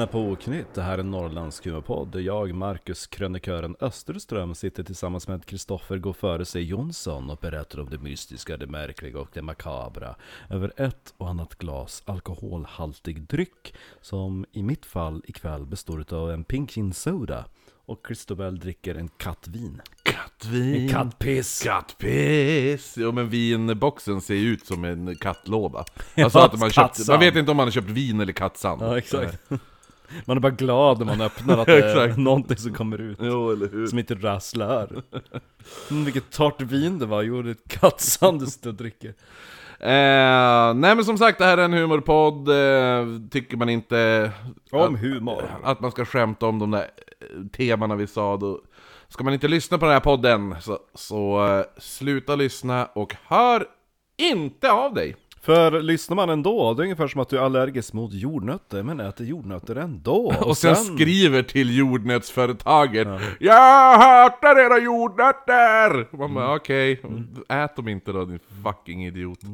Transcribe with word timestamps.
Lyssnar 0.00 0.12
på 0.12 0.30
Oknytt, 0.30 0.74
det 0.74 0.82
här 0.82 0.98
är 0.98 1.02
Norrlands 1.02 1.62
podd 1.86 2.12
där 2.12 2.20
jag, 2.20 2.54
Marcus 2.54 3.06
krönikören 3.06 3.76
Österström, 3.80 4.54
sitter 4.54 4.82
tillsammans 4.82 5.28
med 5.28 5.44
Kristoffer 5.44 5.98
Gå 5.98 6.12
före 6.12 6.44
sig 6.44 6.62
Jonsson 6.62 7.30
och 7.30 7.38
berättar 7.38 7.80
om 7.80 7.90
det 7.90 7.98
mystiska, 7.98 8.56
det 8.56 8.66
märkliga 8.66 9.18
och 9.18 9.28
det 9.32 9.42
makabra 9.42 10.16
över 10.50 10.72
ett 10.76 11.14
och 11.16 11.28
annat 11.28 11.54
glas 11.54 12.02
alkoholhaltig 12.06 13.22
dryck 13.22 13.74
som 14.00 14.46
i 14.52 14.62
mitt 14.62 14.86
fall 14.86 15.22
ikväll 15.26 15.66
består 15.66 16.14
av 16.14 16.30
en 16.30 16.44
pink 16.44 16.70
gin 16.70 16.92
soda 16.92 17.44
och 17.86 18.00
Christobel 18.06 18.58
dricker 18.58 18.94
en 18.94 19.08
kattvin. 19.08 19.80
Kattvin. 20.02 20.88
Kattpiss! 20.88 21.62
Kattpiss! 21.62 22.94
Jo 22.96 23.12
men 23.12 23.28
vinboxen 23.28 24.20
ser 24.20 24.34
ju 24.34 24.48
ut 24.48 24.66
som 24.66 24.84
en 24.84 25.16
kattlåda. 25.16 25.84
Ja, 26.14 26.24
Alltså 26.24 26.38
att 26.38 26.58
man, 26.60 26.70
köpt, 26.70 27.08
man 27.08 27.20
vet 27.20 27.36
inte 27.36 27.50
om 27.50 27.56
man 27.56 27.66
har 27.66 27.70
köpt 27.70 27.90
vin 27.90 28.20
eller 28.20 28.32
kattsand. 28.32 28.82
Ja, 28.82 28.98
exakt. 28.98 29.50
Man 30.24 30.36
är 30.36 30.40
bara 30.40 30.52
glad 30.52 30.98
när 30.98 31.06
man 31.06 31.20
öppnar 31.20 31.58
att 31.58 31.66
det 31.66 31.72
är 31.84 31.88
Exakt. 32.04 32.18
någonting 32.18 32.56
som 32.56 32.74
kommer 32.74 33.00
ut. 33.00 33.18
Jo 33.20 33.50
eller 33.50 33.68
hur. 33.68 33.86
Som 33.86 33.98
inte 33.98 34.14
rasslar. 34.14 35.02
Mm, 35.90 36.04
vilket 36.04 36.30
torrt 36.30 36.60
vin 36.60 36.98
det 36.98 37.06
var, 37.06 37.22
jo 37.22 37.42
det 37.42 37.48
är 37.50 37.52
ett 37.52 37.68
kattsand 37.80 38.40
du 38.40 38.46
sitter 38.46 38.68
och 38.68 38.74
dricker. 38.74 39.14
Eh, 39.80 40.74
nej 40.74 40.94
men 40.94 41.04
som 41.04 41.18
sagt, 41.18 41.38
det 41.38 41.44
här 41.44 41.58
är 41.58 41.64
en 41.64 41.72
humorpodd. 41.72 42.48
Eh, 42.48 43.28
tycker 43.30 43.56
man 43.56 43.68
inte 43.68 44.30
Om 44.70 44.96
humor. 44.96 45.42
att 45.62 45.80
man 45.80 45.90
ska 45.90 46.04
skämta 46.04 46.46
om 46.46 46.58
de 46.58 46.70
där 46.70 46.80
eh, 46.80 47.46
temana 47.56 47.94
vi 47.96 48.06
sa, 48.06 48.36
då 48.36 48.60
ska 49.08 49.24
man 49.24 49.34
inte 49.34 49.48
lyssna 49.48 49.78
på 49.78 49.84
den 49.84 49.92
här 49.92 50.00
podden. 50.00 50.56
Så, 50.60 50.78
så 50.94 51.46
eh, 51.46 51.64
sluta 51.78 52.36
lyssna 52.36 52.86
och 52.86 53.16
hör 53.26 53.66
inte 54.16 54.72
av 54.72 54.94
dig. 54.94 55.16
För 55.42 55.82
lyssnar 55.82 56.16
man 56.16 56.30
ändå, 56.30 56.74
det 56.74 56.82
är 56.82 56.84
ungefär 56.84 57.08
som 57.08 57.20
att 57.20 57.28
du 57.28 57.36
är 57.38 57.42
allergisk 57.42 57.92
mot 57.92 58.12
jordnötter, 58.12 58.82
men 58.82 59.00
äter 59.00 59.26
jordnötter 59.26 59.76
ändå. 59.76 60.34
Och 60.40 60.56
sen 60.56 60.76
skriver 60.76 61.42
till 61.42 61.76
jordnötsföretaget 61.78 63.08
Jag 63.38 63.98
hatar 63.98 64.58
era 64.58 64.78
jordnötter! 64.78 66.16
Man 66.16 66.34
bara 66.34 66.54
okej, 66.56 67.02
ät 67.48 67.76
dem 67.76 67.88
inte 67.88 68.12
då 68.12 68.24
din 68.24 68.40
fucking 68.64 69.06
idiot. 69.06 69.42
Eh, 69.44 69.50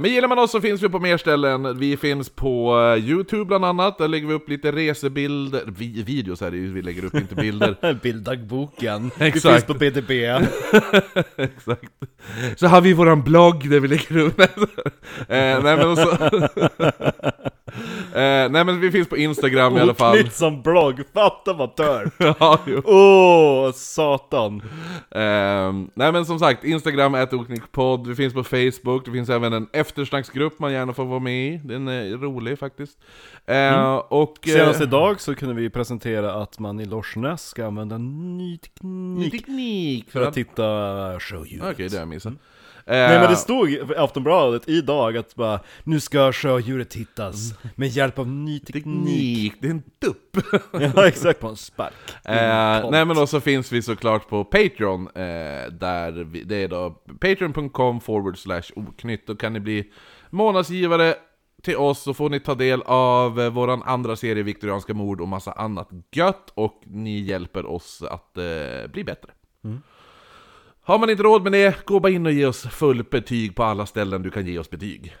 men 0.00 0.04
gillar 0.04 0.28
man 0.28 0.38
oss 0.38 0.50
så 0.50 0.60
finns 0.60 0.82
vi 0.82 0.88
på 0.88 0.98
mer 0.98 1.16
ställen. 1.16 1.78
Vi 1.78 1.96
finns 1.96 2.30
på 2.30 2.78
eh, 2.96 3.04
Youtube 3.04 3.44
bland 3.44 3.64
annat, 3.64 3.98
där 3.98 4.08
lägger 4.08 4.26
vi 4.26 4.34
upp 4.34 4.48
lite 4.48 4.72
resebilder, 4.72 5.62
vi, 5.66 6.02
videos 6.02 6.42
ju, 6.42 6.72
vi 6.72 6.82
lägger 6.82 7.04
upp 7.04 7.14
inte 7.14 7.34
bilder. 7.34 7.98
Bilddagboken. 8.02 9.10
Vi 9.18 9.26
Exakt. 9.26 9.54
finns 9.54 9.64
på 9.64 9.74
BDB. 9.74 10.10
Exakt. 11.36 11.92
Så 12.56 12.66
har 12.66 12.80
vi 12.80 12.92
våran 12.92 13.22
blogg 13.22 13.70
där 13.70 13.80
vi 13.80 13.88
lägger 13.88 14.16
upp... 14.18 14.40
eh, 14.40 14.46
nej 15.28 15.76
men 15.76 15.96
så... 15.96 16.18
eh, 17.66 18.50
nej 18.50 18.64
men 18.64 18.80
vi 18.80 18.90
finns 18.90 19.08
på 19.08 19.16
Instagram 19.16 19.76
i 19.76 19.80
alla 19.80 19.94
fall. 19.94 20.18
Oknytt 20.18 20.32
som 20.32 20.62
blogg, 20.62 21.02
fatta 21.14 21.52
vad 21.52 21.76
tör. 21.76 22.10
ja, 22.40 22.58
jo. 22.66 22.82
Åh, 22.84 23.72
satan. 23.72 24.62
Ehm, 25.10 25.90
nej 25.94 26.12
men 26.12 26.26
som 26.26 26.38
sagt, 26.38 26.64
Instagram 26.64 27.14
är 27.14 27.22
vi 28.08 28.14
finns 28.14 28.34
på 28.34 28.44
Facebook, 28.44 29.04
det 29.04 29.12
finns 29.12 29.28
även 29.28 29.52
en 29.52 29.68
eftersnacksgrupp 29.72 30.58
man 30.58 30.72
gärna 30.72 30.92
får 30.92 31.04
vara 31.04 31.20
med 31.20 31.54
i, 31.54 31.60
den 31.64 31.88
är 31.88 32.16
rolig 32.16 32.58
faktiskt. 32.58 32.98
Ehm, 33.46 33.98
och... 34.08 34.48
eh, 34.48 34.52
Senast 34.54 34.80
idag 34.80 35.20
så 35.20 35.34
kunde 35.34 35.54
vi 35.54 35.70
presentera 35.70 36.34
att 36.34 36.58
man 36.58 36.80
i 36.80 36.84
Lorsnäs 36.84 37.46
ska 37.46 37.66
använda 37.66 37.98
ny 37.98 38.58
teknik 38.58 39.46
teknik 39.46 40.10
för 40.10 40.22
att 40.22 40.34
titta 40.34 41.20
sjöljud. 41.20 41.62
Okej, 41.62 41.88
det 41.88 41.96
har 41.96 42.00
jag 42.00 42.08
missat. 42.08 42.32
Nej 42.86 43.18
men 43.18 43.30
det 43.30 43.36
stod 43.36 43.70
i 43.70 43.80
Aftonbladet 43.96 44.68
idag 44.68 45.16
att 45.16 45.34
bara 45.34 45.60
Nu 45.84 46.00
ska 46.00 46.32
sjödjuret 46.32 46.94
hittas 46.94 47.54
med 47.74 47.88
hjälp 47.88 48.18
av 48.18 48.28
ny 48.28 48.60
teknik 48.60 48.76
Teknik, 48.86 49.54
det 49.60 49.66
är 49.66 49.70
en 49.70 49.82
dupp! 49.98 50.36
Ja 50.94 51.08
exakt, 51.08 51.40
på 51.40 51.48
en 51.48 51.56
spark 51.56 51.92
Eh, 52.24 52.90
nej 52.90 53.04
men 53.04 53.18
också 53.18 53.40
finns 53.40 53.72
vi 53.72 53.82
såklart 53.82 54.28
på 54.28 54.44
Patreon, 54.44 55.08
eh, 55.14 55.72
där 55.72 56.24
vi, 56.24 56.42
det 56.44 56.56
är 56.56 56.68
då 56.68 56.90
patreon.com 57.20 58.00
forward 58.00 58.38
slash 58.38 58.62
oknytt. 58.76 59.26
Då 59.26 59.36
kan 59.36 59.52
ni 59.52 59.60
bli 59.60 59.90
månadsgivare 60.30 61.14
till 61.62 61.76
oss, 61.76 62.02
så 62.02 62.14
får 62.14 62.30
ni 62.30 62.40
ta 62.40 62.54
del 62.54 62.82
av 62.86 63.40
eh, 63.40 63.50
våran 63.50 63.82
andra 63.82 64.16
serie 64.16 64.42
Viktorianska 64.42 64.94
mord 64.94 65.20
och 65.20 65.28
massa 65.28 65.52
annat 65.52 65.88
gött, 66.12 66.52
och 66.54 66.82
ni 66.84 67.20
hjälper 67.20 67.66
oss 67.66 68.02
att 68.10 68.38
eh, 68.38 68.90
bli 68.92 69.04
bättre. 69.04 69.30
Har 70.86 70.98
man 70.98 71.10
inte 71.10 71.22
råd 71.22 71.42
med 71.42 71.52
det, 71.52 71.84
gå 71.84 72.00
bara 72.00 72.12
in 72.12 72.26
och 72.26 72.32
ge 72.32 72.46
oss 72.46 72.62
fullt 72.62 73.10
betyg 73.10 73.54
på 73.54 73.62
alla 73.64 73.86
ställen 73.86 74.22
du 74.22 74.30
kan 74.30 74.46
ge 74.46 74.58
oss 74.58 74.70
betyg. 74.70 75.16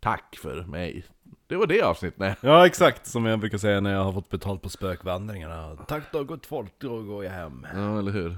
Tack 0.00 0.36
för 0.36 0.62
mig. 0.62 1.04
Det 1.46 1.56
var 1.56 1.66
det 1.66 1.82
avsnittet. 1.82 2.36
Ja 2.40 2.66
exakt, 2.66 3.06
som 3.06 3.26
jag 3.26 3.38
brukar 3.38 3.58
säga 3.58 3.80
när 3.80 3.92
jag 3.92 4.04
har 4.04 4.12
fått 4.12 4.28
betalt 4.28 4.62
på 4.62 4.68
spökvandringarna 4.68 5.76
Tack 5.88 6.02
då 6.12 6.24
gott 6.24 6.46
folk, 6.46 6.72
då 6.78 7.02
går 7.02 7.24
jag 7.24 7.32
hem 7.32 7.66
Ja, 7.74 7.98
eller 7.98 8.12
hur? 8.12 8.36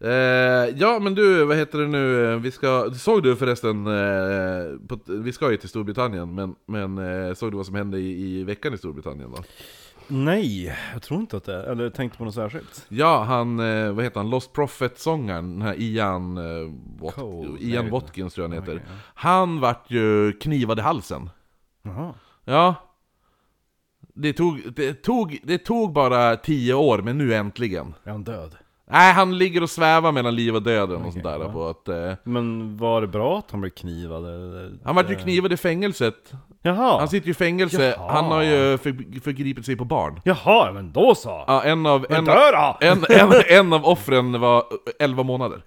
Eh, 0.00 0.78
ja, 0.80 0.98
men 0.98 1.14
du, 1.14 1.44
vad 1.44 1.56
heter 1.56 1.78
det 1.78 1.86
nu? 1.86 2.36
Vi 2.36 2.50
ska, 2.50 2.90
såg 2.90 3.22
du 3.22 3.36
förresten, 3.36 3.86
eh, 3.86 4.78
på, 4.88 4.98
vi 5.06 5.32
ska 5.32 5.50
ju 5.50 5.56
till 5.56 5.68
Storbritannien, 5.68 6.34
men, 6.34 6.54
men 6.66 6.98
eh, 6.98 7.34
såg 7.34 7.52
du 7.52 7.56
vad 7.56 7.66
som 7.66 7.74
hände 7.74 7.98
i, 7.98 8.40
i 8.40 8.44
veckan 8.44 8.74
i 8.74 8.78
Storbritannien 8.78 9.30
då? 9.36 9.42
Nej, 10.08 10.76
jag 10.92 11.02
tror 11.02 11.20
inte 11.20 11.36
att 11.36 11.44
det 11.44 11.54
är, 11.54 11.62
eller 11.62 11.90
tänkte 11.90 12.18
på 12.18 12.24
något 12.24 12.34
särskilt 12.34 12.86
Ja, 12.88 13.22
han, 13.22 13.60
eh, 13.60 13.92
vad 13.92 14.04
heter 14.04 14.20
han, 14.20 14.30
Lost 14.30 14.52
Prophet-sångaren, 14.52 15.52
den 15.52 15.62
här 15.62 15.74
Ian, 15.80 16.36
eh, 16.36 16.72
Wat, 17.00 17.14
Cole, 17.14 17.58
Ian 17.60 17.84
nej. 17.84 17.92
Watkins 17.92 18.34
tror 18.34 18.44
jag 18.44 18.54
han 18.54 18.62
heter. 18.62 18.76
Okej, 18.76 18.86
ja. 18.88 18.94
Han 19.14 19.60
vart 19.60 19.90
ju 19.90 20.32
knivad 20.32 20.78
i 20.78 20.82
halsen. 20.82 21.30
Jaha 21.82 22.14
Ja. 22.44 22.74
Det 24.14 24.32
tog, 24.32 24.60
det, 24.76 24.94
tog, 24.94 25.38
det 25.42 25.58
tog 25.58 25.92
bara 25.92 26.36
tio 26.36 26.74
år, 26.74 26.98
men 26.98 27.18
nu 27.18 27.34
äntligen. 27.34 27.94
Är 28.04 28.10
han 28.10 28.24
död? 28.24 28.56
Nej, 28.86 29.12
han 29.12 29.38
ligger 29.38 29.62
och 29.62 29.70
svävar 29.70 30.12
mellan 30.12 30.34
liv 30.34 30.54
och 30.54 30.62
döden 30.62 30.96
och 30.96 31.00
Okej, 31.00 31.12
sånt 31.12 31.24
där. 31.24 31.38
ja. 31.40 31.52
På 31.52 31.68
att, 31.68 31.88
eh, 31.88 32.12
Men 32.24 32.76
var 32.76 33.00
det 33.00 33.06
bra 33.06 33.38
att 33.38 33.50
han 33.50 33.60
blev 33.60 33.70
knivad 33.70 34.24
eller? 34.24 34.72
han 34.84 34.94
vart 34.94 35.10
ju 35.10 35.14
knivad 35.14 35.52
i 35.52 35.56
fängelset. 35.56 36.32
Jaha! 36.62 36.98
Han 36.98 37.08
sitter 37.08 37.26
ju 37.26 37.30
i 37.30 37.34
fängelse, 37.34 37.94
Jaha. 37.98 38.12
han 38.12 38.24
har 38.24 38.42
ju 38.42 38.78
för, 38.78 39.20
förgripit 39.20 39.66
sig 39.66 39.76
på 39.76 39.84
barn. 39.84 40.20
Jaha, 40.24 40.72
men 40.72 40.92
då 40.92 41.14
så! 41.14 41.44
Ja, 41.46 41.62
en 41.62 41.86
av, 41.86 42.06
Men 42.10 42.28
en, 42.28 42.64
en, 42.80 43.04
en, 43.10 43.32
en 43.48 43.72
av 43.72 43.84
offren 43.86 44.40
var 44.40 44.64
11 44.98 45.22
månader. 45.22 45.62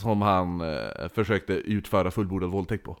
Som 0.00 0.22
han 0.22 0.60
eh, 0.60 1.08
försökte 1.14 1.52
utföra 1.52 2.10
fullbordad 2.10 2.50
våldtäkt 2.50 2.84
på. 2.84 2.96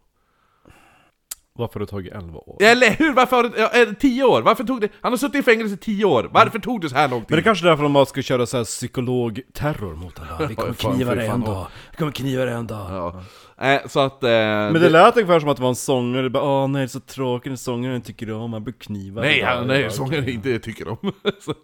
Varför 1.58 1.80
har 1.80 1.86
det 1.86 1.90
tagit 1.90 2.12
11 2.12 2.38
år? 2.38 2.56
Eller 2.62 2.90
hur? 2.90 3.12
Varför 3.14 3.36
har 3.36 3.42
det, 3.44 3.52
ja, 3.58 3.82
eh, 3.82 3.92
10 4.00 4.24
år? 4.24 4.42
Varför 4.42 4.64
tog 4.64 4.80
det... 4.80 4.88
Han 5.00 5.12
har 5.12 5.16
suttit 5.16 5.34
i 5.34 5.42
fängelse 5.42 5.74
i 5.74 5.78
10 5.78 6.04
år, 6.04 6.28
varför 6.32 6.58
tog 6.58 6.80
det 6.80 6.88
så 6.88 6.94
här 6.96 7.08
lång 7.08 7.20
tid? 7.20 7.30
Men 7.30 7.36
det 7.36 7.40
är 7.40 7.44
kanske 7.44 7.66
är 7.66 7.70
därför 7.70 7.82
de 7.88 8.06
ska 8.06 8.22
köra 8.22 8.46
så 8.46 8.56
här 8.56 8.64
psykologterror 8.64 9.94
mot 9.94 10.18
honom. 10.18 10.36
Vi 10.48 10.54
kommer 10.54 10.72
Fan, 10.72 10.94
kniva 10.94 11.10
fy 11.12 11.16
dig 11.18 11.28
fan, 11.28 11.40
en 11.40 11.46
dag. 11.46 11.66
Vi 11.90 11.96
kommer 11.96 12.12
kniva 12.12 12.44
dig 12.44 12.54
en 12.54 12.66
dag. 12.66 12.86
Ja. 12.90 13.22
Eh, 13.66 13.80
så 13.86 14.00
att... 14.00 14.22
Eh, 14.22 14.28
Men 14.30 14.72
det 14.74 14.88
lät 14.88 15.16
ungefär 15.16 15.40
som 15.40 15.48
att 15.48 15.56
det 15.56 15.62
var 15.62 15.68
en 15.68 15.74
sångare, 15.74 16.30
bara 16.30 16.42
åh 16.42 16.68
nej 16.68 16.80
det 16.80 16.84
är 16.84 16.88
så 16.88 17.00
tråkigt 17.00 17.52
när 17.52 17.56
sångaren 17.56 18.00
tycker 18.02 18.32
om, 18.32 18.52
han 18.52 18.64
blir 18.64 18.74
knivad. 18.74 19.24
Nej, 19.24 19.38
idag." 19.38 19.48
han, 19.48 19.66
nej 19.66 19.90
sångare 19.90 20.30
inte 20.30 20.58
tycker 20.58 20.88
om. 20.88 20.96
Så- 21.40 21.54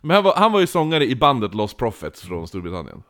Men 0.00 0.14
han 0.14 0.24
var, 0.24 0.34
han 0.36 0.52
var 0.52 0.60
ju 0.60 0.66
sångare 0.66 1.06
i 1.06 1.16
bandet 1.16 1.54
Lost 1.54 1.76
Prophets 1.76 2.22
från 2.22 2.48
Storbritannien. 2.48 3.02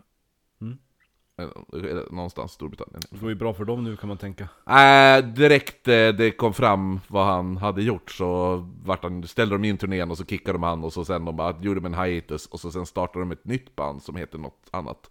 Eller 1.38 2.12
någonstans 2.12 2.52
Storbritannien. 2.52 3.00
Det 3.10 3.18
går 3.18 3.28
ju 3.28 3.34
bra 3.34 3.54
för 3.54 3.64
dem 3.64 3.84
nu 3.84 3.96
kan 3.96 4.08
man 4.08 4.18
tänka. 4.18 4.48
Äh, 4.66 5.24
direkt 5.24 5.88
eh, 5.88 6.08
det 6.08 6.36
kom 6.36 6.54
fram 6.54 7.00
vad 7.08 7.26
han 7.26 7.56
hade 7.56 7.82
gjort 7.82 8.10
så 8.10 8.56
vart 8.84 9.02
han, 9.02 9.28
ställde 9.28 9.54
de 9.54 9.64
in 9.64 9.78
turnén 9.78 10.10
och 10.10 10.18
så 10.18 10.24
kickade 10.24 10.52
de 10.52 10.62
han 10.62 10.84
och 10.84 10.92
så 10.92 11.04
sen 11.04 11.24
de 11.24 11.36
bara 11.36 11.56
gjorde 11.60 11.80
de 11.80 11.86
en 11.86 12.04
hiatus 12.04 12.46
och 12.46 12.60
så 12.60 12.72
sen 12.72 12.86
startade 12.86 13.24
de 13.24 13.32
ett 13.32 13.44
nytt 13.44 13.76
band 13.76 14.02
som 14.02 14.16
heter 14.16 14.38
något 14.38 14.68
annat. 14.70 15.10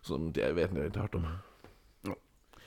Som 0.00 0.32
jag 0.36 0.54
vet 0.54 0.70
inte, 0.70 0.74
jag 0.74 0.82
har 0.82 0.86
inte 0.86 1.00
hört 1.00 1.14
om. 1.14 1.26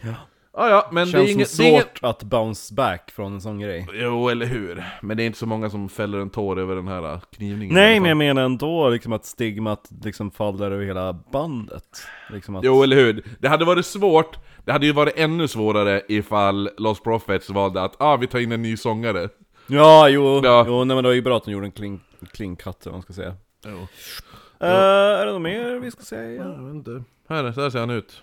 Ja. 0.01 0.15
Ja, 0.57 0.69
ja, 0.69 0.89
men 0.91 1.05
Känns 1.05 1.25
det 1.25 1.31
är 1.31 1.33
inget... 1.33 1.49
som 1.49 1.63
Det 1.63 1.69
är 1.69 1.71
inget 1.71 1.83
svårt 1.83 1.99
att 2.09 2.23
bounce 2.23 2.73
back 2.73 3.11
från 3.11 3.33
en 3.33 3.41
sån 3.41 3.59
grej. 3.59 3.87
jo, 3.93 4.29
eller 4.29 4.45
hur? 4.45 4.83
Men 5.01 5.17
det 5.17 5.23
är 5.23 5.25
inte 5.25 5.39
så 5.39 5.45
många 5.45 5.69
som 5.69 5.89
fäller 5.89 6.17
en 6.19 6.29
tår 6.29 6.59
över 6.59 6.75
den 6.75 6.87
här 6.87 7.13
äh, 7.13 7.19
knivningen. 7.19 7.75
Nej 7.75 7.95
fall. 7.95 8.01
men 8.01 8.09
jag 8.09 8.17
menar 8.17 8.41
ändå 8.41 8.89
liksom 8.89 9.13
att 9.13 9.25
stigmat 9.25 9.89
liksom 10.03 10.31
faller 10.31 10.71
över 10.71 10.85
hela 10.85 11.13
bandet. 11.13 12.07
Liksom 12.29 12.55
att... 12.55 12.63
Jo, 12.63 12.83
eller 12.83 12.95
hur? 12.95 13.23
Det 13.39 13.47
hade 13.47 13.65
varit 13.65 13.85
svårt, 13.85 14.37
det 14.65 14.71
hade 14.71 14.85
ju 14.85 14.91
varit 14.91 15.13
ännu 15.17 15.47
svårare 15.47 16.01
ifall 16.07 16.69
Lost 16.77 17.03
Prophets 17.03 17.49
valde 17.49 17.81
att 17.81 17.95
ah, 18.01 18.17
vi 18.17 18.27
tar 18.27 18.39
in 18.39 18.51
en 18.51 18.61
ny 18.61 18.77
sångare. 18.77 19.29
Ja, 19.67 20.09
jo, 20.09 20.41
Ja. 20.43 20.65
jo 20.67 20.83
nej, 20.83 20.95
men 20.95 21.03
det 21.03 21.09
var 21.09 21.15
ju 21.15 21.21
bra 21.21 21.37
att 21.37 21.45
de 21.45 21.51
gjorde 21.51 21.65
en 21.65 21.71
clean, 21.71 21.99
clean 22.31 22.55
cut 22.55 22.85
vad 22.85 22.93
man 22.93 23.01
ska 23.01 23.13
säga. 23.13 23.35
Jo. 23.65 23.87
Eh, 24.59 24.69
är 24.69 25.25
det 25.25 25.31
något 25.31 25.41
mer 25.41 25.79
vi 25.79 25.91
ska 25.91 26.01
säga? 26.03 26.43
Jag 26.43 26.63
vet 26.65 26.75
inte. 26.75 27.03
Här, 27.29 27.51
så 27.51 27.61
här 27.61 27.69
ser 27.69 27.79
han 27.79 27.89
ut. 27.89 28.21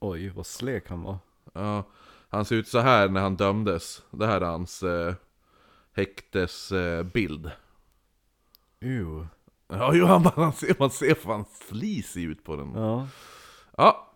Oj, 0.00 0.28
vad 0.28 0.46
slek 0.46 0.88
han 0.88 1.02
var. 1.02 1.18
Ja, 1.52 1.84
han 2.28 2.44
ser 2.44 2.56
ut 2.56 2.68
så 2.68 2.78
här 2.78 3.08
när 3.08 3.20
han 3.20 3.36
dömdes. 3.36 4.02
Det 4.10 4.26
här 4.26 4.40
är 4.40 4.44
hans 4.46 4.82
eh, 4.82 5.14
häktesbild. 5.96 7.46
Eh. 7.46 7.52
Ew. 8.80 9.26
ja, 9.68 9.90
jo, 9.94 10.06
han, 10.06 10.30
man 10.36 10.52
ser, 10.52 10.76
man 10.78 10.90
ser 10.90 11.14
fan 11.14 11.44
flisig 11.68 12.24
ut 12.24 12.44
på 12.44 12.56
den. 12.56 12.72
Ja. 12.74 13.06
Ja, 13.76 14.06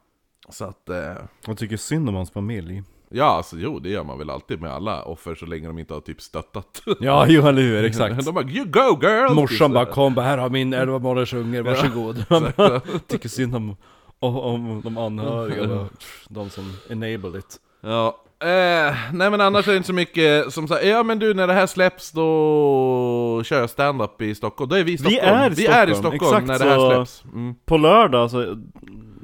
Så 0.48 0.64
att, 0.64 0.88
eh, 0.88 1.14
Jag 1.46 1.58
tycker 1.58 1.76
synd 1.76 2.08
om 2.08 2.14
hans 2.14 2.30
familj. 2.30 2.82
ja 3.08 3.24
alltså 3.24 3.56
jo 3.58 3.78
det 3.78 3.88
gör 3.90 4.04
man 4.04 4.18
väl 4.18 4.30
alltid 4.30 4.60
med 4.60 4.70
alla 4.72 5.02
offer 5.02 5.34
så 5.34 5.46
länge 5.46 5.66
de 5.66 5.78
inte 5.78 5.94
har 5.94 6.00
typ 6.00 6.20
stöttat. 6.20 6.82
Ja, 7.00 7.26
jo 7.28 7.46
eller 7.46 7.62
hur, 7.62 7.84
exakt. 7.84 8.24
de 8.24 8.34
bara 8.34 8.44
'You 8.48 8.64
go 8.64 8.98
girl!' 9.02 9.34
Morsan 9.34 9.72
bara 9.72 9.86
kom, 9.92 10.16
här 10.16 10.38
har 10.38 10.50
min 10.50 10.72
11 10.74 10.98
månaders 10.98 11.34
unge, 11.34 11.62
varsågod. 11.62 12.24
Bara, 12.28 12.80
tycker 13.06 13.28
synd 13.28 13.56
om, 13.56 13.76
om, 14.20 14.36
om 14.36 14.80
de 14.84 14.98
anhöriga, 14.98 15.66
bara, 15.66 15.88
de 16.28 16.50
som 16.50 16.72
enable 16.90 17.38
it. 17.38 17.60
Ja, 17.80 18.16
eh, 18.40 18.94
nej 19.12 19.30
men 19.30 19.40
annars 19.40 19.68
är 19.68 19.72
det 19.72 19.76
inte 19.76 19.86
så 19.86 19.92
mycket 19.92 20.52
som 20.52 20.68
säger 20.68 20.92
ja 20.96 21.02
men 21.02 21.18
du 21.18 21.34
när 21.34 21.46
det 21.46 21.52
här 21.52 21.66
släpps 21.66 22.12
då 22.12 23.42
kör 23.44 23.60
jag 23.60 23.70
stand-up 23.70 24.22
i 24.22 24.34
Stockholm, 24.34 24.68
då 24.68 24.76
är 24.76 24.84
vi 24.84 24.92
i 24.92 24.98
Stockholm. 24.98 25.34
är 25.34 25.50
i 25.50 25.54
vi 25.54 25.66
är 25.66 25.90
i 25.90 25.94
Stockholm, 25.94 26.18
Stockholm 26.18 26.44
exakt 26.44 26.46
när 26.46 26.58
det 26.58 26.80
här 26.80 26.94
släpps. 26.94 27.24
Mm. 27.24 27.54
På 27.64 27.76
lördag, 27.76 28.22
alltså 28.22 28.56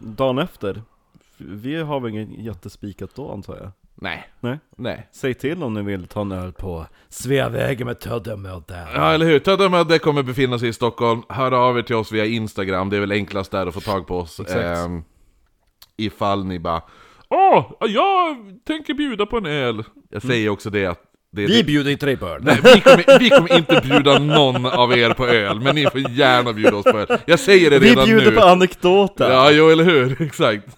dagen 0.03 0.39
efter. 0.39 0.83
Vi 1.39 1.83
har 1.83 2.01
väl 2.01 2.11
inget 2.11 2.45
jättespikat 2.45 3.11
då 3.15 3.33
antar 3.33 3.57
jag? 3.57 3.71
Nej, 4.01 4.29
Nej. 4.41 4.59
nej. 4.77 5.09
Säg 5.13 5.35
till 5.35 5.63
om 5.63 5.75
ni 5.75 5.83
vill 5.83 6.07
ta 6.07 6.21
en 6.21 6.33
öl 6.33 6.53
på 6.53 6.87
Sveavägen 7.09 7.87
med 7.87 8.01
Töddemöte. 8.01 8.87
Ja 8.95 9.13
eller 9.13 9.27
hur, 9.27 9.39
Töddemödde 9.39 9.99
kommer 9.99 10.23
befinna 10.23 10.59
sig 10.59 10.69
i 10.69 10.73
Stockholm, 10.73 11.23
hör 11.29 11.53
av 11.53 11.79
er 11.79 11.83
till 11.83 11.97
oss 11.97 12.13
via 12.13 12.27
Instagram, 12.27 12.91
det 12.91 12.97
är 12.97 13.01
väl 13.01 13.13
enklast 13.13 13.51
där 13.51 13.67
att 13.67 13.75
få 13.75 13.81
tag 13.81 14.07
på 14.07 14.19
oss. 14.19 14.41
Exakt. 14.41 14.61
Ehm, 14.65 15.03
ifall 15.97 16.45
ni 16.45 16.59
bara 16.59 16.83
Åh, 17.29 17.73
jag 17.81 18.37
tänker 18.67 18.95
bjuda 18.95 19.27
på 19.27 19.37
en 19.37 19.47
öl. 19.47 19.85
Jag 20.11 20.23
säger 20.23 20.49
också 20.49 20.71
det 20.71 20.87
att 20.87 21.01
det, 21.33 21.47
Vi 21.47 21.65
bjuder 21.65 21.91
inte 21.91 22.07
dig 22.07 22.17
på 22.17 22.27
öl. 22.27 22.41
Nej, 22.45 22.59
vi, 22.65 22.81
kommer, 22.81 23.19
vi 23.19 23.31
kommer 23.31 23.57
inte 23.59 23.81
bjuda 23.85 24.19
någon 24.19 24.67
av 24.67 24.99
er 24.99 25.11
på 25.15 25.27
öl, 25.27 25.61
men 25.61 25.75
ni 25.75 25.87
får 25.87 26.01
gärna 26.11 26.53
bjuda 26.53 26.77
oss 26.77 26.85
på 26.85 26.99
öl. 26.99 27.19
Jag 27.27 27.41
säger 27.41 27.71
det 27.71 27.79
Vi 27.79 27.91
redan 27.91 28.05
bjuder 28.05 28.31
nu. 28.31 28.37
på 28.37 28.43
anekdoter. 28.43 29.31
Ja, 29.31 29.51
jo 29.51 29.69
eller 29.71 29.85
hur, 29.85 30.23
exakt. 30.27 30.77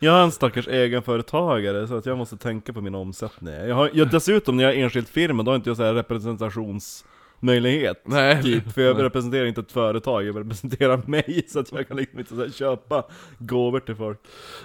Jag 0.00 0.18
är 0.18 0.22
en 0.22 0.32
stackars 0.32 0.68
egenföretagare 0.68 1.86
så 1.88 1.96
att 1.96 2.06
jag 2.06 2.18
måste 2.18 2.36
tänka 2.36 2.72
på 2.72 2.80
min 2.80 2.94
omsättning. 2.94 3.54
Jag 3.54 3.74
har, 3.74 3.90
jag, 3.94 4.10
dessutom 4.10 4.56
när 4.56 4.64
jag 4.64 4.74
är 4.74 4.78
enskild 4.84 5.08
firma, 5.08 5.42
då 5.42 5.50
har 5.50 5.56
inte 5.56 5.70
jag 5.70 5.76
så 5.76 5.82
här 5.82 5.94
representationsmöjlighet. 5.94 8.02
Nej. 8.04 8.42
Typ, 8.42 8.72
för 8.72 8.82
jag 8.82 9.02
representerar 9.02 9.46
inte 9.46 9.60
ett 9.60 9.72
företag, 9.72 10.24
jag 10.24 10.38
representerar 10.38 11.02
mig 11.06 11.44
så 11.48 11.60
att 11.60 11.72
jag 11.72 11.88
kan 11.88 11.96
liksom 11.96 12.18
inte 12.18 12.34
så 12.34 12.40
här 12.42 12.50
köpa 12.50 13.04
gåvor 13.38 13.80
till 13.80 13.94
folk. 13.94 14.18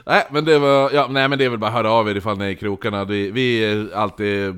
Nej, 0.05 0.27
men 0.31 0.45
det 0.45 0.59
var, 0.59 0.91
ja, 0.91 1.07
nej 1.09 1.29
men 1.29 1.37
det 1.39 1.45
är 1.45 1.49
väl 1.49 1.59
bara 1.59 1.67
att 1.67 1.73
höra 1.73 1.91
av 1.91 2.09
er 2.09 2.15
ifall 2.17 2.37
ni 2.37 2.45
är 2.45 2.49
i 2.49 2.55
krokarna. 2.55 3.05
Vi, 3.05 3.31
vi 3.31 3.65
är 3.65 3.93
alltid, 3.95 4.53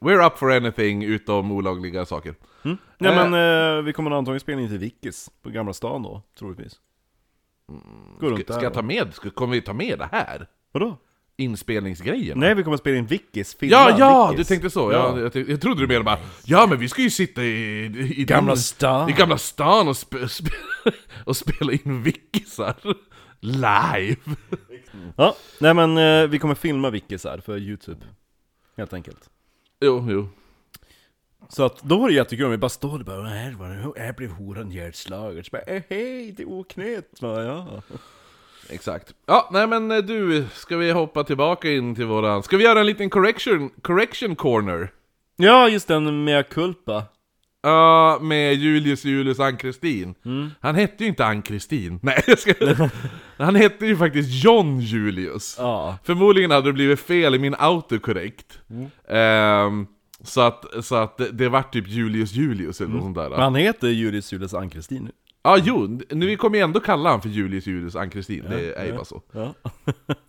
we're 0.00 0.26
up 0.26 0.38
for 0.38 0.52
anything 0.52 1.04
utom 1.04 1.52
olagliga 1.52 2.04
saker. 2.06 2.34
Mm. 2.64 2.76
Nej 2.98 3.12
Eh. 3.12 3.30
men 3.30 3.76
eh, 3.78 3.82
vi 3.84 3.92
kommer 3.92 4.10
antagligen 4.10 4.40
spela 4.40 4.60
in 4.60 4.68
till 4.68 4.78
Vickis 4.78 5.30
på 5.42 5.50
Gamla 5.50 5.72
stan 5.72 6.02
då, 6.02 6.22
troligtvis. 6.38 6.76
Gå 8.20 8.26
runt 8.30 8.40
Ska, 8.40 8.52
där 8.52 8.54
ska 8.58 8.62
jag 8.62 8.74
ta 8.74 8.82
med, 8.82 9.14
ska, 9.14 9.30
kommer 9.30 9.52
vi 9.54 9.62
ta 9.62 9.72
med 9.72 9.98
det 9.98 10.08
här? 10.12 10.46
Vadå? 10.72 10.96
Inspelningsgrejen? 11.36 12.38
Nej 12.38 12.54
vi 12.54 12.62
kommer 12.62 12.76
spela 12.76 12.96
in 12.96 13.06
Vickis, 13.06 13.54
filma 13.54 13.72
Ja, 13.76 13.96
ja! 13.98 14.28
Vickis. 14.30 14.46
Du 14.48 14.54
tänkte 14.54 14.70
så, 14.70 14.92
ja. 14.92 15.18
Ja. 15.18 15.30
Jag, 15.34 15.48
jag 15.50 15.60
trodde 15.60 15.80
du 15.80 15.86
menade 15.86 16.04
bara 16.04 16.18
Ja 16.44 16.66
men 16.66 16.78
vi 16.78 16.88
ska 16.88 17.02
ju 17.02 17.10
sitta 17.10 17.42
i, 17.44 17.84
i 18.16 18.24
Gamla 18.24 18.52
den- 18.52 18.62
stan. 18.62 19.08
I 19.08 19.12
Gamla 19.12 19.38
stan 19.38 19.88
och, 19.88 19.96
spe, 19.96 20.28
spe, 20.28 20.50
och 21.24 21.36
spela 21.36 21.72
in 21.72 22.02
vickisar 22.02 22.74
Live! 23.40 24.16
Ja, 25.16 25.36
nej 25.60 25.74
men 25.74 25.98
eh, 25.98 26.26
vi 26.28 26.38
kommer 26.38 26.54
filma 26.54 26.90
Vickis 26.90 27.24
här 27.24 27.38
för 27.38 27.58
Youtube. 27.58 28.00
Helt 28.76 28.92
enkelt. 28.92 29.30
Jo, 29.80 30.06
jo. 30.10 30.28
Så 31.52 31.64
att 31.64 31.82
då 31.82 31.98
var 31.98 32.08
det 32.08 32.14
jättekul 32.14 32.44
om 32.44 32.50
vi 32.50 32.58
bara 32.58 32.68
står 32.68 32.98
och 32.98 33.04
bara 33.04 33.28
här, 33.28 33.52
var 33.52 33.68
det, 33.68 34.00
här 34.00 34.12
blev 34.12 34.30
horan 34.30 34.72
ihjälslagen. 34.72 35.44
Så 35.44 35.50
bara 35.52 35.62
eh, 35.62 35.82
hej, 35.88 36.32
det 36.32 36.42
är 36.42 36.48
oknät. 36.48 37.20
Bara, 37.20 37.44
ja. 37.44 37.82
Exakt. 38.68 39.14
Ja, 39.26 39.48
nej 39.52 39.66
men 39.66 39.90
eh, 39.90 39.98
du, 39.98 40.46
ska 40.54 40.76
vi 40.76 40.90
hoppa 40.90 41.24
tillbaka 41.24 41.70
in 41.70 41.94
till 41.94 42.06
våran... 42.06 42.42
Ska 42.42 42.56
vi 42.56 42.64
göra 42.64 42.80
en 42.80 42.86
liten 42.86 43.10
correction, 43.10 43.70
correction 43.82 44.36
corner? 44.36 44.92
ja, 45.36 45.68
just 45.68 45.88
den 45.88 46.24
med 46.24 46.48
culpa. 46.48 47.04
Ja, 47.62 48.18
med 48.22 48.54
Julius 48.54 49.04
Julius 49.04 49.40
Ann-Kristin. 49.40 50.14
Mm. 50.24 50.50
Han 50.60 50.74
hette 50.74 51.04
ju 51.04 51.08
inte 51.08 51.24
Ann-Kristin. 51.24 52.00
Nej, 52.02 52.22
jag 52.26 52.38
ska... 52.38 52.52
Han 53.38 53.54
hette 53.54 53.86
ju 53.86 53.96
faktiskt 53.96 54.44
John 54.44 54.80
Julius. 54.80 55.56
Ja. 55.58 55.98
Förmodligen 56.04 56.50
hade 56.50 56.68
det 56.68 56.72
blivit 56.72 57.00
fel 57.00 57.34
i 57.34 57.38
min 57.38 57.54
autocorrect. 57.58 58.58
Mm. 58.70 58.90
Ehm, 59.08 59.86
så 60.24 60.40
att, 60.40 60.64
så 60.82 60.94
att 60.94 61.16
det, 61.16 61.30
det 61.30 61.48
var 61.48 61.62
typ 61.62 61.88
Julius 61.88 62.32
Julius 62.32 62.80
eller 62.80 62.90
något 62.90 63.02
sånt 63.02 63.16
där. 63.16 63.30
Men 63.30 63.40
han 63.40 63.54
heter 63.54 63.88
Julius 63.88 64.32
Julius 64.32 64.54
Ann-Kristin 64.54 65.04
nu. 65.04 65.10
Ja, 65.42 65.58
jo, 65.64 66.00
nu 66.10 66.26
vi 66.26 66.36
kommer 66.36 66.58
ju 66.58 66.64
ändå 66.64 66.80
kalla 66.80 67.10
han 67.10 67.22
för 67.22 67.28
Julius 67.28 67.66
Julius 67.66 67.96
Ann-Kristin. 67.96 68.44
det 68.48 68.74
är 68.74 68.86
ju 68.86 68.92
bara 68.92 69.04
så. 69.04 69.22
Ja. 69.32 69.54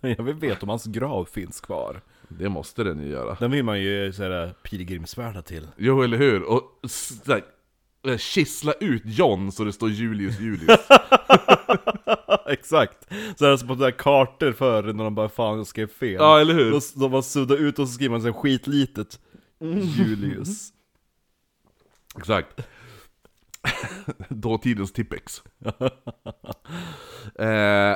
Jag 0.00 0.22
vill 0.22 0.34
veta 0.34 0.62
om 0.62 0.68
hans 0.68 0.84
grav 0.84 1.24
finns 1.24 1.60
kvar. 1.60 2.00
Det 2.28 2.48
måste 2.48 2.84
den 2.84 3.02
ju 3.02 3.08
göra. 3.08 3.36
Den 3.40 3.50
vill 3.50 3.64
man 3.64 3.80
ju 3.80 4.12
såhär 4.12 4.54
pilgrimsfärda 4.62 5.42
till. 5.42 5.66
Jo, 5.76 6.02
eller 6.02 6.16
hur? 6.18 6.42
Och 6.42 6.62
så 6.84 7.32
här, 7.32 7.42
eh, 8.08 8.16
kissla 8.18 8.72
ut 8.72 9.02
John 9.04 9.52
så 9.52 9.64
det 9.64 9.72
står 9.72 9.90
Julius 9.90 10.40
Julius. 10.40 10.80
Exakt! 12.48 13.08
Så 13.38 13.46
här, 13.46 13.56
så 13.56 13.66
på 13.66 13.74
de 13.74 13.80
där 13.80 13.90
kartor 13.90 14.52
förr 14.52 14.82
när 14.82 15.04
de 15.04 15.14
bara 15.14 15.28
fan 15.28 15.64
skrev 15.64 15.86
fel. 15.86 16.12
ja, 16.12 16.40
eller 16.40 16.54
hur? 16.54 16.70
Då, 16.70 16.80
då 16.94 17.08
man 17.08 17.22
suddar 17.22 17.56
ut 17.56 17.78
och 17.78 17.88
så 17.88 17.94
skriver 17.94 18.10
man 18.10 18.20
så 18.20 18.26
här 18.26 18.34
skitlitet. 18.34 19.18
Julius. 19.62 20.72
Exakt. 22.18 22.60
Dåtidens 24.28 24.92
Tippex. 24.92 25.42
eh, 27.38 27.46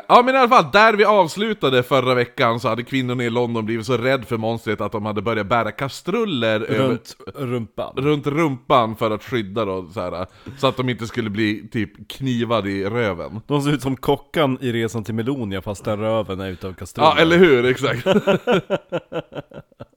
ja 0.08 0.22
men 0.24 0.34
i 0.34 0.38
alla 0.38 0.48
fall, 0.48 0.70
där 0.72 0.94
vi 0.94 1.04
avslutade 1.04 1.82
förra 1.82 2.14
veckan 2.14 2.60
så 2.60 2.68
hade 2.68 2.82
kvinnorna 2.82 3.24
i 3.24 3.30
London 3.30 3.66
blivit 3.66 3.86
så 3.86 3.96
rädd 3.96 4.24
för 4.24 4.36
monstret 4.36 4.80
att 4.80 4.92
de 4.92 5.06
hade 5.06 5.22
börjat 5.22 5.46
bära 5.46 5.72
kastruller 5.72 6.60
över, 6.60 6.88
Runt 6.88 7.16
rumpan. 7.34 7.92
runt 7.96 8.26
rumpan 8.26 8.96
för 8.96 9.10
att 9.10 9.24
skydda 9.24 9.64
då, 9.64 9.88
så, 9.94 10.00
här, 10.00 10.26
så 10.58 10.66
att 10.66 10.76
de 10.76 10.88
inte 10.88 11.06
skulle 11.06 11.30
bli 11.30 11.68
typ 11.68 12.08
knivade 12.08 12.70
i 12.70 12.84
röven. 12.84 13.40
De 13.46 13.62
ser 13.62 13.70
ut 13.70 13.82
som 13.82 13.96
kockan 13.96 14.58
i 14.60 14.72
Resan 14.72 15.04
till 15.04 15.14
Melonia 15.14 15.62
fast 15.62 15.84
där 15.84 15.96
röven 15.96 16.40
är 16.40 16.50
utav 16.50 16.72
kastrullen. 16.74 17.12
Ja, 17.16 17.22
eller 17.22 17.38
hur? 17.38 17.64
Exakt. 17.64 18.06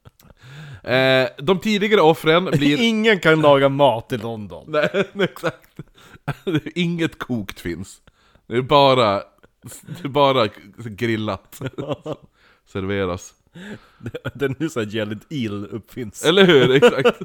eh, 0.89 1.29
de 1.37 1.59
tidigare 1.59 2.01
offren 2.01 2.45
blir... 2.45 2.81
Ingen 2.81 3.19
kan 3.19 3.41
laga 3.41 3.69
mat 3.69 4.13
i 4.13 4.17
London. 4.17 4.65
Nej, 4.67 4.89
exakt. 5.19 5.79
Inget 6.75 7.19
kokt 7.19 7.59
finns. 7.59 8.01
Det 8.47 8.57
är 8.57 8.61
bara, 8.61 9.13
det 9.81 10.03
är 10.03 10.07
bara 10.07 10.47
grillat. 10.75 11.61
Serveras. 12.71 13.33
Det 14.33 14.45
är 14.45 14.55
nu 14.59 14.69
såhär 14.69 14.87
Gelid 14.87 15.21
Eel 15.29 15.65
uppfinns. 15.65 16.25
Eller 16.25 16.45
hur? 16.45 16.71
Exakt. 16.71 17.21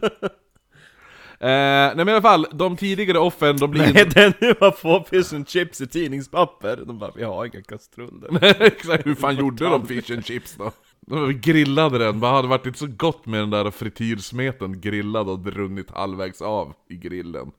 Eh, 1.40 1.48
nej 1.48 1.96
men 1.96 2.08
i 2.08 2.12
alla 2.12 2.22
fall, 2.22 2.46
de 2.52 2.76
tidigare 2.76 3.18
offren, 3.18 3.56
de 3.56 3.70
blir... 3.70 3.92
Nej, 3.94 4.06
det 4.14 4.40
nu 4.40 4.54
man 4.60 4.72
får 4.72 5.04
fish 5.10 5.34
and 5.36 5.48
chips 5.48 5.80
i 5.80 5.86
tidningspapper. 5.86 6.76
De 6.76 6.98
bara, 6.98 7.12
vi 7.16 7.24
har 7.24 7.44
inga 7.44 7.62
kastruller. 7.62 8.62
Exakt, 8.62 9.06
hur 9.06 9.14
fan 9.14 9.36
gjorde 9.36 9.64
de 9.64 9.86
fish 9.86 10.12
and 10.12 10.26
chips 10.26 10.54
då? 10.56 10.72
De 11.06 11.32
grillade 11.32 11.98
den, 11.98 12.20
vad 12.20 12.30
hade 12.30 12.48
varit 12.48 12.66
inte 12.66 12.78
så 12.78 12.86
gott 12.86 13.26
med 13.26 13.40
den 13.40 13.50
där 13.50 13.70
frityrsmeten 13.70 14.80
grillad 14.80 15.28
och 15.28 15.46
runnit 15.46 15.90
halvvägs 15.90 16.42
av 16.42 16.74
i 16.88 16.96
grillen? 16.96 17.52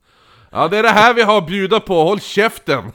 Ja, 0.52 0.68
det 0.68 0.78
är 0.78 0.84
det 0.84 0.90
här 0.90 1.14
vi 1.14 1.22
har 1.22 1.38
att 1.38 1.48
bjuda 1.48 1.80
på, 1.80 1.94
håll 2.04 2.20
käften! 2.20 2.92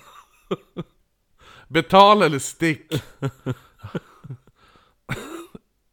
Betala 1.68 2.26
eller 2.26 2.38
stick! 2.38 2.92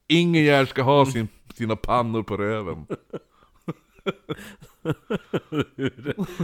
Ingen 0.07 0.43
jävel 0.43 0.67
ska 0.67 0.81
ha 0.81 1.05
sin, 1.05 1.27
sina 1.53 1.75
pannor 1.75 2.23
på 2.23 2.37
röven. 2.37 2.85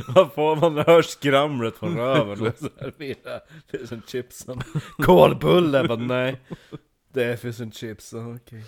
Vad 0.08 0.34
får 0.34 0.55
man 0.55 0.77
hör 0.77 1.01
skramlet 1.01 1.77
från 1.77 1.98
röven 1.98 2.48
och 2.48 2.58
serverar 2.58 3.41
fish 3.72 3.93
and 3.93 4.01
chipsen. 4.08 4.62
Kolbulle, 4.98 5.96
nej. 5.96 6.41
Det 7.13 7.24
är 7.24 7.36
fish 7.36 7.62
and 7.62 7.74
chips, 7.74 8.13
okej. 8.13 8.63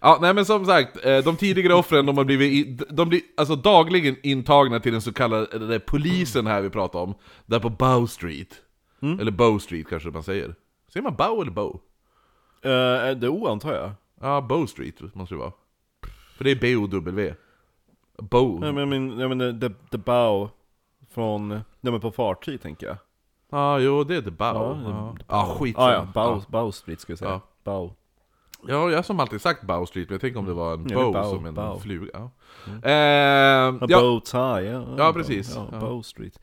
Ja, 0.00 0.18
nej 0.20 0.34
men 0.34 0.44
som 0.44 0.66
sagt, 0.66 1.04
eh, 1.04 1.18
de 1.18 1.36
tidigare 1.36 1.74
offren 1.74 2.06
de 2.06 2.16
har 2.16 2.24
blivit, 2.24 2.82
de 2.88 3.08
blir 3.08 3.20
alltså 3.36 3.56
dagligen 3.56 4.16
intagna 4.22 4.80
till 4.80 4.92
den 4.92 5.02
så 5.02 5.12
kallade 5.12 5.80
polisen 5.80 6.46
här 6.46 6.60
vi 6.60 6.70
pratar 6.70 6.98
om, 6.98 7.14
där 7.46 7.60
på 7.60 7.70
Bow 7.70 8.06
Street. 8.06 8.62
Eller 9.02 9.30
Bow 9.30 9.58
Street 9.58 9.88
kanske 9.88 10.10
man 10.10 10.22
säger. 10.22 10.54
Säger 10.92 11.04
man 11.04 11.14
Bow 11.14 11.42
eller 11.42 11.52
Bow? 11.52 11.80
Uh, 12.66 12.70
det 13.16 13.26
är 13.26 13.28
O 13.28 13.46
antar 13.46 13.74
jag. 13.74 13.90
Ja, 14.20 14.40
Bow 14.40 14.66
Street 14.66 15.14
måste 15.14 15.34
det 15.34 15.38
vara. 15.38 15.52
För 16.36 16.44
det 16.44 16.50
är 16.50 16.56
B-O-W. 16.56 17.34
Bow. 18.18 18.60
Nej 18.60 18.72
men, 18.72 18.88
men, 18.88 19.18
jag 19.18 19.28
menar, 19.28 19.60
the, 19.60 19.74
the 19.90 19.98
bow 19.98 20.48
från, 21.10 21.60
nej 21.80 22.00
på 22.00 22.10
fartyg 22.10 22.62
tänker 22.62 22.86
jag. 22.86 22.96
Ja, 23.50 23.78
jo 23.78 24.04
det 24.04 24.16
är 24.16 24.22
The 24.22 24.30
Bow. 24.30 24.78
Ja, 24.84 25.14
The 25.18 25.24
ja. 25.28 25.56
skit 25.58 25.78
Ah, 25.78 25.92
ja, 25.92 26.08
bow, 26.14 26.44
bow 26.48 26.70
street 26.70 27.00
ska 27.00 27.12
jag 27.12 27.18
säga. 27.18 27.40
Bow. 27.64 27.92
Ja, 28.68 28.90
jag 28.90 28.98
har 28.98 29.02
som 29.02 29.20
alltid 29.20 29.40
sagt 29.40 29.62
Bow 29.62 29.86
Street, 29.86 30.08
men 30.08 30.14
jag 30.14 30.20
tänker 30.20 30.38
om 30.38 30.46
det 30.46 30.52
var 30.52 30.74
en 30.74 30.84
bow, 30.84 31.12
bow, 31.12 31.30
som 31.30 31.46
en 31.46 31.54
bow. 31.54 31.80
fluga. 31.80 32.10
Ja. 32.12 32.30
A 32.66 32.88
Eh, 32.88 33.74
ja, 33.88 34.00
bow 34.00 34.20
tie, 34.20 34.70
ja. 34.70 34.84
Ja, 34.98 35.12
precis. 35.12 35.56
Ja, 35.56 35.78
bow 35.80 36.02
street. 36.02 36.38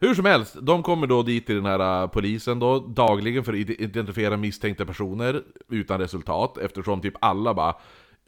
Hur 0.00 0.14
som 0.14 0.24
helst, 0.24 0.56
de 0.62 0.82
kommer 0.82 1.06
då 1.06 1.22
dit 1.22 1.46
till 1.46 1.54
den 1.54 1.66
här 1.66 2.02
uh, 2.02 2.08
polisen 2.10 2.58
då, 2.58 2.78
dagligen 2.78 3.44
för 3.44 3.52
att 3.52 3.58
ide- 3.58 3.82
identifiera 3.82 4.36
misstänkta 4.36 4.86
personer 4.86 5.42
utan 5.68 6.00
resultat, 6.00 6.58
eftersom 6.58 7.00
typ 7.00 7.14
alla 7.20 7.54
bara 7.54 7.74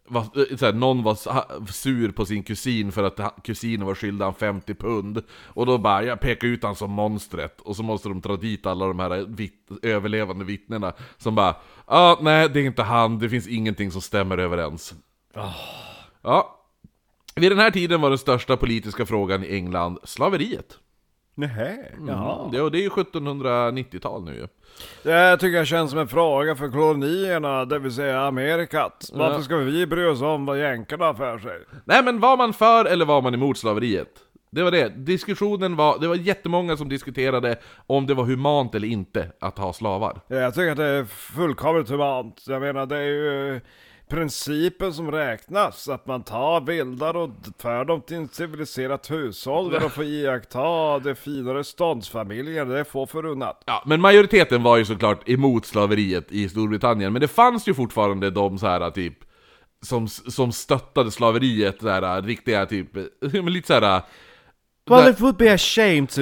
var, 0.09 0.23
eh, 0.23 0.57
såhär, 0.57 0.73
någon 0.73 1.03
var 1.03 1.15
sur 1.73 2.13
på 2.13 2.27
sin 2.27 2.43
kusin 2.43 2.93
för 2.93 3.03
att 3.03 3.45
kusinen 3.45 3.87
var 3.87 3.95
skyldig 3.95 4.25
han 4.25 4.35
50 4.35 4.75
pund. 4.75 5.23
Och 5.45 5.67
då 5.67 5.79
bara, 5.79 6.03
jag 6.03 6.21
pekar 6.21 6.49
ut 6.49 6.63
han 6.63 6.77
som 6.77 6.91
monstret. 6.91 7.61
Och 7.61 7.77
så 7.77 7.83
måste 7.83 8.09
de 8.09 8.21
dra 8.21 8.37
dit 8.37 8.67
alla 8.67 8.87
de 8.87 8.99
här 8.99 9.27
vitt, 9.29 9.69
överlevande 9.83 10.45
vittnena 10.45 10.93
Som 11.19 11.35
bara, 11.35 11.57
ja 11.87 11.87
ah, 11.87 12.19
nej 12.21 12.49
det 12.49 12.61
är 12.61 12.65
inte 12.65 12.83
han, 12.83 13.19
det 13.19 13.29
finns 13.29 13.47
ingenting 13.47 13.91
som 13.91 14.01
stämmer 14.01 14.39
överens. 14.39 14.95
Ja, 16.23 16.61
vid 17.35 17.51
den 17.51 17.59
här 17.59 17.71
tiden 17.71 18.01
var 18.01 18.09
den 18.09 18.19
största 18.19 18.57
politiska 18.57 19.07
frågan 19.07 19.45
i 19.45 19.55
England 19.55 19.99
slaveriet. 20.05 20.79
Nähä, 21.35 21.77
Ja. 22.09 22.49
Det, 22.53 22.61
och 22.61 22.71
det 22.71 22.79
är 22.79 22.83
ju 22.83 22.89
1790-tal 22.89 24.25
nu 24.25 24.35
ju. 24.35 24.47
Det 25.03 25.37
tycker 25.37 25.57
jag 25.59 25.67
känns 25.67 25.91
som 25.91 26.01
en 26.01 26.09
fråga 26.09 26.57
för 26.57 26.69
kolonierna, 26.69 27.65
det 27.65 27.79
vill 27.79 27.93
säga 27.93 28.21
Amerikat. 28.21 29.11
Varför 29.13 29.41
ska 29.43 29.57
vi 29.57 29.87
bry 29.87 30.07
oss 30.07 30.23
om 30.23 30.47
vad 30.47 30.59
jänkarna 30.61 31.05
har 31.05 31.15
för 31.15 31.39
sig? 31.39 31.59
Nej 31.85 32.05
men 32.05 32.21
var 32.21 32.37
man 32.37 32.53
för 32.53 32.85
eller 32.85 33.05
var 33.05 33.23
man 33.23 33.35
emot 33.35 33.59
slaveriet? 33.59 34.09
Det 34.51 34.63
var 34.63 34.71
det. 34.71 34.89
Diskussionen 34.89 35.77
var, 35.77 35.99
det 35.99 36.09
var 36.09 36.15
jättemånga 36.15 36.77
som 36.77 36.89
diskuterade 36.89 37.57
om 37.87 38.07
det 38.07 38.15
var 38.15 38.25
humant 38.25 38.75
eller 38.75 38.89
inte 38.89 39.31
att 39.41 39.59
ha 39.59 39.73
slavar. 39.73 40.21
Ja, 40.29 40.37
Jag 40.37 40.55
tycker 40.55 40.71
att 40.71 40.77
det 40.77 40.85
är 40.85 41.05
fullkomligt 41.05 41.89
humant. 41.91 42.45
Jag 42.47 42.63
menar 42.63 42.87
det 42.87 42.97
är 42.97 43.03
ju 43.03 43.61
principen 44.09 44.95
som 44.95 45.11
räknas. 45.11 45.89
Att 45.89 46.07
man 46.07 46.23
tar 46.23 46.61
vildar 46.61 47.17
och 47.17 47.31
för 47.59 47.85
dem 47.85 48.01
till 48.01 48.25
ett 48.25 48.35
civiliserat 48.35 49.11
hushåll 49.11 49.71
där 49.71 49.81
de 49.81 49.91
får 49.91 50.05
iaktta 50.05 50.99
det 50.99 51.15
finare 51.15 51.65
ståndsfamiljen. 51.65 52.69
Det 52.69 52.79
är 52.79 52.85
få 52.85 53.07
förunnat. 53.07 53.63
Ja, 53.67 53.83
men 53.87 54.01
majoriteten 54.01 54.63
var 54.63 54.77
ju 54.77 54.85
såklart 54.85 55.29
emot 55.29 55.67
slaveriet 55.67 56.33
i 56.33 56.49
Storbritannien, 56.49 57.13
men 57.13 57.21
det 57.21 57.29
fanns 57.29 57.69
ju 57.69 57.75
fortfarande 57.75 58.31
de 58.31 58.59
så 58.59 58.67
här 58.67 58.91
typ 58.91 59.19
som, 59.83 60.09
som 60.09 60.53
stöttade 60.53 61.11
slaveriet, 61.11 61.83
här, 61.83 62.23
riktiga 62.23 62.67
typ, 62.67 62.89
lite 63.23 63.67
så 63.67 63.75
här. 63.75 64.03
Well, 64.87 65.11
it 65.11 65.21
would 65.21 65.37
be 65.37 65.55
a 65.55 65.59
shame 65.59 66.07
to, 66.07 66.21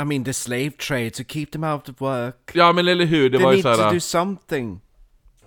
I 0.00 0.04
mean, 0.04 0.24
the 0.24 0.32
slave 0.32 0.70
trade, 0.70 1.10
to 1.10 1.22
keep 1.28 1.46
them 1.46 1.64
out 1.64 1.88
of 1.88 2.00
work. 2.00 2.50
Ja 2.54 2.72
men 2.72 2.88
eller 2.88 3.04
hur, 3.04 3.30
det 3.30 3.38
They 3.38 3.44
var 3.44 3.52
ju 3.52 3.56
need 3.56 3.64
så 3.64 3.76
to 3.76 3.82
här. 3.82 3.92
do 3.92 4.00
something. 4.00 4.80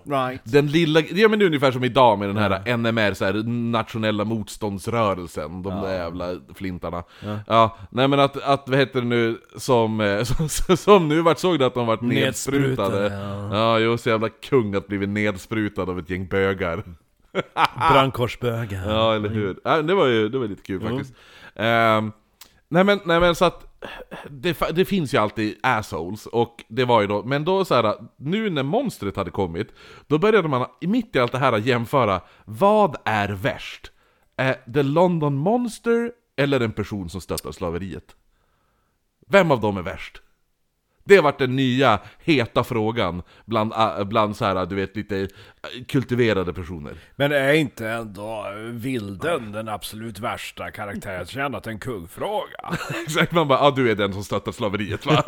Right. 0.09 0.41
Den 0.43 0.67
lilla, 0.67 0.99
ja 0.99 1.27
men 1.27 1.39
det 1.39 1.45
är 1.45 1.47
ungefär 1.47 1.71
som 1.71 1.83
idag 1.83 2.19
med 2.19 2.29
den 2.29 2.37
här 2.37 2.77
NMR, 2.77 3.13
så 3.13 3.25
här, 3.25 3.33
nationella 3.71 4.25
motståndsrörelsen, 4.25 5.63
de 5.63 5.81
där 5.81 5.93
jävla 5.93 6.35
flintarna. 6.55 7.03
Ja. 7.47 7.77
nej 7.89 8.07
men 8.07 8.19
att, 8.19 8.43
att 8.43 8.69
vad 8.69 8.79
heter 8.79 9.01
det 9.01 9.07
nu, 9.07 9.37
som, 9.55 10.01
eh, 10.01 10.23
som, 10.47 10.77
som 10.77 11.07
nu 11.07 11.21
vart 11.21 11.39
såg 11.39 11.59
det 11.59 11.65
att 11.65 11.73
de 11.73 11.87
vart 11.87 12.01
nedsprutade. 12.01 13.01
Nedsprutade, 13.01 13.57
Ja, 13.57 13.79
jo, 13.79 13.97
så 13.97 14.09
jävla 14.09 14.29
kung 14.29 14.75
att 14.75 14.87
blivit 14.87 15.09
nedsprutad 15.09 15.81
av 15.81 15.99
ett 15.99 16.09
gäng 16.09 16.27
bögar. 16.27 16.83
Brandkorsbögar. 17.91 18.89
Ja, 18.89 19.15
eller 19.15 19.29
hur? 19.29 19.59
Ja, 19.63 19.81
det 19.81 19.93
var 19.93 20.07
ju 20.07 20.29
det 20.29 20.37
var 20.37 20.47
lite 20.47 20.63
kul 20.63 20.81
faktiskt. 20.81 21.13
Ehm, 21.55 22.11
nej, 22.69 22.83
men, 22.83 22.99
nej 23.05 23.19
men 23.19 23.35
så 23.35 23.45
att, 23.45 23.66
det, 24.29 24.57
det 24.75 24.85
finns 24.85 25.13
ju 25.13 25.17
alltid 25.17 25.57
assholes, 25.63 26.25
och 26.25 26.63
det 26.67 26.85
var 26.85 27.01
ju 27.01 27.07
då, 27.07 27.23
men 27.23 27.45
då 27.45 27.65
så 27.65 27.75
här, 27.75 27.95
nu 28.17 28.49
när 28.49 28.63
monstret 28.63 29.15
hade 29.15 29.31
kommit, 29.31 29.67
då 30.07 30.17
började 30.17 30.47
man 30.47 30.67
mitt 30.81 31.15
i 31.15 31.19
allt 31.19 31.31
det 31.31 31.37
här 31.37 31.57
jämföra, 31.57 32.21
vad 32.45 32.95
är 33.05 33.29
värst? 33.29 33.91
Är 34.35 34.73
The 34.73 34.83
London 34.83 35.35
Monster 35.35 36.11
eller 36.35 36.59
en 36.59 36.71
person 36.71 37.09
som 37.09 37.21
stöttar 37.21 37.51
slaveriet? 37.51 38.15
Vem 39.27 39.51
av 39.51 39.61
dem 39.61 39.77
är 39.77 39.81
värst? 39.81 40.21
Det 41.07 41.21
vart 41.21 41.37
den 41.39 41.55
nya 41.55 41.99
heta 42.23 42.63
frågan 42.63 43.21
bland, 43.45 43.73
äh, 43.73 44.03
bland 44.03 44.35
så 44.37 44.45
här, 44.45 44.65
du 44.65 44.75
vet, 44.75 44.95
lite 44.95 45.17
äh, 45.19 45.27
kultiverade 45.87 46.53
personer. 46.53 46.93
Men 47.15 47.31
är 47.31 47.53
inte 47.53 47.89
ändå 47.89 48.45
vilden 48.71 49.51
den 49.51 49.69
absolut 49.69 50.19
värsta 50.19 50.71
karaktären? 50.71 51.25
Så 51.25 51.31
känner 51.31 51.57
att 51.57 51.63
det 51.63 51.69
är 51.69 51.71
en 51.71 51.79
kungfråga. 51.79 52.57
Exakt, 53.03 53.31
man 53.31 53.47
bara 53.47 53.59
ah, 53.59 53.71
du 53.71 53.91
är 53.91 53.95
den 53.95 54.13
som 54.13 54.23
stöttar 54.23 54.51
slaveriet 54.51 55.05
va? 55.05 55.23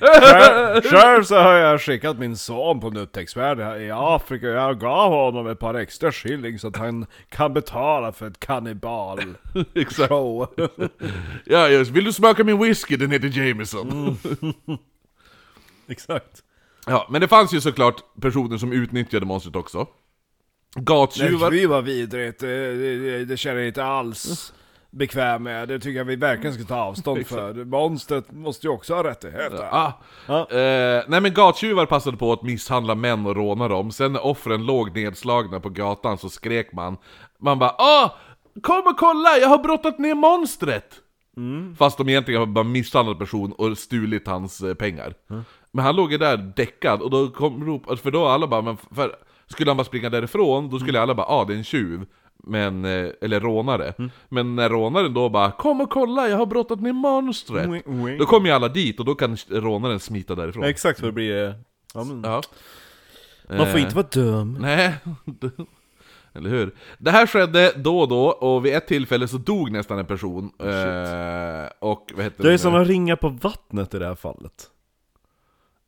Själv- 0.00 0.82
Själv 0.90 1.22
så 1.22 1.36
har 1.36 1.52
jag 1.52 1.80
skickat 1.80 2.18
min 2.18 2.36
son 2.36 2.80
på 2.80 2.86
en 2.86 2.96
upptäcktsfärd 2.96 3.58
här 3.58 3.76
i 3.80 3.90
Afrika 3.94 4.46
och 4.48 4.54
jag 4.54 4.80
gav 4.80 5.10
honom 5.12 5.46
ett 5.46 5.58
par 5.58 5.74
extra 5.74 6.12
shilling 6.12 6.58
så 6.58 6.68
att 6.68 6.76
han 6.76 7.06
kan 7.28 7.52
betala 7.54 8.12
för 8.12 8.26
ett 8.26 8.40
kannibal-show. 8.40 9.64
Exakt. 9.74 10.12
Ja 11.44 11.68
just, 11.68 11.90
vill 11.90 12.04
du 12.04 12.12
smaka 12.12 12.44
min 12.44 12.58
whisky? 12.62 12.96
Den 12.96 13.10
heter 13.10 13.46
Jameson. 13.46 13.90
Mm. 14.42 14.53
Exakt. 15.88 16.42
Ja, 16.86 17.06
men 17.10 17.20
det 17.20 17.28
fanns 17.28 17.54
ju 17.54 17.60
såklart 17.60 18.20
personer 18.20 18.58
som 18.58 18.72
utnyttjade 18.72 19.26
monstret 19.26 19.56
också. 19.56 19.86
Gatstjuvar. 20.74 21.50
Nej, 21.50 21.60
fy 21.60 21.66
vad 21.66 21.84
vidrigt. 21.84 22.40
Det, 22.40 22.74
det, 22.74 23.24
det 23.24 23.36
känner 23.36 23.58
jag 23.58 23.68
inte 23.68 23.84
alls 23.84 24.52
bekväm 24.90 25.42
med. 25.42 25.68
Det 25.68 25.78
tycker 25.78 25.98
jag 25.98 26.04
vi 26.04 26.16
verkligen 26.16 26.54
ska 26.54 26.64
ta 26.64 26.76
avstånd 26.76 27.26
för. 27.26 27.64
Monstret 27.64 28.32
måste 28.32 28.66
ju 28.66 28.72
också 28.72 28.94
ha 28.94 29.04
rättigheter. 29.04 29.68
Ah. 29.70 29.92
Ja. 30.26 30.50
Eh, 30.50 31.04
nej 31.08 31.20
men 31.20 31.34
gatstjuvar 31.34 31.86
passade 31.86 32.16
på 32.16 32.32
att 32.32 32.42
misshandla 32.42 32.94
män 32.94 33.26
och 33.26 33.36
råna 33.36 33.68
dem, 33.68 33.90
sen 33.90 34.12
när 34.12 34.24
offren 34.24 34.66
låg 34.66 34.96
nedslagna 34.96 35.60
på 35.60 35.68
gatan 35.68 36.18
så 36.18 36.28
skrek 36.28 36.72
man 36.72 36.96
Man 37.38 37.58
bara 37.58 37.74
Åh! 37.78 38.10
Kom 38.62 38.86
och 38.86 38.98
kolla, 38.98 39.36
jag 39.40 39.48
har 39.48 39.58
brottat 39.58 39.98
ner 39.98 40.14
monstret! 40.14 41.00
Fast 41.78 41.98
de 41.98 42.08
egentligen 42.08 42.40
har 42.40 42.46
bara 42.46 42.64
misshandlat 42.64 43.18
person 43.18 43.52
och 43.52 43.78
stulit 43.78 44.26
hans 44.26 44.60
eh, 44.60 44.74
pengar 44.74 45.14
Men 45.72 45.84
han 45.84 45.96
låg 45.96 46.12
ju 46.12 46.18
där 46.18 46.36
däckad 46.56 47.02
och 47.02 47.10
då 47.10 47.28
kom 47.28 47.64
rop, 47.66 47.98
för 47.98 48.10
då 48.10 48.26
alla 48.26 48.46
bara 48.46 48.62
men 48.62 48.76
för, 48.76 49.16
Skulle 49.46 49.70
han 49.70 49.76
bara 49.76 49.84
springa 49.84 50.10
därifrån, 50.10 50.70
då 50.70 50.78
skulle 50.78 51.00
alla 51.00 51.14
bara 51.14 51.26
ah 51.26 51.44
det 51.44 51.54
är 51.54 51.56
en 51.58 51.64
tjuv 51.64 52.06
men, 52.46 52.84
eh, 52.84 53.08
eller 53.20 53.40
rånare. 53.40 53.94
Men 54.28 54.56
när 54.56 54.68
rånaren 54.68 55.14
då 55.14 55.28
bara 55.28 55.50
'Kom 55.50 55.80
och 55.80 55.90
kolla, 55.90 56.28
jag 56.28 56.36
har 56.36 56.46
brottat 56.46 56.80
ner 56.80 56.92
monstret' 56.92 57.70
Wing, 57.72 58.04
wing. 58.04 58.18
Då 58.18 58.24
kommer 58.26 58.48
ju 58.48 58.54
alla 58.54 58.68
dit 58.68 58.98
och 59.00 59.04
då 59.06 59.14
kan 59.14 59.36
rånaren 59.48 60.00
smita 60.00 60.34
därifrån. 60.34 60.64
Exakt 60.64 61.00
vad 61.00 61.08
det 61.08 61.12
blir. 61.12 61.54
Ja, 61.94 62.04
men, 62.04 62.22
Ja. 62.24 62.42
man 63.48 63.66
får 63.66 63.78
Eh, 63.78 63.82
inte 63.82 63.94
vara 63.96 64.06
dum. 64.12 64.58
Nej, 64.60 64.94
eller 66.34 66.50
hur? 66.50 66.74
Det 66.98 67.10
här 67.10 67.26
skedde 67.26 67.72
då 67.76 68.00
och 68.00 68.08
då, 68.08 68.26
och 68.26 68.66
vid 68.66 68.74
ett 68.74 68.86
tillfälle 68.86 69.28
så 69.28 69.38
dog 69.38 69.70
nästan 69.70 69.98
en 69.98 70.06
person. 70.06 70.44
Eh, 70.58 71.68
och 71.78 72.12
vad 72.14 72.24
heter 72.24 72.42
Det 72.42 72.48
är 72.48 72.52
nu? 72.52 72.58
som 72.58 72.74
att 72.74 72.86
ringa 72.86 73.16
på 73.16 73.28
vattnet 73.28 73.94
i 73.94 73.98
det 73.98 74.06
här 74.06 74.14
fallet. 74.14 74.70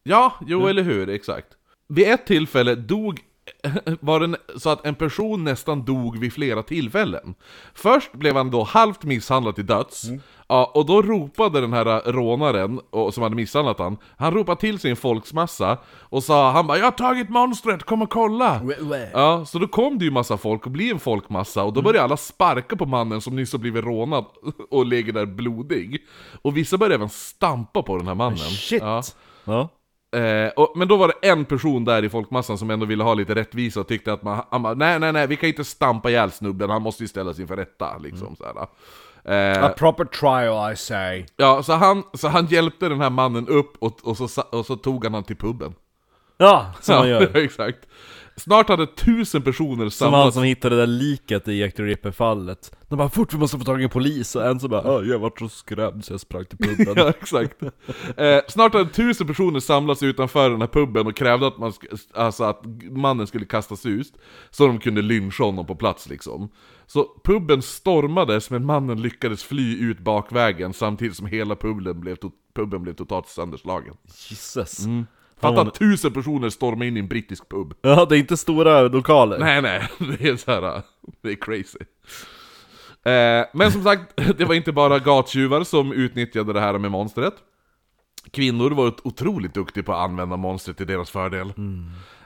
Ja, 0.02 0.34
jo 0.46 0.66
eller 0.66 0.82
hur, 0.82 1.08
exakt. 1.08 1.46
Vid 1.88 2.08
ett 2.08 2.26
tillfälle 2.26 2.74
dog 2.74 3.20
var 4.00 4.20
det 4.20 4.36
så 4.56 4.70
att 4.70 4.86
en 4.86 4.94
person 4.94 5.44
nästan 5.44 5.84
dog 5.84 6.18
vid 6.18 6.32
flera 6.32 6.62
tillfällen. 6.62 7.34
Först 7.74 8.12
blev 8.12 8.36
han 8.36 8.50
då 8.50 8.62
halvt 8.62 9.04
misshandlad 9.04 9.54
till 9.54 9.66
döds, 9.66 10.02
ja, 10.48 10.72
och 10.74 10.86
då 10.86 11.02
ropade 11.02 11.60
den 11.60 11.72
här 11.72 12.12
rånaren 12.12 12.80
och, 12.90 13.14
som 13.14 13.22
hade 13.22 13.36
misshandlat 13.36 13.78
han, 13.78 13.96
han 14.16 14.34
ropade 14.34 14.60
till 14.60 14.78
sin 14.78 14.96
folksmassa 14.96 15.78
och 16.00 16.22
sa 16.22 16.50
han 16.50 16.66
bara 16.66 16.78
'Jag 16.78 16.84
har 16.84 16.90
tagit 16.90 17.28
monstret, 17.28 17.82
kom 17.82 18.02
och 18.02 18.10
kolla!' 18.10 18.60
Ja, 19.12 19.44
så 19.44 19.58
då 19.58 19.68
kom 19.68 19.98
det 19.98 20.04
ju 20.04 20.10
massa 20.10 20.36
folk 20.36 20.66
och 20.66 20.72
blev 20.72 20.92
en 20.92 21.00
folkmassa 21.00 21.64
och 21.64 21.72
då 21.72 21.82
började 21.82 22.04
alla 22.04 22.16
sparka 22.16 22.76
på 22.76 22.86
mannen 22.86 23.20
som 23.20 23.36
nyss 23.36 23.52
har 23.52 23.58
blivit 23.58 23.84
rånad 23.84 24.24
och 24.70 24.86
ligger 24.86 25.12
där 25.12 25.26
blodig. 25.26 26.02
Och 26.42 26.56
vissa 26.56 26.78
började 26.78 26.94
även 26.94 27.08
stampa 27.08 27.82
på 27.82 27.96
den 27.96 28.06
här 28.06 28.14
mannen. 28.14 28.38
Shit! 28.38 28.82
Ja. 28.82 29.02
Ja. 29.44 29.68
Eh, 30.18 30.48
och, 30.56 30.72
men 30.76 30.88
då 30.88 30.96
var 30.96 31.08
det 31.08 31.28
en 31.28 31.44
person 31.44 31.84
där 31.84 32.04
i 32.04 32.08
folkmassan 32.08 32.58
som 32.58 32.70
ändå 32.70 32.86
ville 32.86 33.04
ha 33.04 33.14
lite 33.14 33.34
rättvisa 33.34 33.80
och 33.80 33.88
tyckte 33.88 34.12
att 34.12 34.22
man, 34.22 34.42
han 34.50 34.62
bara, 34.62 34.74
nej 34.74 34.98
nej 34.98 35.12
nej, 35.12 35.26
vi 35.26 35.36
kan 35.36 35.48
inte 35.48 35.64
stampa 35.64 36.10
ihjäl 36.10 36.30
snubben, 36.30 36.70
han 36.70 36.82
måste 36.82 37.02
ju 37.02 37.08
ställas 37.08 37.38
inför 37.38 37.56
rätta 37.56 37.98
liksom 37.98 38.36
såhär. 38.36 38.66
Eh, 39.28 39.64
A 39.64 39.68
proper 39.76 40.04
trial 40.04 40.72
I 40.72 40.76
say. 40.76 41.26
ja, 41.36 41.62
så 41.62 41.72
han, 41.72 42.02
så 42.14 42.28
han 42.28 42.46
hjälpte 42.46 42.88
den 42.88 43.00
här 43.00 43.10
mannen 43.10 43.48
upp 43.48 43.72
och, 43.78 43.98
och, 44.02 44.16
så, 44.16 44.42
och 44.42 44.66
så 44.66 44.76
tog 44.76 45.04
han 45.04 45.14
han 45.14 45.24
till 45.24 45.36
puben. 45.36 45.74
Ja, 46.38 46.72
som 46.80 46.96
man 46.96 47.08
gör. 47.08 47.36
exakt. 47.44 47.78
Snart 48.38 48.68
hade 48.68 48.86
tusen 48.86 49.42
personer 49.42 49.88
Som 49.88 50.06
han 50.12 50.12
samlats 50.20 50.34
som 50.34 50.42
hittade 50.44 50.74
det 50.76 50.82
där 50.82 50.86
liket 50.86 51.48
i 51.48 51.60
Jack 51.60 51.74
the 51.74 51.82
Ripper-fallet. 51.82 52.76
De 52.88 52.96
bara 52.98 53.08
'Fort, 53.08 53.34
vi 53.34 53.38
måste 53.38 53.58
få 53.58 53.64
tag 53.64 53.80
i 53.80 53.84
en 53.84 53.90
polis' 53.90 54.36
och 54.36 54.46
en 54.46 54.60
så 54.60 54.68
bara 54.68 55.04
jag 55.04 55.18
vart 55.18 55.38
så 55.38 55.48
skrämd 55.48 56.04
så 56.04 56.12
jag 56.12 56.20
sprang 56.20 56.44
till 56.44 56.58
puben' 56.58 56.92
Ja, 56.96 57.08
exakt. 57.08 57.62
Eh, 58.16 58.38
snart 58.48 58.72
hade 58.72 58.90
tusen 58.90 59.26
personer 59.26 59.60
samlats 59.60 60.02
utanför 60.02 60.50
den 60.50 60.60
här 60.60 60.68
puben 60.68 61.06
och 61.06 61.16
krävde 61.16 61.46
att, 61.46 61.58
man 61.58 61.72
alltså 62.14 62.44
att 62.44 62.62
mannen 62.90 63.26
skulle 63.26 63.44
kastas 63.44 63.86
ut, 63.86 64.12
så 64.50 64.66
de 64.66 64.78
kunde 64.78 65.02
lyncha 65.02 65.44
honom 65.44 65.66
på 65.66 65.74
plats 65.74 66.08
liksom. 66.08 66.48
Så 66.86 67.04
puben 67.24 67.62
stormades, 67.62 68.50
men 68.50 68.64
mannen 68.66 69.02
lyckades 69.02 69.42
fly 69.44 69.78
ut 69.90 69.98
bakvägen 69.98 70.72
samtidigt 70.72 71.16
som 71.16 71.26
hela 71.26 71.56
puben 71.56 72.00
blev, 72.00 72.16
to- 72.16 72.32
puben 72.54 72.82
blev 72.82 72.94
totalt 72.94 73.28
sönderslagen. 73.28 73.94
Jesus. 74.28 74.84
Fatta 75.48 75.68
att 75.68 75.74
tusen 75.74 76.12
personer 76.12 76.50
stormar 76.50 76.86
in 76.86 76.96
i 76.96 77.00
en 77.00 77.08
brittisk 77.08 77.48
pub. 77.48 77.74
Ja, 77.82 78.04
det 78.04 78.16
är 78.16 78.18
inte 78.18 78.36
stora 78.36 78.82
lokaler. 78.82 79.38
Nej 79.38 79.62
nej, 79.62 79.88
det 80.18 80.28
är 80.28 80.36
så 80.36 80.50
här, 80.50 80.82
det 81.22 81.28
är 81.30 81.34
crazy. 81.34 81.78
Eh, 83.06 83.46
men 83.52 83.72
som 83.72 83.82
sagt, 83.82 84.16
det 84.38 84.44
var 84.44 84.54
inte 84.54 84.72
bara 84.72 84.98
gattjuvar 84.98 85.64
som 85.64 85.92
utnyttjade 85.92 86.52
det 86.52 86.60
här 86.60 86.78
med 86.78 86.90
monstret. 86.90 87.34
Kvinnor 88.30 88.70
var 88.70 88.94
otroligt 89.04 89.54
duktiga 89.54 89.84
på 89.84 89.92
att 89.92 90.04
använda 90.04 90.36
monstret 90.36 90.76
till 90.76 90.86
deras 90.86 91.10
fördel. 91.10 91.52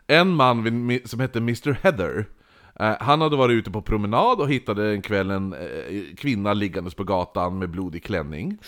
En 0.07 0.29
man 0.29 0.63
vid 0.63 1.11
som 1.11 1.21
hette 1.21 1.39
Mr 1.39 1.73
Heather, 1.83 2.27
eh, 2.81 2.95
han 3.01 3.21
hade 3.21 3.37
varit 3.37 3.55
ute 3.55 3.71
på 3.71 3.83
promenad 3.83 4.41
och 4.41 4.51
hittade 4.51 4.91
en 4.91 5.03
kväll 5.03 5.31
en 5.31 5.53
eh, 5.53 6.17
kvinna 6.17 6.53
liggandes 6.53 6.95
på 6.95 7.05
gatan 7.05 7.59
med 7.59 7.71
blodig 7.71 8.05
klänning. 8.05 8.59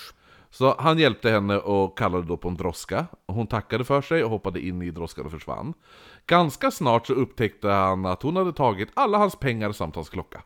Så 0.54 0.74
han 0.78 0.98
hjälpte 0.98 1.30
henne 1.30 1.58
och 1.58 1.98
kallade 1.98 2.26
då 2.26 2.36
på 2.36 2.48
en 2.48 2.56
droska. 2.56 3.06
Hon 3.26 3.46
tackade 3.46 3.84
för 3.84 4.00
sig 4.02 4.24
och 4.24 4.30
hoppade 4.30 4.60
in 4.60 4.82
i 4.82 4.90
droskan 4.90 5.24
och 5.26 5.30
försvann. 5.32 5.74
Ganska 6.26 6.70
snart 6.70 7.06
så 7.06 7.12
upptäckte 7.12 7.68
han 7.68 8.06
att 8.06 8.22
hon 8.22 8.36
hade 8.36 8.52
tagit 8.52 8.88
alla 8.94 9.18
hans 9.18 9.36
pengar 9.36 9.72
samt 9.72 9.94
hans 9.94 10.08
klocka. 10.10 10.42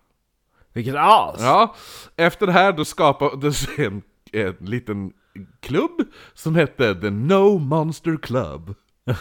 Vilket 0.72 0.94
as! 0.98 1.40
Ja, 1.40 1.74
efter 2.16 2.46
det 2.46 2.52
här 2.52 2.72
då 2.72 2.84
skapades 2.84 3.78
en, 3.78 4.02
en 4.32 4.56
liten 4.60 5.12
klubb 5.60 5.92
som 6.34 6.54
hette 6.54 6.94
The 6.94 7.10
No 7.10 7.58
Monster 7.58 8.16
Club. 8.22 8.74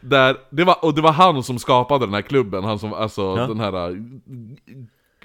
Där, 0.00 0.36
det 0.50 0.64
var, 0.64 0.84
och 0.84 0.94
det 0.94 1.00
var 1.02 1.12
han 1.12 1.42
som 1.42 1.58
skapade 1.58 2.06
den 2.06 2.14
här 2.14 2.22
klubben, 2.22 2.64
han 2.64 2.78
som, 2.78 2.92
alltså 2.94 3.22
Ja. 3.22 3.46
den 3.46 3.60
här... 3.60 3.90
äh, 3.90 3.96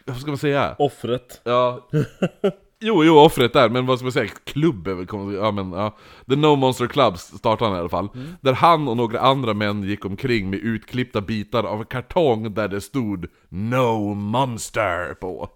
Vad 0.05 0.17
ska 0.17 0.31
man 0.31 0.37
säga? 0.37 0.75
Offret. 0.79 1.41
Ja... 1.43 1.87
Jo, 2.79 3.03
jo, 3.03 3.17
offret 3.17 3.53
där, 3.53 3.69
men 3.69 3.85
vad 3.85 3.97
ska 3.97 4.05
man 4.05 4.11
säga? 4.11 4.31
Klubb 4.43 4.87
är 4.87 4.93
väl, 4.93 5.35
ja 5.35 5.51
men 5.51 5.71
ja. 5.71 5.97
The 6.29 6.35
No 6.35 6.55
Monster 6.55 6.87
Club 6.87 7.17
startade 7.17 7.69
han 7.69 7.77
i 7.77 7.79
alla 7.79 7.89
fall. 7.89 8.09
Där 8.41 8.53
han 8.53 8.87
och 8.87 8.97
några 8.97 9.19
andra 9.19 9.53
män 9.53 9.83
gick 9.83 10.05
omkring 10.05 10.49
med 10.49 10.59
utklippta 10.59 11.21
bitar 11.21 11.63
av 11.63 11.83
kartong 11.83 12.53
där 12.53 12.67
det 12.67 12.81
stod 12.81 13.27
No 13.49 14.13
Monster 14.13 15.13
på. 15.13 15.49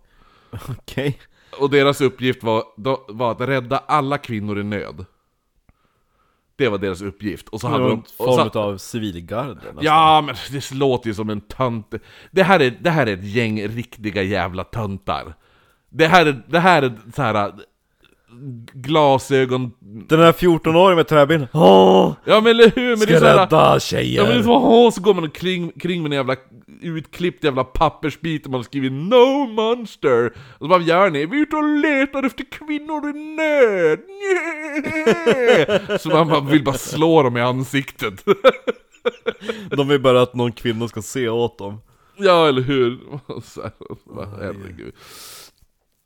Okej. 0.69 1.19
Och 1.59 1.69
deras 1.69 2.01
uppgift 2.01 2.43
var, 2.43 2.63
då, 2.77 3.05
var 3.09 3.31
att 3.31 3.41
rädda 3.41 3.77
alla 3.77 4.17
kvinnor 4.17 4.59
i 4.59 4.63
nöd. 4.63 5.05
Det 6.55 6.69
var 6.69 6.77
deras 6.77 7.01
uppgift. 7.01 7.49
Och 7.49 7.61
så 7.61 7.67
hade 7.67 7.87
de... 7.87 8.03
Form 8.17 8.49
så, 8.51 8.59
av 8.59 8.77
civilgarde 8.77 9.61
ja, 9.81 10.23
men 10.25 10.35
det 10.51 10.71
låter 10.71 11.07
ju 11.07 11.13
som 11.13 11.29
en 11.29 11.41
tönt. 11.41 11.93
Det 12.31 12.43
här 12.43 12.59
är, 12.59 12.77
det 12.81 12.89
här 12.89 13.07
är 13.07 13.13
ett 13.13 13.23
gäng 13.23 13.67
riktiga 13.67 14.23
jävla 14.23 14.63
töntar. 14.63 15.33
Det 15.91 16.07
här 16.07 16.25
är, 16.25 16.43
det 16.47 16.59
här 16.59 16.81
är 16.81 16.93
så 17.15 17.21
här 17.21 17.35
äh, 17.35 17.53
glasögon... 18.73 19.71
Den 19.79 20.19
här 20.19 20.31
14-åringen 20.31 20.95
med 20.95 21.07
träben. 21.07 21.47
Åh! 21.53 22.13
Ja 22.25 22.41
men 22.41 22.49
eller 22.51 22.71
hur? 22.75 22.89
Men 22.89 22.99
det 22.99 23.05
Ska 23.05 23.15
är 23.15 23.19
så 23.19 23.25
här, 23.25 23.37
rädda 23.37 23.57
Ja 23.57 23.61
men 23.61 23.71
det 23.71 23.75
är 23.75 23.79
tjejer! 23.79 24.43
så, 24.43 24.51
åh, 24.53 24.91
så 24.91 25.01
går 25.01 25.13
man 25.13 25.29
kring, 25.29 25.71
kring 25.71 26.03
med 26.03 26.11
en 26.11 26.15
jävla 26.15 26.35
utklippt 26.81 27.43
jävla 27.43 27.63
pappersbit 27.63 28.45
och 28.45 28.51
man 28.51 28.59
har 28.59 28.63
skrivit 28.63 28.91
No 28.91 29.47
Monster! 29.47 30.25
Och 30.27 30.33
så 30.59 30.67
bara, 30.67 30.79
vad 30.79 30.87
gör 30.87 31.09
ni? 31.09 31.25
Vi 31.25 31.37
är 31.37 31.41
ute 31.41 31.55
och 31.55 31.79
letar 31.79 32.23
efter 32.23 32.43
kvinnor 32.51 33.09
i 33.09 33.13
nöd! 33.35 33.99
Nja. 34.07 35.97
Så 35.99 36.09
man 36.09 36.47
vill 36.47 36.63
bara 36.63 36.77
slå 36.77 37.23
dem 37.23 37.37
i 37.37 37.41
ansiktet. 37.41 38.25
De 39.69 39.87
vill 39.87 40.01
bara 40.01 40.21
att 40.21 40.35
någon 40.35 40.51
kvinna 40.51 40.87
ska 40.87 41.01
se 41.01 41.29
åt 41.29 41.57
dem. 41.57 41.81
ja, 42.17 42.47
eller 42.47 42.61
hur? 42.61 42.99
Så 43.43 43.61
här, 43.61 43.71
herregud. 44.39 44.93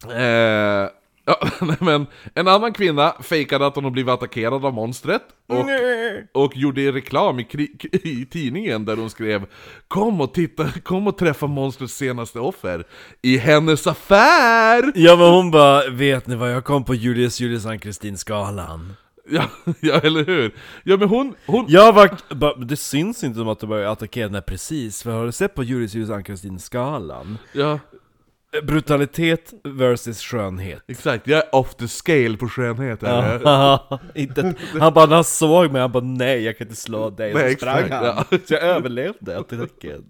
Eh, 0.03 0.89
ja, 1.25 1.39
nej, 1.61 1.77
men 1.79 2.07
en 2.33 2.47
annan 2.47 2.73
kvinna 2.73 3.15
fejkade 3.21 3.67
att 3.67 3.75
hon 3.75 3.91
blivit 3.91 4.11
attackerad 4.13 4.65
av 4.65 4.73
monstret 4.73 5.23
och 5.47 6.43
och 6.43 6.57
gjorde 6.57 6.91
reklam 6.91 7.39
i, 7.39 7.47
i 7.91 8.25
tidningen 8.25 8.85
där 8.85 8.97
hon 8.97 9.09
skrev 9.09 9.45
Kom 9.87 10.21
och 10.21 10.33
titta, 10.33 10.67
kom 10.83 11.07
och 11.07 11.17
träffa 11.17 11.47
monstrets 11.47 11.93
senaste 11.93 12.39
offer 12.39 12.83
i 13.21 13.37
hennes 13.37 13.87
affär! 13.87 14.91
Ja 14.95 15.15
men 15.15 15.29
hon 15.29 15.51
bara, 15.51 15.89
vet 15.89 16.27
ni 16.27 16.35
vad 16.35 16.51
jag 16.51 16.63
kom 16.63 16.83
på 16.83 16.95
Julius 16.95 17.39
Julius 17.39 17.65
Ann-Kristin-skalan? 17.65 18.93
Ja, 19.29 19.43
ja, 19.79 19.99
eller 19.99 20.25
hur? 20.25 20.55
Ja 20.83 20.97
men 20.97 21.09
hon, 21.09 21.35
hon... 21.45 21.65
Jag 21.67 21.93
var, 21.93 22.65
det 22.65 22.77
syns 22.77 23.23
inte 23.23 23.39
som 23.39 23.47
att 23.47 23.59
du 23.59 23.67
började 23.67 23.91
attackera 23.91 24.29
här 24.29 24.41
precis, 24.41 25.03
för 25.03 25.11
har 25.11 25.25
du 25.25 25.31
sett 25.31 25.55
på 25.55 25.63
Julius 25.63 25.93
Julius 25.93 26.11
Ann-Kristin-skalan? 26.11 27.37
Ja, 27.53 27.79
Brutalitet 28.63 29.53
versus 29.63 30.21
skönhet. 30.21 30.83
exakt, 30.87 31.27
jag 31.27 31.37
är 31.39 31.55
off 31.55 31.75
the 31.75 31.87
scale 31.87 32.37
på 32.37 32.49
skönhet 32.49 33.01
här. 33.01 33.41
Ja, 33.43 33.99
inte, 34.15 34.53
han 34.79 34.93
bara, 34.93 35.05
när 35.05 35.15
han 35.15 35.23
såg 35.23 35.71
mig, 35.71 35.81
han 35.81 35.91
bara 35.91 36.03
nej 36.03 36.43
jag 36.43 36.57
kan 36.57 36.67
inte 36.67 36.81
slå 36.81 37.09
dig, 37.09 37.33
Nej, 37.33 37.51
så 37.51 37.57
sprang 37.57 37.77
exakt, 37.83 37.93
han. 37.93 38.25
ja. 38.31 38.37
Så 38.47 38.53
jag 38.53 38.63
överlevde 38.63 39.39
attacken. 39.39 40.05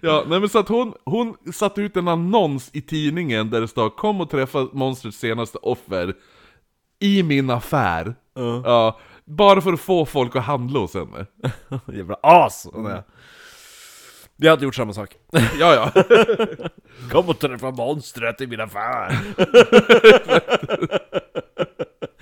Ja, 0.00 0.24
nej 0.28 0.40
men 0.40 0.48
så 0.48 0.58
att 0.58 0.68
hon, 0.68 0.92
hon 1.04 1.36
satte 1.52 1.80
ut 1.82 1.96
en 1.96 2.08
annons 2.08 2.70
i 2.72 2.80
tidningen 2.80 3.50
där 3.50 3.60
det 3.60 3.68
stod 3.68 3.96
Kom 3.96 4.20
och 4.20 4.30
träffa 4.30 4.68
monstrets 4.72 5.18
senaste 5.18 5.58
offer 5.58 6.14
i 7.00 7.22
min 7.22 7.50
affär. 7.50 8.14
Ja. 8.34 8.62
Ja, 8.64 9.00
bara 9.24 9.60
för 9.60 9.72
att 9.72 9.80
få 9.80 10.06
folk 10.06 10.36
att 10.36 10.44
handla 10.44 10.80
hos 10.80 10.94
henne. 10.94 11.26
Jävla 11.94 12.16
as! 12.22 12.66
Mm. 12.74 13.02
Jag 14.42 14.50
hade 14.50 14.64
gjort 14.64 14.74
samma 14.74 14.92
sak. 14.92 15.16
Ja, 15.32 15.92
ja. 15.94 16.02
Kom 17.10 17.28
och 17.28 17.38
träffa 17.38 17.70
monstret 17.70 18.40
i 18.40 18.46
min 18.46 18.60
affär! 18.60 19.18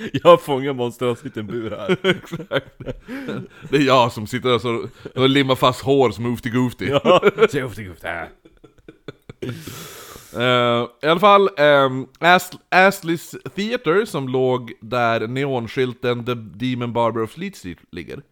jag 0.23 0.43
fångar 0.43 0.73
monstret, 0.73 1.09
han 1.09 1.17
sitter 1.17 1.41
i 1.41 1.41
en 1.41 1.47
bur 1.47 1.71
här. 1.71 1.97
Det 3.71 3.77
är 3.77 3.81
jag 3.87 4.13
som 4.13 4.27
sitter 4.27 4.49
där 4.49 4.59
så 4.59 4.89
och 5.21 5.29
limmar 5.29 5.55
fast 5.55 5.81
hår 5.81 6.11
som 6.11 6.27
Oofty 6.27 6.51
Goofty. 6.51 6.87
Ja, 6.87 7.21
så 7.51 7.71
det 8.03 8.09
här. 8.09 8.29
Eh, 10.37 10.87
I 11.03 11.07
alla 11.07 11.21
fall, 11.21 11.49
um, 11.59 12.09
Ast- 12.21 12.59
Astley's 12.71 13.49
Theater 13.55 14.05
som 14.05 14.29
låg 14.29 14.73
där 14.81 15.27
neonskylten 15.29 16.25
The 16.25 16.35
Demon 16.35 16.93
Barber 16.93 17.23
of 17.23 17.31
Fleet 17.31 17.57
Street 17.57 17.79
ligger. 17.93 18.23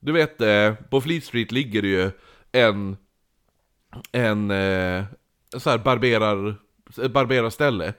Du 0.00 0.12
vet, 0.12 0.40
eh, 0.40 0.74
på 0.90 1.00
Fleet 1.00 1.24
Street 1.24 1.52
ligger 1.52 1.82
det 1.82 1.88
ju 1.88 2.10
en, 2.54 2.96
en 4.12 4.50
eh, 4.50 5.04
så 5.56 5.70
här 5.70 5.78
barberar, 5.78 6.56
barberarställe. 7.08 7.94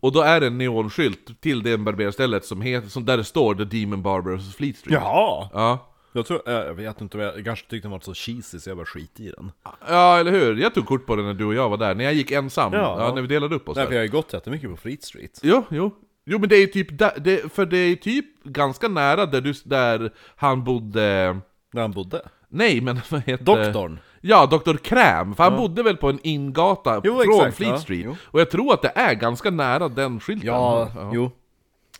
Och 0.00 0.12
då 0.12 0.20
är 0.20 0.40
det 0.40 0.46
en 0.46 0.58
neonskylt 0.58 1.40
till 1.40 1.62
det 1.62 1.78
barberarstället 1.78 2.44
som 2.44 2.62
heter, 2.62 2.88
som 2.88 3.04
där 3.04 3.16
det 3.16 3.24
står 3.24 3.54
The 3.54 3.64
Demon 3.64 4.02
Barber 4.02 4.34
of 4.34 4.54
Fleet 4.54 4.76
Street. 4.76 4.92
Jaha! 4.92 5.48
Ja. 5.52 5.94
Jag 6.12 6.26
tror, 6.26 6.48
äh, 6.48 6.54
jag 6.54 6.74
vet 6.74 7.00
inte, 7.00 7.18
jag 7.18 7.44
kanske 7.44 7.70
tyckte 7.70 7.84
den 7.88 7.92
var 7.92 8.00
så 8.00 8.14
cheesy 8.14 8.58
så 8.58 8.70
jag 8.70 8.76
bara 8.76 8.86
skit 8.86 9.20
i 9.20 9.30
den. 9.30 9.52
Ja, 9.88 10.18
eller 10.18 10.30
hur? 10.30 10.56
Jag 10.56 10.74
tog 10.74 10.86
kort 10.86 11.06
på 11.06 11.16
det 11.16 11.22
när 11.22 11.34
du 11.34 11.44
och 11.44 11.54
jag 11.54 11.68
var 11.68 11.76
där, 11.76 11.94
när 11.94 12.04
jag 12.04 12.14
gick 12.14 12.30
ensam, 12.30 12.72
Ja. 12.72 12.96
ja, 12.98 13.14
när 13.14 13.22
vi 13.22 13.28
delade 13.28 13.54
upp 13.54 13.68
oss 13.68 13.76
Nej 13.76 13.86
för 13.86 13.92
jag 13.92 14.00
har 14.00 14.04
ju 14.04 14.10
gått 14.10 14.32
jättemycket 14.32 14.70
på 14.70 14.76
Fleet 14.76 15.04
Street. 15.04 15.40
Jo, 15.42 15.64
jo. 15.70 15.94
Jo 16.24 16.38
men 16.38 16.48
det 16.48 16.56
är 16.56 16.66
typ 16.66 16.98
där, 16.98 17.12
det, 17.16 17.52
för 17.52 17.66
det 17.66 17.76
är 17.78 17.96
typ 17.96 18.44
ganska 18.44 18.88
nära 18.88 19.26
där, 19.26 19.40
du, 19.40 19.52
där 19.64 20.12
han 20.36 20.64
bodde... 20.64 21.38
Där 21.72 21.80
han 21.80 21.92
bodde. 21.92 22.28
Nej 22.48 22.80
men 22.80 23.00
vad 23.10 23.22
heter 23.22 23.44
Doktorn. 23.44 24.00
Ja, 24.20 24.46
Dr. 24.46 24.76
Kräm, 24.76 25.34
för 25.34 25.44
han 25.44 25.56
bodde 25.56 25.82
väl 25.82 25.96
på 25.96 26.08
en 26.08 26.18
ingata 26.22 27.00
Jo, 27.04 27.20
från 27.24 27.34
exakt, 27.40 27.56
Fleet 27.56 27.70
ja, 27.70 27.78
Street. 27.78 28.04
jo. 28.04 28.16
Och 28.24 28.40
jag 28.40 28.50
tror 28.50 28.74
att 28.74 28.82
det 28.82 28.92
är 28.94 29.14
ganska 29.14 29.50
nära 29.50 29.88
den 29.88 30.20
skylten. 30.20 30.46
Ja, 30.46 30.90
jo. 31.12 31.30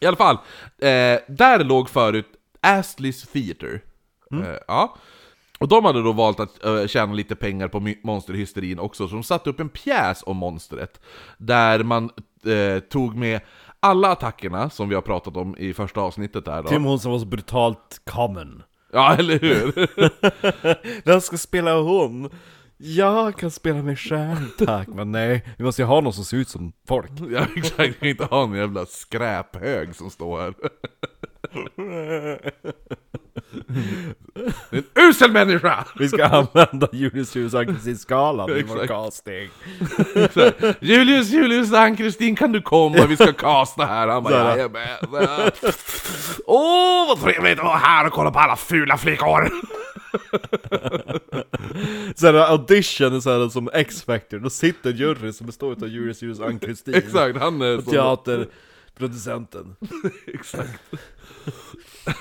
I 0.00 0.06
alla 0.06 0.16
fall, 0.16 0.34
eh, 0.78 1.18
där 1.28 1.64
låg 1.64 1.88
förut 1.88 2.26
Astley's 2.62 3.32
Theater. 3.32 3.80
Mm. 4.32 4.44
Eh, 4.44 4.58
ja. 4.68 4.96
Och 5.58 5.68
de 5.68 5.84
hade 5.84 6.02
då 6.02 6.12
valt 6.12 6.40
att 6.40 6.64
eh, 6.64 6.86
tjäna 6.86 7.12
lite 7.12 7.36
pengar 7.36 7.68
på 7.68 7.92
monsterhysterin 8.02 8.78
också, 8.78 9.08
så 9.08 9.14
de 9.14 9.22
satte 9.22 9.50
upp 9.50 9.60
en 9.60 9.68
pjäs 9.68 10.22
om 10.26 10.36
monstret. 10.36 11.00
Där 11.38 11.82
man 11.82 12.10
eh, 12.44 12.80
tog 12.80 13.16
med 13.16 13.40
alla 13.80 14.08
attackerna 14.08 14.70
som 14.70 14.88
vi 14.88 14.94
har 14.94 15.02
pratat 15.02 15.36
om 15.36 15.56
i 15.58 15.74
första 15.74 16.00
avsnittet 16.00 16.44
där 16.44 16.62
då. 16.62 16.68
Tim 16.68 16.84
hon 16.84 16.98
som 16.98 17.12
var 17.12 17.18
så 17.18 17.26
brutalt 17.26 18.00
common. 18.10 18.62
Ja, 18.92 19.16
eller 19.16 19.38
hur? 19.38 19.88
Vem 21.04 21.20
ska 21.20 21.38
spela 21.38 21.80
hon? 21.80 22.30
Jag 22.76 23.36
kan 23.36 23.50
spela 23.50 23.82
mig 23.82 23.96
själv, 23.96 24.46
tack. 24.58 24.88
Men 24.88 25.12
nej, 25.12 25.44
vi 25.58 25.64
måste 25.64 25.82
ju 25.82 25.86
ha 25.86 26.00
någon 26.00 26.12
som 26.12 26.24
ser 26.24 26.36
ut 26.36 26.48
som 26.48 26.72
folk. 26.88 27.10
ja, 27.30 27.46
exakt. 27.56 27.78
Jag 27.78 27.98
kan 27.98 28.08
inte 28.08 28.24
ha 28.24 28.44
en 28.44 28.54
jävla 28.54 28.86
skräphög 28.86 29.94
som 29.94 30.10
står 30.10 30.40
här. 30.40 30.54
En 34.70 34.84
usel 34.94 35.32
människa! 35.32 35.84
Vi 35.98 36.08
ska 36.08 36.24
använda 36.24 36.88
Julius 36.92 37.36
Julius 37.36 37.54
Ann-Kristin-skalan 37.54 38.50
i 38.50 38.62
vår 38.62 38.82
Exakt. 38.82 38.88
casting. 38.88 39.48
Julius, 40.80 41.30
Julius, 41.30 41.72
Ann-Kristin 41.72 42.36
kan 42.36 42.52
du 42.52 42.62
komma? 42.62 43.06
Vi 43.06 43.16
ska 43.16 43.32
casta 43.32 43.84
här. 43.84 44.08
Han 44.08 44.22
bara, 44.22 44.56
jajamän. 44.56 44.98
Åh, 46.46 47.08
vad 47.08 47.20
trevligt 47.20 47.58
att 47.58 47.64
vara 47.64 47.76
här 47.76 48.06
och 48.06 48.12
kolla 48.12 48.30
på 48.30 48.38
alla 48.38 48.56
fula 48.56 48.96
flickor! 48.96 49.50
Såhär 52.14 52.34
audition 52.34 53.16
är 53.16 53.20
såhär 53.20 53.48
som 53.48 53.70
X-Factor, 53.72 54.38
då 54.38 54.50
sitter 54.50 54.90
en 54.90 54.96
jury 54.96 55.32
som 55.32 55.46
består 55.46 55.72
av 55.72 55.88
Julius 55.88 56.22
Julius 56.22 56.40
Ann-Kristin. 56.40 56.94
Exakt, 56.94 57.38
han 57.38 57.62
är 57.62 57.80
som... 57.80 58.46
teaterproducenten. 58.98 59.76
Exakt. 60.34 60.80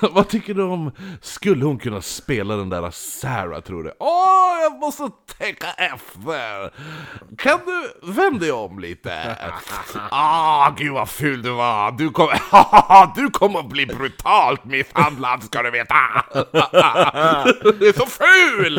Vad 0.00 0.28
tycker 0.28 0.54
du 0.54 0.62
om, 0.62 0.92
skulle 1.20 1.64
hon 1.64 1.78
kunna 1.78 2.02
spela 2.02 2.56
den 2.56 2.68
där 2.68 2.90
Sarah 2.90 3.60
tror 3.60 3.84
du? 3.84 3.92
Åh, 3.98 4.58
jag 4.62 4.78
måste 4.78 5.08
tänka 5.38 5.66
efter! 5.66 6.72
Kan 7.36 7.60
du 7.66 8.12
vända 8.12 8.38
dig 8.38 8.52
om 8.52 8.78
lite? 8.78 9.36
Ah, 10.10 10.70
gud 10.78 10.92
vad 10.92 11.08
ful 11.08 11.42
du 11.42 11.50
var! 11.50 11.92
Du 11.92 12.10
kommer, 12.10 13.14
du 13.14 13.30
kommer 13.30 13.62
bli 13.62 13.86
brutalt 13.86 14.64
misshandlad 14.64 15.42
ska 15.44 15.62
du 15.62 15.70
veta! 15.70 15.94
Du 17.78 17.88
är 17.88 17.92
så 17.92 18.06
ful! 18.06 18.74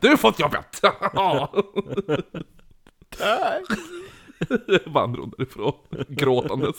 Du 0.00 0.08
har 0.08 0.16
fått 0.16 0.38
jobbet! 0.40 0.80
Vandrar 4.86 5.20
hon 5.20 5.32
därifrån, 5.38 5.74
gråtandes. 6.08 6.76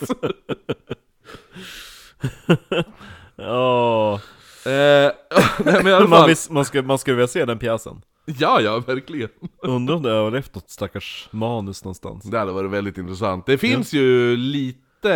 Ja, 3.36 4.20
Eh, 4.66 4.72
nej, 5.66 5.84
men 5.84 6.10
man, 6.10 6.10
fall, 6.10 6.30
vis, 6.30 6.50
man, 6.50 6.66
ska, 6.66 6.82
man 6.82 6.98
skulle 6.98 7.16
vilja 7.16 7.28
se 7.28 7.46
den 7.46 7.60
pjäsen. 7.60 8.02
ja, 8.26 8.62
ja, 8.62 8.80
verkligen. 8.80 9.30
Undrar 9.62 9.96
om 9.96 10.04
det 10.04 10.10
har 10.10 10.18
överlevt 10.18 10.56
något 10.56 10.70
stackars 10.70 11.28
manus 11.32 11.84
någonstans. 11.84 12.24
Det 12.24 12.40
hade 12.40 12.52
varit 12.52 12.72
väldigt 12.72 12.98
intressant. 12.98 13.46
Det 13.46 13.58
finns 13.58 13.94
ju 13.94 14.38
lite... 14.38 15.12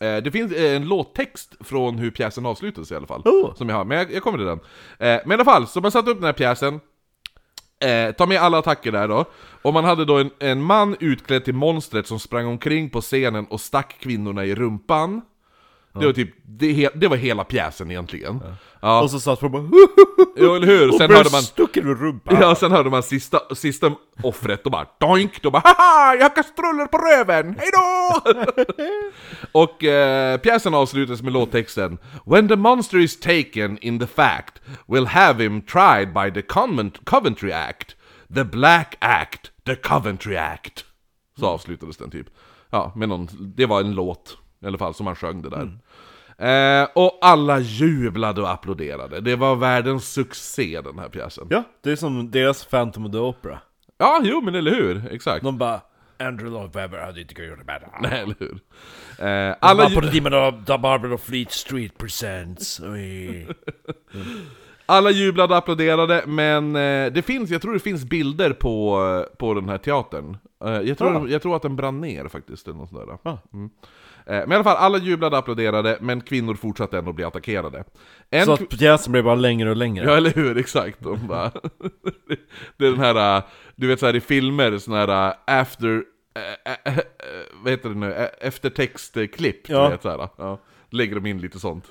Eh, 0.00 0.16
det 0.16 0.32
finns 0.32 0.52
en 0.52 0.88
låttext 0.88 1.56
från 1.60 1.98
hur 1.98 2.10
pjäsen 2.10 2.46
avslutas 2.46 2.92
i 2.92 2.94
alla 2.94 3.06
fall. 3.06 3.22
Oh. 3.24 3.54
Som 3.54 3.68
jag 3.68 3.76
har, 3.76 3.84
men 3.84 3.98
jag, 3.98 4.12
jag 4.12 4.22
kommer 4.22 4.38
till 4.38 4.46
den. 4.46 4.60
Eh, 4.98 5.20
men 5.24 5.30
i 5.30 5.34
alla 5.34 5.44
fall, 5.44 5.66
så 5.66 5.80
man 5.80 5.92
satte 5.92 6.10
upp 6.10 6.16
den 6.16 6.26
här 6.26 6.32
pjäsen. 6.32 6.80
Eh, 7.82 8.12
ta 8.12 8.26
med 8.26 8.40
alla 8.40 8.58
attacker 8.58 8.92
där 8.92 9.08
då. 9.08 9.24
Och 9.62 9.74
man 9.74 9.84
hade 9.84 10.04
då 10.04 10.18
en, 10.18 10.30
en 10.38 10.62
man 10.62 10.96
utklädd 11.00 11.44
till 11.44 11.54
monstret 11.54 12.06
som 12.06 12.20
sprang 12.20 12.46
omkring 12.46 12.90
på 12.90 13.00
scenen 13.00 13.46
och 13.46 13.60
stack 13.60 13.96
kvinnorna 14.00 14.44
i 14.44 14.54
rumpan. 14.54 15.20
Det 16.00 16.06
var 16.06 16.12
typ, 16.12 16.34
det, 16.44 16.72
he, 16.72 16.88
det 16.94 17.08
var 17.08 17.16
hela 17.16 17.44
pjäsen 17.44 17.90
egentligen. 17.90 18.40
Ja. 18.80 19.02
Och 19.02 19.10
så 19.10 19.20
satt 19.20 19.40
folk 19.40 19.52
bara 19.52 19.70
Jo, 20.36 20.54
eller 20.54 20.66
hur? 20.66 20.88
och 20.88 20.94
Sen 20.94 21.10
hörde 21.10 21.30
man... 21.32 21.42
stucken 21.42 21.90
i 21.90 21.94
rumpan. 21.94 22.36
Ja, 22.40 22.54
sen 22.54 22.72
hörde 22.72 22.90
man 22.90 23.02
sista, 23.02 23.54
sista 23.54 23.92
offret, 24.22 24.64
då 24.64 24.70
bara 24.70 24.86
doink, 25.00 25.42
då 25.42 25.50
bara 25.50 25.62
haha, 25.64 26.14
jag 26.14 26.22
har 26.22 26.34
kastruller 26.34 26.86
på 26.86 26.98
röven, 26.98 27.56
hejdå! 27.58 28.20
och 29.52 29.84
eh, 29.84 30.38
pjäsen 30.38 30.74
avslutas 30.74 31.22
med 31.22 31.32
låttexten 31.32 31.98
When 32.26 32.48
the 32.48 32.56
monster 32.56 32.98
is 32.98 33.20
taken 33.20 33.78
in 33.78 33.98
the 33.98 34.06
fact, 34.06 34.60
we'll 34.86 35.06
have 35.06 35.44
him 35.44 35.62
tried 35.62 36.12
by 36.14 36.30
the 36.40 36.42
Convent, 36.42 37.04
Coventry 37.04 37.52
Act, 37.52 37.96
the 38.34 38.44
Black 38.44 38.96
Act, 39.00 39.50
the 39.66 39.74
Coventry 39.74 40.36
Act. 40.36 40.84
Så 41.38 41.46
avslutades 41.46 41.96
den 41.96 42.10
typ. 42.10 42.26
Ja, 42.70 42.92
med 42.96 43.08
någon, 43.08 43.28
det 43.56 43.66
var 43.66 43.80
en 43.80 43.94
låt 43.94 44.38
i 44.62 44.66
alla 44.66 44.78
fall 44.78 44.94
som 44.94 45.06
han 45.06 45.16
sjöng 45.16 45.42
det 45.42 45.50
där. 45.50 45.78
Eh, 46.48 46.88
och 46.94 47.18
alla 47.20 47.58
jublade 47.58 48.40
och 48.42 48.50
applåderade. 48.50 49.20
Det 49.20 49.36
var 49.36 49.56
världens 49.56 50.12
succé 50.12 50.80
den 50.84 50.98
här 50.98 51.08
pjäsen. 51.08 51.46
Ja, 51.50 51.62
det 51.82 51.90
är 51.92 51.96
som 51.96 52.30
deras 52.30 52.64
Phantom 52.64 53.06
of 53.06 53.12
the 53.12 53.18
Opera. 53.18 53.58
Ja, 53.98 54.20
jo 54.24 54.40
men 54.40 54.54
eller 54.54 54.70
hur, 54.70 55.02
exakt. 55.12 55.44
De 55.44 55.58
bara 55.58 55.80
Andrew 56.18 56.58
Lloyd 56.58 56.72
Webber 56.72 56.98
hade 56.98 57.20
inte 57.20 57.34
kunnat 57.34 57.48
göra 57.48 57.58
det 57.58 57.64
bättre. 57.64 57.88
Nej, 58.00 58.22
eller 58.22 58.34
hur. 58.38 58.58
Eh, 59.26 59.56
alla, 59.60 59.90
på 59.90 60.00
ju, 60.00 60.10
the 60.66 60.78
Barbara 60.78 61.18
Fleet 61.18 61.52
Street 61.52 61.98
presents. 61.98 62.80
Alla 64.86 65.10
jublade 65.10 65.52
och 65.52 65.58
applåderade, 65.58 66.24
men 66.26 66.76
eh, 66.76 67.12
det 67.12 67.22
finns, 67.26 67.50
jag 67.50 67.62
tror 67.62 67.72
det 67.72 67.78
finns 67.80 68.04
bilder 68.04 68.52
på, 68.52 69.00
eh, 69.30 69.36
på 69.36 69.54
den 69.54 69.68
här 69.68 69.78
teatern. 69.78 70.36
Eh, 70.64 70.80
jag, 70.80 70.98
tror, 70.98 71.26
Ah. 71.26 71.28
jag 71.28 71.42
tror 71.42 71.56
att 71.56 71.62
den 71.62 71.76
brann 71.76 72.00
ner 72.00 72.28
faktiskt, 72.28 72.68
eller 72.68 72.78
något 72.78 72.88
sånt 72.88 73.06
där. 73.24 73.30
Ah. 73.32 73.38
Mm. 73.52 73.70
Eh, 74.26 74.32
men 74.40 74.52
i 74.52 74.54
alla 74.54 74.64
fall, 74.64 74.76
alla 74.76 74.98
jublade 74.98 75.36
och 75.36 75.38
applåderade, 75.38 75.98
men 76.00 76.20
kvinnor 76.20 76.54
fortsatte 76.54 76.98
ändå 76.98 77.12
bli 77.12 77.24
attackerade. 77.24 77.84
En 78.30 78.44
Så 78.46 78.52
att 78.52 78.68
pjäsen 78.68 79.12
blev 79.12 79.24
bara 79.24 79.34
längre 79.34 79.70
och 79.70 79.76
längre. 79.76 80.04
Ja, 80.04 80.16
eller 80.16 80.30
hur? 80.30 80.58
Exakt. 80.58 81.00
De 81.00 81.26
bara... 81.26 81.50
det 82.76 82.86
är 82.86 82.90
den 82.90 83.00
här, 83.00 83.36
äh, 83.36 83.44
du 83.76 83.86
vet 83.86 84.00
så 84.00 84.06
här 84.06 84.16
i 84.16 84.20
filmer, 84.20 84.78
sån 84.78 84.94
här 84.94 85.28
äh, 85.28 85.60
after... 85.60 86.04
Äh, 86.64 86.72
äh, 86.92 86.98
äh, 86.98 87.04
vad 87.62 87.70
heter 87.70 87.88
det 87.88 87.94
nu? 87.94 88.12
Eftertextklipp, 88.40 89.68
Ja. 89.68 89.84
du 89.84 89.90
vet 89.90 90.02
så 90.02 90.08
här. 90.10 90.28
Ja. 90.36 90.58
Lägger 90.90 91.14
de 91.14 91.26
in 91.26 91.40
lite 91.40 91.58
sånt. 91.58 91.84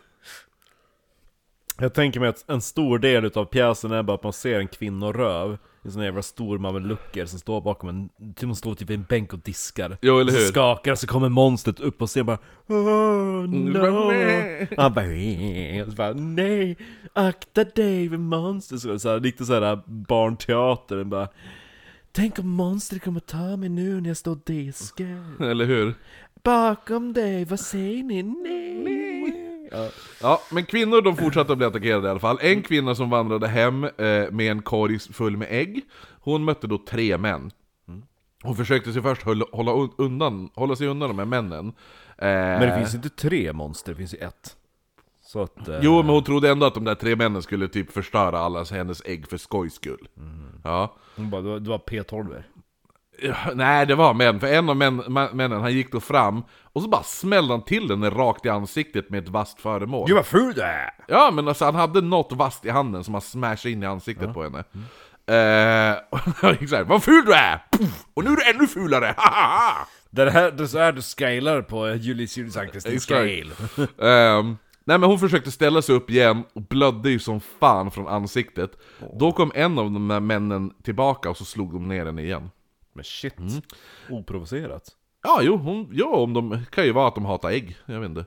Jag 1.79 1.93
tänker 1.93 2.19
mig 2.19 2.29
att 2.29 2.49
en 2.49 2.61
stor 2.61 2.99
del 2.99 3.25
utav 3.25 3.45
pjäsen 3.45 3.91
är 3.91 4.03
bara 4.03 4.15
att 4.15 4.23
man 4.23 4.33
ser 4.33 4.59
en 4.59 4.67
kvinnoröv 4.67 5.57
en 5.83 5.91
sån 5.91 6.03
jävla 6.03 6.21
stor 6.21 6.57
mamelucker 6.57 7.25
som 7.25 7.39
står 7.39 7.61
bakom 7.61 7.89
en, 7.89 8.09
typ 8.35 8.45
hon 8.45 8.55
står 8.55 8.75
typ 8.75 8.89
i 8.89 8.93
en 8.93 9.05
bänk 9.09 9.33
och 9.33 9.39
diskar. 9.39 9.97
Jo, 10.01 10.19
eller 10.19 10.31
så 10.31 10.37
hur? 10.37 10.45
skakar 10.45 10.95
så 10.95 11.07
kommer 11.07 11.29
monstret 11.29 11.79
upp 11.79 12.01
och 12.01 12.09
ser 12.09 12.23
bara 12.23 12.37
Oh 12.67 13.47
no! 13.49 13.77
Han 14.77 14.93
bara, 14.93 15.05
och 15.85 15.91
så 15.91 15.95
bara 15.95 16.13
nej, 16.13 16.77
akta 17.13 17.63
dig 17.63 18.09
för 18.09 18.17
monster. 18.17 18.77
Så, 18.77 18.99
så 18.99 19.09
här, 19.09 19.19
lite 19.19 19.45
såhär 19.45 19.79
barnteater, 19.85 20.95
den 20.95 21.09
bara 21.09 21.27
Tänk 22.13 22.39
om 22.39 22.49
monstret 22.49 23.03
kommer 23.03 23.19
ta 23.19 23.57
mig 23.57 23.69
nu 23.69 24.01
när 24.01 24.09
jag 24.09 24.17
står 24.17 24.31
och 24.31 24.41
diskar. 24.45 25.43
Eller 25.43 25.65
hur? 25.65 25.93
Bakom 26.43 27.13
dig, 27.13 27.45
vad 27.45 27.59
säger 27.59 28.03
ni? 28.03 28.23
Nej! 28.23 29.00
Ja. 29.71 29.89
Ja, 30.21 30.41
men 30.51 30.65
kvinnor 30.65 31.01
de 31.01 31.17
fortsatte 31.17 31.51
att 31.51 31.57
bli 31.57 31.67
attackerade 31.67 32.07
i 32.07 32.11
alla 32.11 32.19
fall. 32.19 32.37
En 32.41 32.61
kvinna 32.61 32.95
som 32.95 33.09
vandrade 33.09 33.47
hem 33.47 33.83
eh, 33.83 33.91
med 34.31 34.51
en 34.51 34.61
korg 34.61 34.99
full 34.99 35.37
med 35.37 35.47
ägg, 35.51 35.81
hon 36.21 36.43
mötte 36.45 36.67
då 36.67 36.77
tre 36.77 37.17
män. 37.17 37.51
Hon 38.43 38.55
försökte 38.55 38.93
sig 38.93 39.01
först 39.01 39.21
hålla, 39.21 39.45
hålla, 39.51 39.71
un- 39.71 39.93
undan, 39.97 40.49
hålla 40.55 40.75
sig 40.75 40.87
undan 40.87 41.09
de 41.09 41.19
här 41.19 41.25
männen. 41.25 41.67
Eh, 41.67 41.73
Men 42.27 42.61
det 42.61 42.77
finns 42.77 42.95
inte 42.95 43.09
tre 43.09 43.53
monster, 43.53 43.91
det 43.91 43.97
finns 43.97 44.13
ju 44.13 44.17
ett. 44.17 44.55
Så 45.23 45.41
att... 45.41 45.67
eh, 45.67 45.79
Jo, 45.81 45.97
men 45.97 46.09
hon 46.09 46.23
trodde 46.23 46.49
ändå 46.49 46.65
att 46.65 46.73
de 46.73 46.83
där 46.83 46.95
tre 46.95 47.15
männen 47.15 47.41
skulle 47.41 47.67
typ 47.67 47.91
förstöra 47.91 48.39
allas 48.39 48.71
hennes 48.71 49.01
ägg 49.05 49.27
för 49.27 49.37
skojs 49.37 49.73
skull. 49.73 50.07
Ja. 50.63 50.95
Hon 51.15 51.29
bara, 51.29 51.41
det 51.41 51.49
var, 51.49 51.59
det 51.59 51.69
var 51.69 51.77
P12 51.77 52.35
Ja, 52.35 52.60
Nej, 53.53 53.85
det 53.85 53.95
var 53.95 54.13
män, 54.13 54.39
för 54.39 54.47
en 54.47 54.69
av 54.69 54.77
män, 54.77 54.95
männen, 55.33 55.61
han 55.61 55.73
gick 55.73 55.91
då 55.91 55.99
fram 55.99 56.43
och 56.73 56.81
så 56.81 56.89
bara 56.89 57.03
smällde 57.03 57.53
han 57.53 57.65
till 57.65 57.89
henne 57.89 58.09
rakt 58.09 58.45
i 58.45 58.49
ansiktet 58.49 59.09
med 59.09 59.23
ett 59.23 59.29
vasst 59.29 59.61
föremål. 59.61 60.07
Gud 60.07 60.15
vad 60.15 60.25
ful 60.25 60.53
du 60.53 60.61
är! 60.61 60.89
Ja, 61.07 61.31
men 61.33 61.47
alltså 61.47 61.65
han 61.65 61.75
hade 61.75 62.01
något 62.01 62.31
vasst 62.31 62.65
i 62.65 62.69
handen 62.69 63.03
som 63.03 63.13
han 63.13 63.21
smashade 63.21 63.71
in 63.71 63.83
i 63.83 63.85
ansiktet 63.85 64.33
på 64.33 64.43
henne. 64.43 64.63
Eh, 65.27 66.51
exakt, 66.61 66.89
vad 66.89 67.03
ful 67.03 67.25
du 67.25 67.33
är! 67.33 67.65
Puff, 67.71 68.05
och 68.13 68.23
nu 68.23 68.29
är 68.29 68.35
du 68.35 68.49
ännu 68.49 68.67
fulare! 68.67 69.15
Det 70.13 70.31
här 70.31 70.51
det 70.51 70.63
är 70.63 70.67
så 70.67 70.77
här 70.77 70.91
du 70.91 71.01
scalar 71.01 71.61
på 71.61 71.93
Julius 71.95 72.37
Julius 72.37 72.57
Ankrustin 72.57 72.93
Exakt. 72.93 73.07
scale. 73.07 73.51
Ehm, 74.11 74.57
nej 74.83 74.97
men 74.97 75.03
hon 75.03 75.19
försökte 75.19 75.51
ställa 75.51 75.81
sig 75.81 75.95
upp 75.95 76.09
igen 76.09 76.43
och 76.53 76.61
blödde 76.61 77.09
ju 77.09 77.19
som 77.19 77.39
fan 77.59 77.91
från 77.91 78.07
ansiktet. 78.07 78.71
Då 79.19 79.31
kom 79.31 79.51
en 79.55 79.79
av 79.79 79.91
de 79.91 80.07
där 80.07 80.19
männen 80.19 80.73
tillbaka 80.83 81.29
och 81.29 81.37
så 81.37 81.45
slog 81.45 81.73
de 81.73 81.87
ner 81.87 82.05
henne 82.05 82.21
igen. 82.21 82.49
Men 82.93 83.03
shit, 83.03 83.37
Mm. 83.39 83.61
oprovocerat. 84.09 84.83
Ja, 85.23 85.39
jo, 85.41 85.57
hon, 85.57 85.89
jo 85.91 86.07
om 86.07 86.33
de, 86.33 86.65
kan 86.71 86.85
ju 86.85 86.91
vara 86.91 87.07
att 87.07 87.15
de 87.15 87.25
hatar 87.25 87.49
ägg, 87.49 87.77
jag 87.85 87.99
vet 87.99 88.09
inte. 88.09 88.25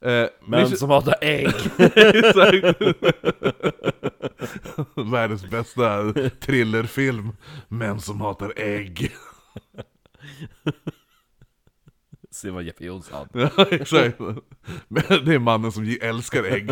Eh, 0.00 0.28
Men 0.46 0.60
Mrs. 0.60 0.78
som 0.78 0.90
hatar 0.90 1.14
ägg. 1.20 1.54
Världens 5.12 5.50
bästa 5.50 6.12
thrillerfilm. 6.40 7.36
Män 7.68 8.00
som 8.00 8.20
hatar 8.20 8.52
ägg. 8.56 9.10
Simon 12.30 12.64
Jeppe 12.66 12.84
Jonsson. 12.84 13.28
Ja, 13.32 13.50
exakt. 13.70 14.18
Men 14.88 15.02
det 15.24 15.34
är 15.34 15.38
mannen 15.38 15.72
som 15.72 15.96
älskar 16.00 16.44
ägg. 16.44 16.70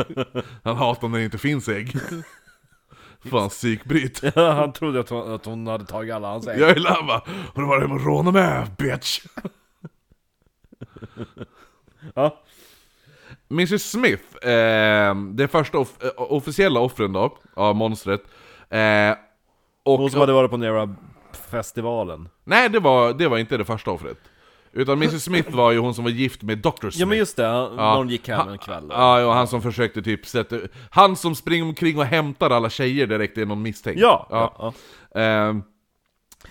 Han 0.64 0.76
hatar 0.76 1.08
när 1.08 1.18
det 1.18 1.24
inte 1.24 1.38
finns 1.38 1.68
ägg. 1.68 1.96
Fan 3.30 3.48
psykbryt. 3.48 4.20
Ja, 4.36 4.50
han 4.52 4.72
trodde 4.72 5.00
att 5.00 5.08
hon, 5.08 5.34
att 5.34 5.44
hon 5.46 5.66
hade 5.66 5.86
tagit 5.86 6.14
alla 6.14 6.28
hans 6.28 6.46
ägg. 6.48 6.60
Jag 6.60 6.70
är 6.70 6.74
lava. 6.76 7.22
Har 7.54 7.62
du 7.62 7.68
varit 7.68 7.82
hemma 7.82 7.94
och 7.94 8.04
rånat 8.06 8.34
med, 8.34 8.70
bitch? 8.78 9.20
Ja. 12.14 12.40
Mrs 13.50 13.90
Smith, 13.90 14.46
eh, 14.48 15.14
det 15.14 15.48
första 15.48 15.78
off- 15.78 16.04
eh, 16.04 16.10
officiella 16.16 16.80
offren 16.80 17.12
då, 17.12 17.38
av 17.54 17.76
monstret. 17.76 18.22
Eh, 18.70 19.10
och, 19.82 19.98
Hon 19.98 20.10
som 20.10 20.20
hade 20.20 20.32
varit 20.32 20.50
på 20.50 20.56
den 20.56 20.64
jävla 20.74 20.94
festivalen. 21.50 22.28
Nej, 22.44 22.68
det 22.68 22.80
var, 22.80 23.12
det 23.12 23.28
var 23.28 23.38
inte 23.38 23.56
det 23.56 23.64
första 23.64 23.90
offret. 23.90 24.18
Utan 24.76 25.02
Mrs 25.02 25.24
Smith 25.24 25.50
var 25.56 25.70
ju 25.72 25.78
hon 25.78 25.94
som 25.94 26.04
var 26.04 26.10
gift 26.10 26.42
med 26.42 26.58
Dr. 26.58 26.70
Smith. 26.80 27.00
Ja 27.00 27.06
men 27.06 27.18
just 27.18 27.36
det, 27.36 27.42
Ja. 27.42 27.94
någon 27.94 28.08
gick 28.08 28.28
hem 28.28 28.48
en 28.48 28.58
kväll. 28.58 28.86
Ja, 28.90 29.26
och 29.26 29.32
han 29.32 29.48
som 29.48 29.62
försökte 29.62 30.02
typ 30.02 30.26
sätta... 30.26 30.56
Han 30.90 31.16
som 31.16 31.34
springer 31.34 31.64
omkring 31.64 31.98
och 31.98 32.04
hämtar 32.04 32.50
alla 32.50 32.70
tjejer 32.70 33.06
direkt 33.06 33.38
är 33.38 33.46
någon 33.46 33.62
misstänkt. 33.62 34.00
Ja! 34.00 34.26
Ja. 34.30 34.54
ja. 35.14 35.20
Ehm, 35.20 35.62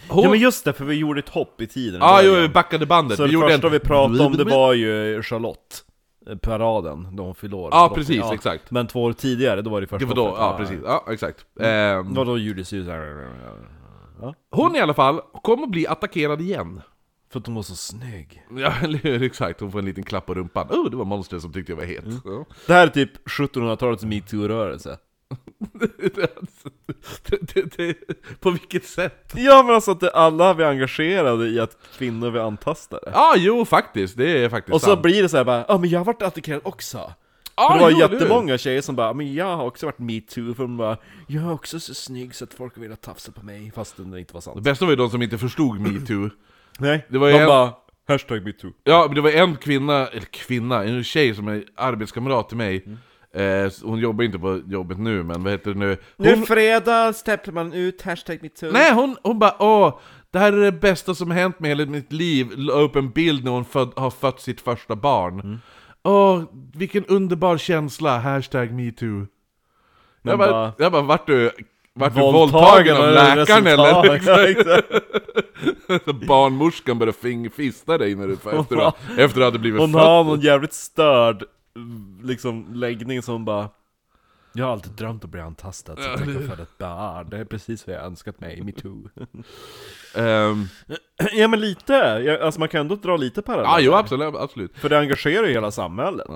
hon, 0.08 0.24
Ja 0.24 0.30
men 0.30 0.40
just 0.40 0.66
det, 0.66 0.74
för 0.74 0.86
vi 0.86 0.96
gjorde 0.96 1.20
ett 1.20 1.30
hopp 1.30 1.62
i 1.62 1.68
tiden. 1.68 2.02
Ja, 2.02 2.22
jo, 2.24 2.34
vi 2.34 2.50
backade 2.50 2.86
bandet. 2.86 3.18
Så 3.18 3.24
vi 3.24 3.30
det 3.30 3.34
gjorde 3.34 3.48
första 3.50 3.68
en... 3.68 3.74
vi 3.74 3.80
pratade 3.80 4.24
om 4.26 4.38
det 4.38 4.44
var 4.44 4.74
ju 4.74 5.22
Charlotte. 5.24 5.84
eh, 6.30 6.36
Paraden, 6.38 7.16
då 7.16 7.24
hon 7.24 7.36
fyllde 7.36 7.56
år. 7.56 7.70
Ja, 7.72 7.92
precis, 7.96 8.24
exakt. 8.34 8.72
Men 8.72 8.88
två 8.88 9.04
år 9.04 9.14
tidigare, 9.14 9.62
då 9.62 9.70
var 9.70 9.82
det 9.82 9.88
första 9.88 10.06
Det 10.06 10.16
var 10.16 10.30
då, 10.30 10.36
ja 10.40 10.56
precis. 10.58 10.80
Ja, 10.86 11.06
exakt. 11.12 11.46
Ehm, 11.60 12.14
Det 12.14 12.20
var 12.20 12.26
då. 12.26 12.38
Ja. 14.22 14.34
hon 14.52 14.76
i 14.76 14.80
alla 14.80 14.94
fall 14.94 15.22
kom 15.44 15.64
att 15.64 15.70
bli 15.70 15.88
attackerad 15.88 16.42
igen. 16.42 16.82
För 17.32 17.40
att 17.40 17.46
hon 17.46 17.56
var 17.56 17.64
så 17.64 17.76
snygg. 17.76 18.44
Ja, 18.58 18.74
eller 18.84 18.98
hur? 19.00 19.24
Exakt. 19.24 19.60
Hon 19.60 19.72
får 19.72 19.80
en 19.80 19.86
liten 19.86 20.04
klapp 20.04 20.26
på 20.26 20.34
rumpan. 20.34 20.68
Oh, 20.70 20.90
det 20.90 20.98
var 20.98 21.06
monstret 21.06 21.42
som 21.42 21.54
tyckte 21.54 21.72
jag 21.72 21.78
var 21.78 21.84
het. 21.86 22.04
Ja. 22.26 22.46
Det 22.68 22.74
här 22.74 22.88
är 22.88 22.92
typ 22.92 23.28
1700-talets 23.28 24.04
metoo-rörelse. 24.04 24.98
det, 27.30 27.54
det, 27.54 27.78
det, 27.78 27.96
på 28.40 28.52
vilket 28.52 28.86
sätt? 28.86 29.34
Ja 29.36 29.64
men 29.64 29.76
alltså 29.76 29.92
att 29.92 30.00
det, 30.00 30.10
alla 30.12 30.54
vi 30.54 30.64
är 30.64 30.68
engagerade 30.70 31.48
i 31.48 31.60
att 31.60 31.78
kvinnor 31.98 32.32
blir 32.32 32.48
antastade. 32.48 33.12
Ja, 33.14 33.20
ah, 33.20 33.36
jo 33.38 33.66
faktiskt. 33.66 34.18
Det 34.18 34.44
är 34.44 34.50
faktiskt 34.50 34.76
Och 34.76 34.82
så 34.82 34.88
sant. 34.88 35.02
blir 35.02 35.24
det 35.24 35.30
så 35.30 35.38
här 35.38 35.44
bara, 35.44 35.66
ja 35.68 35.78
men 35.78 35.90
jag 35.90 36.00
har 36.00 36.06
varit 36.06 36.22
attackerad 36.22 36.62
också. 36.64 37.14
ah, 37.56 37.72
För 37.72 37.78
det 37.78 37.84
var 37.84 37.92
jo, 37.92 37.98
jättemånga 38.00 38.58
tjejer 38.58 38.82
som 38.82 38.96
bara, 38.96 39.14
men 39.14 39.34
jag 39.34 39.58
har 39.58 39.66
också 39.66 39.86
varit 39.86 40.00
metoo, 40.00 40.54
för 40.54 40.64
de 40.64 40.78
bara 40.78 40.98
Jag 41.28 41.44
är 41.44 41.52
också 41.52 41.80
så 41.80 41.94
snygg 41.94 42.36
så 42.36 42.44
att 42.44 42.54
folk 42.54 42.78
velat 42.78 43.02
tafsa 43.02 43.32
på 43.32 43.46
mig, 43.46 43.72
fast 43.76 43.98
det 43.98 44.20
inte 44.20 44.34
var 44.34 44.40
Det 44.40 44.42
sant 44.42 44.64
bästa 44.64 44.86
var 44.86 44.92
ju 44.92 44.96
de 44.96 45.10
som 45.10 45.22
inte 45.22 45.38
förstod 45.38 45.80
metoo. 45.80 46.30
Nej, 46.80 47.06
Det 47.10 47.18
var 47.18 47.30
de 47.30 47.38
en- 47.40 47.48
bara, 47.48 47.74
hashtag 48.08 48.44
metoo 48.44 48.72
Ja, 48.84 49.04
men 49.08 49.16
det 49.16 49.22
var 49.22 49.30
en 49.32 49.56
kvinna, 49.56 50.08
eller 50.08 50.22
kvinna, 50.32 50.84
en 50.84 51.04
tjej 51.04 51.36
som 51.36 51.48
är 51.48 51.64
arbetskamrat 51.76 52.50
till 52.50 52.58
mig. 52.58 52.86
Eh, 53.34 53.72
hon 53.84 54.00
jobbar 54.00 54.24
inte 54.24 54.40
på 54.40 54.62
jobbet 54.68 54.98
nu, 55.00 55.24
men 55.24 55.44
vad 55.44 55.52
heter 55.52 55.72
det 55.74 55.80
nu? 55.80 55.98
Nu 56.18 56.36
Hon, 56.36 56.46
fredag 56.46 57.14
släpper 57.14 57.52
man 57.52 57.74
ut 57.74 58.02
hashtag 58.02 58.40
metoo 58.42 58.72
nej, 58.72 58.94
hon, 58.94 59.18
hon 59.24 59.40
bara 59.40 59.56
åh, 59.60 60.00
det 60.32 60.40
här 60.40 60.54
är 60.54 60.58
det 60.62 60.72
bästa 60.72 61.16
som 61.16 61.32
hänt 61.32 61.60
med 61.60 61.70
hela 61.70 61.86
mitt 61.86 62.12
liv. 62.14 62.48
La 62.58 62.74
upp 62.74 62.96
en 62.96 63.10
bild 63.12 63.44
när 63.44 63.52
hon 63.52 63.66
föd, 63.66 63.92
har 63.96 64.12
fött 64.12 64.40
sitt 64.42 64.62
första 64.62 64.96
barn. 64.96 65.60
Åh, 66.04 66.44
vilken 66.74 67.06
underbar 67.06 67.58
känsla, 67.58 68.18
hashtag 68.20 68.72
metoo. 68.72 69.28
Jag 70.22 70.38
bara, 70.38 70.52
bara- 70.52 70.74
jag 70.78 70.92
bara, 70.92 71.02
vart 71.02 71.28
du, 71.28 71.52
vart 71.96 72.14
du 72.16 72.20
våldtagen 72.20 72.98
av 72.98 73.12
läkaren 73.12 73.68
eller? 73.68 74.14
Exakt. 74.16 74.66
Barnmorskan 76.28 77.00
började 77.00 77.18
fing- 77.18 77.50
fista 77.50 77.98
dig 77.98 78.16
när 78.16 78.28
du, 78.28 78.34
efter, 78.34 78.78
att- 78.88 78.98
efter 79.10 79.24
att 79.26 79.34
du 79.36 79.44
hade 79.44 79.60
blivit 79.60 79.82
Hon 79.82 79.92
född. 79.94 80.02
har 80.02 80.24
någon 80.24 80.40
jävligt 80.40 80.74
störd 80.74 81.44
liksom 82.24 82.74
läggning 82.74 83.22
som 83.22 83.46
bara 83.46 83.70
Jag 84.54 84.66
har 84.66 84.72
alltid 84.72 84.92
drömt 84.92 85.24
om 85.24 85.28
att 85.28 85.32
bli 85.32 85.42
antastad 85.42 85.96
så 85.96 86.02
jag 86.02 86.18
kan 86.18 86.48
föda 86.48 86.64
ett 86.64 86.78
barn. 86.78 87.30
Det 87.30 87.38
är 87.38 87.46
precis 87.46 87.88
vad 87.88 87.96
jag 87.96 88.04
önskat 88.06 88.40
mig, 88.40 88.62
metoo 88.62 89.10
Ehm, 90.16 90.68
Ja 91.34 91.48
men 91.48 91.60
lite, 91.62 91.94
Ja, 92.26 92.46
alltså 92.46 92.60
man 92.60 92.70
kan 92.70 92.82
ändå 92.82 92.96
dra 92.96 93.18
lite 93.18 93.42
paralleller. 93.42 93.70
Ja, 93.70 93.80
jo 93.80 93.94
absolut, 93.94 94.36
absolut. 94.36 94.78
För 94.78 94.90
det 94.90 95.00
engagerar 95.00 95.48
ju 95.48 95.54
hela 95.54 95.72
samhället. 95.72 96.28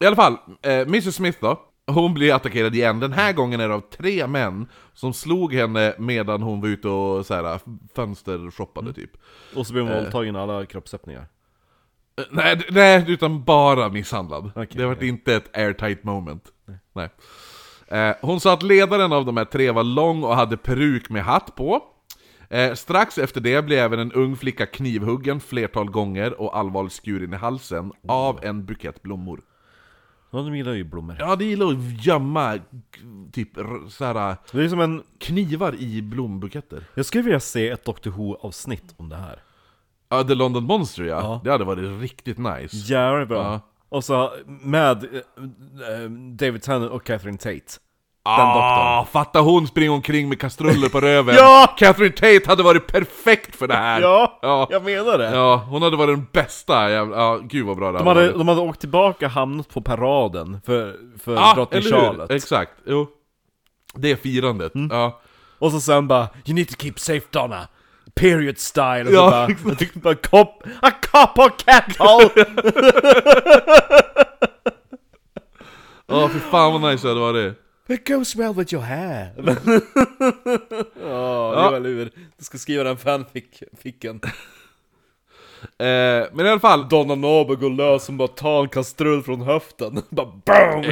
I 0.00 0.06
alla 0.06 0.16
fall, 0.16 0.36
eh, 0.62 0.72
Mrs 0.72 1.14
Smith 1.14 1.38
då, 1.40 1.60
hon 1.86 2.14
blir 2.14 2.34
attackerad 2.34 2.74
igen. 2.74 3.00
Den 3.00 3.12
här 3.12 3.32
gången 3.32 3.60
är 3.60 3.68
det 3.68 3.74
av 3.74 3.80
tre 3.80 4.26
män 4.26 4.66
som 4.94 5.12
slog 5.12 5.54
henne 5.54 5.94
medan 5.98 6.42
hon 6.42 6.60
var 6.60 6.68
ute 6.68 6.88
och 6.88 7.26
så 7.26 7.34
här, 7.34 7.60
fönstershoppade 7.94 8.92
typ. 8.92 9.10
Och 9.56 9.66
så 9.66 9.72
blir 9.72 9.82
hon 9.82 9.92
våldtagen 9.92 10.36
i 10.36 10.38
alla 10.38 10.66
kroppsöppningar 10.66 11.26
Eh, 12.18 12.24
Nej, 12.30 12.60
nej, 12.70 13.04
utan 13.08 13.44
bara 13.44 13.88
misshandlad. 13.88 14.50
Okej, 14.54 14.68
det 14.70 14.86
var 14.86 14.94
okej. 14.94 15.08
inte 15.08 15.34
ett 15.34 15.56
airtight 15.56 16.04
moment. 16.04 16.44
Nej. 16.92 17.08
Eh, 17.88 18.16
hon 18.20 18.40
sa 18.40 18.52
att 18.52 18.62
ledaren 18.62 19.12
av 19.12 19.24
de 19.24 19.36
här 19.36 19.44
tre 19.44 19.70
var 19.70 19.84
lång 19.84 20.24
och 20.24 20.36
hade 20.36 20.56
peruk 20.56 21.10
med 21.10 21.24
hatt 21.24 21.54
på. 21.54 21.82
Eh, 22.50 22.74
strax 22.74 23.18
efter 23.18 23.40
det 23.40 23.62
blev 23.62 23.78
även 23.78 23.98
en 23.98 24.12
ung 24.12 24.36
flicka 24.36 24.66
knivhuggen 24.66 25.40
flertal 25.40 25.90
gånger 25.90 26.40
och 26.40 26.56
allvarligt 26.58 26.92
skuren 26.92 27.32
i 27.34 27.36
halsen 27.36 27.92
av 28.08 28.44
en 28.44 28.66
bukett 28.66 29.02
blommor. 29.02 29.40
Ja, 30.30 30.38
de 30.38 30.56
gillar 30.56 30.72
ju 30.72 30.84
blommor 30.84 31.16
Ja, 31.20 31.36
det 31.36 31.44
gillar 31.44 31.66
att 31.66 32.06
gömma 32.06 32.58
typ 33.32 33.48
såhär, 33.88 34.36
Det 34.52 34.64
är 34.64 34.68
som 34.68 34.80
en, 34.80 35.02
knivar 35.18 35.74
i 35.74 36.02
blombuketter. 36.02 36.84
jag 36.94 37.06
skulle 37.06 37.22
vilja 37.24 37.40
se 37.40 37.68
ett 37.68 37.84
Doctor 37.84 38.10
Who-avsnitt 38.10 38.94
om 38.96 39.08
det 39.08 39.16
här 39.16 39.38
Ja, 40.08 40.24
The 40.24 40.34
London 40.34 40.64
Monster 40.64 41.04
ja. 41.04 41.20
Ja. 41.20 41.40
Det 41.44 41.50
hade 41.50 41.64
varit 41.64 42.00
riktigt 42.00 42.38
nice. 42.38 42.76
Jävligt 42.76 43.28
bra 43.28 43.42
Ja. 43.42 43.60
Och 43.88 44.04
så 44.04 44.32
med 44.46 45.04
eh, 45.04 45.10
eh, 46.02 46.10
David 46.10 46.62
Tennant 46.62 46.90
och 46.92 47.04
Catherine 47.06 47.38
Tate 47.38 47.60
Ah, 48.28 49.04
fatta 49.12 49.40
hon 49.40 49.66
springer 49.66 49.90
omkring 49.90 50.28
med 50.28 50.40
kastruller 50.40 50.88
på 50.88 51.00
röven. 51.00 51.34
Ja! 51.38 51.74
Catherine 51.78 52.12
Tate 52.14 52.42
hade 52.46 52.62
varit 52.62 52.86
perfekt 52.86 53.56
för 53.56 53.66
det 53.68 53.74
här. 53.74 54.00
Ja, 54.00 54.38
ja. 54.42 54.66
jag 54.70 54.84
menar 54.84 55.18
det! 55.18 55.30
Ja, 55.34 55.64
hon 55.68 55.82
hade 55.82 55.96
varit 55.96 56.16
den 56.16 56.26
bästa. 56.32 56.90
Jävla, 56.90 57.16
ja, 57.16 57.38
gud 57.42 57.66
vad 57.66 57.76
bra 57.76 57.92
det 57.92 57.98
De, 57.98 58.06
hade 58.06 58.20
varit. 58.20 58.38
de 58.38 58.48
hade 58.48 58.60
åkt 58.60 58.80
tillbaka 58.80 59.26
och 59.26 59.32
hamnat 59.32 59.68
på 59.68 59.80
paraden 59.80 60.60
för, 60.66 60.96
för 61.24 61.34
Ja, 61.34 61.52
drottning? 61.54 61.82
Charlotte 61.82 62.30
Exakt, 62.30 62.72
jo. 62.86 63.06
Det 63.94 64.10
är 64.10 64.16
firandet. 64.16 64.74
Mm. 64.74 64.96
Ja. 64.96 65.20
Och 65.58 65.72
så 65.72 65.80
sen 65.80 66.08
bara 66.08 66.28
'You 66.44 66.54
need 66.54 66.68
to 66.68 66.74
keep 66.78 66.94
safe 66.96 67.26
Donna' 67.32 67.66
Period 68.20 68.58
style 68.58 69.04
och 69.04 69.12
Ja, 69.12 69.24
så 69.24 69.30
bara, 69.30 69.46
exakt. 69.46 69.94
bara 70.02 70.14
cop, 70.14 70.62
A 70.82 70.90
copper 71.12 71.50
kettle! 71.58 72.44
Ja, 76.06 76.28
fy 76.32 76.38
fan 76.38 76.72
vad 76.72 76.90
nice 76.92 77.06
det 77.06 77.14
hade 77.14 77.20
varit. 77.20 77.54
It 77.88 78.08
goes 78.08 78.36
well 78.36 78.54
with 78.54 78.74
your 78.74 78.84
hair 78.84 79.32
Ja, 81.02 81.64
det 81.64 81.70
var 81.70 81.80
lur 81.80 82.10
Du 82.38 82.44
ska 82.44 82.58
skriva 82.58 82.84
den 82.84 82.96
fanficken 82.96 84.20
Eh, 85.78 86.26
men 86.32 86.46
i 86.46 86.48
alla 86.48 86.60
fall, 86.60 86.88
Donna 86.88 87.14
Norberg 87.14 87.56
går 87.56 87.70
lös 87.70 88.04
som 88.04 88.16
bara 88.16 88.28
tar 88.28 88.62
en 88.62 88.68
kastrull 88.68 89.22
från 89.22 89.40
höften 89.40 90.02
Bara 90.10 90.26
BAM! 90.44 90.84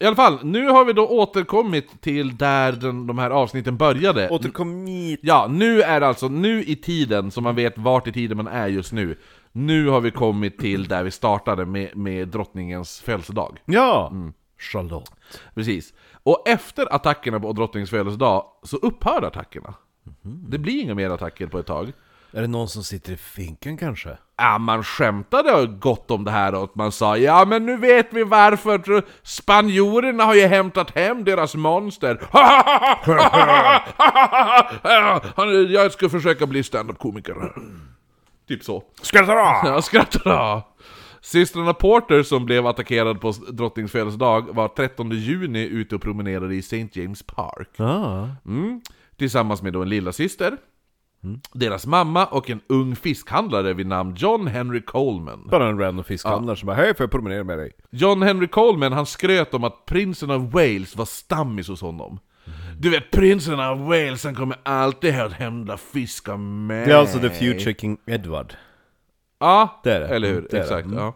I 0.00 0.04
alla 0.04 0.16
fall, 0.16 0.38
nu 0.44 0.66
har 0.68 0.84
vi 0.84 0.92
då 0.92 1.08
återkommit 1.08 2.00
till 2.00 2.36
där 2.36 2.72
den, 2.72 3.06
de 3.06 3.18
här 3.18 3.30
avsnitten 3.30 3.76
började. 3.76 4.28
Återkom 4.28 4.86
hit 4.86 5.20
Ja, 5.22 5.46
nu 5.50 5.82
är 5.82 6.00
det 6.00 6.06
alltså 6.06 6.28
nu 6.28 6.64
i 6.64 6.76
tiden, 6.76 7.30
så 7.30 7.40
man 7.40 7.54
vet 7.56 7.78
vart 7.78 8.06
i 8.06 8.12
tiden 8.12 8.36
man 8.36 8.46
är 8.46 8.68
just 8.68 8.92
nu. 8.92 9.18
Nu 9.52 9.88
har 9.88 10.00
vi 10.00 10.10
kommit 10.10 10.58
till 10.58 10.88
där 10.88 11.02
vi 11.02 11.10
startade 11.10 11.66
med, 11.66 11.96
med 11.96 12.28
drottningens 12.28 13.00
födelsedag. 13.00 13.58
Ja! 13.64 14.12
Charlotte 14.58 15.10
Precis. 15.54 15.94
Och 16.22 16.48
efter 16.48 16.94
attackerna 16.94 17.40
på 17.40 17.52
drottningens 17.52 17.90
födelsedag 17.90 18.44
så 18.62 18.76
upphör 18.76 19.22
attackerna. 19.22 19.74
Det 20.22 20.58
blir 20.58 20.82
inga 20.82 20.94
mer 20.94 21.10
attacker 21.10 21.46
på 21.46 21.58
ett 21.58 21.66
tag. 21.66 21.92
Är 22.32 22.40
det 22.40 22.48
någon 22.48 22.68
som 22.68 22.84
sitter 22.84 23.12
i 23.12 23.16
finken 23.16 23.76
kanske? 23.76 24.18
Ja, 24.36 24.58
man 24.58 24.84
skämtade 24.84 25.66
gott 25.66 26.10
om 26.10 26.24
det 26.24 26.30
här 26.30 26.54
och 26.54 26.76
man 26.76 26.92
sa 26.92 27.16
ja 27.16 27.44
men 27.44 27.66
nu 27.66 27.76
vet 27.76 28.12
vi 28.12 28.24
varför 28.24 29.04
spanjorerna 29.22 30.24
har 30.24 30.34
ju 30.34 30.46
hämtat 30.46 30.90
hem 30.90 31.24
deras 31.24 31.54
monster. 31.54 32.20
Jag 35.72 35.92
ska 35.92 36.08
försöka 36.08 36.46
bli 36.46 36.62
stand-up-komiker. 36.62 37.52
Typ 38.48 38.64
så. 38.64 38.82
Skrattar 39.02 39.36
Ja, 39.36 39.82
skrattar 39.82 40.20
då. 40.24 40.62
Systrarna 41.20 41.74
Porter 41.74 42.22
som 42.22 42.46
blev 42.46 42.66
attackerad 42.66 43.20
på 43.20 43.32
drottningens 43.52 43.92
födelsedag 43.92 44.54
var 44.54 44.68
13 44.68 45.10
juni 45.10 45.66
ute 45.66 45.94
och 45.94 46.02
promenerade 46.02 46.54
i 46.54 46.58
St. 46.58 46.88
James 46.92 47.22
Park. 47.22 47.68
Ja 47.76 48.28
Mm. 48.46 48.80
Tillsammans 49.16 49.62
med 49.62 49.72
då 49.72 49.82
en 49.82 49.88
lilla 49.88 50.12
syster, 50.12 50.56
deras 51.52 51.86
mamma 51.86 52.26
och 52.26 52.50
en 52.50 52.60
ung 52.68 52.96
fiskhandlare 52.96 53.74
vid 53.74 53.86
namn 53.86 54.14
John 54.18 54.46
Henry 54.46 54.82
Coleman. 54.82 55.48
Bara 55.50 55.68
en 55.68 55.78
random 55.78 56.04
fiskhandlare 56.04 56.56
som 56.56 56.66
bara 56.66 56.76
'Hej, 56.76 56.94
får 56.94 57.04
jag 57.04 57.10
promenera 57.10 57.44
med 57.44 57.58
dig?' 57.58 57.72
John 57.90 58.22
Henry 58.22 58.48
Coleman 58.48 58.92
han 58.92 59.06
skröt 59.06 59.54
om 59.54 59.64
att 59.64 59.86
prinsen 59.86 60.30
av 60.30 60.50
Wales 60.50 60.96
var 60.96 61.04
stammis 61.04 61.68
hos 61.68 61.80
honom. 61.80 62.18
Du 62.78 62.90
vet, 62.90 63.10
prinsen 63.10 63.60
av 63.60 63.86
Wales 63.86 64.24
han 64.24 64.34
kommer 64.34 64.56
alltid 64.62 65.20
att 65.20 65.32
hämta 65.32 65.76
fisk 65.76 66.28
av 66.28 66.38
mig. 66.40 66.86
Det 66.86 66.92
är 66.92 66.96
alltså 66.96 67.18
the 67.18 67.30
future 67.30 67.74
King 67.74 67.98
Edward 68.06 68.54
Ja, 69.38 69.80
Det 69.84 69.92
är 69.92 70.00
det. 70.00 70.06
eller 70.08 70.28
hur? 70.28 70.38
Mm, 70.38 70.46
det 70.50 70.56
är 70.56 70.60
det. 70.60 70.64
Exakt, 70.64 70.86
Mm. 70.86 70.98
ja. 70.98 71.14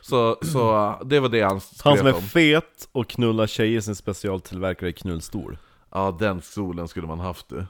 Så, 0.00 0.36
så 0.42 0.94
det 1.04 1.20
var 1.20 1.28
det 1.28 1.42
han 1.42 1.50
Han 1.52 1.60
skröt 1.60 1.98
som 1.98 2.06
är 2.06 2.14
om. 2.14 2.22
fet 2.22 2.88
och 2.92 3.08
knullar 3.08 3.46
tjejer 3.46 3.80
sin 3.80 3.94
specialtillverkade 3.94 4.92
knullstol 4.92 5.58
Ja, 5.94 6.16
den 6.20 6.42
solen 6.42 6.88
skulle 6.88 7.06
man 7.06 7.20
haft 7.20 7.48
du. 7.48 7.66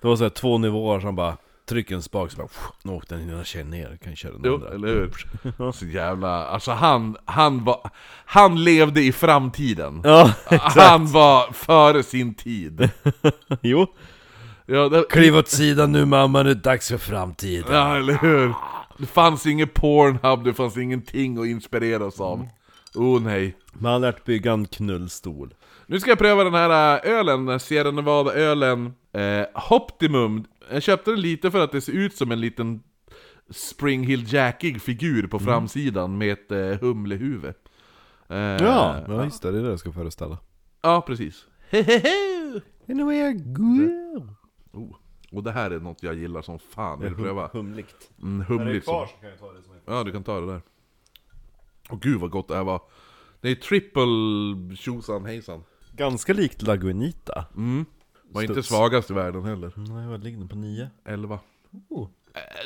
Det 0.00 0.08
var 0.08 0.16
såhär 0.16 0.30
två 0.30 0.58
nivåer 0.58 1.00
som 1.00 1.16
bara 1.16 1.36
Trycker 1.68 1.94
en 1.94 2.02
spak 2.02 2.30
så 2.30 2.36
bara 2.36 2.48
Nu 2.82 2.92
åkte 2.92 3.14
den 3.14 3.30
ena 3.30 3.44
tjejen 3.44 3.70
ner, 3.70 3.98
kan 4.04 4.16
köra 4.16 4.32
den 4.32 4.40
Jo, 4.44 4.54
andra 4.54 4.68
eller 4.68 4.88
hur? 4.88 5.72
Så 5.72 5.86
jävla... 5.86 6.46
Alltså 6.46 6.70
han, 6.72 7.16
han 7.24 7.64
var... 7.64 7.90
Han 8.24 8.64
levde 8.64 9.02
i 9.02 9.12
framtiden. 9.12 10.00
Ja, 10.04 10.32
exakt! 10.48 10.76
Han 10.76 11.06
var 11.06 11.52
före 11.52 12.02
sin 12.02 12.34
tid. 12.34 12.90
Jo 13.62 13.86
Ja, 14.66 14.88
det, 14.88 15.04
Kliv 15.10 15.36
åt 15.36 15.48
sidan 15.48 15.92
nu 15.92 16.04
mamma, 16.04 16.42
nu 16.42 16.50
är 16.50 16.54
det 16.54 16.60
dags 16.60 16.88
för 16.88 16.98
framtiden 16.98 17.74
ja, 17.74 17.96
eller 17.96 18.18
hur? 18.18 18.54
Det 18.98 19.06
fanns 19.06 19.46
ingen 19.46 19.68
Pornhub, 19.68 20.44
det 20.44 20.54
fanns 20.54 20.76
ingenting 20.76 21.38
att 21.38 21.46
inspireras 21.46 22.20
av. 22.20 22.48
Oh 22.94 23.22
nej. 23.22 23.56
Man 23.72 23.92
har 23.92 23.98
lärt 23.98 24.24
bygga 24.24 24.52
en 24.52 24.66
knullstol 24.66 25.54
Nu 25.86 26.00
ska 26.00 26.10
jag 26.10 26.18
pröva 26.18 26.44
den 26.44 26.54
här 26.54 27.00
äh, 27.06 27.12
ölen, 27.12 27.60
Sierra 27.60 27.90
Nevada-ölen 27.90 28.92
eh, 29.12 29.72
Optimum. 29.72 30.44
Jag 30.72 30.82
köpte 30.82 31.10
den 31.10 31.20
lite 31.20 31.50
för 31.50 31.64
att 31.64 31.72
det 31.72 31.80
ser 31.80 31.92
ut 31.92 32.16
som 32.16 32.32
en 32.32 32.40
liten 32.40 32.82
Spring 33.50 34.04
Hill 34.04 34.32
Jackig 34.32 34.82
figur 34.82 35.26
på 35.26 35.38
framsidan 35.38 36.18
med 36.18 36.32
ett 36.32 36.52
eh, 36.52 36.80
humlehuvud. 36.80 37.54
Eh, 38.28 38.36
Ja, 38.38 38.96
ja 39.08 39.24
just 39.24 39.42
det, 39.42 39.52
det 39.52 39.58
är 39.58 39.62
det 39.62 39.68
jag 39.68 39.78
ska 39.78 39.92
föreställa 39.92 40.38
ja, 40.84 41.00
precis. 41.00 41.44
Anyway, 42.88 43.16
I 43.16 43.34
go 44.74 44.96
Och 45.32 45.42
det 45.42 45.52
här 45.52 45.70
är 45.70 45.80
något 45.80 46.02
jag 46.02 46.14
gillar 46.14 46.42
som 46.42 46.58
fan, 46.58 47.00
vill 47.00 47.10
du 47.10 47.16
pröva? 47.16 47.50
Humligt. 47.52 48.10
Mm, 48.22 48.46
humligt 48.46 48.84
som... 48.84 49.06
så 49.06 49.14
kan 49.20 49.30
jag 49.30 49.38
ta 49.38 49.52
det 49.52 49.62
som 49.62 49.72
Ja, 49.86 50.04
du 50.04 50.12
kan 50.12 50.24
ta 50.24 50.40
det 50.40 50.46
där. 50.46 50.62
Åh 51.90 51.98
gud 52.00 52.20
vad 52.20 52.30
gott 52.30 52.48
det 52.48 52.56
här 52.56 52.64
var. 52.64 52.82
Det 53.40 53.50
är 53.50 53.54
triple 53.54 54.76
tjosan 54.76 55.24
hejsan. 55.24 55.64
Ganska 55.92 56.32
likt 56.32 56.62
Lagunita. 56.62 57.44
Mm. 57.56 57.86
Var 58.22 58.42
inte 58.42 58.54
Studs. 58.54 58.68
svagast 58.68 59.10
i 59.10 59.14
världen 59.14 59.44
heller. 59.44 59.72
Nej, 59.76 60.06
vad 60.06 60.24
ligger 60.24 60.38
den 60.38 60.48
på 60.48 60.56
nio? 60.56 60.90
11. 61.04 61.38
Oh. 61.88 62.08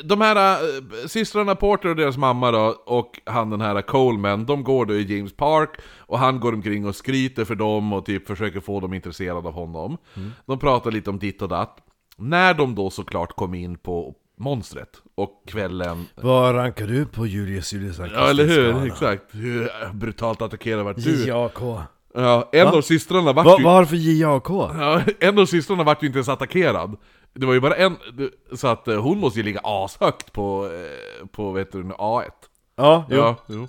De 0.03 0.21
här 0.21 0.63
äh, 0.63 1.07
systrarna 1.07 1.55
Porter 1.55 1.89
och 1.89 1.95
deras 1.95 2.17
mamma 2.17 2.51
då, 2.51 2.83
och 2.85 3.19
han 3.25 3.49
den 3.49 3.61
här 3.61 3.81
Coleman, 3.81 4.45
de 4.45 4.63
går 4.63 4.85
då 4.85 4.95
i 4.95 5.17
James 5.17 5.33
Park 5.33 5.69
och 5.97 6.19
han 6.19 6.39
går 6.39 6.53
omkring 6.53 6.85
och 6.85 6.95
skryter 6.95 7.45
för 7.45 7.55
dem 7.55 7.93
och 7.93 8.05
typ 8.05 8.27
försöker 8.27 8.59
få 8.59 8.79
dem 8.79 8.93
intresserade 8.93 9.47
av 9.47 9.53
honom. 9.53 9.97
De 10.45 10.59
pratar 10.59 10.91
lite 10.91 11.09
om 11.09 11.19
ditt 11.19 11.41
och 11.41 11.49
datt. 11.49 11.83
När 12.19 12.53
de 12.53 12.75
då 12.75 12.89
såklart 12.89 13.35
kom 13.35 13.53
in 13.53 13.77
på 13.77 14.15
monstret 14.37 15.01
och 15.15 15.43
kvällen... 15.47 16.05
Vad 16.15 16.55
rankar 16.55 16.87
du 16.87 17.05
på 17.05 17.27
Julius 17.27 17.73
Julius 17.73 17.99
Ja 17.99 18.29
eller 18.29 18.45
hur, 18.45 18.85
exakt. 18.87 19.23
Hur 19.31 19.69
brutalt 19.93 20.41
attackerad 20.41 20.85
vart 20.85 20.97
du? 20.97 21.27
JAK. 21.27 21.59
Ja, 22.13 22.49
en 22.51 22.65
Va? 22.65 22.77
av 22.77 22.81
systrarna 22.81 23.33
vart 23.33 23.45
Va, 23.45 23.55
ju... 23.59 23.63
varför 23.63 23.95
JAK? 23.95 24.49
Ja, 24.49 25.01
en 25.19 25.39
av 25.39 25.45
systrarna 25.45 25.83
vart 25.83 26.03
ju 26.03 26.07
inte 26.07 26.17
ens 26.19 26.29
attackerad. 26.29 26.97
Det 27.33 27.45
var 27.45 27.53
ju 27.53 27.59
bara 27.59 27.75
en, 27.75 27.95
så 28.53 28.67
att 28.67 28.87
eh, 28.87 29.01
hon 29.01 29.19
måste 29.19 29.39
ju 29.39 29.43
ligga 29.43 29.61
ashögt 29.63 30.33
på, 30.33 30.69
eh, 30.73 31.27
på 31.27 31.51
vet 31.51 31.71
du, 31.71 31.83
A1. 31.83 32.23
Ja, 32.75 33.05
jo. 33.09 33.17
Ja, 33.17 33.35
jo. 33.47 33.67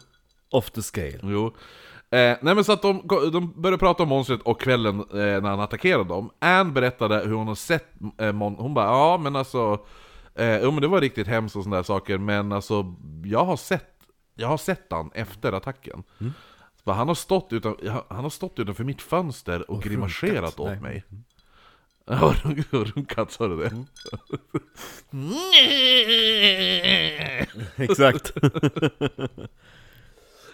Off 0.51 0.71
the 0.71 0.83
scale. 0.83 1.19
jo. 1.23 1.55
Eh, 2.13 2.37
nej 2.43 2.55
men 2.55 2.65
så 2.65 2.73
att 2.73 2.83
de, 2.83 3.03
de 3.33 3.53
började 3.63 3.79
prata 3.79 4.03
om 4.03 4.09
monstret 4.09 4.43
och 4.43 4.61
kvällen 4.61 5.01
eh, 5.01 5.07
när 5.17 5.51
han 5.51 5.61
attackerade 5.61 6.05
dem. 6.05 6.31
Anne 6.39 6.71
berättade 6.73 7.19
hur 7.21 7.33
hon 7.35 7.49
har 7.49 7.55
sett 7.55 7.89
eh, 8.19 8.33
mon- 8.33 8.57
hon 8.59 8.75
bara 8.75 8.87
ja 8.87 9.19
men 9.19 9.37
alltså, 9.37 9.79
eh, 10.35 10.59
jo 10.63 10.71
men 10.71 10.81
det 10.83 10.89
var 10.89 11.01
riktigt 11.01 11.27
hemskt 11.27 11.57
och 11.57 11.63
sådana 11.63 11.77
där 11.77 11.83
saker, 11.83 12.19
men 12.19 12.53
alltså 12.53 12.95
jag 13.25 13.45
har 13.45 13.57
sett, 13.57 13.95
jag 14.35 14.49
har 14.49 14.57
sett 14.59 14.87
han 14.91 15.11
efter 15.15 15.53
attacken. 15.53 16.03
Så 16.19 16.83
bara, 16.85 16.97
han, 16.97 17.09
har 17.09 17.15
stått 17.15 17.53
utan, 17.53 17.77
han 18.09 18.23
har 18.23 18.31
stått 18.31 18.59
utanför 18.59 18.85
mitt 18.85 19.03
fönster 19.03 19.71
och, 19.71 19.83
grimaserat 19.83 20.61
åt 20.61 20.69
Nej. 20.71 20.81
mig. 20.81 21.05
Ja, 22.07 22.35
runk- 22.43 22.65
runkat, 22.95 23.33
sa 23.33 23.49
du 23.49 23.57
det? 23.57 23.85
Exakt. 27.85 28.33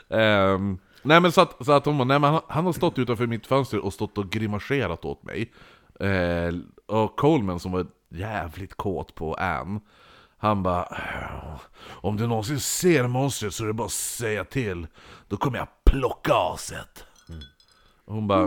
Ehm, 0.08 0.78
nej 1.06 1.20
men 1.20 1.32
så 1.32 1.40
att, 1.40 1.66
så 1.66 1.72
att 1.72 1.86
hon 1.86 1.98
bara, 1.98 2.04
nej 2.04 2.18
men 2.18 2.32
han, 2.32 2.42
han 2.48 2.66
har 2.66 2.72
stått 2.72 2.98
utanför 2.98 3.26
mitt 3.26 3.46
fönster 3.46 3.84
och 3.84 3.92
stått 3.92 4.18
och 4.18 4.30
grimaserat 4.30 5.04
åt 5.04 5.22
mig. 5.22 5.52
Eh, 6.00 6.54
och 6.86 7.16
Coleman 7.16 7.60
som 7.60 7.72
var 7.72 7.86
jävligt 8.08 8.74
kåt 8.74 9.14
på 9.14 9.34
Ann, 9.34 9.80
han 10.38 10.62
bara 10.62 10.88
Om 11.86 12.16
du 12.16 12.26
någonsin 12.26 12.60
ser 12.60 13.08
monstret 13.08 13.54
så 13.54 13.64
är 13.64 13.66
det 13.66 13.72
bara 13.72 13.86
att 13.86 13.92
säga 13.92 14.44
till, 14.44 14.86
då 15.28 15.36
kommer 15.36 15.58
jag 15.58 15.68
plocka 15.84 16.34
aset. 16.34 17.04
Hon 18.08 18.28
bara, 18.28 18.46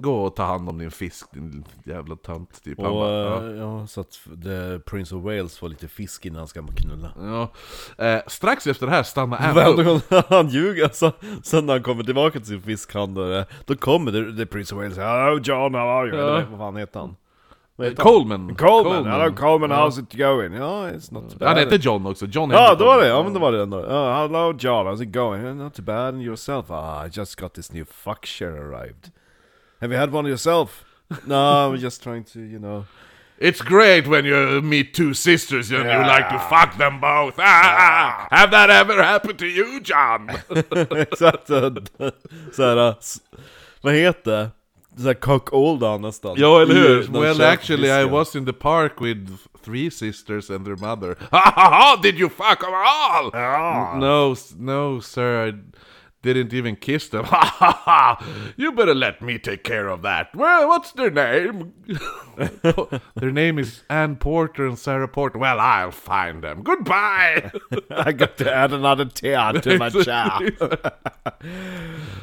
gå 0.00 0.24
och 0.24 0.36
ta 0.36 0.42
hand 0.44 0.68
om 0.68 0.78
din 0.78 0.90
fisk 0.90 1.32
din 1.32 1.64
jävla 1.84 2.16
tant. 2.16 2.62
Typ. 2.64 2.78
Och, 2.78 2.84
bara, 2.84 3.12
ja. 3.12 3.50
eh, 3.50 3.56
ja, 3.56 3.86
så 3.86 4.00
att 4.00 4.20
the 4.44 4.78
Prince 4.78 5.14
of 5.14 5.22
Wales 5.24 5.58
får 5.58 5.68
lite 5.68 5.88
fisk 5.88 6.26
innan 6.26 6.38
han 6.38 6.48
ska 6.48 6.66
knulla. 6.76 7.12
Ja. 7.18 7.48
Eh, 8.04 8.20
strax 8.26 8.66
efter 8.66 8.86
det 8.86 8.92
här 8.92 9.02
stannar 9.02 9.36
Anne 9.60 9.66
upp. 9.94 10.02
då- 10.10 10.22
han 10.28 10.48
ljuger, 10.48 10.88
så, 10.92 11.12
sen 11.42 11.66
när 11.66 11.72
han 11.72 11.82
kommer 11.82 12.04
tillbaka 12.04 12.38
till 12.38 12.48
sin 12.48 12.62
fiskhandlare, 12.62 13.46
då 13.66 13.74
kommer 13.76 14.12
the, 14.12 14.36
the 14.36 14.46
Prince 14.46 14.74
of 14.74 14.80
Wales 14.82 14.96
Hello 14.96 15.38
John, 15.44 15.74
how 15.74 15.88
are 15.88 16.08
you? 16.08 16.16
Ja. 16.18 16.22
Eller 16.36 16.46
vad 16.50 16.58
fan 16.58 16.76
heter 16.76 17.00
han? 17.00 17.16
Han? 17.78 17.94
Coleman. 17.94 18.54
Coleman, 18.54 19.04
hello 19.06 19.32
Coleman, 19.36 19.70
Ja. 19.70 19.76
how's 19.88 19.98
it 19.98 20.12
going? 20.18 20.54
Ja, 20.54 20.88
it's 20.90 21.12
not 21.12 21.30
too 21.30 21.38
bad. 21.38 21.48
Han 21.48 21.56
hette 21.58 21.76
John 21.76 22.06
också, 22.06 22.26
John 22.26 22.50
Ja, 22.50 22.56
Hamilton. 22.58 22.78
då 22.78 22.84
var 22.84 23.00
det, 23.00 23.06
ja 23.08 23.22
men 23.22 23.34
då 23.34 23.40
var 23.40 23.52
det 23.52 23.62
ändå. 23.62 23.86
Ja, 23.88 24.22
hello 24.22 24.54
John, 24.58 24.86
how's 24.86 25.02
it 25.02 25.12
going? 25.12 25.42
"Yeah, 25.44 25.56
Not 25.56 25.74
too 25.74 25.82
bad, 25.84 26.14
and 26.14 26.22
yourself? 26.22 26.66
Ah, 26.70 27.06
I 27.06 27.10
just 27.12 27.40
got 27.40 27.54
this 27.54 27.72
new 27.72 27.84
fuck 27.84 28.26
share 28.26 28.52
arrived. 28.60 29.10
Have 29.80 29.92
you 29.94 30.00
had 30.00 30.14
one 30.14 30.28
yourself? 30.28 30.84
no, 31.26 31.34
I'm 31.74 31.76
just 31.80 32.02
trying 32.02 32.24
to, 32.24 32.38
you 32.40 32.58
know... 32.58 32.84
It's 33.38 33.60
great 33.64 34.06
when 34.06 34.24
you 34.24 34.62
meet 34.62 34.94
two 34.94 35.12
sisters 35.12 35.70
and 35.72 35.80
you 35.80 35.88
Yeah. 35.90 36.06
like 36.16 36.28
to 36.28 36.38
fuck 36.38 36.78
them 36.78 37.00
both. 37.00 37.34
Ah, 37.38 38.28
have 38.30 38.50
that 38.52 38.70
ever 38.70 39.02
happened 39.02 39.38
to 39.38 39.44
you, 39.46 39.80
John? 39.80 40.30
Exakt, 40.98 41.46
så- 41.46 41.74
såhär, 42.52 42.90
s- 43.00 43.20
vad 43.82 43.94
heter 43.94 44.30
det? 44.30 44.50
Såhär 44.96 45.14
cock-olda 45.14 45.98
nästan. 45.98 46.34
ja, 46.38 46.62
eller 46.62 46.74
hur? 46.74 47.02
I- 47.02 47.08
någon 47.08 47.22
Well, 47.22 47.42
actually, 47.42 47.90
I 48.02 48.04
was 48.04 48.36
in 48.36 48.44
the 48.46 48.52
park 48.52 49.00
with 49.00 49.28
three 49.64 49.90
sisters 49.90 50.50
and 50.50 50.64
their 50.66 50.76
mother. 50.76 51.16
Ha 51.32 51.52
ha 51.56 51.68
ha! 51.70 52.00
Did 52.02 52.18
you 52.18 52.28
fuck 52.28 52.60
them 52.60 52.74
all? 52.74 53.30
Ja. 53.32 53.96
No, 53.98 54.34
no, 54.58 55.00
sir. 55.00 55.48
I 55.48 55.52
didn't 56.22 56.54
even 56.54 56.76
kiss 56.76 57.08
them. 57.10 57.24
Ha 57.30 57.44
ha 57.58 57.72
ha! 57.84 58.24
You 58.56 58.72
better 58.72 58.94
let 58.94 59.20
me 59.22 59.38
take 59.38 59.62
care 59.64 59.88
of 59.88 60.02
that. 60.02 60.26
Well, 60.34 60.68
what's 60.68 60.92
their 60.92 61.10
name? 61.10 61.72
their 63.16 63.30
name 63.32 63.58
is 63.58 63.82
Ann 63.90 64.16
Porter 64.16 64.66
and 64.66 64.78
Sarah 64.78 65.08
Porter. 65.08 65.38
Well, 65.38 65.58
I'll 65.60 65.90
find 65.92 66.42
them. 66.42 66.62
Goodbye! 66.62 67.50
I 67.90 68.12
got 68.12 68.36
to 68.38 68.54
add 68.54 68.72
another 68.72 69.04
tear 69.06 69.52
to 69.52 69.78
my 69.78 69.90
chow. 69.90 70.40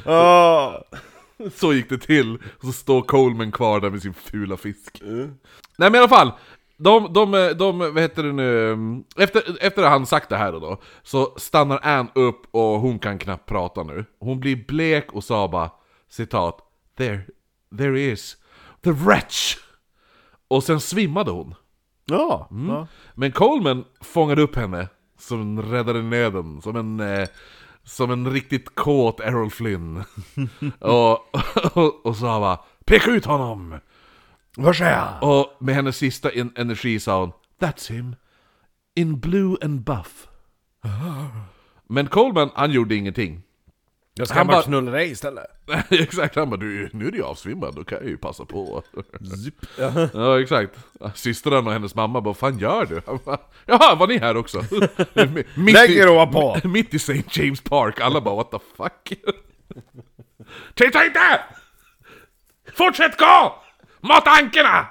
Åh. 0.06 0.82
Så 1.54 1.72
gick 1.72 1.88
det 1.88 1.98
till. 1.98 2.34
Och 2.34 2.64
så 2.64 2.72
står 2.72 3.02
Coleman 3.02 3.52
kvar 3.52 3.80
där 3.80 3.90
med 3.90 4.02
sin 4.02 4.14
fula 4.14 4.56
fisk. 4.56 5.02
Nej 5.02 5.90
men 5.90 5.94
i 5.94 5.98
alla 5.98 6.08
fall. 6.08 6.32
De, 6.76 7.12
de, 7.12 7.54
de, 7.58 7.78
vad 7.78 8.00
heter 8.00 8.22
det 8.22 8.32
nu, 8.32 8.76
efter, 9.16 9.42
efter 9.60 9.82
att 9.82 9.90
han 9.90 10.06
sagt 10.06 10.28
det 10.28 10.36
här 10.36 10.52
då, 10.52 10.80
så 11.02 11.34
stannar 11.36 11.80
Ann 11.82 12.08
upp 12.14 12.42
och 12.50 12.80
hon 12.80 12.98
kan 12.98 13.18
knappt 13.18 13.48
prata 13.48 13.82
nu. 13.82 14.04
Hon 14.20 14.40
blir 14.40 14.66
blek 14.66 15.12
och 15.12 15.24
sa 15.24 15.48
bara, 15.48 15.70
citat, 16.08 16.58
There, 16.96 17.20
there 17.78 18.00
is, 18.00 18.36
the 18.84 18.90
wretch! 18.90 19.56
Och 20.48 20.64
sen 20.64 20.80
svimmade 20.80 21.30
hon. 21.30 21.54
Ja. 22.04 22.48
Mm. 22.50 22.68
ja. 22.68 22.86
Men 23.14 23.32
Coleman 23.32 23.84
fångade 24.00 24.42
upp 24.42 24.56
henne, 24.56 24.88
som 25.18 25.62
räddade 25.62 26.02
nöden, 26.02 26.62
som 26.62 26.76
en, 26.76 27.00
eh, 27.00 27.28
som 27.84 28.10
en 28.10 28.30
riktigt 28.30 28.74
kåt 28.74 29.20
Errol 29.20 29.50
Flynn. 29.50 30.04
och, 30.78 31.12
och, 31.76 32.06
och 32.06 32.16
sa 32.16 32.40
bara 32.40 32.58
'Peka 32.86 33.10
ut 33.10 33.24
honom!' 33.24 33.78
Var 34.56 34.82
är 34.82 34.96
han? 34.96 35.22
Och 35.22 35.56
med 35.60 35.74
hennes 35.74 35.96
sista 35.96 36.30
en- 36.30 36.52
energi 36.56 37.00
sa 37.00 37.20
hon 37.20 37.32
'That's 37.60 37.92
him, 37.92 38.16
in 38.94 39.20
blue 39.20 39.56
and 39.62 39.80
buff' 39.80 40.26
Men 41.88 42.06
Coleman, 42.06 42.50
han 42.54 42.70
gjorde 42.70 42.94
ingenting. 42.94 43.42
Jag 44.14 44.28
ska 44.28 44.38
Han 44.38 44.46
bara 44.46 44.62
knulla 44.62 44.90
dig 44.90 45.10
istället. 45.10 45.46
exakt, 45.90 46.36
han 46.36 46.50
bara 46.50 46.56
du, 46.56 46.90
nu 46.92 47.06
är 47.06 47.10
du 47.10 47.22
avsvimmad, 47.22 47.74
då 47.74 47.84
kan 47.84 47.98
jag 47.98 48.08
ju 48.08 48.16
passa 48.16 48.44
på. 48.44 48.82
ja 50.12 50.40
exakt. 50.40 50.78
Systrarna 51.14 51.66
och 51.66 51.72
hennes 51.72 51.94
mamma 51.94 52.20
bara, 52.20 52.24
vad 52.24 52.36
fan 52.36 52.58
gör 52.58 52.86
du? 52.86 53.02
Han 53.06 53.18
bara, 53.24 53.38
Jaha, 53.66 53.94
var 53.94 54.06
ni 54.06 54.18
här 54.18 54.36
också? 54.36 54.64
mitt, 55.54 55.74
Lägg 55.74 55.90
i, 55.90 55.98
er 55.98 56.08
ovanpå! 56.08 56.56
mitt 56.64 56.94
i 56.94 56.96
St. 56.96 57.22
James 57.30 57.60
Park, 57.60 58.00
alla 58.00 58.20
bara 58.20 58.34
what 58.34 58.50
the 58.50 58.58
fuck? 58.76 59.12
Titta 60.74 61.04
inte! 61.04 61.40
Fortsätt 62.76 63.16
gå! 63.16 63.62
Mata 64.00 64.30
ankorna! 64.30 64.86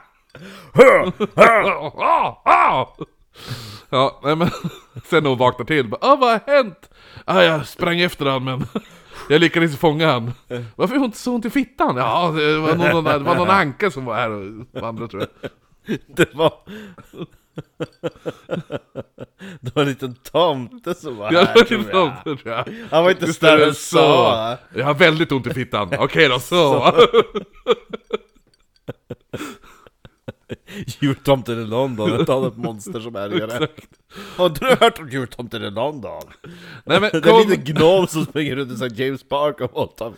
Ja, 3.89 4.19
nej 4.23 4.35
men 4.35 4.49
sen 5.05 5.23
när 5.23 5.29
hon 5.29 5.37
vaknar 5.37 5.65
till, 5.65 5.87
bara, 5.87 5.99
ah, 6.01 6.15
vad 6.15 6.29
har 6.31 6.55
hänt? 6.55 6.89
Ah, 7.25 7.41
jag 7.41 7.67
sprang 7.67 7.99
efter 7.99 8.25
han 8.25 8.43
men 8.43 8.67
jag 9.29 9.41
lyckades 9.41 9.77
fånga 9.77 10.11
han. 10.11 10.31
Varför 10.75 10.93
har 10.93 10.99
hon 10.99 11.05
inte 11.05 11.17
så 11.17 11.33
ont 11.33 11.45
i 11.45 11.49
fittan? 11.49 11.97
Ja, 11.97 12.31
det 12.31 12.57
var 12.57 12.75
någon, 12.75 13.03
det 13.03 13.17
var 13.19 13.35
någon 13.35 13.49
anka 13.49 13.91
som 13.91 14.05
var 14.05 14.15
här 14.15 14.29
och 14.31 14.65
vandrade 14.81 15.11
tror 15.11 15.27
jag. 15.41 15.49
Det 16.15 16.33
var... 16.35 16.53
Det 19.59 19.75
var 19.75 19.81
en 19.83 19.89
liten 19.89 20.15
tomte 20.15 20.93
som 20.95 21.17
var 21.17 21.33
Jag 21.33 21.45
här 21.45 21.63
tror 21.63 21.85
jag. 21.91 22.03
om 22.03 22.11
det, 22.25 22.37
tror 22.37 22.53
jag. 22.53 22.65
Han 22.91 23.03
var 23.03 23.11
inte 23.11 23.33
större 23.33 23.63
än 23.63 23.69
det 23.69 23.75
så. 23.75 23.97
Jag 24.75 24.85
har 24.85 24.93
väldigt 24.93 25.31
ont 25.31 25.47
i 25.47 25.53
fittan. 25.53 25.89
Okej 25.99 26.29
då, 26.29 26.39
så. 26.39 26.93
Jultomten 30.99 31.61
i 31.61 31.65
London, 31.65 32.21
ett 32.21 32.29
annat 32.29 32.57
monster 32.57 32.99
som 32.99 33.15
härjade. 33.15 33.67
Har 34.35 34.49
du 34.49 34.65
hört 34.85 34.99
om 34.99 35.09
jultomten 35.09 35.63
i 35.63 35.71
London? 35.71 36.21
Nej 36.85 37.01
men 37.01 37.01
Det 37.11 37.17
är 37.17 37.21
Coleman, 37.21 37.49
lite 37.49 37.71
gnom 37.71 38.07
som 38.07 38.25
springer 38.25 38.55
runt 38.55 38.71
i 38.71 38.73
St. 38.73 39.03
James 39.03 39.23
Park 39.23 39.61
och 39.61 39.73
våldtar 39.73 40.13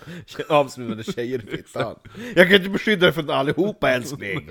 avsvimmade 0.49 1.03
tjejer 1.03 1.43
i 1.47 1.57
fittan. 1.57 1.95
Jag 2.35 2.47
kan 2.47 2.55
inte 2.55 2.69
beskydda 2.69 3.05
dig 3.05 3.13
från 3.13 3.29
allihopa 3.29 3.89
älskling! 3.89 4.49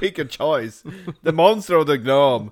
Pick, 0.00 0.18
a 0.18 0.24
choice. 0.30 0.84
The 1.24 1.32
monster 1.32 1.76
or 1.76 1.84
the 1.84 1.96
gnome. 1.96 2.50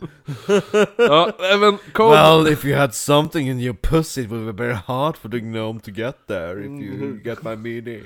ja, 0.97 1.33
men 1.59 1.79
Coleman, 1.93 2.43
Well, 2.45 2.53
if 2.53 2.65
you 2.65 2.77
had 2.77 2.95
something 2.95 3.49
in 3.49 3.61
your 3.61 3.75
pussy 3.75 4.21
it 4.23 4.31
would 4.31 4.57
be 4.57 4.65
very 4.65 4.79
hard 4.87 5.17
for 5.17 5.29
the 5.29 5.41
gnome 5.41 5.81
to 5.81 5.91
get 5.91 6.27
there, 6.27 6.61
if 6.61 6.83
you 6.83 7.21
get 7.25 7.43
my 7.43 7.57
meaning. 7.57 8.03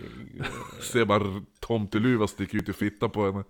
ser 0.81 1.05
man 1.05 1.47
tomteluva 1.61 2.27
sticka 2.27 2.57
ut 2.57 2.69
i 2.69 2.73
fittan 2.73 3.11
på 3.11 3.27
henne. 3.27 3.45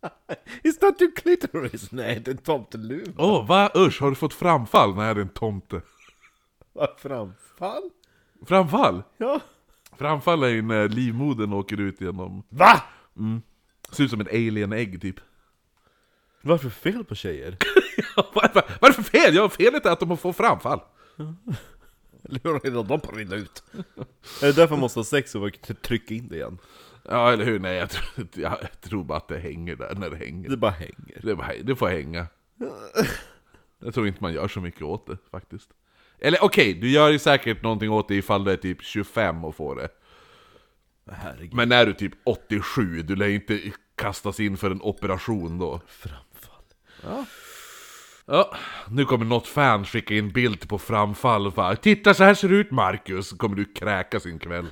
Is 0.62 0.78
that 0.78 1.00
your 1.00 1.12
clitoris? 1.14 1.92
Nej, 1.92 2.20
det 2.24 2.30
är 2.30 2.32
en 2.32 2.38
tomteluva. 2.38 3.12
Åh, 3.16 3.46
va? 3.46 3.70
Usch, 3.76 4.00
har 4.00 4.08
du 4.08 4.14
fått 4.14 4.34
framfall? 4.34 4.94
Nej, 4.94 5.14
det 5.14 5.20
är 5.20 5.22
en 5.22 5.28
tomte. 5.28 5.80
Vad 6.72 6.88
framfall? 6.98 7.90
Framfall? 8.46 9.02
Ja. 9.16 9.40
Framfall 9.98 10.42
är 10.42 10.48
ju 10.48 10.62
när 10.62 10.88
livmodern 10.88 11.52
åker 11.52 11.80
ut 11.80 12.00
genom... 12.00 12.42
Va? 12.48 12.82
Ser 13.92 14.04
ut 14.04 14.10
som 14.10 14.20
ett 14.20 14.28
alien-ägg 14.28 15.00
typ. 15.00 15.20
Varför 16.42 16.70
fel 16.70 17.04
på 17.04 17.14
tjejer? 17.14 17.56
vad, 18.16 18.26
vad, 18.34 18.54
vad 18.54 18.64
är 18.82 18.88
det 18.88 18.92
för 18.92 19.02
fel? 19.02 19.34
Ja, 19.34 19.48
felet 19.48 19.86
är 19.86 19.90
att 19.90 20.00
de 20.00 20.18
får 20.18 20.32
framfall. 20.32 20.80
Redan 22.22 22.86
de 22.86 23.00
på 23.00 23.10
att 23.10 23.16
rinna 23.16 23.34
ut? 23.34 23.62
är 24.42 24.46
det 24.46 24.52
därför 24.52 24.70
man 24.74 24.80
måste 24.80 24.98
ha 24.98 25.04
sex 25.04 25.34
och 25.34 25.58
trycka 25.82 26.14
in 26.14 26.28
det 26.28 26.36
igen? 26.36 26.58
Ja, 27.10 27.32
eller 27.32 27.44
hur? 27.44 27.58
Nej, 27.58 27.76
jag 27.76 27.90
tror, 27.90 28.28
jag 28.34 28.80
tror 28.80 29.04
bara 29.04 29.18
att 29.18 29.28
det 29.28 29.38
hänger 29.38 29.76
där 29.76 29.94
när 29.94 30.10
det 30.10 30.16
hänger. 30.16 30.48
Det 30.50 30.56
bara 30.56 30.70
hänger. 30.70 31.20
Det, 31.22 31.36
bara, 31.36 31.52
det 31.62 31.76
får 31.76 31.88
hänga. 31.88 32.26
Jag 33.78 33.94
tror 33.94 34.06
inte 34.06 34.22
man 34.22 34.32
gör 34.32 34.48
så 34.48 34.60
mycket 34.60 34.82
åt 34.82 35.06
det 35.06 35.16
faktiskt. 35.30 35.70
Eller 36.20 36.44
okej, 36.44 36.74
du 36.74 36.90
gör 36.90 37.10
ju 37.10 37.18
säkert 37.18 37.62
någonting 37.62 37.90
åt 37.90 38.08
det 38.08 38.14
ifall 38.14 38.44
du 38.44 38.50
är 38.50 38.56
typ 38.56 38.82
25 38.82 39.44
och 39.44 39.56
får 39.56 39.76
det. 39.76 39.88
Herregud. 41.12 41.54
Men 41.54 41.72
är 41.72 41.86
du 41.86 41.92
typ 41.92 42.12
87, 42.24 43.02
du 43.02 43.16
lär 43.16 43.26
ju 43.26 43.34
inte 43.34 43.60
kastas 43.94 44.40
in 44.40 44.56
för 44.56 44.70
en 44.70 44.82
operation 44.82 45.58
då. 45.58 45.80
Framfall. 45.86 47.24
Ja, 48.26 48.56
nu 48.88 49.04
kommer 49.04 49.24
något 49.24 49.46
fan 49.46 49.84
skicka 49.84 50.14
in 50.14 50.32
bild 50.32 50.68
på 50.68 50.78
framfall 50.78 51.46
och 51.46 51.52
bara 51.52 51.76
'Titta 51.76 52.14
så 52.14 52.24
här 52.24 52.34
ser 52.34 52.48
det 52.48 52.56
ut 52.56 52.70
Marcus' 52.70 53.36
kommer 53.36 53.56
du 53.56 53.64
kräka 53.64 54.20
sin 54.20 54.38
kväll. 54.38 54.66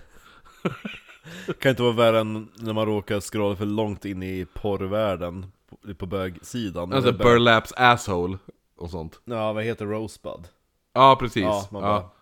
Kan 1.61 1.71
inte 1.71 1.83
vara 1.83 1.93
värre 1.93 2.21
än 2.21 2.49
när 2.57 2.73
man 2.73 2.87
råkar 2.87 3.21
scrolla 3.21 3.57
för 3.57 3.67
långt 3.67 4.05
in 4.05 4.23
i 4.23 4.47
porrvärlden 4.55 5.47
på, 5.71 5.95
på 5.95 6.07
bögsidan. 6.07 6.93
Alltså 6.93 7.13
bög- 7.13 7.19
burlaps 7.27 7.73
asshole 7.77 8.39
och 8.79 8.91
sånt. 8.91 9.21
Ja, 9.25 9.53
vad 9.53 9.65
heter 9.65 9.87
Rosebud? 9.87 10.45
Ja, 10.95 11.17
precis. 11.21 11.43
Ja, 11.43 11.69
man 11.71 11.83
bara- 11.83 11.91
Ja, 11.93 12.13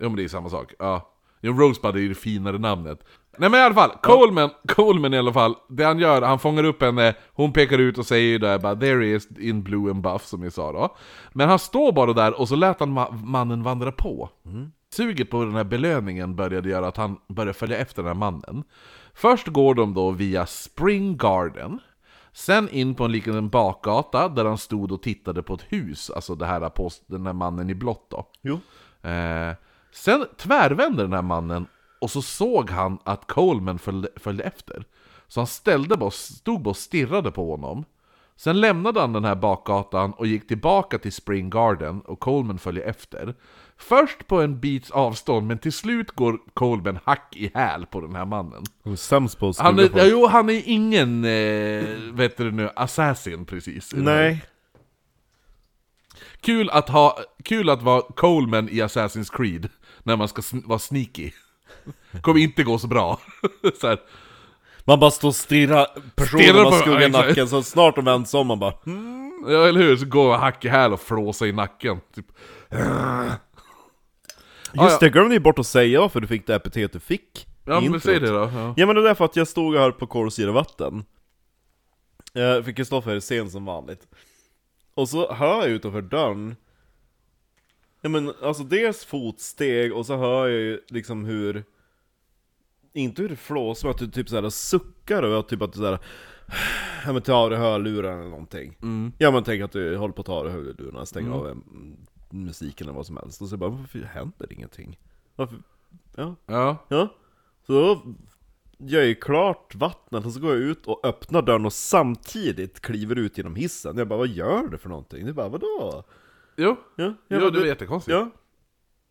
Jo 0.00 0.08
men 0.08 0.16
det 0.16 0.24
är 0.24 0.28
samma 0.28 0.48
sak. 0.48 0.72
Ja. 0.78 1.08
Jo, 1.40 1.52
Rosebud 1.52 1.96
är 1.96 2.00
ju 2.00 2.08
det 2.08 2.14
finare 2.14 2.58
namnet. 2.58 3.04
Nej 3.38 3.50
men 3.50 3.60
i 3.60 3.62
alla 3.62 3.74
fall, 3.74 3.90
Coleman, 4.02 4.50
Coleman 4.68 5.14
i 5.14 5.18
alla 5.18 5.32
fall, 5.32 5.54
det 5.68 5.84
han 5.84 5.98
gör, 5.98 6.22
han 6.22 6.38
fångar 6.38 6.64
upp 6.64 6.82
henne, 6.82 7.14
hon 7.32 7.52
pekar 7.52 7.78
ut 7.78 7.98
och 7.98 8.06
säger 8.06 8.28
ju 8.28 8.38
där 8.38 8.58
bara 8.58 8.74
'There 8.76 9.06
is 9.06 9.28
in 9.38 9.62
blue 9.62 9.90
and 9.90 10.06
buff' 10.06 10.18
som 10.24 10.42
jag 10.42 10.52
sa 10.52 10.72
då. 10.72 10.96
Men 11.32 11.48
han 11.48 11.58
står 11.58 11.92
bara 11.92 12.12
där 12.12 12.40
och 12.40 12.48
så 12.48 12.56
lät 12.56 12.80
han 12.80 12.98
ma- 12.98 13.24
mannen 13.24 13.62
vandra 13.62 13.92
på. 13.92 14.28
Suget 14.92 15.30
på 15.30 15.44
den 15.44 15.54
här 15.54 15.64
belöningen 15.64 16.36
började 16.36 16.68
göra 16.68 16.88
att 16.88 16.96
han 16.96 17.16
började 17.28 17.52
följa 17.52 17.78
efter 17.78 18.02
den 18.02 18.06
här 18.06 18.14
mannen. 18.14 18.64
Först 19.14 19.46
går 19.46 19.74
de 19.74 19.94
då 19.94 20.10
via 20.10 20.46
Spring 20.46 21.16
Garden, 21.16 21.78
sen 22.32 22.68
in 22.68 22.94
på 22.94 23.04
en 23.04 23.12
liten 23.12 23.48
bakgata 23.48 24.28
där 24.28 24.44
han 24.44 24.58
stod 24.58 24.92
och 24.92 25.02
tittade 25.02 25.42
på 25.42 25.54
ett 25.54 25.64
hus, 25.68 26.10
alltså 26.10 26.34
det 26.34 26.46
här 26.46 26.68
på 26.68 26.90
den 27.06 27.26
här 27.26 27.32
mannen 27.32 27.70
i 27.70 27.74
blått 27.74 28.10
då. 28.10 28.26
Jo. 28.42 28.60
Eh, 29.10 29.54
sen 29.92 30.26
tvärvände 30.36 31.02
den 31.02 31.12
här 31.12 31.22
mannen 31.22 31.66
och 32.00 32.10
så 32.10 32.22
såg 32.22 32.70
han 32.70 32.98
att 33.04 33.26
Coleman 33.26 33.78
följde, 33.78 34.08
följde 34.16 34.44
efter. 34.44 34.84
Så 35.28 35.40
han 35.40 35.46
ställde 35.46 35.96
bara, 35.96 36.10
stod 36.10 36.62
bara 36.62 36.70
och 36.70 36.76
stirrade 36.76 37.30
på 37.30 37.50
honom. 37.50 37.84
Sen 38.36 38.60
lämnade 38.60 39.00
han 39.00 39.12
den 39.12 39.24
här 39.24 39.34
bakgatan 39.34 40.12
och 40.12 40.26
gick 40.26 40.48
tillbaka 40.48 40.98
till 40.98 41.12
Spring 41.12 41.50
Garden 41.50 42.00
och 42.00 42.20
Coleman 42.20 42.58
följde 42.58 42.82
efter. 42.82 43.34
Först 43.88 44.26
på 44.26 44.40
en 44.42 44.60
bits 44.60 44.90
avstånd, 44.90 45.46
men 45.46 45.58
till 45.58 45.72
slut 45.72 46.10
går 46.10 46.38
Coleman 46.54 46.98
hack 47.04 47.36
i 47.36 47.50
häl 47.54 47.86
på 47.86 48.00
den 48.00 48.14
här 48.14 48.24
mannen. 48.24 48.62
Att 49.60 49.66
Han 49.66 49.78
är, 49.78 49.82
ja, 49.98 50.04
jo, 50.10 50.26
han 50.26 50.50
är 50.50 50.62
ingen, 50.66 51.24
eh, 51.24 51.84
vet 52.12 52.36
du 52.36 52.50
nu, 52.50 52.70
assassin 52.76 53.44
precis. 53.46 53.90
Nej. 53.94 54.44
Kul 56.40 56.70
att, 56.70 56.88
ha, 56.88 57.18
kul 57.44 57.70
att 57.70 57.82
vara 57.82 58.02
Coleman 58.02 58.68
i 58.68 58.72
Assassin's 58.82 59.36
Creed, 59.36 59.68
när 60.02 60.16
man 60.16 60.28
ska 60.28 60.40
sn- 60.42 60.62
vara 60.68 60.78
sneaky. 60.78 61.30
Kommer 62.20 62.40
inte 62.40 62.62
gå 62.62 62.78
så 62.78 62.86
bra. 62.86 63.20
så 63.80 63.86
här. 63.88 63.98
Man 64.84 65.00
bara 65.00 65.10
står 65.10 65.28
och 65.28 65.34
stirrar 65.34 65.86
personen 66.14 66.42
man 66.62 66.72
skuggar 66.72 67.00
i 67.02 67.10
nacken, 67.10 67.48
så 67.48 67.62
snart 67.62 67.96
de 67.96 68.04
vänder 68.04 68.26
sig 68.28 68.40
om 68.40 68.46
man 68.46 68.58
bara 68.58 68.74
"Hmm." 68.84 69.44
Ja, 69.48 69.68
eller 69.68 69.80
hur? 69.80 69.96
Så 69.96 70.06
går 70.06 70.36
hack 70.36 70.64
i 70.64 70.68
häl 70.68 70.92
och 70.92 71.00
flåsar 71.00 71.46
i 71.46 71.52
nacken. 71.52 72.00
Typ. 72.14 72.26
Just 74.74 75.00
det, 75.00 75.10
glömde 75.10 75.30
ni 75.34 75.40
bort 75.40 75.58
att 75.58 75.66
säga 75.66 76.00
varför 76.00 76.20
du 76.20 76.26
fick 76.26 76.46
det 76.46 76.54
epitet 76.54 76.92
du 76.92 77.00
fick 77.00 77.46
Ja, 77.64 77.80
men 77.80 78.00
säg 78.00 78.20
det 78.20 78.28
då. 78.30 78.50
Ja. 78.54 78.74
Ja 78.76 78.86
men 78.86 78.94
det 78.96 79.02
är 79.02 79.04
därför 79.04 79.24
att 79.24 79.36
jag 79.36 79.48
stod 79.48 79.76
här 79.76 79.90
på 79.90 80.06
Korvsyra 80.06 80.52
vatten. 80.52 81.04
Eh, 82.34 82.62
För 82.62 82.72
Kristoffer 82.76 83.10
är 83.16 83.20
sen 83.20 83.50
som 83.50 83.64
vanligt. 83.64 84.08
Och 84.94 85.08
så 85.08 85.32
hör 85.32 85.60
jag 85.60 85.68
utanför 85.70 86.02
dörren. 86.02 86.56
Ja 88.00 88.08
men 88.08 88.32
alltså 88.42 88.62
dels 88.62 89.04
fotsteg 89.04 89.92
och 89.92 90.06
så 90.06 90.16
hör 90.16 90.48
jag 90.48 90.58
ju 90.60 90.80
liksom 90.88 91.24
hur 91.24 91.64
Inte 92.92 93.22
hur 93.22 93.28
det 93.28 93.36
flåsar 93.36 93.88
men 93.88 93.94
att 93.94 93.98
du 93.98 94.10
typ 94.10 94.28
såhär 94.28 94.50
suckar 94.50 95.22
och 95.22 95.48
typ 95.48 95.62
att 95.62 95.72
du 95.72 95.78
såhär 95.78 95.98
Ja 97.06 97.12
men 97.12 97.22
tar 97.22 97.34
av 97.34 97.50
dig 97.50 97.58
hörlurarna 97.58 98.20
eller 98.20 98.30
någonting. 98.30 98.76
Ja 99.18 99.30
men 99.30 99.44
tänk 99.44 99.62
att 99.62 99.72
du 99.72 99.96
håller 99.96 100.14
på 100.14 100.20
att 100.20 100.26
ta 100.26 100.34
av 100.34 100.44
dig 100.44 100.52
hörlurarna, 100.52 101.06
stänger 101.06 101.30
av 101.30 101.46
mm, 101.46 101.96
musiken 102.32 102.86
eller 102.86 102.96
vad 102.96 103.06
som 103.06 103.16
helst 103.16 103.42
Och 103.42 103.48
så 103.48 103.56
bara, 103.56 103.70
varför 103.70 103.98
händer 103.98 104.52
ingenting? 104.52 104.98
Varför? 105.36 105.62
Ja, 106.16 106.36
Ja. 106.46 106.76
Ja, 106.88 107.08
så 107.66 107.72
då 107.72 108.02
gör 108.78 109.00
jag 109.00 109.08
ju 109.08 109.14
klart 109.14 109.74
vattnet 109.74 110.26
och 110.26 110.32
så 110.32 110.40
går 110.40 110.50
jag 110.50 110.60
ut 110.60 110.86
och 110.86 111.06
öppnar 111.06 111.42
dörren 111.42 111.66
och 111.66 111.72
samtidigt 111.72 112.80
kliver 112.80 113.16
ut 113.18 113.38
genom 113.38 113.54
hissen. 113.56 113.98
Jag 113.98 114.08
bara, 114.08 114.18
vad 114.18 114.28
gör 114.28 114.68
du 114.68 114.78
för 114.78 114.88
någonting? 114.88 115.26
Det 115.26 115.32
bara, 115.32 115.48
vadå? 115.48 116.04
Jo. 116.56 116.76
Ja, 116.96 117.04
jag 117.04 117.14
Jo, 117.28 117.40
bara, 117.40 117.50
det 117.50 117.58
var 117.58 117.66
jättekonstigt. 117.66 118.12
Ja. 118.12 118.30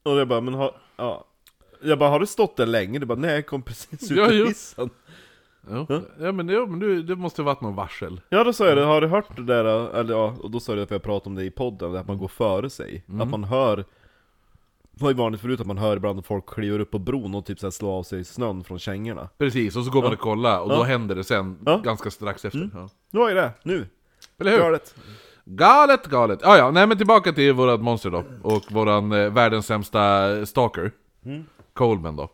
Och 0.04 0.20
jag 0.20 0.28
bara, 0.28 0.42
men 0.42 0.54
har, 0.54 0.82
ja. 0.98 1.28
Jag 1.84 2.00
bara, 2.00 2.10
har 2.10 2.20
du 2.20 2.26
stått 2.28 2.58
där 2.58 2.66
länge? 2.66 3.00
Du 3.00 3.06
bara, 3.06 3.20
nej 3.20 3.36
jag 3.36 3.46
kom 3.48 3.62
precis 3.62 4.12
ut 4.12 4.18
Ja, 4.18 4.32
ur 4.32 4.48
hissen. 4.48 4.90
Jo. 4.94 5.14
Ja, 6.20 6.32
men, 6.32 6.49
jo, 6.49 6.68
men 6.68 6.80
du, 6.80 7.03
det 7.03 7.16
måste 7.16 7.41
ha 7.41 7.45
varit 7.45 7.62
någon 7.62 7.76
varsel. 7.76 8.22
Ja 8.30 8.43
då 8.43 8.53
sa 8.53 8.68
jag 8.68 8.78
det, 8.78 8.84
har 8.84 9.01
du 9.01 9.07
hört 9.07 9.36
det 9.36 9.43
där? 9.43 9.66
Eller 9.95 10.14
ja, 10.14 10.36
och 10.43 10.51
då 10.51 10.59
sa 10.59 10.72
jag 10.72 10.80
det 10.80 10.88
för 10.88 10.95
jag 10.95 11.03
pratade 11.03 11.30
om 11.30 11.36
det 11.36 11.43
i 11.43 11.51
podden, 11.51 11.95
att 11.95 12.07
man 12.07 12.18
går 12.18 12.28
före 12.28 12.70
sig. 12.70 13.03
Att 13.22 13.30
man 13.30 13.43
hör 13.43 13.86
det 14.93 15.03
var 15.03 15.09
ju 15.12 15.18
vanligt 15.18 15.41
förut 15.41 15.62
att 15.62 15.68
man 15.68 15.78
hör 15.78 15.97
ibland 15.97 16.20
att 16.20 16.26
folk 16.26 16.49
kliver 16.49 16.80
upp 16.80 16.91
på 16.91 16.99
bron 16.99 17.36
och 17.36 17.45
typ 17.45 17.59
så 17.59 17.66
här 17.66 17.72
slår 17.72 17.91
av 17.91 18.03
sig 18.03 18.24
snön 18.24 18.64
från 18.64 18.80
kängorna. 18.80 19.30
Precis, 19.38 19.76
och 19.76 19.84
så 19.86 19.91
går 19.91 20.01
man 20.01 20.14
och 20.14 20.20
kollar, 20.20 20.59
och 20.62 20.70
då 20.70 20.76
Ja. 20.76 20.84
händer 20.84 21.16
det 21.16 21.24
sen, 21.24 21.57
Ja. 21.66 21.72
Mm. 21.72 21.84
ganska 21.84 22.12
strax 22.12 22.45
efter. 22.45 22.70
Ja. 22.74 22.89
Nu 23.12 23.20
jag 23.20 23.36
det, 23.36 23.51
nu! 23.64 23.88
Eller 24.39 24.51
hur? 24.51 24.57
Galet! 24.59 24.95
Galet, 25.45 26.05
galet. 26.07 26.39
Ja, 26.43 26.57
ja, 26.57 26.72
nej 26.72 26.88
men 26.88 26.97
tillbaka 26.97 27.34
till 27.34 27.53
vårat 27.53 27.82
monster 27.82 28.09
då. 28.09 28.24
Och 28.43 28.72
våran 28.72 29.12
eh, 29.12 29.30
världens 29.34 29.66
sämsta 29.66 30.45
stalker. 30.45 30.91
Coleman 31.74 32.16
då. 32.16 32.30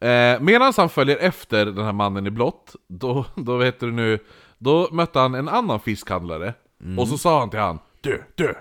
Eh, 0.00 0.40
Medan 0.40 0.72
han 0.76 0.88
följer 0.88 1.16
efter 1.16 1.66
den 1.66 1.84
här 1.84 1.92
mannen 1.92 2.26
i 2.26 2.30
blått, 2.30 2.76
då, 2.88 3.24
då 3.34 3.56
vet 3.56 3.80
du 3.80 3.90
nu, 3.92 4.18
då 4.58 4.88
mötte 4.92 5.18
han 5.18 5.34
en 5.34 5.48
annan 5.48 5.80
fiskhandlare. 5.80 6.54
Och 6.98 7.08
så 7.08 7.18
sa 7.18 7.38
han 7.40 7.50
till 7.50 7.58
han, 7.60 7.78
du, 8.00 8.22
du, 8.34 8.54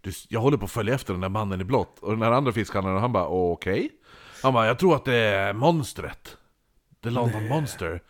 du, 0.00 0.12
jag 0.28 0.40
håller 0.40 0.56
på 0.56 0.64
att 0.64 0.70
följa 0.70 0.94
efter 0.94 1.12
den 1.12 1.20
där 1.20 1.28
mannen 1.28 1.60
i 1.60 1.64
blått. 1.64 1.98
Och 1.98 2.10
den 2.10 2.22
här 2.22 2.30
andra 2.32 2.52
fiskhandlaren, 2.52 3.00
han 3.00 3.12
bara, 3.12 3.26
okej. 3.28 3.90
Han 4.42 4.52
bara, 4.54 4.66
jag 4.66 4.78
tror 4.78 4.96
att 4.96 5.04
det 5.04 5.14
är 5.16 5.52
monstret. 5.52 6.36
The 7.02 7.10
London 7.10 7.48
Monster. 7.48 8.00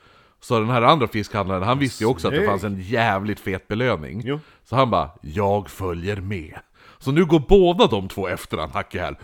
Så 0.41 0.59
den 0.61 0.71
här 0.71 0.83
andra 0.83 1.09
fiskhandlaren, 1.09 1.63
han 1.63 1.79
visste 1.79 2.05
ju 2.05 2.11
också 2.11 2.29
att 2.29 2.35
det 2.35 2.47
fanns 2.47 2.65
en 2.65 2.81
jävligt 2.81 3.41
fet 3.41 3.69
belöning. 3.69 4.23
Jo. 4.25 4.41
Så 4.65 4.77
han 4.77 4.91
bara, 4.91 5.11
jag 5.21 5.71
följer 5.71 6.17
med. 6.17 6.59
Så 6.99 7.13
nu 7.13 7.25
går 7.25 7.43
båda 7.49 7.87
de 7.87 8.09
två 8.09 8.29
efter 8.29 8.59
han 8.59 8.71
hack 8.71 8.95
i 8.95 8.99
häl. 8.99 9.17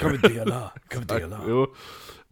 Kan 0.00 0.12
vi 0.12 0.18
dela? 0.28 0.70
Kan 0.88 1.00
vi 1.00 1.06
dela? 1.06 1.40
Jo. 1.48 1.66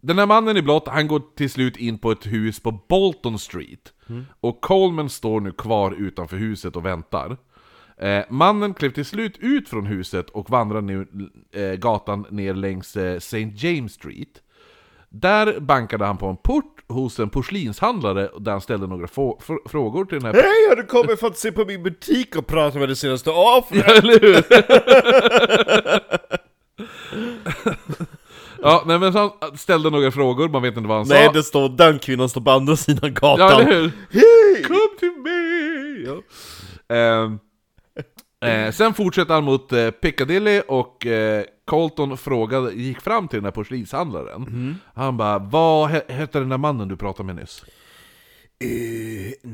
Den 0.01 0.19
här 0.19 0.25
mannen 0.25 0.57
i 0.57 0.61
blått, 0.61 0.87
han 0.87 1.07
går 1.07 1.21
till 1.35 1.49
slut 1.49 1.77
in 1.77 1.97
på 1.97 2.11
ett 2.11 2.25
hus 2.25 2.59
på 2.59 2.71
Bolton 2.89 3.39
Street. 3.39 3.93
Och 4.41 4.61
Coleman 4.61 5.09
står 5.09 5.41
nu 5.41 5.51
kvar 5.51 5.91
utanför 5.91 6.37
huset 6.37 6.75
och 6.75 6.85
väntar. 6.85 7.37
Eh, 7.97 8.23
mannen 8.29 8.73
klev 8.73 8.89
till 8.89 9.05
slut 9.05 9.37
ut 9.39 9.69
från 9.69 9.85
huset 9.85 10.29
och 10.29 10.49
vandrar 10.49 10.81
nu 10.81 11.07
eh, 11.51 11.73
gatan 11.73 12.25
ner 12.29 12.53
längs 12.53 12.97
eh, 12.97 13.15
St. 13.15 13.53
James 13.55 13.93
Street. 13.93 14.41
Där 15.09 15.59
bankade 15.59 16.05
han 16.05 16.17
på 16.17 16.27
en 16.27 16.37
port 16.37 16.83
hos 16.87 17.19
en 17.19 17.29
porslinshandlare 17.29 18.29
där 18.39 18.51
han 18.51 18.61
ställde 18.61 18.87
några 18.87 19.07
frågor 19.69 20.05
till 20.05 20.19
den 20.19 20.25
här... 20.25 20.33
Hej, 20.41 20.69
har 20.69 20.75
du 20.75 20.83
kommit 20.83 21.19
för 21.19 21.27
att 21.27 21.37
se 21.37 21.51
på 21.51 21.65
min 21.65 21.83
butik 21.83 22.35
och 22.35 22.47
prata 22.47 22.79
med 22.79 22.89
det 22.89 22.95
senaste 22.95 23.29
offret? 23.57 23.87
Eller 23.87 24.19
hur? 24.19 24.43
ja, 28.61 28.83
nej, 28.85 28.99
men 28.99 29.13
han 29.15 29.31
ställde 29.57 29.89
några 29.89 30.11
frågor, 30.11 30.49
man 30.49 30.61
vet 30.61 30.77
inte 30.77 30.89
vad 30.89 30.97
han 30.97 31.07
Nej, 31.09 31.25
sa. 31.25 31.31
det 31.31 31.43
står 31.43 31.69
den 31.69 31.99
kvinnan 31.99 32.29
står 32.29 32.41
på 32.41 32.51
andra 32.51 32.75
sidan 32.75 33.13
gatan. 33.13 33.39
Ja, 33.39 33.61
eller 33.61 33.73
hur? 33.81 33.91
Hej! 34.11 34.63
Come 34.63 34.79
to 34.99 35.05
me! 35.23 35.31
Ja. 36.05 36.21
Ehm, 36.95 37.39
eh, 38.45 38.71
sen 38.71 38.93
fortsätter 38.93 39.33
han 39.33 39.43
mot 39.43 39.71
eh, 39.73 39.91
Piccadilly 39.91 40.61
och 40.67 41.05
eh, 41.05 41.43
Colton 41.65 42.17
frågade, 42.17 42.73
gick 42.73 43.01
fram 43.01 43.27
till 43.27 43.37
den 43.37 43.45
här 43.45 43.51
porslinshandlaren. 43.51 44.75
Han 44.93 45.17
bara, 45.17 45.39
vad 45.39 45.89
he- 45.89 46.11
hette 46.11 46.39
den 46.39 46.49
där 46.49 46.57
mannen 46.57 46.87
du 46.87 46.97
pratade 46.97 47.27
med 47.27 47.35
nyss? 47.35 47.63
Uh, 48.63 49.49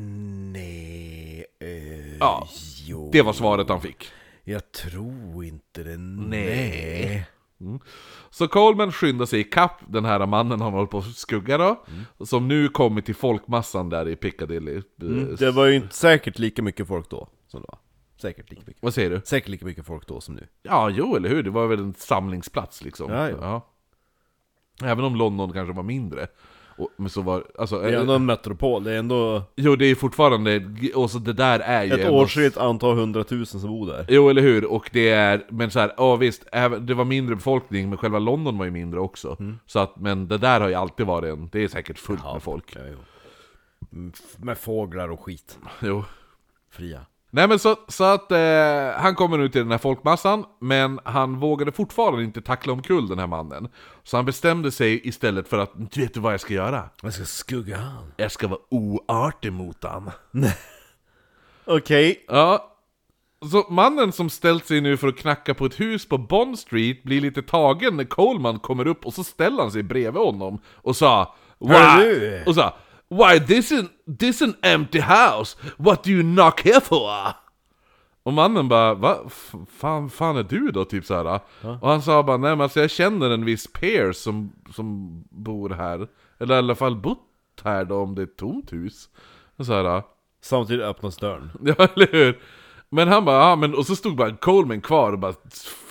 nej. 0.53 1.45
Uh, 1.63 2.17
Ja, 2.19 2.47
jo. 2.85 3.09
Det 3.13 3.21
var 3.21 3.33
svaret 3.33 3.69
han 3.69 3.81
fick. 3.81 4.11
Jag 4.43 4.71
tror 4.71 5.45
inte 5.45 5.83
det. 5.83 5.97
Nej. 5.97 7.27
Så 8.29 8.47
Coleman 8.47 8.91
skyndar 8.91 9.25
sig 9.25 9.39
ikapp 9.39 9.81
den 9.87 10.05
här 10.05 10.25
mannen 10.25 10.61
han 10.61 10.73
håller 10.73 10.87
på 10.87 10.97
att 10.97 11.15
skugga 11.15 11.57
då, 11.57 11.83
som 12.25 12.47
nu 12.47 12.69
kommit 12.69 13.05
till 13.05 13.15
folkmassan 13.15 13.89
där 13.89 14.07
i 14.07 14.15
Piccadilly. 14.15 14.81
Mm, 15.01 15.35
det 15.35 15.51
var 15.51 15.65
ju 15.65 15.75
inte 15.75 15.95
säkert 15.95 16.39
lika 16.39 16.61
mycket 16.61 16.87
folk 16.87 17.09
då 17.09 17.27
som 17.47 17.61
det 17.61 17.67
var. 17.67 17.79
Säkert 18.21 18.49
lika 18.49 18.61
mycket. 18.65 18.83
Vad 18.83 18.93
säger 18.93 19.09
du? 19.09 19.21
Säkert 19.25 19.49
lika 19.49 19.65
mycket 19.65 19.85
folk 19.85 20.07
då 20.07 20.21
som 20.21 20.35
nu. 20.35 20.47
Ja, 20.63 20.89
jo 20.89 21.15
eller 21.15 21.29
hur, 21.29 21.43
det 21.43 21.49
var 21.49 21.67
väl 21.67 21.79
en 21.79 21.93
samlingsplats 21.93 22.83
liksom. 22.83 23.11
Ja, 23.11 23.29
ja. 23.29 23.73
Även 24.83 25.05
om 25.05 25.15
London 25.15 25.53
kanske 25.53 25.73
var 25.73 25.83
mindre. 25.83 26.27
Och, 26.77 26.89
men 26.95 27.09
så 27.09 27.21
var, 27.21 27.43
alltså, 27.59 27.79
Det 27.79 27.89
är 27.89 27.99
ändå 27.99 28.13
en 28.13 28.25
metropol, 28.25 28.83
det 28.83 28.91
är 28.91 28.99
ändå 28.99 29.43
Jo 29.55 29.75
det 29.75 29.85
är 29.85 29.95
fortfarande, 29.95 30.63
och 30.95 31.11
så 31.11 31.17
det 31.19 31.33
där 31.33 31.59
är 31.59 31.83
ju 31.83 31.91
ett 31.91 32.09
årsrikt 32.09 32.57
antal 32.57 32.95
hundratusen 32.95 33.59
som 33.61 33.69
bor 33.69 33.87
där. 33.87 34.05
Jo 34.09 34.29
eller 34.29 34.41
hur, 34.41 34.65
och 34.65 34.89
det 34.93 35.09
är, 35.09 35.45
men 35.49 35.71
så 35.71 35.79
här, 35.79 35.93
ja 35.97 36.15
visst, 36.15 36.45
det 36.79 36.93
var 36.93 37.05
mindre 37.05 37.35
befolkning, 37.35 37.89
men 37.89 37.97
själva 37.97 38.19
London 38.19 38.57
var 38.57 38.65
ju 38.65 38.71
mindre 38.71 38.99
också. 38.99 39.37
Så 39.65 39.79
att, 39.79 39.95
men 39.99 40.27
det 40.27 40.37
där 40.37 40.61
har 40.61 40.67
ju 40.67 40.73
alltid 40.75 41.05
varit 41.05 41.33
en, 41.33 41.49
det 41.51 41.63
är 41.63 41.67
säkert 41.67 41.99
fullt 41.99 42.23
med 42.33 42.43
folk. 42.43 42.75
Ja. 42.75 42.81
Mm, 43.93 44.11
Med 44.37 44.57
fåglar 44.57 45.09
och 45.09 45.19
skit. 45.19 45.57
Jo. 45.81 46.03
Fria. 46.71 47.01
Nej 47.37 47.47
men 47.47 47.59
så, 47.59 47.75
så 47.87 48.03
att 48.03 48.31
eh, 48.31 48.37
han 48.95 49.15
kommer 49.15 49.37
nu 49.37 49.49
till 49.49 49.61
den 49.61 49.71
här 49.71 49.77
folkmassan, 49.77 50.45
men 50.59 50.99
han 51.03 51.39
vågade 51.39 51.71
fortfarande 51.71 52.23
inte 52.23 52.41
tackla 52.41 52.73
omkull 52.73 53.07
den 53.07 53.19
här 53.19 53.27
mannen. 53.27 53.69
Så 54.03 54.17
han 54.17 54.25
bestämde 54.25 54.71
sig 54.71 55.07
istället 55.07 55.47
för 55.47 55.57
att, 55.57 55.71
vet 55.97 56.13
du 56.13 56.19
vad 56.19 56.33
jag 56.33 56.39
ska 56.39 56.53
göra? 56.53 56.89
Jag 57.01 57.13
ska 57.13 57.25
skugga 57.25 57.77
han. 57.77 58.13
Jag 58.17 58.31
ska 58.31 58.47
vara 58.47 58.59
oartig 58.69 59.53
mot 59.53 59.83
han. 59.83 60.11
Okej. 61.65 62.25
Ja, 62.27 62.77
så 63.51 63.65
mannen 63.69 64.11
som 64.11 64.29
ställt 64.29 64.65
sig 64.65 64.81
nu 64.81 64.97
för 64.97 65.07
att 65.07 65.17
knacka 65.17 65.53
på 65.53 65.65
ett 65.65 65.79
hus 65.79 66.09
på 66.09 66.17
Bond 66.17 66.59
Street 66.59 67.03
blir 67.03 67.21
lite 67.21 67.41
tagen 67.41 67.97
när 67.97 68.03
Coleman 68.03 68.59
kommer 68.59 68.87
upp 68.87 69.05
och 69.05 69.13
så 69.13 69.23
ställer 69.23 69.61
han 69.61 69.71
sig 69.71 69.83
bredvid 69.83 70.21
honom 70.21 70.59
och 70.75 70.95
sa 70.95 71.35
du? 71.59 72.43
Och 72.45 72.55
sa 72.55 72.73
Why 73.09 73.39
this 73.39 73.71
is 73.71 73.85
this 74.19 74.41
an 74.41 74.55
empty 74.61 74.99
house? 74.99 75.57
What 75.77 76.03
do 76.03 76.09
you 76.11 76.21
knock 76.23 76.61
here 76.61 76.81
for? 76.81 77.11
Och 78.23 78.33
mannen 78.33 78.67
bara, 78.67 78.93
va? 78.93 79.17
F- 79.27 79.53
Fan, 79.77 80.09
fan 80.09 80.37
är 80.37 80.43
du 80.43 80.71
då? 80.71 80.85
Typ 80.85 81.05
såhär. 81.05 81.39
Och 81.81 81.89
han 81.89 82.01
sa 82.01 82.23
bara, 82.23 82.37
nej 82.37 82.49
men 82.49 82.61
alltså 82.61 82.79
jag 82.79 82.91
känner 82.91 83.29
en 83.29 83.45
viss 83.45 83.67
Pierce 83.73 84.17
som, 84.17 84.51
som 84.75 85.09
bor 85.29 85.69
här. 85.69 86.07
Eller 86.39 86.55
i 86.55 86.57
alla 86.57 86.75
fall 86.75 86.95
bott 86.95 87.19
här 87.63 87.85
då 87.85 87.95
om 88.01 88.15
det 88.15 88.21
är 88.21 88.23
ett 88.23 88.37
tomt 88.37 88.73
hus. 88.73 89.09
Och 89.57 89.65
så 89.65 89.73
här, 89.73 90.03
Samtidigt 90.41 90.85
öppnas 90.85 91.17
dörren. 91.17 91.51
Ja, 91.77 91.87
eller 91.95 92.11
hur? 92.11 92.39
Men 92.89 93.07
han 93.07 93.25
bara, 93.25 93.49
ja 93.49 93.55
men, 93.55 93.75
och 93.75 93.85
så 93.85 93.95
stod 93.95 94.15
bara 94.15 94.35
Coleman 94.35 94.81
kvar 94.81 95.11
och 95.13 95.19
bara... 95.19 95.33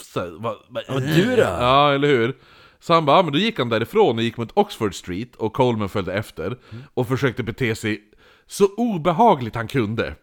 Så, 0.03 0.21
här, 0.21 0.31
va, 0.43 0.57
va, 0.69 0.81
men 0.89 1.03
du 1.03 1.37
då? 1.37 1.43
Ja, 1.43 1.93
eller 1.93 2.09
hur? 2.09 2.37
Så 2.81 2.95
han 2.95 3.05
bara, 3.05 3.16
ja, 3.16 3.22
men 3.22 3.33
då 3.33 3.39
gick 3.39 3.59
han 3.59 3.68
därifrån 3.68 4.16
och 4.18 4.22
gick 4.22 4.37
mot 4.37 4.51
Oxford 4.55 4.95
Street 4.95 5.37
och 5.37 5.53
Coleman 5.53 5.89
följde 5.89 6.12
efter 6.12 6.59
och 6.95 7.09
försökte 7.09 7.43
bete 7.43 7.74
sig 7.74 8.03
så 8.47 8.66
obehagligt 8.77 9.55
han 9.55 9.68
kunde. 9.68 10.14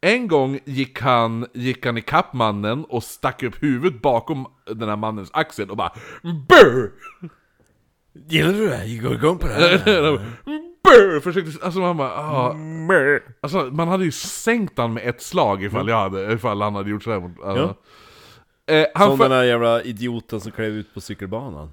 En 0.00 0.28
gång 0.28 0.60
gick 0.64 1.00
han, 1.00 1.46
gick 1.54 1.86
han 1.86 1.98
ikapp 1.98 2.32
mannen 2.32 2.84
och 2.84 3.02
stack 3.02 3.42
upp 3.42 3.62
huvudet 3.62 4.02
bakom 4.02 4.46
den 4.66 4.88
här 4.88 4.96
mannens 4.96 5.30
axel 5.32 5.70
och 5.70 5.76
bara 5.76 5.92
BUR! 6.22 6.92
Gillar 8.28 8.52
du 8.52 8.68
det? 8.68 8.84
Jag 8.84 9.04
går 9.04 9.14
igång 9.14 9.38
på 9.38 9.46
det 9.46 9.52
här. 9.54 9.84
BUR! 10.84 11.20
Försökte, 11.20 11.64
alltså 11.64 11.80
man 11.80 11.96
bara, 11.96 12.10
ah. 12.10 12.56
Alltså 13.40 13.58
man 13.58 13.88
hade 13.88 14.04
ju 14.04 14.12
sänkt 14.12 14.78
han 14.78 14.92
med 14.92 15.08
ett 15.08 15.22
slag 15.22 15.64
ifall, 15.64 15.88
jag 15.88 15.96
hade, 15.96 16.32
ifall 16.32 16.62
han 16.62 16.74
hade 16.74 16.90
gjort 16.90 17.02
sådär 17.02 17.20
mot... 17.20 17.42
Alltså. 17.44 17.76
Eh, 18.66 18.86
han 18.94 19.10
Som 19.10 19.18
den 19.18 19.32
här 19.32 19.44
jävla 19.44 19.82
idioten 19.82 20.40
som 20.40 20.52
klev 20.52 20.72
ut 20.72 20.94
på 20.94 21.00
cykelbanan. 21.00 21.72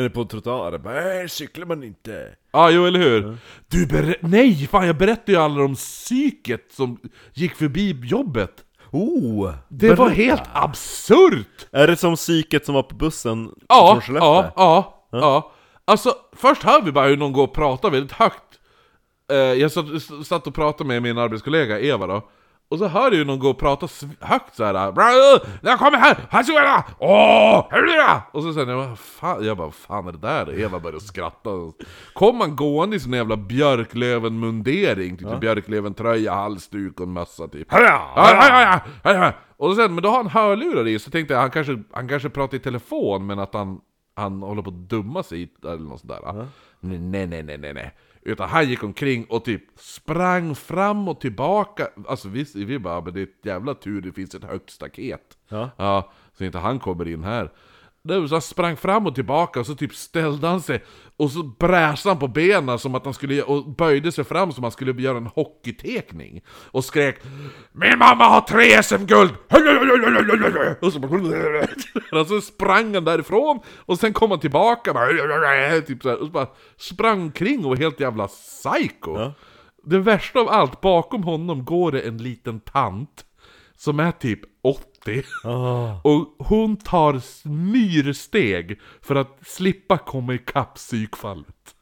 Eller 0.00 0.08
på 0.08 0.24
trottoaren. 0.24 0.82
Bara, 0.82 0.94
"Nej, 0.94 1.28
cyklar 1.28 1.66
man 1.66 1.82
inte. 1.84 2.28
Ja, 2.52 2.70
jo 2.70 2.86
eller 2.86 2.98
hur? 3.00 3.36
Du 3.68 3.86
ber... 3.86 4.16
Nej! 4.20 4.66
Fan 4.70 4.86
jag 4.86 4.96
berättade 4.96 5.32
ju 5.32 5.38
alla 5.38 5.64
om 5.64 5.74
psyket 5.74 6.66
som 6.72 6.98
gick 7.34 7.54
förbi 7.54 8.00
jobbet. 8.04 8.50
Oh! 8.90 9.52
Det 9.68 9.94
var 9.94 10.08
helt 10.10 10.42
absurt! 10.52 11.66
Är 11.72 11.86
det 11.86 11.96
som 11.96 12.16
psyket 12.16 12.66
som 12.66 12.74
var 12.74 12.82
på 12.82 12.94
bussen 12.94 13.50
Ja, 13.68 13.90
från 13.92 14.00
Skellefteå? 14.00 14.26
ja, 14.28 14.52
ja, 14.56 15.18
ja. 15.20 15.52
Alltså, 15.84 16.14
först 16.36 16.62
hör 16.62 16.82
vi 16.82 16.92
bara 16.92 17.06
hur 17.06 17.16
någon 17.16 17.32
går 17.32 17.44
och 17.44 17.54
pratar 17.54 17.90
väldigt 17.90 18.12
högt. 18.12 18.42
Eh, 19.32 19.36
jag 19.36 19.72
satt, 19.72 19.86
satt 20.26 20.46
och 20.46 20.54
pratade 20.54 20.88
med 20.88 21.02
min 21.02 21.18
arbetskollega 21.18 21.80
Eva 21.80 22.06
då. 22.06 22.30
Och 22.70 22.78
så 22.78 22.86
hör 22.88 23.12
ju 23.12 23.24
någon 23.24 23.38
gå 23.38 23.50
och 23.50 23.58
prata 23.58 23.88
högt 24.20 24.56
såhär 24.56 24.74
Jag 25.62 25.78
kommer 25.78 25.98
här! 25.98 26.16
Jag! 26.30 26.84
Åh! 26.98 27.66
Du? 27.70 28.38
Och 28.38 28.42
så 28.42 28.52
sen 28.52 28.68
jag 28.68 28.78
bara, 28.78 28.96
fan, 28.96 29.44
jag 29.44 29.56
bara, 29.56 29.66
vad 29.66 29.74
fan 29.74 30.08
är 30.08 30.12
det 30.12 30.18
där? 30.18 30.60
Eva 30.60 30.80
började 30.80 31.00
skratta. 31.00 31.50
Kom 32.12 32.36
man 32.36 32.56
gående 32.56 32.96
i 32.96 33.00
sån 33.00 33.12
jävla 33.12 33.36
Björklöven-mundering, 33.36 35.16
typ 35.16 35.40
Björklöven-tröja, 35.40 36.34
halsduk 36.34 37.00
och 37.00 37.06
en 37.06 37.12
mössa 37.12 37.48
typ. 37.48 37.68
Ja, 37.70 37.80
ja, 37.80 38.10
ja, 38.16 38.80
ja, 39.02 39.14
ja. 39.14 39.32
Och 39.56 39.76
sen, 39.76 39.94
men 39.94 40.02
då 40.02 40.08
har 40.08 40.16
han 40.16 40.26
hörlurar 40.26 40.86
i, 40.86 40.98
så 40.98 41.10
tänkte 41.10 41.34
jag 41.34 41.40
han 41.40 41.50
kanske, 41.50 41.82
han 41.92 42.08
kanske 42.08 42.28
pratar 42.28 42.56
i 42.56 42.60
telefon, 42.60 43.26
men 43.26 43.38
att 43.38 43.54
han, 43.54 43.80
han 44.16 44.42
håller 44.42 44.62
på 44.62 44.70
att 44.70 44.88
dumma 44.88 45.22
sig 45.22 45.52
eller 45.64 45.78
något 45.78 46.00
sånt 46.00 46.12
där. 46.12 46.46
Nej, 46.80 46.98
nej, 47.26 47.42
nej, 47.42 47.58
nej, 47.58 47.74
nej. 47.74 47.94
Utan 48.22 48.48
han 48.48 48.68
gick 48.68 48.82
omkring 48.82 49.24
och 49.24 49.44
typ 49.44 49.62
sprang 49.76 50.54
fram 50.54 51.08
och 51.08 51.20
tillbaka. 51.20 51.88
Alltså 52.08 52.28
vi, 52.28 52.46
vi 52.54 52.78
bara, 52.78 53.00
men 53.00 53.14
det 53.14 53.20
är 53.20 53.24
ett 53.24 53.44
jävla 53.46 53.74
tur 53.74 54.00
det 54.00 54.12
finns 54.12 54.34
ett 54.34 54.44
högt 54.44 54.70
staket. 54.70 55.38
Ja. 55.48 55.70
Ja, 55.76 56.12
så 56.38 56.44
inte 56.44 56.58
han 56.58 56.78
kommer 56.78 57.08
in 57.08 57.24
här. 57.24 57.52
Så 58.08 58.34
han 58.34 58.42
sprang 58.42 58.76
fram 58.76 59.06
och 59.06 59.14
tillbaka 59.14 59.60
och 59.60 59.66
så 59.66 59.74
typ 59.74 59.94
ställde 59.94 60.46
han 60.46 60.60
sig 60.60 60.84
och 61.16 61.30
så 61.30 61.42
bräsade 61.42 62.14
han 62.14 62.18
på 62.20 62.28
benen 62.28 62.78
som 62.78 62.94
att 62.94 63.04
han 63.04 63.14
skulle, 63.14 63.42
och 63.42 63.74
böjde 63.74 64.12
sig 64.12 64.24
fram 64.24 64.52
som 64.52 64.64
att 64.64 64.66
han 64.66 64.72
skulle 64.72 65.02
göra 65.02 65.16
en 65.16 65.26
hockeytekning. 65.26 66.42
Och 66.48 66.84
skrek 66.84 67.16
Min 67.72 67.98
mamma 67.98 68.24
har 68.24 68.40
tre 68.40 68.82
SM-guld! 68.82 69.30
Och 70.80 70.92
så, 70.92 71.00
och 72.20 72.26
så 72.26 72.40
sprang 72.40 72.94
han 72.94 73.04
därifrån 73.04 73.60
och 73.76 73.98
sen 73.98 74.12
kom 74.12 74.30
han 74.30 74.40
tillbaka 74.40 74.92
typ 75.86 76.02
så 76.02 76.08
här, 76.08 76.16
och 76.16 76.26
så 76.26 76.32
bara 76.32 76.48
sprang 76.76 77.32
kring 77.32 77.64
och 77.64 77.70
var 77.70 77.76
helt 77.76 78.00
jävla 78.00 78.28
psycho. 78.28 79.18
Ja. 79.18 79.34
Det 79.84 79.98
värsta 79.98 80.40
av 80.40 80.48
allt, 80.48 80.80
bakom 80.80 81.22
honom 81.22 81.64
går 81.64 81.92
det 81.92 82.00
en 82.00 82.18
liten 82.18 82.60
tant 82.60 83.24
som 83.76 84.00
är 84.00 84.12
typ 84.12 84.40
80 85.02 85.22
Ah. 85.44 86.00
och 86.04 86.46
hon 86.46 86.76
tar 86.76 87.20
myrsteg 87.48 88.80
för 89.02 89.14
att 89.14 89.38
slippa 89.46 89.98
komma 89.98 90.34
ikapp 90.34 90.74
psykfallet. 90.74 91.74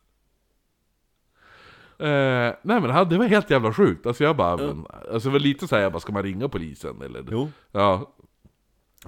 Eh, 1.99 2.55
nej 2.62 2.81
men 2.81 3.09
det 3.09 3.19
var 3.19 3.25
helt 3.27 3.51
jävla 3.51 3.73
sjukt, 3.73 4.07
alltså 4.07 4.25
jag 4.25 4.37
bara, 4.37 4.57
men, 4.57 4.87
alltså 5.12 5.29
det 5.29 5.33
var 5.33 5.39
lite 5.41 5.69
såhär, 5.69 5.83
jag 5.83 5.93
bara, 5.93 6.01
ska 6.01 6.12
man 6.12 6.23
ringa 6.23 6.49
polisen 6.49 7.03
eller? 7.03 7.25
Jo, 7.31 7.51
Ja. 7.73 8.14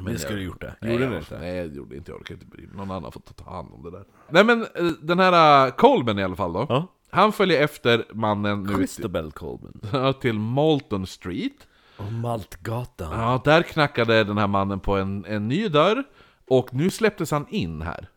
det 0.06 0.18
skulle 0.18 0.38
du 0.38 0.44
gjort 0.44 0.60
det. 0.60 0.76
Nej, 0.80 0.92
Gjorde 0.92 1.04
jag, 1.04 1.10
ni 1.12 1.16
inte? 1.18 1.38
Nej, 1.38 1.56
jag 1.56 1.76
gjorde 1.76 1.96
inte, 1.96 2.10
jag 2.12 2.20
orkar 2.20 2.34
inte 2.34 2.46
bry 2.46 2.66
mig. 2.66 2.76
Någon 2.76 2.90
annan 2.90 3.12
får 3.12 3.20
ta 3.20 3.50
hand 3.50 3.68
om 3.72 3.82
det 3.82 3.90
där. 3.90 4.04
Nej 4.28 4.44
men, 4.44 4.62
eh, 4.62 4.92
den 5.02 5.18
här 5.18 5.66
uh, 5.66 5.72
Colben 5.72 6.18
i 6.18 6.22
alla 6.24 6.36
fall 6.36 6.52
då. 6.52 6.66
Ja. 6.68 6.86
Han 7.10 7.32
följer 7.32 7.62
efter 7.64 8.04
mannen 8.14 8.62
nu 8.62 8.66
till, 8.68 8.76
Christabel 8.76 9.32
Colman. 9.32 9.80
till 10.20 10.38
Molton 10.38 11.06
Street. 11.06 11.66
Och 12.06 12.12
Maltgatan. 12.12 13.20
Ja, 13.20 13.40
där 13.44 13.62
knackade 13.62 14.24
den 14.24 14.38
här 14.38 14.46
mannen 14.46 14.80
på 14.80 14.96
en, 14.96 15.24
en 15.24 15.48
ny 15.48 15.68
dörr, 15.68 16.04
och 16.48 16.74
nu 16.74 16.90
släpptes 16.90 17.30
han 17.30 17.46
in 17.48 17.82
här. 17.82 18.08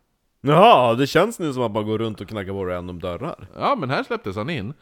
Jaha, 0.41 0.93
det 0.93 1.07
känns 1.07 1.39
nu 1.39 1.53
som 1.53 1.63
att 1.63 1.71
man 1.71 1.86
går 1.86 1.97
runt 1.97 2.21
och 2.21 2.27
knackar 2.27 2.51
på 2.51 2.65
random 2.65 2.99
dörrar. 2.99 3.47
Ja, 3.59 3.75
men 3.79 3.89
här 3.89 4.03
släpptes 4.03 4.36
han 4.36 4.49
in. 4.49 4.73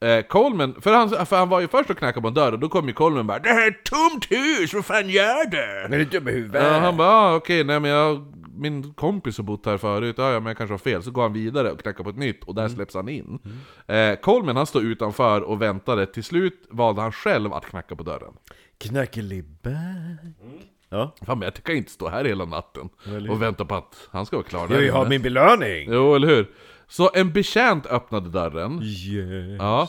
Eh, 0.00 0.22
Coleman, 0.22 0.74
för 0.80 0.92
han, 0.94 1.26
för 1.26 1.36
han 1.36 1.48
var 1.48 1.60
ju 1.60 1.68
först 1.68 1.90
och 1.90 1.98
knackade 1.98 2.22
på 2.22 2.28
en 2.28 2.34
dörr, 2.34 2.52
och 2.52 2.58
då 2.58 2.68
kom 2.68 2.88
ju 2.88 2.94
Coleman 2.94 3.26
bara 3.26 3.38
'Det 3.38 3.48
här 3.48 3.66
är 3.66 3.70
ett 3.70 3.84
tomt 3.84 4.30
hus, 4.30 4.74
vad 4.74 4.84
fan 4.84 5.08
gör 5.08 5.50
du?' 5.50 5.94
Är 5.94 5.98
du 5.98 6.04
dum 6.04 6.28
i 6.28 6.32
huvudet? 6.32 6.62
Ja, 6.62 6.78
han 6.78 6.96
bara 6.96 7.08
ah, 7.08 7.34
'Okej, 7.34 7.64
nej 7.64 7.80
men 7.80 7.90
jag, 7.90 8.34
min 8.54 8.94
kompis 8.94 9.36
har 9.36 9.44
bott 9.44 9.66
här 9.66 9.76
förut, 9.76 10.14
ja, 10.18 10.32
ja 10.32 10.40
men 10.40 10.46
jag 10.46 10.56
kanske 10.56 10.72
har 10.74 10.78
fel' 10.78 11.02
Så 11.02 11.10
går 11.10 11.22
han 11.22 11.32
vidare 11.32 11.72
och 11.72 11.80
knackar 11.80 12.04
på 12.04 12.10
ett 12.10 12.16
nytt, 12.16 12.44
och 12.44 12.54
där 12.54 12.68
släpps 12.68 12.94
han 12.94 13.08
in. 13.08 13.38
Eh, 13.86 14.14
Coleman 14.14 14.56
han 14.56 14.66
står 14.66 14.82
utanför 14.82 15.40
och 15.40 15.62
väntade, 15.62 16.06
till 16.06 16.24
slut 16.24 16.66
valde 16.70 17.02
han 17.02 17.12
själv 17.12 17.52
att 17.52 17.64
knacka 17.66 17.96
på 17.96 18.02
dörren. 18.02 18.32
Knackeliback. 18.80 20.20
Ja. 20.88 21.14
Fan 21.26 21.38
men 21.38 21.46
jag 21.46 21.64
kan 21.64 21.76
inte 21.76 21.90
stå 21.90 22.08
här 22.08 22.24
hela 22.24 22.44
natten 22.44 22.88
och 23.30 23.42
vänta 23.42 23.64
på 23.64 23.74
att 23.74 24.08
han 24.10 24.26
ska 24.26 24.36
vara 24.36 24.46
klar 24.46 24.60
Jag 24.60 24.68
vill 24.68 24.86
där 24.86 24.92
ha 24.92 25.00
inne. 25.00 25.08
min 25.08 25.22
belöning! 25.22 25.88
Jo, 25.92 26.14
eller 26.14 26.28
hur? 26.28 26.50
Så 26.88 27.10
en 27.14 27.32
betjänt 27.32 27.86
öppnade 27.86 28.28
dörren, 28.28 28.82
Yes. 28.82 29.58
Ja, 29.58 29.88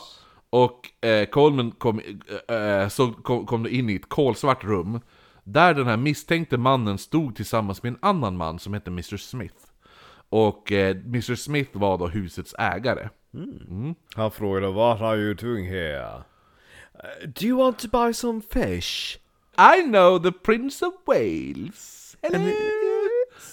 och 0.50 1.04
eh, 1.06 1.26
Coleman 1.26 1.70
kom, 1.70 2.00
eh, 2.48 2.56
eh, 2.56 2.88
så 2.88 3.12
kom, 3.12 3.46
kom 3.46 3.66
in 3.66 3.90
i 3.90 3.94
ett 3.94 4.08
kolsvart 4.08 4.64
rum 4.64 5.00
Där 5.44 5.74
den 5.74 5.86
här 5.86 5.96
misstänkte 5.96 6.56
mannen 6.58 6.98
stod 6.98 7.36
tillsammans 7.36 7.82
med 7.82 7.90
en 7.92 7.98
annan 8.02 8.36
man 8.36 8.58
som 8.58 8.74
hette 8.74 8.90
Mr 8.90 9.16
Smith 9.16 9.54
Och 10.28 10.72
eh, 10.72 10.96
Mr 10.96 11.34
Smith 11.34 11.70
var 11.78 11.98
då 11.98 12.06
husets 12.08 12.54
ägare. 12.58 13.08
Han 14.14 14.30
frågade 14.30 14.72
What 14.72 15.00
are 15.00 15.16
you 15.16 15.34
doing 15.34 15.66
here? 15.68 16.22
Uh, 17.02 17.26
do 17.32 17.46
you 17.46 17.56
want 17.56 17.78
to 17.78 17.88
buy 17.88 18.12
some 18.12 18.40
fish? 18.40 19.18
I 19.58 19.82
know 19.82 20.18
the 20.18 20.32
Prince 20.32 20.86
of 20.86 20.92
Wales. 21.06 22.16
Hello. 22.22 22.52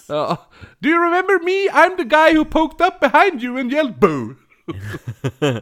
Ja. 0.07 0.37
Do 0.79 0.89
you 0.89 1.03
remember 1.03 1.39
me? 1.43 1.69
I'm 1.69 1.97
the 1.97 2.05
guy 2.05 2.33
who 2.33 2.45
poked 2.45 2.81
up 2.81 2.99
behind 2.99 3.41
you 3.41 3.57
and 3.57 3.71
yelled 3.71 3.99
boo! 3.99 4.35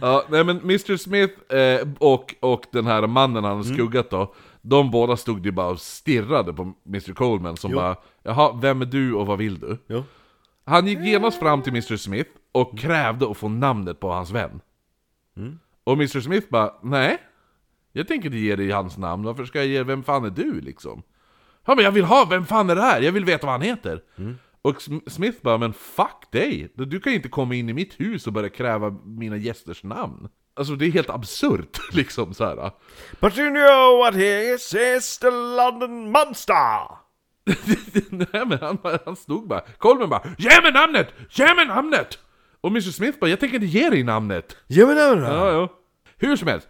ja, 0.00 0.24
nej 0.28 0.44
men 0.44 0.60
Mr 0.60 0.96
Smith 0.96 1.54
eh, 1.54 1.88
och, 1.98 2.34
och 2.40 2.66
den 2.70 2.86
här 2.86 3.06
mannen 3.06 3.44
han 3.44 3.56
hade 3.56 3.74
skuggat 3.74 4.10
då, 4.10 4.34
de 4.62 4.90
båda 4.90 5.16
stod 5.16 5.46
ju 5.46 5.52
bara 5.52 5.66
och 5.66 5.80
stirrade 5.80 6.52
på 6.52 6.72
Mr 6.86 7.12
Coleman 7.12 7.56
som 7.56 7.72
bara 7.72 7.96
Jaha, 8.22 8.52
vem 8.62 8.82
är 8.82 8.86
du 8.86 9.14
och 9.14 9.26
vad 9.26 9.38
vill 9.38 9.58
du? 9.60 9.78
Jo. 9.86 10.04
Han 10.64 10.86
gick 10.86 10.98
genast 10.98 11.38
fram 11.38 11.62
till 11.62 11.72
Mr 11.72 11.96
Smith 11.96 12.30
och 12.52 12.78
krävde 12.78 13.30
att 13.30 13.36
få 13.36 13.48
namnet 13.48 14.00
på 14.00 14.10
hans 14.10 14.30
vän. 14.30 14.60
Och 15.84 15.92
Mr 15.92 16.20
Smith 16.20 16.46
bara, 16.50 16.74
nej. 16.82 17.18
Jag 17.92 18.08
tänker 18.08 18.26
inte 18.26 18.38
ge 18.38 18.56
dig 18.56 18.70
hans 18.70 18.98
namn, 18.98 19.22
varför 19.24 19.44
ska 19.44 19.58
jag 19.58 19.66
ge, 19.66 19.82
vem 19.82 20.02
fan 20.02 20.24
är 20.24 20.30
du 20.30 20.60
liksom? 20.60 21.02
Ja 21.66 21.74
men 21.74 21.84
jag 21.84 21.92
vill 21.92 22.04
ha, 22.04 22.26
vem 22.30 22.46
fan 22.46 22.70
är 22.70 22.74
det 22.74 22.82
här? 22.82 23.00
Jag 23.00 23.12
vill 23.12 23.24
veta 23.24 23.46
vad 23.46 23.52
han 23.54 23.62
heter. 23.62 24.00
Och 24.62 24.76
Sm- 24.78 25.08
Smith 25.10 25.38
bara, 25.42 25.58
men 25.58 25.72
fuck 25.72 26.30
dig! 26.32 26.72
Du 26.74 27.00
kan 27.00 27.12
inte 27.12 27.28
komma 27.28 27.54
in 27.54 27.68
i 27.68 27.72
mitt 27.72 28.00
hus 28.00 28.26
och 28.26 28.32
börja 28.32 28.48
kräva 28.48 28.90
mina 29.04 29.36
gästers 29.36 29.82
namn. 29.82 30.28
Alltså 30.56 30.74
det 30.76 30.86
är 30.86 30.90
helt 30.90 31.10
absurt 31.10 31.78
liksom 31.92 32.34
så 32.34 32.44
här. 32.44 32.70
But 33.20 33.38
you 33.38 33.50
know 33.50 33.98
what 33.98 34.14
he 34.14 34.54
is? 34.54 34.74
It's 34.74 35.20
the 35.20 35.30
London 35.30 36.10
Monster! 36.10 37.04
Nej 38.10 38.46
men 38.46 38.58
han, 38.60 38.78
han 39.04 39.16
stod 39.16 39.48
bara, 39.48 39.60
Coleman 39.78 40.08
bara 40.08 40.22
'Ge 40.38 40.60
mig 40.62 40.72
namnet! 40.72 41.08
Ge 41.30 41.54
mig 41.54 41.66
namnet!' 41.66 42.18
Och 42.64 42.70
Mr 42.70 42.80
Smith 42.80 43.18
bara 43.18 43.30
'Jag 43.30 43.40
tänker 43.40 43.54
inte 43.54 43.66
ge 43.66 43.90
dig 43.90 44.02
namnet' 44.02 44.56
Ja 44.66 44.86
men 44.86 44.96
nej, 44.96 45.30
Ja, 45.30 45.50
ja. 45.52 45.68
Hur 46.18 46.36
som 46.36 46.48
helst, 46.48 46.68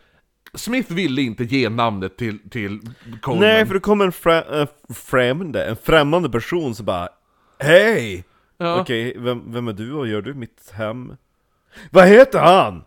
Smith 0.54 0.92
ville 0.92 1.22
inte 1.22 1.44
ge 1.44 1.68
namnet 1.68 2.16
till, 2.16 2.50
till 2.50 2.80
Coleman. 3.22 3.40
Nej, 3.40 3.66
för 3.66 3.74
det 3.74 3.80
kommer 3.80 4.04
en 4.04 4.12
frä, 4.12 4.60
äh, 4.60 4.68
främmande, 4.94 5.64
en 5.64 5.76
främmande 5.76 6.30
person 6.30 6.74
som 6.74 6.86
bara 6.86 7.08
Hej! 7.58 8.24
Ja. 8.58 8.80
Okej, 8.80 9.16
vem, 9.18 9.52
vem 9.52 9.68
är 9.68 9.72
du 9.72 9.92
och 9.92 10.08
gör 10.08 10.22
du 10.22 10.34
mitt 10.34 10.70
hem? 10.72 11.16
Vad 11.90 12.06
heter 12.06 12.38
han? 12.38 12.84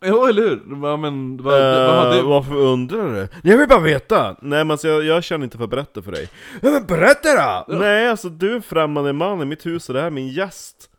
Ja, 0.00 0.28
eller 0.28 0.42
hur? 0.42 0.62
Ja, 0.86 0.96
men, 0.96 1.42
vad, 1.42 1.54
Uh, 1.54 1.86
vad 1.86 2.06
hade... 2.06 2.22
varför 2.22 2.54
undrar 2.54 3.14
du? 3.14 3.28
Jag 3.50 3.58
vill 3.58 3.68
bara 3.68 3.80
veta! 3.80 4.36
Nej 4.42 4.64
men 4.64 4.70
alltså, 4.70 4.88
jag, 4.88 5.04
jag 5.04 5.24
känner 5.24 5.44
inte 5.44 5.56
för 5.56 5.64
att 5.64 5.70
berätta 5.70 6.02
för 6.02 6.12
dig 6.12 6.28
Ja 6.62 6.70
men 6.70 6.86
berätta 6.86 7.64
då! 7.68 7.78
Nej 7.78 8.08
alltså 8.08 8.28
du 8.28 8.50
är 8.50 8.56
en 8.56 8.62
främmande 8.62 9.12
man 9.12 9.42
i 9.42 9.44
mitt 9.44 9.66
hus 9.66 9.88
och 9.88 9.94
det 9.94 10.00
här 10.00 10.06
är 10.06 10.10
min 10.10 10.28
gäst 10.28 10.90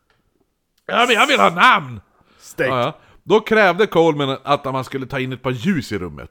Ja, 0.92 1.06
men 1.08 1.16
jag 1.16 1.28
vill 1.28 1.40
ha 1.40 1.50
namn! 1.50 2.02
Stängt! 2.40 2.70
Ja, 2.70 2.82
ja. 2.82 3.00
Då 3.24 3.40
krävde 3.40 3.88
Coleman 3.88 4.38
att 4.44 4.66
man 4.66 4.84
skulle 4.84 5.06
ta 5.06 5.20
in 5.20 5.34
ett 5.34 5.42
par 5.42 5.52
ljus 5.52 5.92
i 5.92 5.98
rummet. 5.98 6.30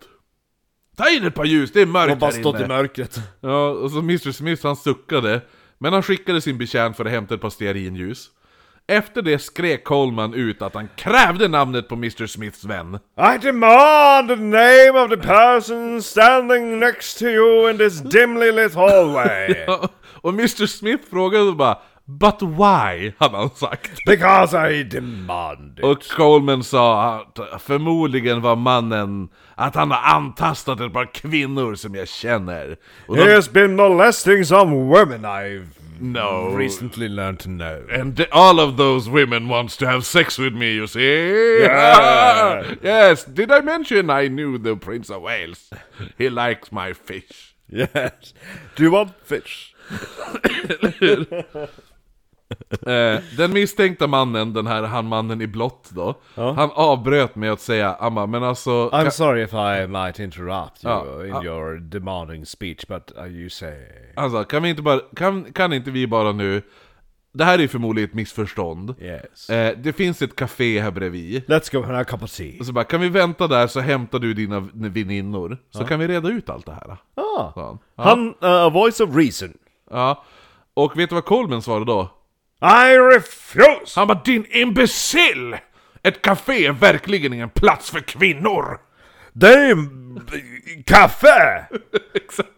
Ta 0.97 1.11
in 1.11 1.27
ett 1.27 1.35
par 1.35 1.45
ljus, 1.45 1.73
det 1.73 1.81
är 1.83 1.87
mörkt 1.87 2.13
Och 2.13 2.19
bara 2.19 2.31
här 2.31 2.41
stått 2.41 2.55
inne. 2.57 2.65
i 2.65 2.69
mörkret 2.69 3.21
Ja, 3.41 3.69
och 3.69 3.91
så 3.91 3.99
Mr 3.99 4.33
Smith 4.33 4.67
han 4.67 4.77
suckade, 4.77 5.41
men 5.79 5.93
han 5.93 6.03
skickade 6.03 6.41
sin 6.41 6.59
betjänt 6.59 6.97
för 6.97 7.05
att 7.05 7.11
hämta 7.11 7.35
ett 7.35 7.41
par 7.41 7.51
stearinljus. 7.51 8.31
Efter 8.91 9.23
det 9.23 9.39
skrek 9.39 9.85
Coleman 9.85 10.35
ut 10.35 10.63
att 10.63 10.75
han 10.75 10.89
krävde 10.97 11.49
namnet 11.49 11.89
på 11.89 11.95
Mr 11.95 12.27
Smiths 12.27 12.65
vän. 12.65 12.99
I 13.35 13.39
demand 13.39 14.29
the 14.29 14.37
name 14.37 14.91
of 15.05 15.11
the 15.11 15.17
person 15.17 16.03
standing 16.03 16.79
next 16.79 17.19
to 17.19 17.25
you 17.25 17.71
in 17.71 17.79
this 17.79 18.01
dimly 18.01 18.53
lit 18.53 18.75
hallway 18.75 19.55
och 20.23 20.31
Mr 20.31 20.67
Smith 20.67 21.05
frågade 21.11 21.53
bara 21.53 21.79
'But 22.11 22.43
why?' 22.43 23.13
hade 23.19 23.37
han 23.37 23.51
sagt. 23.51 23.91
Because 24.07 24.55
I 24.55 24.83
demand 24.83 25.79
it 25.79 25.85
Och 25.85 26.09
Coleman 26.09 26.65
sa 26.65 27.15
att 27.15 27.63
förmodligen 27.63 28.41
var 28.41 28.57
mannen 28.57 29.29
att 29.55 29.75
han 29.75 29.91
har 29.91 30.15
antastat 30.15 30.81
ett 30.81 30.93
par 30.93 31.15
kvinnor 31.15 31.75
som 31.75 31.95
jag 31.95 32.09
känner. 32.09 32.77
Och 33.07 33.17
de, 33.17 33.23
He 33.23 33.35
has 33.35 33.53
been 33.53 33.77
molesting 33.77 34.45
some 34.45 34.77
women 34.77 35.25
I've 35.25 35.67
no. 36.01 36.57
recently 36.57 37.09
learned 37.09 37.41
to 37.41 37.49
know 37.49 38.01
And 38.01 38.27
all 38.31 38.61
of 38.61 38.77
those 38.77 39.11
women 39.11 39.49
wants 39.49 39.77
to 39.77 39.87
have 39.87 40.03
sex 40.03 40.39
with 40.39 40.55
me, 40.55 40.77
you 40.77 40.87
see? 40.87 41.61
Yeah. 41.61 42.75
yes, 42.83 43.25
did 43.25 43.53
I 43.53 43.61
mention 43.61 44.09
I 44.11 44.29
knew 44.29 44.59
the 44.59 44.77
Prince 44.77 45.11
of 45.11 45.23
Wales? 45.23 45.71
He 46.17 46.31
likes 46.31 46.73
my 46.73 46.95
fish. 46.95 47.55
Yes 47.71 48.33
Do 48.77 48.83
you 48.83 48.91
want 48.91 49.13
fish? 49.25 49.75
Eh, 52.86 53.20
den 53.36 53.53
misstänkta 53.53 54.07
mannen, 54.07 54.53
den 54.53 54.66
här 54.66 54.82
han 54.82 55.07
mannen 55.07 55.40
i 55.40 55.46
blått 55.46 55.90
då, 55.90 56.14
han 56.34 56.70
avbröt 56.74 57.34
med 57.36 57.53
att 57.53 57.61
säga 57.61 57.94
Amma, 57.94 58.26
men 58.26 58.42
alltså... 58.42 58.70
I'm 58.70 59.11
sorry 59.11 59.42
if 59.42 59.53
I 59.53 59.86
might 59.86 60.18
interrupt 60.18 60.84
you 60.84 60.92
Ja, 60.92 61.26
in 61.26 61.30
ja. 61.30 61.44
your 61.44 61.78
demanding 61.80 62.46
speech, 62.46 62.86
but 62.88 63.12
uh, 63.18 63.26
you 63.26 63.51
say... 63.51 63.74
Han 64.16 64.30
sa, 64.30 64.44
kan 64.44 64.62
vi 64.62 64.68
inte 64.68 64.82
bara, 64.82 65.01
kan, 65.16 65.53
kan 65.53 65.72
inte 65.72 65.90
vi 65.90 66.07
bara 66.07 66.32
nu... 66.32 66.62
Det 67.32 67.44
här 67.44 67.59
är 67.59 67.68
förmodligen 67.68 68.11
ett 68.11 68.14
missförstånd. 68.14 68.94
Yes. 69.01 69.51
Eh, 69.51 69.78
det 69.78 69.92
finns 69.92 70.22
ett 70.22 70.36
café 70.36 70.80
här 70.80 70.90
bredvid. 70.90 71.44
Let's 71.44 71.72
go 71.72 71.78
and 71.78 71.86
have 71.86 72.01
a 72.01 72.05
cup 72.05 72.22
of 72.22 72.30
tea. 72.30 72.53
Och 72.61 72.66
så 72.66 72.72
bara, 72.72 72.84
kan 72.84 73.01
vi 73.01 73.09
vänta 73.09 73.46
där 73.46 73.66
så 73.66 73.80
hämtar 73.80 74.18
du 74.18 74.34
dina 74.34 74.61
väninnor? 74.74 75.59
Så 75.70 75.84
kan 75.84 76.01
vi 76.01 76.09
reda 76.09 76.28
ut 76.28 76.51
allt 76.51 76.66
det 76.66 76.72
här. 76.72 76.96
Ah. 77.14 77.53
han. 77.55 77.78
Ja. 77.96 78.03
Han, 78.05 78.28
uh, 78.28 78.34
a 78.40 78.70
voice 78.70 79.01
of 79.01 79.16
reason. 79.16 79.53
ja. 79.90 80.24
Och 80.74 80.99
vet 80.99 81.09
du 81.09 81.14
vad 81.14 81.24
Coleman 81.24 81.62
svarade 81.62 81.84
då? 81.84 82.11
I 82.63 82.97
refuse! 83.15 84.01
Han 84.01 84.09
bara 84.09 84.21
'Din 84.25 84.47
imbecill! 84.51 85.57
Ett 86.03 86.23
café 86.23 86.67
är 86.67 86.73
verkligen 86.73 87.33
ingen 87.33 87.51
plats 87.51 87.91
för 87.91 88.01
kvinnor!' 88.01 88.79
Det 89.33 89.55
är 89.55 89.67
ju 89.67 89.77
kaffe! 90.87 91.67
Exakt. 92.15 92.49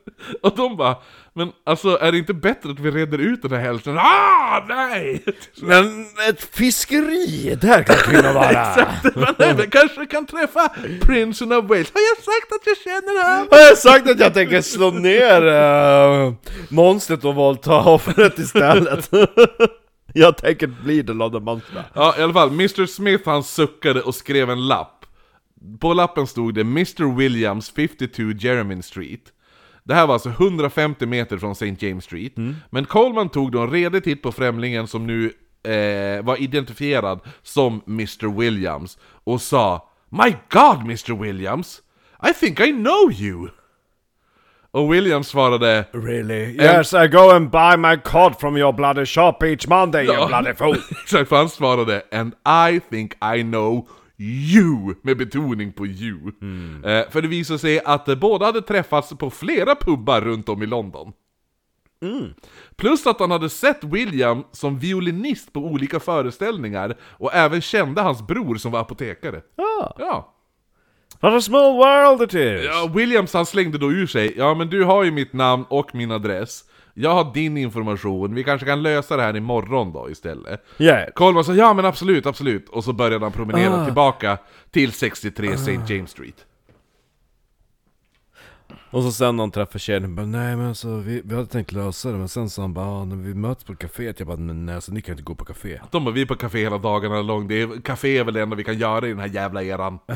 Och 0.43 0.57
de 0.57 0.77
bara 0.77 0.97
'Men 1.33 1.53
alltså, 1.67 1.99
är 2.01 2.13
det 2.13 2.19
inte 2.19 2.35
bättre 2.35 2.71
att 2.71 2.81
vi 2.81 2.91
reder 2.91 3.19
ut 3.19 3.43
den 3.43 3.53
här 3.53 3.61
hälften?' 3.61 3.99
Ah, 3.99 4.65
nej! 4.69 5.25
Men 5.63 6.07
ett 6.29 6.57
fiskeri, 6.57 7.59
där 7.61 7.83
kan 7.83 7.97
kvinnor 7.97 8.33
vara! 8.33 8.89
Men 9.15 9.35
nej, 9.39 9.55
men 9.57 9.71
kanske 9.71 10.07
kan 10.07 10.27
träffa 10.27 10.69
prinsen 11.01 11.53
of 11.53 11.65
Wales. 11.65 11.93
Har 11.95 12.01
jag 12.01 12.25
sagt 12.25 12.53
att 12.53 12.67
jag 12.67 12.77
känner 12.77 13.33
honom? 13.33 13.49
Har 13.51 13.59
jag 13.59 13.79
sagt 13.79 14.11
att 14.11 14.21
jag 14.21 14.35
tänker 14.35 14.61
slå 14.61 14.91
ner 14.91 15.43
uh, 15.47 16.33
monstret 16.69 17.25
och 17.25 17.35
våldta 17.35 17.81
offret 17.81 18.39
istället? 18.39 19.11
jag 20.15 20.37
tänker 20.37 20.67
bli 20.67 21.05
The 21.05 21.13
London 21.13 21.45
Monster. 21.45 21.85
Ja, 21.95 22.15
i 22.19 22.23
alla 22.23 22.33
fall. 22.33 22.49
Mr 22.49 22.87
Smith 22.87 23.29
han 23.29 23.45
suckade 23.45 24.03
och 24.03 24.15
skrev 24.15 24.51
en 24.51 24.67
lapp. 24.67 25.07
På 25.81 25.95
lappen 25.95 26.27
stod 26.27 26.55
det 26.55 26.61
Mr 26.61 27.17
Williams 27.17 27.71
52 27.71 28.23
Jeremy 28.23 28.83
Street. 28.83 29.33
Det 29.85 29.95
här 29.95 30.07
var 30.07 30.15
alltså 30.15 30.29
150 30.29 31.07
meter 31.07 31.39
från 31.39 31.53
St. 31.53 31.77
James 31.79 32.05
Street. 32.05 32.33
Men 32.71 32.85
Coleman 32.85 33.29
tog 33.29 33.53
då 33.53 33.61
en 33.61 33.71
redig 33.71 34.05
titt 34.05 34.23
på 34.23 34.33
främlingen 34.33 34.87
som 34.87 35.07
nu 35.07 35.33
eh, 35.63 36.25
var 36.25 36.43
identifierad 36.43 37.21
som 37.43 37.83
Mr 37.87 38.39
Williams 38.39 38.99
och 39.25 39.41
sa 39.41 39.91
My 40.09 40.37
God 40.51 40.81
Mr 40.81 41.23
Williams! 41.23 41.83
I 42.31 42.33
think 42.35 42.61
I 42.61 42.73
know 42.73 43.13
you! 43.13 43.49
Och 44.73 44.93
Williams 44.95 45.29
svarade 45.29 45.85
Really? 45.93 46.57
Yes, 46.61 46.95
I 46.95 47.09
go 47.09 47.31
and 47.31 47.51
buy 47.51 47.77
my 47.77 47.97
cod 48.05 48.41
from 48.41 48.57
your 48.57 48.73
bloody 48.73 49.07
shop 49.07 49.37
each 49.45 49.66
Monday, 49.68 50.05
you 50.05 50.14
Ja. 50.14 50.27
bloody 50.29 50.55
fool! 50.55 50.77
Exakt, 51.03 51.29
för 51.29 51.37
han 51.37 51.49
svarade 51.49 52.03
And 52.12 52.33
I 52.75 52.81
think 52.91 53.12
I 53.37 53.43
know 53.43 53.89
you, 54.18 54.95
med 55.03 55.16
betoning 55.18 55.73
på 55.73 55.87
you. 55.87 56.18
Eh, 56.85 57.11
för 57.11 57.23
det 57.23 57.29
visade 57.29 57.59
sig 57.59 57.81
att 57.85 58.09
eh, 58.09 58.14
båda 58.14 58.47
hade 58.47 58.62
träffats 58.62 59.09
på 59.18 59.31
flera 59.31 59.75
pubbar 59.75 60.21
runt 60.21 60.49
om 60.49 60.62
i 60.62 60.66
London. 60.66 61.12
Plus 62.77 63.07
att 63.07 63.21
han 63.21 63.31
hade 63.31 63.49
sett 63.49 63.85
William 63.85 64.45
som 64.53 64.79
violinist 64.79 65.53
på 65.53 65.61
olika 65.61 66.01
föreställningar 66.01 66.97
och 67.03 67.35
även 67.35 67.61
kände 67.61 68.01
hans 68.03 68.27
bror 68.27 68.55
som 68.57 68.73
var 68.73 68.81
apotekare. 68.81 69.41
Ah, 69.57 69.93
Ja. 69.99 70.35
What 71.21 71.35
a 71.35 71.41
small 71.41 71.77
world 71.77 72.23
it 72.23 72.35
is! 72.35 72.64
ja, 72.64 72.91
Williams 72.95 73.35
han 73.35 73.47
slängde 73.47 73.79
då 73.79 73.93
ur 73.93 74.07
sig 74.07 74.35
Ja 74.37 74.55
men 74.55 74.68
du 74.71 74.85
har 74.85 75.05
ju 75.05 75.11
mitt 75.11 75.33
namn 75.33 75.64
och 75.68 75.95
min 75.95 76.11
adress 76.11 76.64
Jag 76.95 77.11
har 77.14 77.35
din 77.35 77.57
information, 77.57 78.35
vi 78.35 78.45
kanske 78.45 78.66
kan 78.66 78.83
lösa 78.83 79.16
det 79.16 79.23
här 79.23 79.37
imorgon 79.37 79.93
då 79.93 80.11
istället 80.11 80.64
Yeah. 80.79 81.11
Coleman 81.14 81.45
sa 81.45 81.55
ja 81.55 81.75
men 81.75 81.85
absolut, 81.85 82.27
absolut 82.27 82.68
Och 82.68 82.85
så 82.85 82.93
började 82.93 83.25
han 83.25 83.33
promenera 83.33 83.85
tillbaka 83.85 84.39
till 84.71 84.93
63 84.93 85.49
St. 85.53 85.79
James 85.89 86.11
Street 86.11 86.47
Och 88.93 89.03
så 89.03 89.12
sen 89.12 89.36
när 89.36 89.43
han 89.43 89.51
träffade 89.51 89.78
tjejen, 89.78 90.14
bara 90.14 90.26
nej 90.26 90.57
men 90.57 90.66
alltså 90.66 90.97
vi, 90.97 91.22
vi 91.24 91.34
hade 91.34 91.47
tänkt 91.47 91.72
lösa 91.72 92.12
det 92.12 92.18
men 92.18 92.28
sen 92.28 92.51
sa 92.51 92.62
han 92.62 92.74
bara 92.74 92.86
ah, 92.86 93.05
när 93.05 93.16
vi 93.16 93.34
möts 93.34 93.64
på 93.64 93.74
kaféet, 93.74 94.18
jag 94.18 94.26
bara 94.28 94.36
men 94.36 94.66
nej 94.66 94.74
alltså 94.74 94.93
ni 94.93 95.03
kan 95.03 95.12
inte 95.12 95.22
gå 95.22 95.34
på 95.34 95.45
café 95.45 95.80
De 95.91 96.05
bara 96.05 96.14
vi 96.14 96.22
är 96.22 96.26
på 96.26 96.36
café 96.36 96.59
hela 96.59 96.78
dagarna 96.78 97.22
lång, 97.22 97.49
det 97.49 97.62
är, 97.62 97.80
café 97.80 98.18
är 98.18 98.24
väl 98.24 98.34
det 98.34 98.43
enda 98.43 98.57
vi 98.57 98.64
kan 98.64 98.78
göra 98.78 99.07
i 99.07 99.11
den 99.11 99.18
här 99.18 99.28
jävla 99.28 99.62
eran 99.62 99.99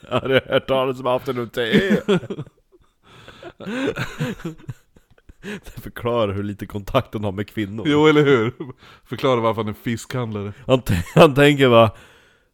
Jag 0.00 0.20
hade 0.20 0.42
hört 0.46 0.68
talas 0.68 1.00
om 1.00 1.06
afternoon 1.06 1.48
tea 1.48 2.00
Det 5.64 5.80
förklarar 5.80 6.32
hur 6.32 6.42
lite 6.42 6.66
kontakt 6.66 7.14
han 7.14 7.24
har 7.24 7.32
med 7.32 7.48
kvinnor. 7.48 7.84
Jo, 7.88 8.06
eller 8.06 8.24
hur? 8.24 8.52
Förklara 9.04 9.40
varför 9.40 9.62
han 9.62 9.68
är 9.68 9.76
fiskhandlare. 9.84 10.52
Han, 10.66 10.82
han 11.14 11.34
tänker 11.34 11.68
va 11.68 11.90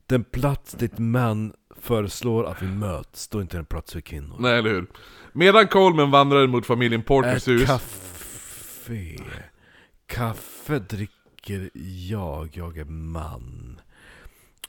Den 0.06 0.24
plats 0.24 0.72
dit 0.72 0.98
män 0.98 1.52
föreslår 1.84 2.44
att 2.46 2.62
vi 2.62 2.66
möts, 2.66 3.28
då 3.28 3.38
är 3.38 3.42
inte 3.42 3.58
en 3.58 3.64
plats 3.64 3.92
för 3.92 4.00
kvinnor. 4.00 4.36
Nej, 4.38 4.58
eller 4.58 4.70
hur? 4.70 4.86
Medan 5.32 5.68
Coleman 5.68 6.10
vandrar 6.10 6.46
mot 6.46 6.66
familjen 6.66 7.02
Porters 7.02 7.48
hus... 7.48 7.66
kaffe. 7.66 9.16
Kaffe 10.06 10.78
dricker 10.78 11.70
jag, 12.10 12.48
jag 12.52 12.78
är 12.78 12.84
man. 12.84 13.80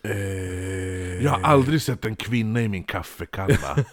Eh, 0.04 1.24
Jag 1.24 1.32
har 1.32 1.42
aldrig 1.42 1.82
sett 1.82 2.06
en 2.06 2.16
kvinna 2.16 2.62
i 2.62 2.68
min 2.68 2.84
kaffekanna. 2.84 3.56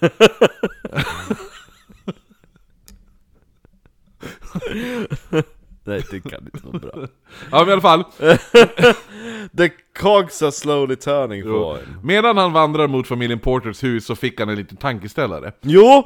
Nej 5.84 6.02
det 6.10 6.20
kan 6.20 6.40
inte 6.54 6.66
vara 6.66 6.78
bra. 6.78 6.92
ja, 7.50 7.58
men 7.60 7.68
i 7.68 7.72
alla 7.72 7.80
fall. 7.80 8.04
The 9.56 9.70
cogs 9.98 10.42
are 10.42 10.52
slowly 10.52 10.96
turning 10.96 11.42
for 11.42 11.76
him. 11.76 11.98
Medan 12.02 12.36
han 12.36 12.52
vandrar 12.52 12.86
mot 12.88 13.06
familjen 13.06 13.38
Porters 13.38 13.84
hus 13.84 14.06
så 14.06 14.16
fick 14.16 14.40
han 14.40 14.48
en 14.48 14.56
liten 14.56 14.76
tankeställare. 14.76 15.52
Jo! 15.60 16.04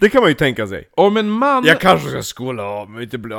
Det 0.00 0.08
kan 0.08 0.20
man 0.20 0.30
ju 0.30 0.34
tänka 0.34 0.66
sig. 0.66 0.88
Om 0.96 1.16
en 1.16 1.30
man... 1.30 1.64
Jag 1.64 1.80
kanske 1.80 2.08
ska 2.08 2.22
skola 2.22 2.62
av 2.62 2.90
mig, 2.90 3.02
inte 3.02 3.18
bli, 3.18 3.34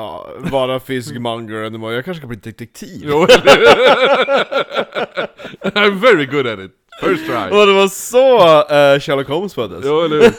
vara 0.52 0.80
fiskmonger 0.80 1.64
anymore. 1.64 1.96
Jag 1.96 2.06
kanske 2.06 2.20
ska 2.22 2.28
bli 2.28 2.38
detektiv. 2.38 3.02
Jo, 3.06 3.26
I'm 5.64 6.00
very 6.00 6.26
good 6.26 6.48
at 6.48 6.60
it. 6.60 6.72
First 7.02 7.26
try. 7.26 7.60
Och 7.60 7.68
det 7.68 7.74
var 7.74 7.88
så 7.88 8.48
uh, 8.48 9.00
Sherlock 9.00 9.28
Holmes 9.28 9.54
föddes. 9.54 9.86
Jo, 9.86 10.02
eller 10.02 10.16
hur? 10.16 10.34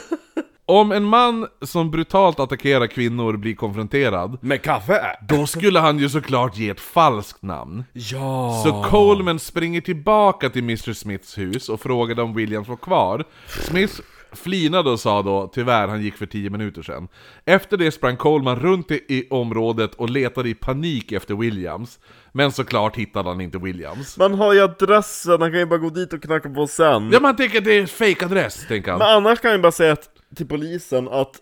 Om 0.65 0.91
en 0.91 1.03
man 1.03 1.47
som 1.61 1.91
brutalt 1.91 2.39
attackerar 2.39 2.87
kvinnor 2.87 3.37
blir 3.37 3.55
konfronterad, 3.55 4.37
Med 4.41 4.61
kaffe? 4.61 5.01
då 5.29 5.45
skulle 5.47 5.79
han 5.79 5.99
ju 5.99 6.09
såklart 6.09 6.57
ge 6.57 6.69
ett 6.69 6.79
falskt 6.79 7.41
namn. 7.41 7.83
Ja. 7.93 8.61
Så 8.65 8.83
Coleman 8.83 9.39
springer 9.39 9.81
tillbaka 9.81 10.49
till 10.49 10.63
Mr 10.63 10.93
Smiths 10.93 11.37
hus 11.37 11.69
och 11.69 11.81
frågade 11.81 12.21
om 12.21 12.33
Williams 12.35 12.67
var 12.67 12.75
kvar. 12.77 13.23
Smith 13.47 13.93
flinade 14.33 14.89
och 14.89 14.99
sa 14.99 15.21
då 15.21 15.51
tyvärr, 15.53 15.87
han 15.87 16.01
gick 16.01 16.17
för 16.17 16.25
10 16.25 16.49
minuter 16.49 16.81
sedan. 16.81 17.07
Efter 17.45 17.77
det 17.77 17.91
sprang 17.91 18.17
Coleman 18.17 18.55
runt 18.59 18.91
i, 18.91 18.95
i 19.07 19.27
området 19.29 19.95
och 19.95 20.09
letade 20.09 20.49
i 20.49 20.53
panik 20.53 21.11
efter 21.11 21.35
Williams. 21.35 21.99
Men 22.33 22.51
såklart 22.51 22.95
hittade 22.97 23.29
han 23.29 23.41
inte 23.41 23.57
Williams. 23.57 24.17
Man 24.17 24.33
har 24.33 24.53
ju 24.53 24.59
adressen, 24.61 25.41
han 25.41 25.51
kan 25.51 25.59
ju 25.59 25.65
bara 25.65 25.79
gå 25.79 25.89
dit 25.89 26.13
och 26.13 26.21
knacka 26.23 26.49
på 26.49 26.67
sen. 26.67 27.09
Ja, 27.13 27.19
man 27.19 27.35
tänker 27.35 27.57
att 27.57 27.63
det 27.63 27.73
är 27.77 27.85
fake 27.85 28.25
adress 28.25 28.67
tänker 28.67 28.91
Men 28.91 29.01
han. 29.01 29.11
annars 29.17 29.39
kan 29.39 29.51
jag 29.51 29.61
bara 29.61 29.71
säga 29.71 29.93
att, 29.93 30.09
till 30.35 30.47
polisen 30.47 31.07
att, 31.07 31.35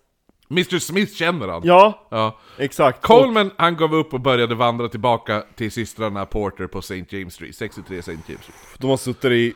Mr 0.52 0.80
Smith 0.80 1.14
känner 1.14 1.48
han. 1.48 1.62
ja, 1.66 2.08
Ja. 2.12 2.40
exakt. 2.58 3.02
Coleman, 3.02 3.52
han 3.58 3.78
gav 3.78 3.96
upp 3.96 4.14
och 4.14 4.20
började 4.22 4.56
vandra 4.56 4.90
tillbaka 4.90 5.44
till 5.56 5.72
systrarna 5.72 6.26
Porter 6.26 6.68
på 6.68 6.80
St. 6.80 7.06
James 7.10 7.34
Street, 7.34 7.56
63 7.56 7.98
St. 8.00 8.12
James 8.12 8.26
Street. 8.26 8.56
De 8.78 8.90
har 8.90 8.98
suttit 8.98 9.32
i 9.32 9.54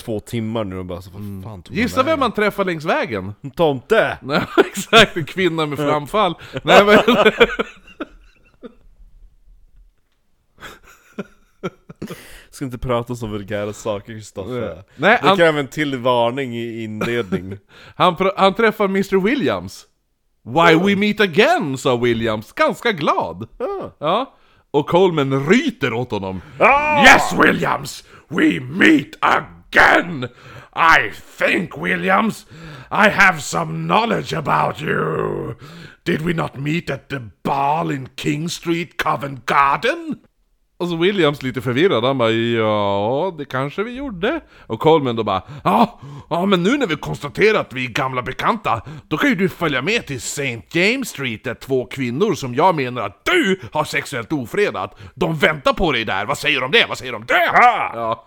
två 0.00 0.20
timmar 0.20 0.64
nu 0.64 0.78
och 0.78 0.84
bara 0.84 1.02
så, 1.02 1.10
vad 1.10 1.44
fan 1.44 1.62
tog 1.62 1.76
Gissa 1.76 2.02
vem 2.02 2.20
man 2.20 2.32
träffar 2.32 2.64
längs 2.64 2.84
vägen? 2.84 3.34
man 3.40 3.50
Tomte! 3.50 4.18
Nej, 4.22 4.42
exakt, 4.56 5.16
en 5.16 5.24
kvinna 5.24 5.66
med 5.66 5.78
framfall. 5.78 6.34
Nej 6.64 6.84
men... 6.84 6.98
Ska 12.52 12.64
inte 12.64 12.78
prata 12.78 13.14
så 13.14 13.26
vulgära 13.26 13.72
saker 13.72 14.12
Kristoffer. 14.12 14.84
Nej, 14.96 15.18
Det 15.22 15.28
han, 15.28 15.36
kräver 15.36 15.60
en 15.60 15.68
till 15.68 15.96
varning 15.96 16.56
i 16.56 16.84
inledning. 16.84 17.58
han, 17.96 18.16
han 18.36 18.54
träffar 18.54 18.84
Mr 18.84 19.20
Williams. 19.24 19.86
Why 20.44 20.74
we 20.74 20.96
meet 20.96 21.20
again, 21.20 21.78
sa 21.78 21.96
Williams, 21.96 22.52
ganska 22.52 22.92
glad. 22.92 23.48
Ja. 23.58 23.96
Ja. 23.98 24.34
Och 24.70 24.88
Coleman 24.88 25.46
ryter 25.46 25.92
åt 25.92 26.10
honom. 26.10 26.40
Ah! 26.58 27.04
Yes 27.04 27.32
Williams, 27.38 28.04
we 28.28 28.60
meet 28.60 29.16
again! 29.20 30.28
I 30.74 31.10
think 31.38 31.76
Williams, 31.76 32.46
I 32.90 33.08
have 33.08 33.40
some 33.40 33.72
knowledge 33.86 34.32
about 34.38 34.82
you. 34.82 35.54
Did 36.04 36.22
we 36.22 36.32
not 36.32 36.56
meet 36.56 36.90
at 36.90 37.08
the 37.08 37.20
ball 37.44 37.90
in 37.90 38.08
King 38.16 38.48
Street, 38.48 38.96
Covent 38.96 39.46
Garden? 39.46 40.16
Och 40.82 40.88
så 40.88 40.96
Williams 40.96 41.42
lite 41.42 41.60
förvirrad, 41.60 42.04
han 42.04 42.18
bara 42.18 42.30
ja, 42.30 43.34
det 43.38 43.44
kanske 43.44 43.82
vi 43.82 43.96
gjorde. 43.96 44.40
Och 44.66 44.80
Coleman 44.80 45.16
då 45.16 45.24
bara 45.24 45.42
ja, 45.64 46.00
ja 46.30 46.46
men 46.46 46.62
nu 46.62 46.76
när 46.76 46.86
vi 46.86 46.96
konstaterat 46.96 47.66
att 47.66 47.72
vi 47.72 47.84
är 47.84 47.90
gamla 47.90 48.22
bekanta, 48.22 48.82
då 49.08 49.16
kan 49.16 49.30
ju 49.30 49.36
du 49.36 49.48
följa 49.48 49.82
med 49.82 50.06
till 50.06 50.16
St. 50.16 50.62
James 50.72 51.08
Street 51.08 51.44
där 51.44 51.54
två 51.54 51.84
kvinnor 51.84 52.34
som 52.34 52.54
jag 52.54 52.74
menar 52.74 53.02
att 53.02 53.24
du 53.24 53.60
har 53.72 53.84
sexuellt 53.84 54.32
ofredat, 54.32 54.98
de 55.14 55.36
väntar 55.36 55.72
på 55.72 55.92
dig 55.92 56.04
där, 56.04 56.26
vad 56.26 56.38
säger 56.38 56.64
om 56.64 56.70
det? 56.70 56.86
Vad 56.88 56.98
säger 56.98 57.14
om 57.14 57.24
det? 57.26 57.50
Ja. 57.54 58.26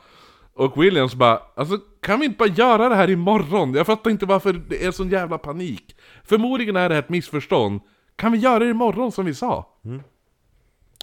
Och 0.55 0.83
Williams 0.83 1.15
bara, 1.15 1.39
alltså 1.55 1.77
kan 2.01 2.19
vi 2.19 2.25
inte 2.25 2.37
bara 2.37 2.49
göra 2.49 2.89
det 2.89 2.95
här 2.95 3.09
imorgon? 3.09 3.73
Jag 3.73 3.85
fattar 3.85 4.11
inte 4.11 4.25
varför 4.25 4.53
det 4.53 4.85
är 4.85 4.91
sån 4.91 5.09
jävla 5.09 5.37
panik. 5.37 5.95
Förmodligen 6.23 6.75
är 6.75 6.89
det 6.89 6.97
ett 6.97 7.09
missförstånd. 7.09 7.81
Kan 8.15 8.31
vi 8.31 8.37
göra 8.37 8.59
det 8.59 8.69
imorgon 8.69 9.11
som 9.11 9.25
vi 9.25 9.33
sa? 9.33 9.67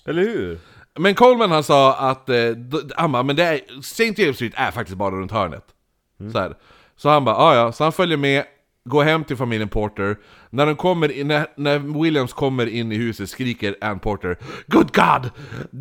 Eller 0.06 0.22
hur? 0.22 0.58
Men 0.98 1.14
Coleman 1.14 1.50
han 1.50 1.64
sa 1.64 1.94
att, 1.94 2.28
eh, 2.28 2.36
han 2.96 3.26
men 3.26 3.36
det 3.36 3.44
är, 3.44 3.60
St. 3.78 4.14
James 4.16 4.36
Street 4.36 4.52
är 4.56 4.70
faktiskt 4.70 4.98
bara 4.98 5.14
runt 5.14 5.32
hörnet. 5.32 5.64
Så, 6.32 6.38
här. 6.38 6.54
så 6.96 7.08
han 7.08 7.24
bara, 7.24 7.36
ah, 7.36 7.54
ja, 7.54 7.72
så 7.72 7.84
han 7.84 7.92
följer 7.92 8.16
med, 8.16 8.44
går 8.84 9.04
hem 9.04 9.24
till 9.24 9.36
familjen 9.36 9.68
Porter. 9.68 10.16
När, 10.50 10.66
de 10.66 10.76
kommer 10.76 11.12
in, 11.12 11.28
när, 11.28 11.46
när 11.56 11.78
Williams 12.02 12.32
kommer 12.32 12.66
in 12.66 12.92
i 12.92 12.96
huset 12.96 13.30
skriker 13.30 13.76
Ann 13.80 13.98
Porter 13.98 14.36
Good 14.66 14.94
God! 14.94 15.30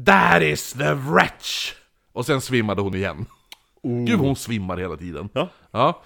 That 0.05 0.41
is 0.41 0.74
the 0.74 0.93
wretch! 0.93 1.74
Och 2.14 2.26
sen 2.26 2.41
svimmade 2.41 2.82
hon 2.82 2.95
igen. 2.95 3.26
Gud 3.84 4.20
hon 4.20 4.36
svimmar 4.36 4.78
hela 4.78 4.97
tiden. 4.97 5.30
Ja. 5.34 5.49
Ja. 5.72 6.01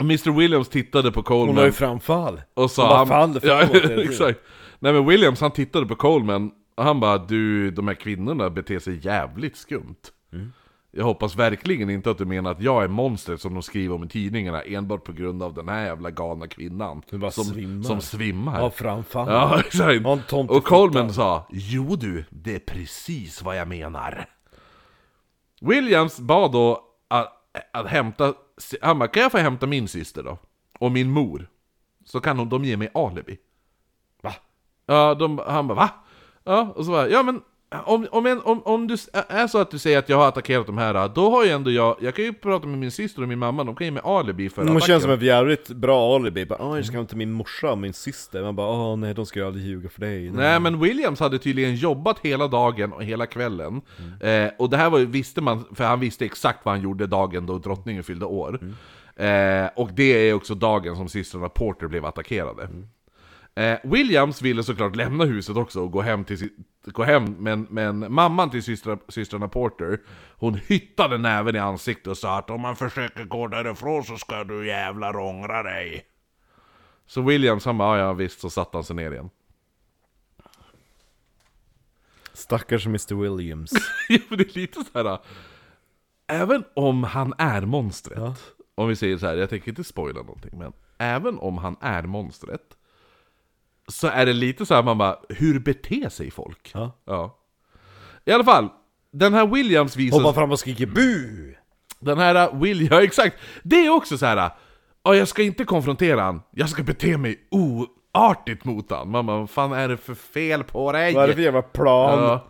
Mr 0.00 0.30
Williams 0.30 0.68
tittade 0.68 1.12
på 1.12 1.22
Coleman 1.22 1.48
Hon 1.48 1.56
har 1.56 1.64
ju 1.64 1.72
framfall. 1.72 2.40
och 2.54 2.70
sa... 2.70 2.82
Hon 2.82 3.08
bara 3.08 3.18
faller 3.18 3.40
framåt 3.40 3.74
hela 3.74 3.88
tiden. 3.88 4.10
exakt. 4.10 4.40
Nej 4.78 4.92
men 4.92 5.06
Williams 5.06 5.40
han 5.40 5.50
tittade 5.50 5.86
på 5.86 5.94
Coleman 5.94 6.50
och 6.78 6.84
han 6.84 7.00
bara 7.00 7.18
du, 7.18 7.70
de 7.70 7.88
här 7.88 7.94
kvinnorna 7.94 8.50
beter 8.50 8.78
sig 8.78 9.06
jävligt 9.06 9.56
skumt. 9.56 9.96
Mm. 10.32 10.52
Jag 10.90 11.04
hoppas 11.04 11.36
verkligen 11.36 11.90
inte 11.90 12.10
att 12.10 12.18
du 12.18 12.24
menar 12.24 12.50
att 12.50 12.60
jag 12.60 12.84
är 12.84 12.88
monstret 12.88 13.40
som 13.40 13.54
de 13.54 13.62
skriver 13.62 13.94
om 13.94 14.04
i 14.04 14.08
tidningarna 14.08 14.62
enbart 14.62 15.04
på 15.04 15.12
grund 15.12 15.42
av 15.42 15.54
den 15.54 15.68
här 15.68 15.86
jävla 15.86 16.10
galna 16.10 16.46
kvinnan. 16.48 17.02
Som 17.30 17.44
svimmar. 17.44 17.82
Som 17.82 18.00
svimmar. 18.00 18.60
Av 18.60 18.70
framfall. 18.70 19.28
Ja, 19.28 19.60
exakt. 19.60 20.32
Och 20.50 20.64
Coleman 20.64 21.12
sa 21.12 21.46
Jo 21.50 21.96
du, 21.96 22.24
det 22.30 22.54
är 22.54 22.58
precis 22.58 23.42
vad 23.42 23.56
jag 23.56 23.68
menar. 23.68 24.26
Williams 25.60 26.20
bad 26.20 26.52
då 26.52 26.84
att, 27.08 27.32
att 27.72 27.86
hämta, 27.86 28.34
han 28.82 28.98
bara, 28.98 29.08
kan 29.08 29.22
jag 29.22 29.32
få 29.32 29.38
hämta 29.38 29.66
min 29.66 29.88
syster 29.88 30.22
då? 30.22 30.38
Och 30.78 30.92
min 30.92 31.10
mor? 31.10 31.48
Så 32.04 32.20
kan 32.20 32.38
hon, 32.38 32.48
de 32.48 32.64
ge 32.64 32.76
mig 32.76 32.90
alibi. 32.94 33.38
Va? 34.22 34.34
Ja, 34.86 35.14
de, 35.14 35.40
han 35.46 35.68
bara 35.68 35.74
va? 35.74 35.90
Ja, 36.48 36.72
och 36.76 36.84
så 36.84 36.90
bara, 36.90 37.08
ja 37.08 37.22
men 37.22 37.40
om, 37.84 38.06
om, 38.10 38.26
en, 38.26 38.40
om, 38.40 38.62
om 38.62 38.86
du 38.86 38.94
är 39.28 39.46
så 39.46 39.58
att 39.58 39.70
du 39.70 39.78
säger 39.78 39.98
att 39.98 40.08
jag 40.08 40.16
har 40.16 40.28
attackerat 40.28 40.66
de 40.66 40.78
här, 40.78 41.08
då 41.14 41.30
har 41.30 41.44
ju 41.44 41.50
ändå 41.50 41.70
jag, 41.70 41.96
jag 42.00 42.14
kan 42.14 42.24
ju 42.24 42.32
prata 42.32 42.66
med 42.66 42.78
min 42.78 42.90
syster 42.90 43.22
och 43.22 43.28
min 43.28 43.38
mamma, 43.38 43.64
de 43.64 43.74
kan 43.74 43.84
ge 43.84 43.90
mig 43.90 44.02
alibi 44.04 44.48
för 44.50 44.62
attacken. 44.62 44.80
känns 44.80 45.02
som 45.02 45.12
ett 45.12 45.22
jävligt 45.22 45.68
bra 45.68 46.16
alibi, 46.16 46.46
bara 46.46 46.62
"Åh, 46.62 46.76
jag 46.76 46.84
ska 46.86 46.96
hämta 46.96 47.16
min 47.16 47.32
morsa 47.32 47.70
och 47.72 47.78
min 47.78 47.92
syster, 47.92 48.42
man 48.42 48.56
bara 48.56 48.66
åh 48.68 48.96
nej 48.96 49.14
de 49.14 49.26
ska 49.26 49.40
ju 49.40 49.46
aldrig 49.46 49.64
ljuga 49.66 49.88
för 49.88 50.00
dig 50.00 50.30
Nej 50.30 50.60
men 50.60 50.80
Williams 50.80 51.20
hade 51.20 51.38
tydligen 51.38 51.74
jobbat 51.74 52.18
hela 52.18 52.48
dagen 52.48 52.92
och 52.92 53.04
hela 53.04 53.26
kvällen. 53.26 53.80
Eh, 54.20 54.50
och 54.58 54.70
det 54.70 54.76
här 54.76 54.90
var, 54.90 54.98
visste 54.98 55.40
man, 55.40 55.64
för 55.74 55.84
han 55.84 56.00
visste 56.00 56.24
exakt 56.24 56.64
vad 56.64 56.74
han 56.74 56.82
gjorde 56.82 57.06
dagen 57.06 57.46
då 57.46 57.58
drottningen 57.58 58.04
fyllde 58.04 58.26
år. 58.26 58.60
Eh, 59.16 59.66
och 59.76 59.90
det 59.92 60.28
är 60.28 60.34
också 60.34 60.54
dagen 60.54 60.96
som 60.96 61.08
systrarna 61.08 61.48
Porter 61.48 61.86
blev 61.86 62.04
attackerade. 62.06 62.68
Eh, 63.58 63.78
Williams 63.84 64.42
ville 64.42 64.62
såklart 64.62 64.96
lämna 64.96 65.24
huset 65.24 65.56
också 65.56 65.80
och 65.80 65.92
gå 65.92 66.00
hem 66.00 66.24
till 66.24 66.48
gå 66.84 67.02
hem, 67.02 67.24
men, 67.24 67.66
men 67.70 68.12
mamman 68.12 68.50
till 68.50 68.62
systra, 68.62 68.98
systrarna 69.08 69.48
Porter, 69.48 70.00
hon 70.36 70.54
hyttade 70.54 71.18
näven 71.18 71.56
i 71.56 71.58
ansiktet 71.58 72.06
och 72.06 72.18
sa 72.18 72.38
att 72.38 72.50
om 72.50 72.60
man 72.60 72.76
försöker 72.76 73.24
gå 73.24 73.46
därifrån 73.48 74.04
så 74.04 74.16
ska 74.18 74.44
du 74.44 74.66
jävlar 74.66 75.16
ångra 75.16 75.62
dig. 75.62 76.04
Så 77.06 77.22
Williams 77.22 77.64
han 77.64 77.78
bara, 77.78 77.98
"Ja, 77.98 78.04
ja 78.04 78.12
visst, 78.12 78.40
så 78.40 78.50
satte 78.50 78.76
han 78.76 78.84
sig 78.84 78.96
ner 78.96 79.12
igen. 79.12 79.30
Stackars 82.32 82.86
Mr 82.86 83.14
Williams 83.14 83.72
Ja, 84.08 84.18
men 84.28 84.38
det 84.38 84.56
är 84.56 84.60
lite 84.60 84.84
så 84.92 84.98
här. 85.04 85.18
Även 86.26 86.64
om 86.74 87.04
han 87.04 87.34
är 87.38 87.60
monstret. 87.60 88.18
Ja. 88.18 88.34
Om 88.74 88.88
vi 88.88 88.96
säger 88.96 89.18
så 89.18 89.26
här, 89.26 89.36
jag 89.36 89.50
tänker 89.50 89.68
inte 89.68 89.84
spoila 89.84 90.22
någonting, 90.22 90.58
men 90.58 90.72
även 90.98 91.38
om 91.38 91.58
han 91.58 91.76
är 91.80 92.02
monstret. 92.02 92.77
Så 93.88 94.06
är 94.06 94.26
det 94.26 94.32
lite 94.32 94.66
så 94.66 94.74
här 94.74 94.82
man 94.82 94.98
bara, 94.98 95.18
hur 95.28 95.58
beter 95.58 96.08
sig 96.08 96.30
folk? 96.30 96.70
Ja. 96.74 96.98
Ja. 97.04 97.38
I 98.24 98.32
alla 98.32 98.44
fall, 98.44 98.68
den 99.12 99.34
här 99.34 99.46
Williams 99.46 99.96
visar... 99.96 100.18
Hoppar 100.18 100.32
fram 100.32 100.52
och 100.52 100.58
skriker 100.58 100.86
BU! 100.86 101.54
Den 102.00 102.18
här 102.18 102.54
Will, 102.60 102.88
ja 102.90 103.02
exakt! 103.02 103.36
Det 103.62 103.86
är 103.86 103.90
också 103.90 104.18
så 104.18 104.26
här. 104.26 104.50
Ja, 105.02 105.14
jag 105.14 105.28
ska 105.28 105.42
inte 105.42 105.64
konfrontera 105.64 106.20
han, 106.20 106.42
jag 106.50 106.68
ska 106.68 106.82
bete 106.82 107.16
mig 107.18 107.38
oartigt 107.50 108.64
mot 108.64 108.90
han. 108.90 109.10
Man 109.10 109.26
bara, 109.26 109.38
vad 109.38 109.50
fan 109.50 109.72
är 109.72 109.88
det 109.88 109.96
för 109.96 110.14
fel 110.14 110.64
på 110.64 110.92
dig? 110.92 111.14
Vad 111.14 111.24
är 111.24 111.28
det 111.28 111.34
för 111.34 111.42
jävla 111.42 111.62
plan? 111.62 112.18
Ja. 112.18 112.48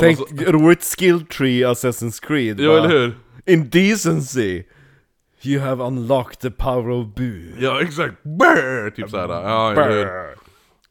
Tänk 0.00 0.18
så, 0.18 0.24
roligt 0.46 0.84
skill 0.84 1.26
tree 1.26 1.64
Assassin's 1.66 2.26
Creed. 2.26 2.60
jo, 2.60 2.70
bara, 2.70 2.78
eller 2.78 2.88
hur? 2.88 3.18
Indecency! 3.46 4.62
You 5.42 5.60
have 5.60 5.84
unlocked 5.84 6.40
the 6.40 6.50
power 6.50 6.90
of 6.90 7.06
bu. 7.14 7.54
Ja, 7.58 7.80
exakt. 7.82 8.22
Brr! 8.22 8.90
Typ 8.90 9.10
såhär. 9.10 9.28
Ja? 9.28 9.72
Brr. 9.74 10.40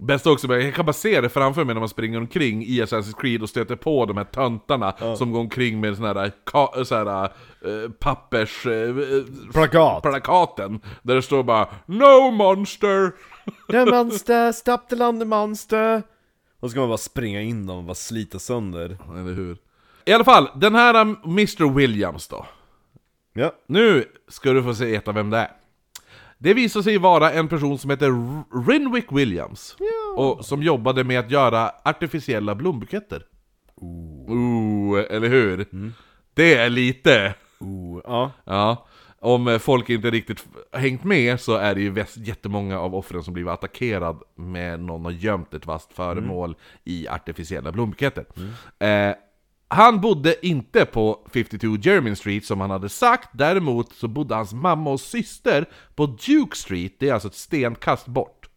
Bäst 0.01 0.27
också, 0.27 0.55
jag 0.55 0.75
kan 0.75 0.85
bara 0.85 0.93
se 0.93 1.21
det 1.21 1.29
framför 1.29 1.63
mig 1.65 1.73
när 1.75 1.79
man 1.79 1.89
springer 1.89 2.17
omkring 2.17 2.63
i 2.63 2.81
Assassin's 2.83 3.21
Creed 3.21 3.41
och 3.41 3.49
stöter 3.49 3.75
på 3.75 4.05
de 4.05 4.17
här 4.17 4.23
töntarna 4.23 5.15
som 5.15 5.31
går 5.31 5.39
omkring 5.39 5.79
med 5.79 5.95
såna 5.95 6.07
här, 6.07 6.31
ka- 6.45 6.95
här 6.95 7.23
eh, 7.25 7.89
pappers... 7.99 8.65
eh, 8.65 8.95
Plakat. 9.53 10.01
plakaten. 10.03 10.79
Där 11.01 11.15
det 11.15 11.21
står 11.21 11.43
bara 11.43 11.67
'No 11.85 12.31
monster' 12.31 13.11
The 13.71 13.85
monster, 13.85 14.51
stop 14.51 14.77
the 14.89 14.95
land 14.95 15.27
monster! 15.27 16.03
Och 16.59 16.69
så 16.69 16.69
ska 16.69 16.79
man 16.79 16.89
bara 16.89 16.97
springa 16.97 17.41
in 17.41 17.67
dem 17.67 17.77
och 17.77 17.83
bara 17.83 17.95
slita 17.95 18.39
sönder. 18.39 18.97
Eller 19.11 19.33
hur? 19.33 19.57
I 20.05 20.13
alla 20.13 20.23
fall, 20.23 20.49
den 20.55 20.75
här 20.75 21.01
Mr 21.25 21.73
Williams 21.75 22.27
då. 22.27 22.45
Ja. 23.33 23.51
Nu 23.67 24.05
ska 24.27 24.53
du 24.53 24.63
få 24.63 24.75
se 24.75 24.85
veta 24.85 25.11
vem 25.11 25.29
det 25.29 25.37
är. 25.37 25.51
Det 26.37 26.53
visar 26.53 26.81
sig 26.81 26.97
vara 26.97 27.31
en 27.31 27.47
person 27.47 27.77
som 27.77 27.89
heter 27.89 28.11
Rinwick 28.67 29.11
Williams. 29.11 29.77
Och 30.15 30.45
som 30.45 30.63
jobbade 30.63 31.03
med 31.03 31.19
att 31.19 31.31
göra 31.31 31.71
artificiella 31.83 32.55
blombuketter. 32.55 33.23
Ooh, 33.75 35.05
eller 35.09 35.27
hur? 35.29 35.67
Det 36.33 36.55
är 36.55 36.69
lite... 36.69 37.33
Oh, 37.59 38.01
ja. 38.03 38.31
Ja. 38.43 38.87
Om 39.21 39.59
folk 39.61 39.89
inte 39.89 40.09
riktigt 40.09 40.45
hängt 40.71 41.03
med 41.03 41.39
så 41.39 41.55
är 41.55 41.75
det 41.75 41.81
ju 41.81 42.05
jättemånga 42.15 42.79
av 42.79 42.95
offren 42.95 43.23
som 43.23 43.33
blivit 43.33 43.51
attackerad 43.51 44.21
med 44.35 44.79
någon 44.79 45.05
har 45.05 45.11
gömt 45.11 45.53
ett 45.53 45.65
vasst 45.65 45.93
föremål 45.93 46.55
i 46.83 47.07
artificiella 47.07 47.71
blombuketter. 47.71 48.25
Eh, 48.79 49.15
han 49.69 50.01
bodde 50.01 50.47
inte 50.47 50.85
på 50.85 51.27
52 51.33 51.67
Jermyn 51.81 52.15
Street 52.15 52.45
som 52.45 52.61
han 52.61 52.69
hade 52.69 52.89
sagt, 52.89 53.29
däremot 53.33 53.93
så 53.93 54.07
bodde 54.07 54.35
hans 54.35 54.53
mamma 54.53 54.89
och 54.89 54.99
syster 54.99 55.69
på 55.95 56.05
Duke 56.05 56.57
Street, 56.57 56.93
det 56.99 57.09
är 57.09 57.13
alltså 57.13 57.27
ett 57.27 57.35
stenkast 57.35 58.07
bort. 58.07 58.49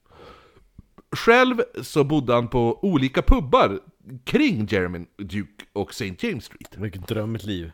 Själv 1.17 1.63
så 1.83 2.05
bodde 2.05 2.35
han 2.35 2.49
på 2.49 2.85
olika 2.85 3.23
pubbar 3.23 3.81
kring 4.25 4.67
Jermyn, 4.67 5.07
Duke 5.19 5.65
och 5.73 5.91
St. 5.91 6.15
James 6.19 6.45
Street. 6.45 6.77
Vilket 6.77 7.09
drömmigt 7.09 7.45
liv. 7.45 7.73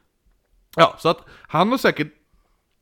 Ja, 0.76 0.96
så 0.98 1.08
att 1.08 1.24
han 1.28 1.70
har 1.70 1.78
säkert 1.78 2.12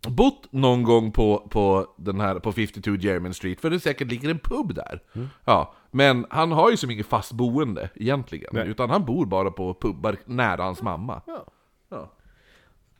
bott 0.08 0.52
någon 0.52 0.82
gång 0.82 1.12
på, 1.12 1.48
på 1.50 1.94
den 1.98 2.20
här, 2.20 2.38
på 2.38 2.52
52 2.52 2.94
Jermyn 2.94 3.34
Street, 3.34 3.60
för 3.60 3.70
det 3.70 3.80
säkert 3.80 4.10
ligger 4.10 4.30
en 4.30 4.38
pub 4.38 4.74
där. 4.74 5.02
Ja, 5.44 5.74
men 5.96 6.26
han 6.30 6.52
har 6.52 6.70
ju 6.70 6.76
så 6.76 6.86
mycket 6.86 7.06
fast 7.06 7.32
boende 7.32 7.88
egentligen, 7.94 8.50
Nej. 8.52 8.68
utan 8.68 8.90
han 8.90 9.04
bor 9.04 9.26
bara 9.26 9.50
på 9.50 9.74
pubbar 9.74 10.16
nära 10.24 10.62
hans 10.62 10.82
mamma. 10.82 11.22
Ja. 11.26 11.46
Ja. 11.88 12.12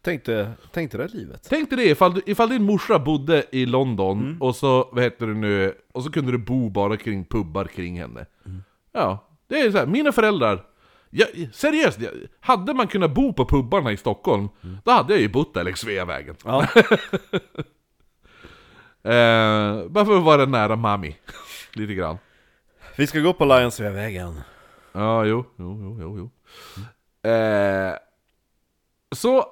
Tänkte, 0.03 0.53
tänkte 0.73 0.99
det 0.99 1.09
livet. 1.15 1.47
Tänk 1.49 1.71
dig 1.71 1.77
det, 1.79 1.85
ifall, 1.91 2.21
ifall 2.27 2.49
din 2.49 2.63
morsa 2.63 2.99
bodde 2.99 3.45
i 3.53 3.67
London, 3.67 4.37
och 4.41 4.57
så, 4.57 4.89
vad 4.93 5.05
heter 5.05 5.27
det 5.27 5.35
nu, 5.35 5.75
och 5.93 6.03
så 6.03 6.11
kunde 6.13 6.33
du 6.33 6.39
bo 6.39 6.69
bara 6.71 6.97
kring 6.97 7.25
pubbar 7.25 7.65
kring 7.65 8.01
henne. 8.01 8.27
Ja, 8.93 9.29
det 9.49 9.61
är 9.61 9.71
så 9.71 9.79
här, 9.79 9.87
mina 9.87 10.13
föräldrar, 10.13 10.63
ja, 11.11 11.27
seriöst, 11.53 12.01
jag- 12.01 12.13
hade 12.41 12.75
man 12.75 12.87
kunnat 12.89 13.15
bo 13.15 13.33
på 13.33 13.45
pubbarna 13.45 13.93
i 13.93 13.97
Stockholm, 13.97 14.49
då 14.85 14.91
hade 14.91 15.13
jag 15.13 15.23
ju 15.23 15.29
bott 15.29 15.55
där 15.55 15.65
längs 15.65 15.79
Sveavägen. 15.81 16.37
Ja. 16.45 16.67
Eh, 19.03 19.87
bara 19.89 20.05
för 20.05 20.17
att 20.17 20.23
vara 20.25 20.47
nära 20.47 20.77
mami. 20.77 21.17
Lite 21.73 21.95
grann. 21.95 22.19
Vi 22.99 23.07
ska 23.07 23.21
gå 23.21 23.33
på 23.33 23.45
Lions 23.45 23.81
vägen. 23.81 24.41
Ja, 24.93 25.25
jo, 25.25 25.45
jo, 25.57 25.79
jo, 25.83 25.99
jo, 26.01 26.19
jo. 26.19 26.31
Eh, 27.31 27.95
så, 29.13 29.45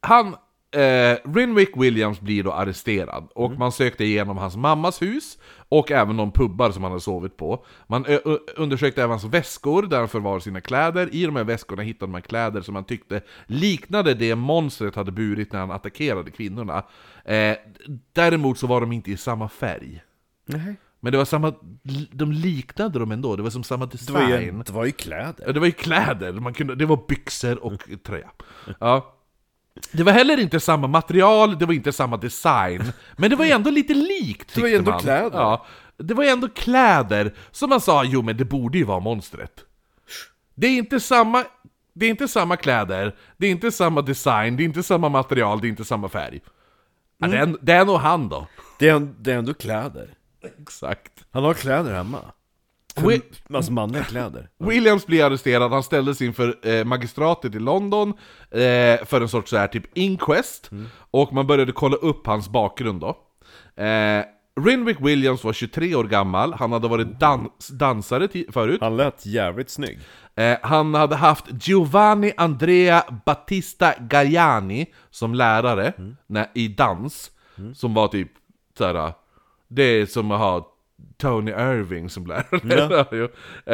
han, 0.00 0.26
eh, 0.70 1.18
Rinwick 1.34 1.76
Williams 1.76 2.20
blir 2.20 2.42
då 2.42 2.52
arresterad, 2.52 3.28
och 3.34 3.52
man 3.52 3.72
sökte 3.72 4.04
igenom 4.04 4.36
hans 4.36 4.56
mammas 4.56 5.02
hus, 5.02 5.38
och 5.68 5.90
även 5.90 6.16
de 6.16 6.32
pubbar 6.32 6.70
som 6.70 6.82
han 6.82 6.92
hade 6.92 7.00
sovit 7.00 7.36
på. 7.36 7.64
Man 7.86 8.06
undersökte 8.56 9.00
även 9.02 9.10
hans 9.10 9.24
väskor, 9.24 9.82
där 9.82 9.98
han 9.98 10.08
förvar 10.08 10.40
sina 10.40 10.60
kläder. 10.60 11.14
I 11.14 11.26
de 11.26 11.36
här 11.36 11.44
väskorna 11.44 11.82
hittade 11.82 12.12
man 12.12 12.22
kläder 12.22 12.60
som 12.60 12.74
man 12.74 12.84
tyckte 12.84 13.20
liknade 13.46 14.14
det 14.14 14.34
monstret 14.34 14.94
hade 14.94 15.12
burit 15.12 15.52
när 15.52 15.60
han 15.60 15.70
attackerade 15.70 16.30
kvinnorna. 16.30 16.84
Eh, 17.24 17.56
däremot 18.12 18.58
så 18.58 18.66
var 18.66 18.80
de 18.80 18.92
inte 18.92 19.10
i 19.10 19.16
samma 19.16 19.48
färg. 19.48 20.02
Nej. 20.46 20.76
Men 21.04 21.12
det 21.12 21.18
var 21.18 21.24
samma, 21.24 21.54
de 22.12 22.32
liknade 22.32 22.98
dem 22.98 23.12
ändå, 23.12 23.36
det 23.36 23.42
var 23.42 23.50
som 23.50 23.64
samma 23.64 23.86
Det 23.86 23.92
design. 23.92 24.14
var 24.30 24.38
ju, 24.40 24.52
det 24.62 24.72
var 24.72 24.84
ju 24.84 24.92
kläder. 24.92 25.44
Ja, 25.46 25.52
det 25.52 25.60
var 25.60 25.66
ju 25.66 25.72
kläder, 25.72 26.32
man 26.32 26.54
kunde, 26.54 26.74
det 26.74 26.86
var 26.86 26.98
byxor 27.08 27.64
och 27.64 27.82
tröja. 28.06 28.30
Ja. 28.80 29.14
Det 29.92 30.02
var 30.02 30.12
heller 30.12 30.40
inte 30.40 30.60
samma 30.60 30.86
material, 30.86 31.58
det 31.58 31.66
var 31.66 31.72
inte 31.74 31.92
samma 31.92 32.16
design, 32.16 32.82
men 33.16 33.30
det 33.30 33.36
var 33.36 33.44
ju 33.44 33.50
ändå 33.50 33.70
lite 33.70 33.94
likt 33.94 34.54
Det 34.54 34.60
var 34.60 34.68
ju 34.68 34.76
ändå 34.76 34.90
man. 34.90 35.00
kläder. 35.00 35.38
Ja, 35.38 35.66
det 35.96 36.14
var 36.14 36.24
ju 36.24 36.30
ändå 36.30 36.48
kläder, 36.48 37.34
som 37.50 37.70
man 37.70 37.80
sa, 37.80 38.04
jo 38.04 38.22
men 38.22 38.36
det 38.36 38.44
borde 38.44 38.78
ju 38.78 38.84
vara 38.84 39.00
monstret. 39.00 39.64
Det 40.54 40.66
är 40.66 40.78
inte 40.78 41.00
samma, 41.00 41.44
det 41.94 42.06
är 42.06 42.10
inte 42.10 42.28
samma 42.28 42.56
kläder, 42.56 43.14
det 43.36 43.46
är 43.46 43.50
inte 43.50 43.70
samma 43.72 44.02
design, 44.02 44.56
det 44.56 44.62
är 44.62 44.64
inte 44.64 44.82
samma 44.82 45.08
material, 45.08 45.60
det 45.60 45.66
är 45.66 45.68
inte 45.68 45.84
samma 45.84 46.08
färg. 46.08 46.40
Ja, 47.18 47.26
det, 47.26 47.38
är, 47.38 47.56
det 47.60 47.72
är 47.72 47.84
nog 47.84 47.96
han 47.96 48.28
då. 48.28 48.46
Det 48.78 48.88
är, 48.88 49.08
det 49.20 49.32
är 49.32 49.38
ändå 49.38 49.54
kläder. 49.54 50.13
Exakt. 50.62 51.12
Han 51.30 51.44
har 51.44 51.54
kläder 51.54 51.94
hemma. 51.94 52.18
Wi- 52.96 53.22
Alltså 53.54 53.72
manliga 53.72 54.04
kläder. 54.04 54.48
Williams 54.58 55.06
blir 55.06 55.24
arresterad, 55.24 55.72
han 55.72 55.82
ställdes 55.82 56.22
inför 56.22 56.68
eh, 56.68 56.84
magistratet 56.84 57.54
i 57.54 57.58
London 57.58 58.08
eh, 58.50 59.04
för 59.06 59.20
en 59.20 59.28
sorts 59.28 59.50
så 59.50 59.56
här, 59.56 59.66
typ 59.68 59.98
inquest, 59.98 60.70
och 61.10 61.32
man 61.32 61.46
började 61.46 61.72
kolla 61.72 61.96
upp 61.96 62.26
hans 62.26 62.48
bakgrund 62.48 63.00
då. 63.00 63.08
Eh, 63.82 64.24
Rinwick 64.66 64.96
Williams 65.00 65.44
var 65.44 65.52
23 65.52 65.94
år 65.94 66.04
gammal, 66.04 66.52
han 66.52 66.72
hade 66.72 66.88
varit 66.88 67.20
dans 67.20 67.68
dansare 67.68 68.28
förut. 68.52 68.80
Han 68.80 68.96
lät 68.96 69.26
jävligt 69.26 69.70
snygg. 69.70 69.98
Eh, 70.36 70.58
han 70.62 70.94
hade 70.94 71.16
haft 71.16 71.44
Giovanni 71.68 72.32
Andrea 72.36 73.04
Battista 73.26 73.94
Galliani 74.00 74.86
som 75.10 75.34
lärare 75.34 75.92
när, 76.26 76.46
i 76.54 76.68
dans, 76.68 77.30
som 77.74 77.94
var 77.94 78.08
typ 78.08 78.30
såhär, 78.78 79.12
det 79.74 79.82
är 79.82 80.06
som 80.06 80.30
att 80.30 80.40
ha 80.40 80.74
Tony 81.16 81.50
Irving 81.50 82.10
som 82.10 82.26
lärare. 82.26 83.06
Jo. 83.10 83.24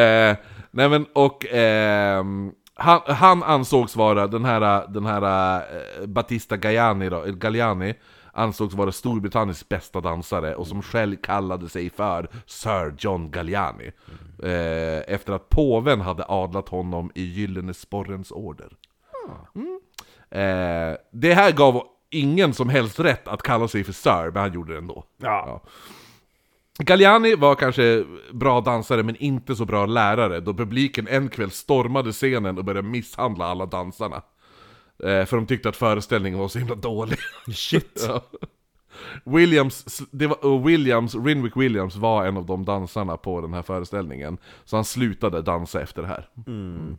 eh, 0.00 0.36
nej 0.70 0.88
men, 0.88 1.06
och 1.12 1.46
ehm, 1.50 2.52
han, 2.74 3.00
han 3.06 3.42
ansågs 3.42 3.96
vara, 3.96 4.26
den 4.26 4.44
här, 4.44 4.88
den 4.88 5.06
här 5.06 5.56
eh, 5.56 6.06
Battista 6.06 6.56
Galliani, 6.56 7.08
då, 7.08 7.24
eh, 7.24 7.32
Galliani 7.32 7.94
ansågs 8.32 8.74
vara 8.74 8.92
Storbritanniens 8.92 9.68
bästa 9.68 10.00
dansare 10.00 10.54
och 10.54 10.66
som 10.66 10.82
själv 10.82 11.16
kallade 11.16 11.68
sig 11.68 11.90
för 11.90 12.28
Sir 12.46 12.94
John 12.98 13.30
Galliani. 13.30 13.90
Eh, 14.42 15.14
efter 15.14 15.32
att 15.32 15.48
påven 15.48 16.00
hade 16.00 16.24
adlat 16.28 16.68
honom 16.68 17.10
i 17.14 17.22
Gyllene 17.22 17.74
Sporrens 17.74 18.30
order. 18.30 18.72
Mm. 19.54 19.80
Eh, 20.30 20.96
det 21.12 21.34
här 21.34 21.52
gav 21.52 21.82
ingen 22.10 22.54
som 22.54 22.68
helst 22.68 23.00
rätt 23.00 23.28
att 23.28 23.42
kalla 23.42 23.68
sig 23.68 23.84
för 23.84 23.92
Sir, 23.92 24.30
men 24.30 24.42
han 24.42 24.52
gjorde 24.52 24.72
det 24.72 24.78
ändå. 24.78 25.04
Ja. 25.16 25.62
Galliani 26.78 27.34
var 27.34 27.54
kanske 27.54 28.04
bra 28.32 28.60
dansare 28.60 29.02
men 29.02 29.16
inte 29.16 29.56
så 29.56 29.64
bra 29.64 29.86
lärare 29.86 30.40
då 30.40 30.54
publiken 30.54 31.08
en 31.08 31.28
kväll 31.28 31.50
stormade 31.50 32.12
scenen 32.12 32.58
och 32.58 32.64
började 32.64 32.88
misshandla 32.88 33.44
alla 33.46 33.66
dansarna. 33.66 34.22
Eh, 35.04 35.24
för 35.24 35.36
de 35.36 35.46
tyckte 35.46 35.68
att 35.68 35.76
föreställningen 35.76 36.38
var 36.38 36.48
så 36.48 36.58
himla 36.58 36.74
dålig. 36.74 37.18
Shit. 37.54 38.06
Ja. 38.08 38.22
Williams, 39.24 40.02
det 40.10 40.26
var, 40.26 40.64
Williams, 40.64 41.14
Rinwick 41.14 41.56
Williams 41.56 41.96
var 41.96 42.26
en 42.26 42.36
av 42.36 42.46
de 42.46 42.64
dansarna 42.64 43.16
på 43.16 43.40
den 43.40 43.54
här 43.54 43.62
föreställningen. 43.62 44.38
Så 44.64 44.76
han 44.76 44.84
slutade 44.84 45.42
dansa 45.42 45.82
efter 45.82 46.02
det 46.02 46.08
här. 46.08 46.28
Mm. 46.46 46.98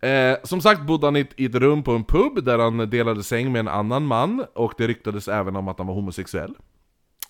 Eh, 0.00 0.36
som 0.44 0.60
sagt 0.60 0.82
bodde 0.82 1.06
han 1.06 1.16
i 1.16 1.20
ett, 1.20 1.32
i 1.36 1.44
ett 1.44 1.54
rum 1.54 1.82
på 1.82 1.92
en 1.92 2.04
pub 2.04 2.44
där 2.44 2.58
han 2.58 2.90
delade 2.90 3.22
säng 3.22 3.52
med 3.52 3.60
en 3.60 3.68
annan 3.68 4.06
man, 4.06 4.44
och 4.54 4.74
det 4.76 4.86
ryktades 4.86 5.28
även 5.28 5.56
om 5.56 5.68
att 5.68 5.78
han 5.78 5.86
var 5.86 5.94
homosexuell. 5.94 6.54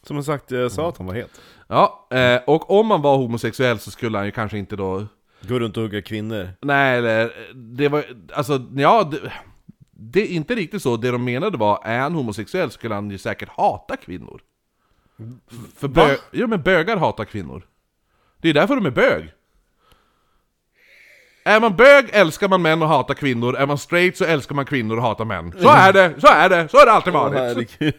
Som 0.02 0.24
sagt, 0.24 0.50
jag 0.50 0.72
sa 0.72 0.88
att 0.88 0.98
han 0.98 1.06
var 1.06 1.14
het. 1.14 1.40
Ja, 1.68 2.08
eh, 2.10 2.40
och 2.46 2.70
om 2.70 2.90
han 2.90 3.02
var 3.02 3.16
homosexuell 3.16 3.78
så 3.78 3.90
skulle 3.90 4.18
han 4.18 4.26
ju 4.26 4.32
kanske 4.32 4.58
inte 4.58 4.76
då... 4.76 5.06
Går 5.40 5.60
runt 5.60 5.76
och 5.76 5.82
hugga 5.82 6.02
kvinnor. 6.02 6.48
Nej, 6.60 6.98
eller... 6.98 7.32
Det 7.54 7.88
var... 7.88 8.04
Alltså, 8.32 8.66
ja... 8.76 9.08
Det, 9.10 9.32
det 9.98 10.20
är 10.20 10.26
inte 10.26 10.54
riktigt 10.54 10.82
så. 10.82 10.96
Det 10.96 11.10
de 11.10 11.24
menade 11.24 11.58
var, 11.58 11.80
är 11.84 11.98
han 11.98 12.14
homosexuell 12.14 12.70
skulle 12.70 12.94
han 12.94 13.10
ju 13.10 13.18
säkert 13.18 13.48
hata 13.48 13.96
kvinnor. 13.96 14.40
För 15.76 15.88
bö. 15.88 16.16
Ja, 16.30 16.46
men 16.46 16.62
bögar 16.62 16.96
hatar 16.96 17.24
kvinnor. 17.24 17.66
Det 18.40 18.48
är 18.48 18.54
därför 18.54 18.74
de 18.74 18.86
är 18.86 18.90
bög. 18.90 19.22
Ja, 19.22 19.24
men 19.24 19.30
bögar 19.30 19.30
hatar 19.30 19.32
kvinnor. 19.32 19.34
Det 21.26 21.35
är 21.46 21.60
man 21.60 21.76
bög 21.76 22.04
älskar 22.12 22.48
man 22.48 22.62
män 22.62 22.82
och 22.82 22.88
hatar 22.88 23.14
kvinnor, 23.14 23.56
är 23.56 23.66
man 23.66 23.78
straight 23.78 24.16
så 24.16 24.24
älskar 24.24 24.54
man 24.54 24.64
kvinnor 24.64 24.96
och 24.96 25.02
hatar 25.02 25.24
män. 25.24 25.52
Så 25.60 25.68
är 25.68 25.92
det, 25.92 26.12
så 26.20 26.26
är 26.26 26.48
det, 26.48 26.68
så 26.68 26.76
har 26.78 26.86
det 26.86 26.92
alltid 26.92 27.12
varit. 27.12 27.34
herregud. 27.34 27.94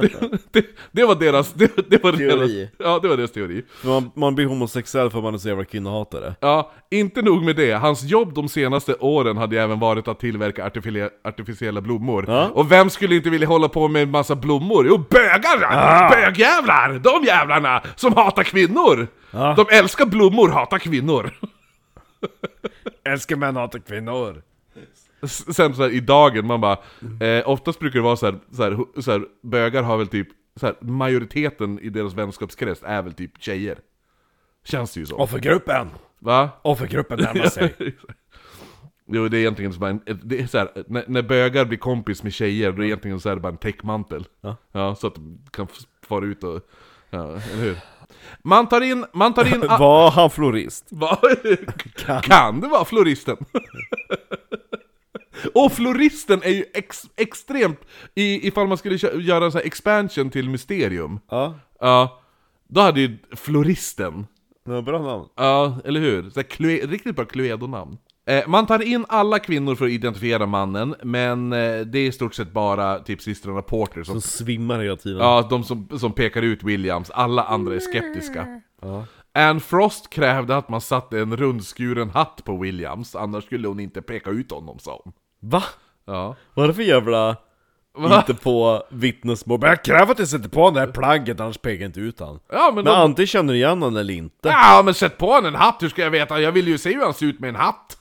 det, 0.00 0.12
det, 0.52 0.66
det 0.92 1.04
var 1.04 1.14
deras, 1.14 1.52
det, 1.52 1.90
det 1.90 2.02
var 2.04 2.12
Teori. 2.12 2.58
deras, 2.58 2.70
ja 2.78 2.98
det 3.02 3.08
var 3.08 3.16
deras 3.16 3.32
teori. 3.32 3.62
Man, 3.84 4.10
man 4.14 4.34
blir 4.34 4.46
homosexuell 4.46 5.10
för 5.10 5.18
att 5.18 5.24
man 5.24 5.34
är 5.34 5.38
så 5.38 5.48
jävla 5.48 5.64
kvinnohatare. 5.64 6.34
Ja, 6.40 6.72
inte 6.90 7.22
nog 7.22 7.42
med 7.44 7.56
det, 7.56 7.72
hans 7.72 8.02
jobb 8.04 8.34
de 8.34 8.48
senaste 8.48 8.94
åren 8.94 9.36
hade 9.36 9.60
även 9.62 9.78
varit 9.78 10.08
att 10.08 10.20
tillverka 10.20 10.64
artificie- 10.68 11.10
artificiella 11.24 11.80
blommor. 11.80 12.24
Ja. 12.28 12.50
Och 12.54 12.72
vem 12.72 12.90
skulle 12.90 13.14
inte 13.16 13.30
vilja 13.30 13.48
hålla 13.48 13.68
på 13.68 13.88
med 13.88 14.02
en 14.02 14.10
massa 14.10 14.36
blommor? 14.36 14.86
Jo, 14.88 14.98
bögar! 15.10 15.62
Ah. 15.70 16.10
Bögjävlar! 16.10 16.98
De 16.98 17.24
jävlarna 17.26 17.82
som 17.96 18.12
hatar 18.16 18.42
kvinnor! 18.42 19.06
Ja. 19.30 19.54
De 19.56 19.66
älskar 19.76 20.06
blommor, 20.06 20.48
hatar 20.48 20.78
kvinnor. 20.78 21.30
Älskar 23.04 23.36
män 23.36 23.56
hatar 23.56 23.78
kvinnor. 23.78 24.42
Sen 25.26 25.74
så 25.74 25.82
här, 25.82 25.90
i 25.90 26.00
dagen, 26.00 26.46
man 26.46 26.60
bara, 26.60 26.78
eh, 27.20 27.48
oftast 27.48 27.78
brukar 27.78 27.98
det 27.98 28.04
vara 28.04 28.16
så 28.16 28.26
här, 28.26 28.38
så 28.52 28.62
här, 28.62 28.70
hu- 28.70 29.00
så 29.00 29.12
här 29.12 29.22
bögar 29.42 29.82
har 29.82 29.96
väl 29.96 30.06
typ, 30.06 30.28
så 30.56 30.66
här, 30.66 30.76
majoriteten 30.80 31.78
i 31.78 31.88
deras 31.88 32.14
vänskapskrets 32.14 32.82
är 32.86 33.02
väl 33.02 33.12
typ 33.12 33.42
tjejer. 33.42 33.78
Känns 34.64 34.94
det 34.94 35.00
ju 35.00 35.06
så. 35.06 35.16
Offergruppen! 35.16 35.88
Va? 36.18 36.50
Offergruppen 36.62 37.18
närmar 37.18 37.46
sig. 37.48 37.74
Jo, 39.08 39.28
det 39.28 39.36
är 39.36 39.38
egentligen 39.38 39.72
så 39.72 39.78
bara 39.78 39.90
en, 39.90 40.00
det 40.22 40.40
är 40.40 40.46
så 40.46 40.58
här, 40.58 40.68
när, 40.86 41.04
när 41.08 41.22
bögar 41.22 41.64
blir 41.64 41.78
kompis 41.78 42.22
med 42.22 42.32
tjejer, 42.32 42.72
då 42.72 42.76
är 42.76 42.80
det 42.80 42.86
egentligen 42.86 43.20
så 43.20 43.28
här 43.28 43.36
bara 43.36 43.48
en 43.48 43.56
täckmantel. 43.58 44.24
Ja. 44.72 44.94
så 44.94 45.06
att 45.06 45.14
de 45.14 45.38
kan 45.50 45.66
fara 46.02 46.24
ut 46.24 46.44
och... 46.44 46.60
Ja, 47.10 47.24
eller 47.24 47.62
hur? 47.62 47.76
Man 48.42 48.68
tar 48.68 48.80
in, 48.80 49.06
man 49.12 49.34
tar 49.34 49.54
in... 49.54 49.60
Var 49.78 50.10
han 50.10 50.30
florist? 50.30 50.84
Va? 50.90 51.18
kan. 52.22 52.60
det 52.60 52.68
vara 52.68 52.84
floristen? 52.84 53.36
och 55.54 55.72
floristen 55.72 56.42
är 56.42 56.50
ju 56.50 56.64
ex, 56.74 57.02
extremt... 57.16 57.80
I, 58.14 58.48
ifall 58.48 58.66
man 58.68 58.78
skulle 58.78 58.98
kö- 58.98 59.20
göra 59.20 59.44
en 59.44 59.52
sån 59.52 59.58
här 59.58 59.66
expansion 59.66 60.30
till 60.30 60.48
Mysterium, 60.50 61.20
Ja. 61.30 61.54
ja, 61.80 62.20
då 62.68 62.80
hade 62.80 63.00
ju 63.00 63.18
floristen 63.36 64.26
Det 64.64 64.70
var 64.70 64.82
bra 64.82 64.98
namn. 65.02 65.28
Ja, 65.36 65.78
eller 65.84 66.00
hur? 66.00 66.30
Så 66.30 66.40
här, 66.40 66.46
Clue- 66.48 66.86
riktigt 66.86 67.16
bra 67.16 67.24
Cluedo-namn. 67.24 67.98
Eh, 68.26 68.44
man 68.46 68.66
tar 68.66 68.82
in 68.82 69.06
alla 69.08 69.38
kvinnor 69.38 69.74
för 69.74 69.84
att 69.84 69.90
identifiera 69.90 70.46
mannen, 70.46 70.94
men 71.02 71.52
eh, 71.52 71.80
det 71.80 71.98
är 71.98 72.06
i 72.06 72.12
stort 72.12 72.34
sett 72.34 72.52
bara 72.52 72.98
typ 72.98 73.22
systrarna 73.22 73.62
Porter 73.62 74.02
som... 74.02 74.20
Som 74.20 74.30
svimmar 74.30 74.78
hela 74.78 74.96
tiden. 74.96 75.18
Ja, 75.18 75.46
de 75.50 75.64
som, 75.64 75.98
som 75.98 76.12
pekar 76.12 76.42
ut 76.42 76.62
Williams, 76.62 77.10
alla 77.10 77.42
andra 77.44 77.74
är 77.74 77.80
skeptiska. 77.80 78.60
Ja. 78.82 79.04
Anne 79.34 79.60
Frost 79.60 80.10
krävde 80.10 80.56
att 80.56 80.68
man 80.68 80.80
satte 80.80 81.18
en 81.20 81.36
rundskuren 81.36 82.10
hatt 82.10 82.44
på 82.44 82.56
Williams, 82.56 83.16
annars 83.16 83.44
skulle 83.44 83.68
hon 83.68 83.80
inte 83.80 84.02
peka 84.02 84.30
ut 84.30 84.50
honom, 84.50 84.78
sa 84.78 85.00
hon. 85.04 85.12
Va? 85.40 85.62
Ja. 86.06 86.36
Vad 86.54 86.64
är 86.64 86.68
det 86.68 86.74
för 86.74 86.82
jävla... 86.82 87.36
Va? 87.98 88.24
Inte 88.28 88.42
på 88.42 88.82
vittnesmål. 88.90 89.60
Men 89.60 89.68
jag 89.68 89.84
kräver 89.84 90.10
att 90.10 90.16
du 90.16 90.26
sätter 90.26 90.48
på 90.48 90.70
det 90.70 90.80
här 90.80 90.86
plagget 90.86 91.40
annars 91.40 91.58
pekar 91.58 91.82
jag 91.82 91.88
inte 91.88 92.00
ut 92.00 92.20
han. 92.20 92.38
Ja, 92.52 92.66
men, 92.66 92.74
Men 92.74 92.84
de, 92.84 92.90
antingen 92.90 93.26
känner 93.26 93.52
du 93.52 93.58
igen 93.58 93.82
honom 93.82 93.96
eller 93.96 94.14
inte. 94.14 94.48
ja, 94.48 94.82
men 94.84 94.94
sätt 94.94 95.18
på 95.18 95.26
honom 95.26 95.46
en 95.46 95.54
hatt, 95.54 95.82
hur 95.82 95.88
ska 95.88 96.02
jag 96.02 96.10
veta? 96.10 96.40
Jag 96.40 96.52
vill 96.52 96.68
ju 96.68 96.78
se 96.78 96.94
hur 96.94 97.04
han 97.04 97.14
ser 97.14 97.26
ut 97.26 97.40
med 97.40 97.48
en 97.48 97.56
hatt. 97.56 97.98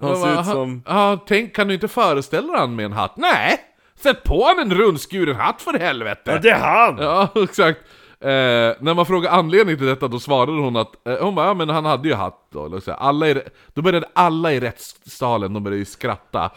Han 0.00 0.16
ser 0.16 0.30
ut 0.30 0.36
Ja, 0.36 0.44
som... 0.44 0.82
Ja, 0.86 1.18
tänk, 1.26 1.56
kan 1.56 1.68
du 1.68 1.74
inte 1.74 1.88
föreställa 1.88 2.58
han 2.58 2.76
med 2.76 2.84
en 2.84 2.92
hatt? 2.92 3.16
Nej! 3.16 3.60
Sätt 3.94 4.24
på 4.24 4.44
han 4.44 4.58
en 4.58 4.74
rundskuren 4.74 5.36
hatt 5.36 5.62
för 5.62 5.78
helvete! 5.78 6.38
det 6.42 6.50
är 6.50 6.58
han! 6.58 6.98
Ja, 6.98 7.28
exakt. 7.42 7.80
Eh, 8.24 8.74
när 8.80 8.94
man 8.94 9.06
frågar 9.06 9.30
anledningen 9.30 9.78
till 9.78 9.86
detta, 9.86 10.08
då 10.08 10.20
svarade 10.20 10.52
hon 10.52 10.76
att 10.76 11.06
eh, 11.06 11.16
hon 11.20 11.34
bara, 11.34 11.46
ja 11.46 11.54
men 11.54 11.68
han 11.68 11.84
hade 11.84 12.08
ju 12.08 12.14
hatt 12.14 12.48
då, 12.52 12.66
eller 12.66 12.80
så 12.80 12.90
här, 12.90 12.98
alla 12.98 13.28
i, 13.28 13.42
Då 13.74 13.82
började 13.82 14.08
alla 14.12 14.52
i 14.52 14.60
rättssalen, 14.60 15.54
de 15.54 15.62
började 15.62 15.78
ju 15.78 15.84
skratta. 15.84 16.50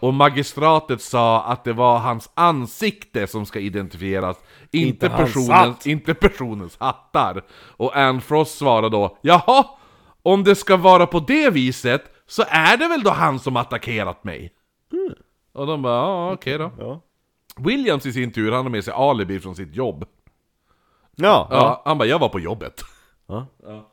Och 0.00 0.14
magistratet 0.14 1.02
sa 1.02 1.42
att 1.42 1.64
det 1.64 1.72
var 1.72 1.98
hans 1.98 2.30
ansikte 2.34 3.26
som 3.26 3.46
ska 3.46 3.60
identifieras, 3.60 4.36
inte, 4.70 5.06
Inte 5.06 5.08
personens, 5.08 5.86
inte 5.86 6.14
personens 6.14 6.76
hattar. 6.80 7.42
Och 7.76 7.96
Anne 7.96 8.20
Frost 8.20 8.58
svarade 8.58 8.88
då, 8.88 9.18
jaha, 9.20 9.64
om 10.22 10.44
det 10.44 10.54
ska 10.54 10.76
vara 10.76 11.06
på 11.06 11.20
det 11.20 11.50
viset, 11.50 12.02
så 12.32 12.44
är 12.48 12.76
det 12.76 12.88
väl 12.88 13.02
då 13.02 13.10
han 13.10 13.38
som 13.38 13.56
attackerat 13.56 14.24
mig? 14.24 14.52
Och 15.52 15.66
de 15.66 15.82
bara, 15.82 15.94
ja 15.94 16.32
okej 16.32 16.58
då. 16.58 16.72
Ja. 16.78 17.00
Williams 17.56 18.06
i 18.06 18.12
sin 18.12 18.32
tur, 18.32 18.52
han 18.52 18.62
har 18.62 18.70
med 18.70 18.84
sig 18.84 18.94
alibi 18.94 19.40
från 19.40 19.56
sitt 19.56 19.74
jobb. 19.74 20.04
Ja. 21.16 21.48
Ja, 21.50 21.82
han 21.84 21.98
bara 21.98 22.08
'Jag 22.08 22.18
var 22.18 22.28
på 22.28 22.38
jobbet' 22.38 22.84
ja. 23.26 23.46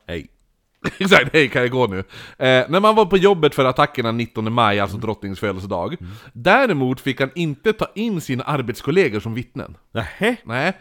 Hej. 0.06 0.28
Exakt, 0.98 1.32
hej 1.32 1.48
kan 1.48 1.62
jag 1.62 1.70
gå 1.70 1.86
nu? 1.86 1.98
Eh, 2.38 2.64
när 2.68 2.80
man 2.80 2.94
var 2.94 3.06
på 3.06 3.16
jobbet 3.16 3.54
för 3.54 3.64
attackerna 3.64 4.12
19 4.12 4.52
maj, 4.52 4.80
alltså 4.80 4.96
drottningens 4.96 5.40
födelsedag 5.40 5.96
Däremot 6.32 7.00
fick 7.00 7.20
han 7.20 7.30
inte 7.34 7.72
ta 7.72 7.86
in 7.94 8.20
sina 8.20 8.44
arbetskollegor 8.44 9.20
som 9.20 9.34
vittnen 9.34 9.76
Nähä? 9.92 10.36
Nej, 10.44 10.72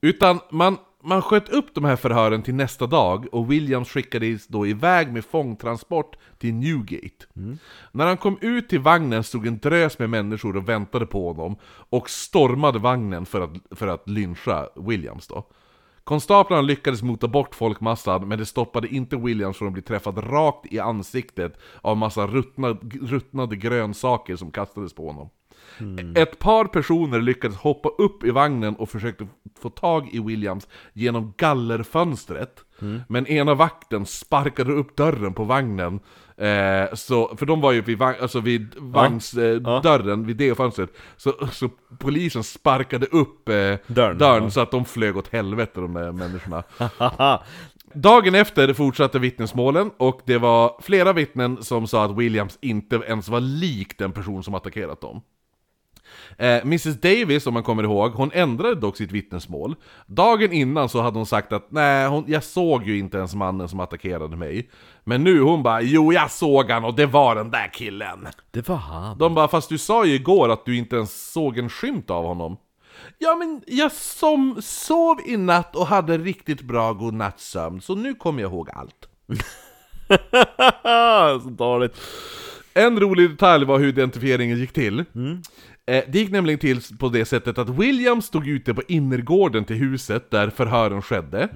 utan 0.00 0.40
man, 0.50 0.78
man 1.06 1.22
sköt 1.22 1.48
upp 1.48 1.74
de 1.74 1.84
här 1.84 1.96
förhören 1.96 2.42
till 2.42 2.54
nästa 2.54 2.86
dag 2.86 3.26
och 3.32 3.52
Williams 3.52 3.88
skickades 3.88 4.46
då 4.46 4.66
iväg 4.66 5.12
med 5.12 5.24
fångtransport 5.24 6.16
till 6.38 6.54
Newgate. 6.54 7.26
När 7.92 8.06
han 8.06 8.16
kom 8.16 8.38
ut 8.40 8.68
till 8.68 8.80
vagnen 8.80 9.24
stod 9.24 9.46
en 9.46 9.58
drös 9.58 9.98
med 9.98 10.10
människor 10.10 10.56
och 10.56 10.68
väntade 10.68 11.06
på 11.06 11.32
honom 11.32 11.56
och 11.64 12.10
stormade 12.10 12.78
vagnen 12.78 13.26
för 13.26 13.40
att, 13.40 13.50
för 13.70 13.86
att 13.86 14.08
lyncha 14.08 14.68
Williams 14.76 15.26
då. 15.26 15.46
Konstaplarna 16.04 16.62
lyckades 16.62 17.02
mota 17.02 17.28
bort 17.28 17.54
folkmassan, 17.54 18.28
men 18.28 18.38
det 18.38 18.46
stoppade 18.46 18.88
inte 18.88 19.16
Williams 19.16 19.56
från 19.56 19.68
att 19.68 19.74
bli 19.74 19.82
träffad 19.82 20.18
rakt 20.32 20.72
i 20.72 20.80
ansiktet 20.80 21.58
av 21.80 21.96
massa 21.96 22.26
ruttna, 22.26 22.68
ruttnade 23.02 23.56
grönsaker 23.56 24.36
som 24.36 24.50
kastades 24.50 24.94
på 24.94 25.06
honom. 25.06 25.28
Ett 26.14 26.38
par 26.38 26.64
personer 26.64 27.20
lyckades 27.20 27.56
hoppa 27.56 27.88
upp 27.88 28.24
i 28.24 28.30
vagnen 28.30 28.76
och 28.76 28.88
försökte 28.88 29.26
få 29.60 29.70
tag 29.70 30.08
i 30.12 30.20
Williams 30.20 30.68
genom 30.92 31.34
gallerfönstret. 31.36 32.64
Men 33.08 33.26
ena 33.26 33.54
vakten 33.54 34.06
sparkade 34.06 34.72
upp 34.72 34.96
dörren 34.96 35.34
på 35.34 35.44
vagnen. 35.44 36.00
Eh, 36.36 36.94
så, 36.94 37.36
för 37.36 37.46
de 37.46 37.60
var 37.60 37.72
ju 37.72 37.80
vid, 37.80 37.98
vagn, 37.98 38.16
alltså 38.22 38.40
vid 38.40 38.74
vagnsdörren, 38.76 40.08
eh, 40.08 40.18
Ja. 40.20 40.26
vid 40.26 40.36
det 40.36 40.54
fönstret. 40.54 40.90
Så, 41.16 41.32
så 41.52 41.68
polisen 41.98 42.44
sparkade 42.44 43.06
upp 43.06 43.48
eh, 43.48 43.54
Dörren, 43.54 44.18
dörren 44.18 44.44
ja. 44.44 44.50
så 44.50 44.60
att 44.60 44.70
de 44.70 44.84
flög 44.84 45.16
åt 45.16 45.28
helvete 45.28 45.80
de 45.80 45.94
där 45.94 46.12
människorna. 46.12 46.62
Dagen 47.92 48.34
efter 48.34 48.72
fortsatte 48.72 49.18
vittnesmålen 49.18 49.90
och 49.96 50.20
det 50.24 50.38
var 50.38 50.76
flera 50.82 51.12
vittnen 51.12 51.62
som 51.62 51.86
sa 51.86 52.04
att 52.04 52.16
Williams 52.16 52.58
inte 52.60 52.96
ens 52.96 53.28
var 53.28 53.40
lik 53.40 53.98
den 53.98 54.12
person 54.12 54.42
som 54.42 54.54
attackerat 54.54 55.00
dem. 55.00 55.20
Eh, 56.38 56.56
Mrs 56.56 57.00
Davis, 57.00 57.46
om 57.46 57.54
man 57.54 57.62
kommer 57.62 57.82
ihåg, 57.82 58.12
hon 58.12 58.30
ändrade 58.32 58.74
dock 58.74 58.96
sitt 58.96 59.12
vittnesmål. 59.12 59.74
Dagen 60.06 60.52
innan 60.52 60.88
så 60.88 61.00
hade 61.00 61.18
hon 61.18 61.26
sagt 61.26 61.52
att 61.52 61.70
nej, 61.70 62.08
hon, 62.08 62.24
jag 62.28 62.44
såg 62.44 62.86
ju 62.86 62.98
inte 62.98 63.16
ens 63.16 63.34
mannen 63.34 63.68
som 63.68 63.80
attackerade 63.80 64.36
mig. 64.36 64.70
Men 65.04 65.24
nu 65.24 65.40
hon 65.40 65.62
bara, 65.62 65.80
jo 65.80 66.12
jag 66.12 66.30
såg 66.30 66.70
han 66.70 66.84
och 66.84 66.94
det 66.94 67.06
var 67.06 67.34
den 67.34 67.50
där 67.50 67.70
killen. 67.72 68.28
Det 68.50 68.68
var 68.68 68.76
han. 68.76 69.18
De 69.18 69.34
bara, 69.34 69.48
fast 69.48 69.68
du 69.68 69.78
sa 69.78 70.04
ju 70.04 70.14
igår 70.14 70.48
att 70.48 70.64
du 70.64 70.76
inte 70.76 70.96
ens 70.96 71.32
såg 71.32 71.58
en 71.58 71.68
skymt 71.68 72.10
av 72.10 72.24
honom. 72.24 72.56
Ja 73.18 73.34
men 73.34 73.62
jag 73.66 73.92
som 73.92 74.62
sov 74.62 75.20
i 75.26 75.36
natt 75.36 75.76
och 75.76 75.86
hade 75.86 76.18
riktigt 76.18 76.62
bra 76.62 76.92
godnattsömn, 76.92 77.80
så 77.80 77.94
nu 77.94 78.14
kommer 78.14 78.42
jag 78.42 78.52
ihåg 78.52 78.70
allt. 78.72 79.08
så 81.42 81.48
dåligt. 81.50 81.96
En 82.74 83.00
rolig 83.00 83.30
detalj 83.30 83.64
var 83.64 83.78
hur 83.78 83.88
identifieringen 83.88 84.58
gick 84.58 84.72
till. 84.72 85.04
Eh, 85.88 86.04
det 86.08 86.18
gick 86.18 86.30
nämligen 86.30 86.58
till 86.58 86.80
på 86.98 87.08
det 87.08 87.24
sättet 87.24 87.58
att 87.58 87.68
William 87.68 88.22
stod 88.22 88.48
ute 88.48 88.74
på 88.74 88.82
innergården 88.88 89.64
till 89.64 89.76
huset 89.76 90.30
där 90.30 90.50
förhören 90.50 91.02
skedde. 91.02 91.48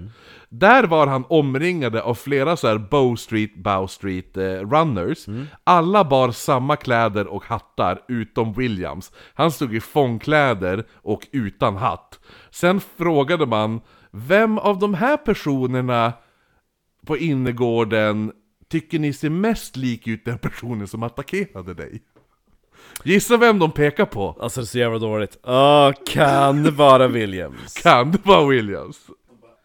Där 0.49 0.85
var 0.85 1.07
han 1.07 1.25
omringade 1.29 2.03
av 2.03 2.15
flera 2.15 2.57
så 2.57 2.69
här 2.69 2.79
Bow 2.79 3.17
Street, 3.17 3.55
Bow 3.55 3.87
Street 3.87 4.37
eh, 4.37 4.43
runners. 4.43 5.27
Alla 5.65 6.05
bar 6.05 6.31
samma 6.31 6.77
kläder 6.77 7.27
och 7.27 7.45
hattar 7.45 8.03
utom 8.09 8.53
Williams. 8.53 9.13
Han 9.35 9.53
stod 9.53 9.75
i 9.75 9.81
fångkläder 9.81 10.85
och 10.95 11.27
utan 11.33 11.77
hatt. 11.77 12.21
Sen 12.51 12.81
frågade 12.81 13.47
man, 13.47 13.81
vem 14.11 14.59
av 14.59 14.79
de 14.79 14.95
här 14.95 15.17
personerna 15.17 16.13
på 17.07 17.17
innergården 17.17 18.33
tycker 18.69 18.99
ni 18.99 19.13
ser 19.13 19.31
mest 19.31 19.77
lik 19.77 20.07
ut 20.07 20.25
den 20.25 20.39
personen 20.39 20.89
som 20.89 21.03
attackerade 21.03 21.75
dig? 21.75 22.03
Gissa 23.05 23.37
vem 23.37 23.59
de 23.59 23.71
pekar 23.71 24.05
på? 24.05 24.37
Alltså 24.41 24.61
det 24.61 24.65
är 24.65 24.67
så 24.67 24.79
jävla 24.79 24.99
dåligt. 24.99 25.39
Åh, 25.43 25.93
kan 26.07 26.63
det 26.63 26.71
vara 26.71 27.09
Williams? 27.09 27.75
Kan 27.75 28.11
det 28.11 28.27
vara 28.27 28.47
Williams? 28.47 28.99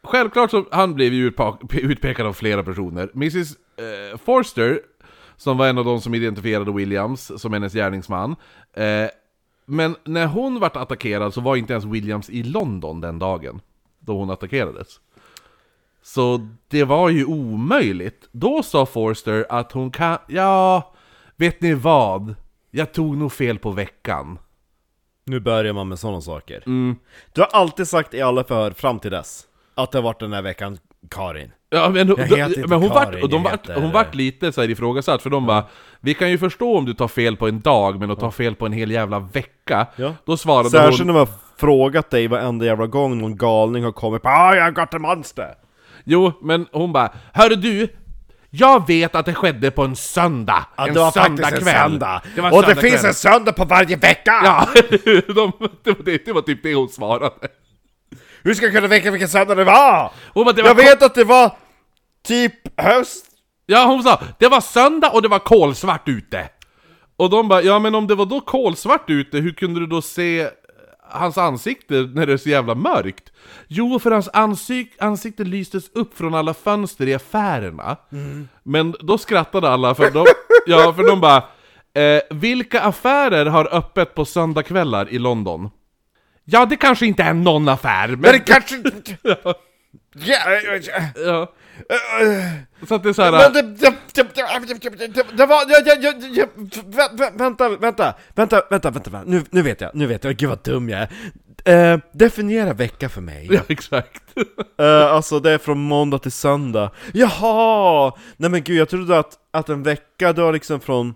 Självklart 0.03 0.51
så 0.51 0.65
han 0.71 0.93
blev 0.93 1.13
ju 1.13 1.31
utpekad 1.71 2.25
av 2.25 2.33
flera 2.33 2.63
personer. 2.63 3.09
Mrs 3.13 3.51
eh, 3.51 4.17
Forster, 4.25 4.79
som 5.37 5.57
var 5.57 5.67
en 5.67 5.77
av 5.77 5.85
de 5.85 6.01
som 6.01 6.15
identifierade 6.15 6.71
Williams 6.71 7.31
som 7.41 7.53
hennes 7.53 7.73
gärningsman. 7.73 8.35
Eh, 8.73 9.09
men 9.65 9.95
när 10.03 10.27
hon 10.27 10.59
vart 10.59 10.75
attackerad 10.75 11.33
så 11.33 11.41
var 11.41 11.55
inte 11.55 11.73
ens 11.73 11.85
Williams 11.85 12.29
i 12.29 12.43
London 12.43 13.01
den 13.01 13.19
dagen. 13.19 13.61
Då 13.99 14.17
hon 14.17 14.29
attackerades. 14.29 14.99
Så 16.03 16.47
det 16.67 16.83
var 16.83 17.09
ju 17.09 17.25
omöjligt. 17.25 18.29
Då 18.31 18.63
sa 18.63 18.85
Forster 18.85 19.45
att 19.49 19.71
hon 19.71 19.91
kan... 19.91 20.17
Ja, 20.27 20.93
vet 21.35 21.61
ni 21.61 21.73
vad? 21.73 22.35
Jag 22.75 22.91
tog 22.93 23.17
nog 23.17 23.33
fel 23.33 23.59
på 23.59 23.71
veckan. 23.71 24.39
Nu 25.25 25.39
börjar 25.39 25.73
man 25.73 25.87
med 25.87 25.99
sådana 25.99 26.21
saker. 26.21 26.63
Du 27.33 27.41
har 27.41 27.47
alltid 27.51 27.87
sagt 27.87 28.13
i 28.13 28.21
alla 28.21 28.43
förhör 28.43 28.71
fram 28.71 28.99
till 28.99 29.11
dess 29.11 29.43
att 29.75 29.91
det 29.91 29.97
har 29.97 30.03
varit 30.03 30.19
den 30.19 30.33
här 30.33 30.41
veckan 30.41 30.77
Karin. 31.09 31.51
Ja 31.69 31.89
men, 31.89 32.07
heter 32.09 32.47
inte 32.47 32.67
men 32.67 32.79
hon, 32.81 32.89
vart, 32.89 33.23
och 33.23 33.29
de 33.29 33.43
vart, 33.43 33.53
heter- 33.53 33.81
hon 33.81 33.91
vart 33.91 34.15
lite 34.15 34.51
så 34.51 34.61
här 34.61 34.69
ifrågasatt, 34.69 35.21
för 35.21 35.29
de 35.29 35.45
bara 35.45 35.65
Vi 35.99 36.13
kan 36.13 36.29
ju 36.29 36.37
förstå 36.37 36.77
om 36.77 36.85
du 36.85 36.93
tar 36.93 37.07
fel 37.07 37.37
på 37.37 37.47
en 37.47 37.61
dag, 37.61 37.99
men 37.99 38.11
att 38.11 38.19
ta 38.19 38.31
fel 38.31 38.55
på 38.55 38.65
en 38.65 38.71
hel 38.73 38.91
jävla 38.91 39.19
vecka 39.19 39.87
Ja. 39.95 40.13
Då 40.25 40.37
svarade 40.37 40.69
Särskilt 40.69 40.99
hon 40.99 41.07
när 41.07 41.13
man 41.13 41.19
har 41.27 41.33
frågat 41.57 42.09
dig 42.09 42.27
varenda 42.27 42.65
jävla 42.65 42.87
gång 42.87 43.17
någon 43.17 43.37
galning 43.37 43.83
har 43.83 43.91
kommit 43.91 44.21
på 44.21 44.29
ah, 44.29 44.55
jag 44.55 44.75
got 44.75 44.93
a 44.93 44.99
monster! 44.99 45.55
Jo, 46.03 46.31
men 46.41 46.67
hon 46.71 46.93
bara 46.93 47.09
Hörru 47.33 47.55
du! 47.55 47.87
Jag 48.57 48.87
vet 48.87 49.15
att 49.15 49.25
det 49.25 49.33
skedde 49.33 49.71
på 49.71 49.83
en 49.83 49.95
söndag! 49.95 50.65
Ja, 50.77 50.87
en 50.87 50.93
det 50.93 50.99
var 50.99 51.11
faktiskt 51.11 51.51
en 51.51 51.65
söndag! 51.65 52.21
Det 52.35 52.41
var 52.41 52.49
en 52.49 52.53
och 52.55 52.61
det 52.61 52.67
söndagkväll. 52.67 52.91
finns 52.91 53.03
en 53.03 53.13
söndag 53.13 53.51
på 53.51 53.65
varje 53.65 53.95
vecka! 53.95 54.41
Ja, 54.43 54.67
de, 55.27 55.51
det, 55.83 55.91
var 55.91 56.03
det, 56.05 56.25
det 56.25 56.33
var 56.33 56.41
typ 56.41 56.63
det 56.63 56.73
hon 56.73 56.89
svarade 56.89 57.47
Hur 58.43 58.53
ska 58.53 58.65
jag 58.65 58.75
kunna 58.75 58.87
veta 58.87 59.11
vilken 59.11 59.29
söndag 59.29 59.55
det 59.55 59.63
var? 59.63 60.11
Bara, 60.33 60.53
det 60.53 60.61
var 60.61 60.69
Jag 60.69 60.75
vet 60.75 61.03
att 61.03 61.15
det 61.15 61.23
var 61.23 61.51
typ 62.27 62.81
höst... 62.81 63.25
Ja, 63.65 63.85
hon 63.85 64.03
sa 64.03 64.21
det 64.39 64.47
var 64.47 64.61
söndag 64.61 65.09
och 65.09 65.21
det 65.21 65.27
var 65.27 65.39
kolsvart 65.39 66.07
ute. 66.07 66.49
Och 67.17 67.29
de 67.29 67.47
bara, 67.47 67.61
ja 67.61 67.79
men 67.79 67.95
om 67.95 68.07
det 68.07 68.15
var 68.15 68.25
då 68.25 68.41
kolsvart 68.41 69.09
ute, 69.09 69.37
hur 69.37 69.51
kunde 69.51 69.79
du 69.79 69.87
då 69.87 70.01
se 70.01 70.49
hans 71.15 71.37
ansikte 71.37 71.93
när 71.93 72.25
det 72.25 72.33
är 72.33 72.37
så 72.37 72.49
jävla 72.49 72.75
mörkt? 72.75 73.31
Jo, 73.67 73.99
för 73.99 74.11
hans 74.11 74.29
ansik 74.33 74.93
ansikte 74.99 75.43
lystes 75.43 75.89
upp 75.93 76.17
från 76.17 76.33
alla 76.35 76.53
fönster 76.53 77.07
i 77.07 77.13
affärerna. 77.13 77.97
Men 78.63 78.95
då 78.99 79.17
skrattade 79.17 79.69
alla, 79.69 79.95
för 79.95 80.11
de, 80.11 80.25
ja, 80.65 80.93
för 80.93 81.07
de 81.07 81.21
bara, 81.21 81.43
eh, 81.93 82.21
vilka 82.29 82.81
affärer 82.81 83.45
har 83.45 83.75
öppet 83.75 84.15
på 84.15 84.25
söndagkvällar 84.25 85.09
i 85.09 85.19
London? 85.19 85.69
Ja, 86.45 86.65
det 86.65 86.75
kanske 86.75 87.05
inte 87.05 87.23
är 87.23 87.33
någon 87.33 87.69
affär, 87.69 88.07
men... 88.07 88.19
Men 88.19 88.31
det 88.31 88.39
kanske... 88.39 88.75
Ja, 90.17 90.37
ja, 90.49 91.01
ja. 91.15 91.53
Så 92.87 92.95
att 92.95 93.03
det 93.03 93.09
är 93.09 93.13
så 93.13 93.21
här, 93.21 93.31
Men 93.31 93.53
det, 93.53 93.61
det, 95.37 95.45
var... 95.45 97.37
Vänta, 97.37 97.69
vänta, 97.69 98.15
vänta, 98.35 98.61
vänta, 98.69 98.91
vänta, 98.91 99.09
vänta. 99.09 99.23
Nu, 99.25 99.43
nu 99.49 99.61
vet 99.61 99.81
jag, 99.81 99.95
nu 99.95 100.07
vet 100.07 100.23
jag, 100.23 100.35
gud 100.35 100.49
vad 100.49 100.63
dum 100.63 100.89
jag 100.89 100.99
är. 101.01 101.09
Eh, 101.65 101.99
definiera 102.11 102.73
vecka 102.73 103.09
för 103.09 103.21
mig. 103.21 103.47
ja, 103.51 103.61
exakt. 103.67 104.23
Eh, 104.79 105.05
alltså 105.05 105.39
det 105.39 105.51
är 105.51 105.57
från 105.57 105.79
måndag 105.79 106.19
till 106.19 106.31
söndag. 106.31 106.91
Jaha! 107.13 108.13
Nej 108.37 108.49
men 108.49 108.63
gud, 108.63 108.77
jag 108.77 108.89
trodde 108.89 109.19
att, 109.19 109.33
att 109.51 109.69
en 109.69 109.83
vecka, 109.83 110.33
det 110.33 110.41
var 110.41 110.53
liksom 110.53 110.79
från, 110.79 111.15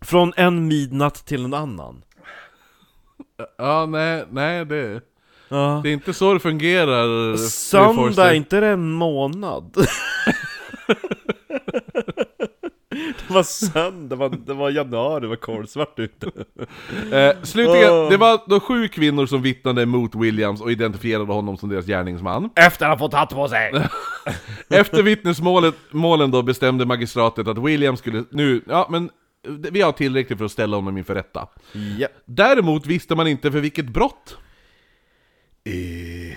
från 0.00 0.32
en 0.36 0.68
midnatt 0.68 1.26
till 1.26 1.44
en 1.44 1.54
annan. 1.54 2.02
Ja, 3.58 3.86
nej, 3.86 4.24
nej 4.30 4.64
det... 4.64 5.00
Ja. 5.48 5.80
Det 5.82 5.88
är 5.88 5.92
inte 5.92 6.12
så 6.14 6.34
det 6.34 6.40
fungerar. 6.40 7.36
Söndag, 7.36 8.30
är 8.30 8.34
inte 8.34 8.60
det 8.60 8.66
en 8.66 8.90
månad? 8.92 9.74
det 13.28 13.34
var 13.34 13.42
söndag, 13.42 14.08
det 14.08 14.16
var, 14.16 14.28
det 14.28 14.54
var 14.54 14.70
januari, 14.70 15.20
det 15.20 15.26
var 15.26 15.36
kolsvart 15.36 15.98
ute. 15.98 16.26
Eh, 17.12 17.42
slutligen, 17.42 17.92
Åh. 17.92 18.10
det 18.10 18.16
var 18.16 18.40
då 18.46 18.60
sju 18.60 18.88
kvinnor 18.88 19.26
som 19.26 19.42
vittnade 19.42 19.86
mot 19.86 20.14
Williams 20.14 20.60
och 20.60 20.72
identifierade 20.72 21.32
honom 21.32 21.56
som 21.56 21.68
deras 21.68 21.86
gärningsman. 21.86 22.50
Efter 22.56 22.86
att 22.86 22.90
ha 22.90 22.98
fått 23.06 23.14
hatt 23.14 23.34
på 23.34 23.48
sig! 23.48 23.72
Efter 24.70 25.02
vittnesmålet 25.02 25.74
målen 25.90 26.30
då 26.30 26.42
bestämde 26.42 26.86
magistratet 26.86 27.48
att 27.48 27.58
Williams 27.58 27.98
skulle... 28.00 28.24
Nu, 28.30 28.62
ja 28.66 28.86
men... 28.90 29.10
Vi 29.70 29.80
har 29.80 29.92
tillräckligt 29.92 30.38
för 30.38 30.44
att 30.44 30.52
ställa 30.52 30.76
honom 30.76 30.98
inför 30.98 31.14
rätta. 31.14 31.48
ja. 31.98 32.08
Däremot 32.24 32.86
visste 32.86 33.14
man 33.14 33.26
inte 33.26 33.52
för 33.52 33.60
vilket 33.60 33.86
brott. 33.86 34.36
Eh, 35.66 36.30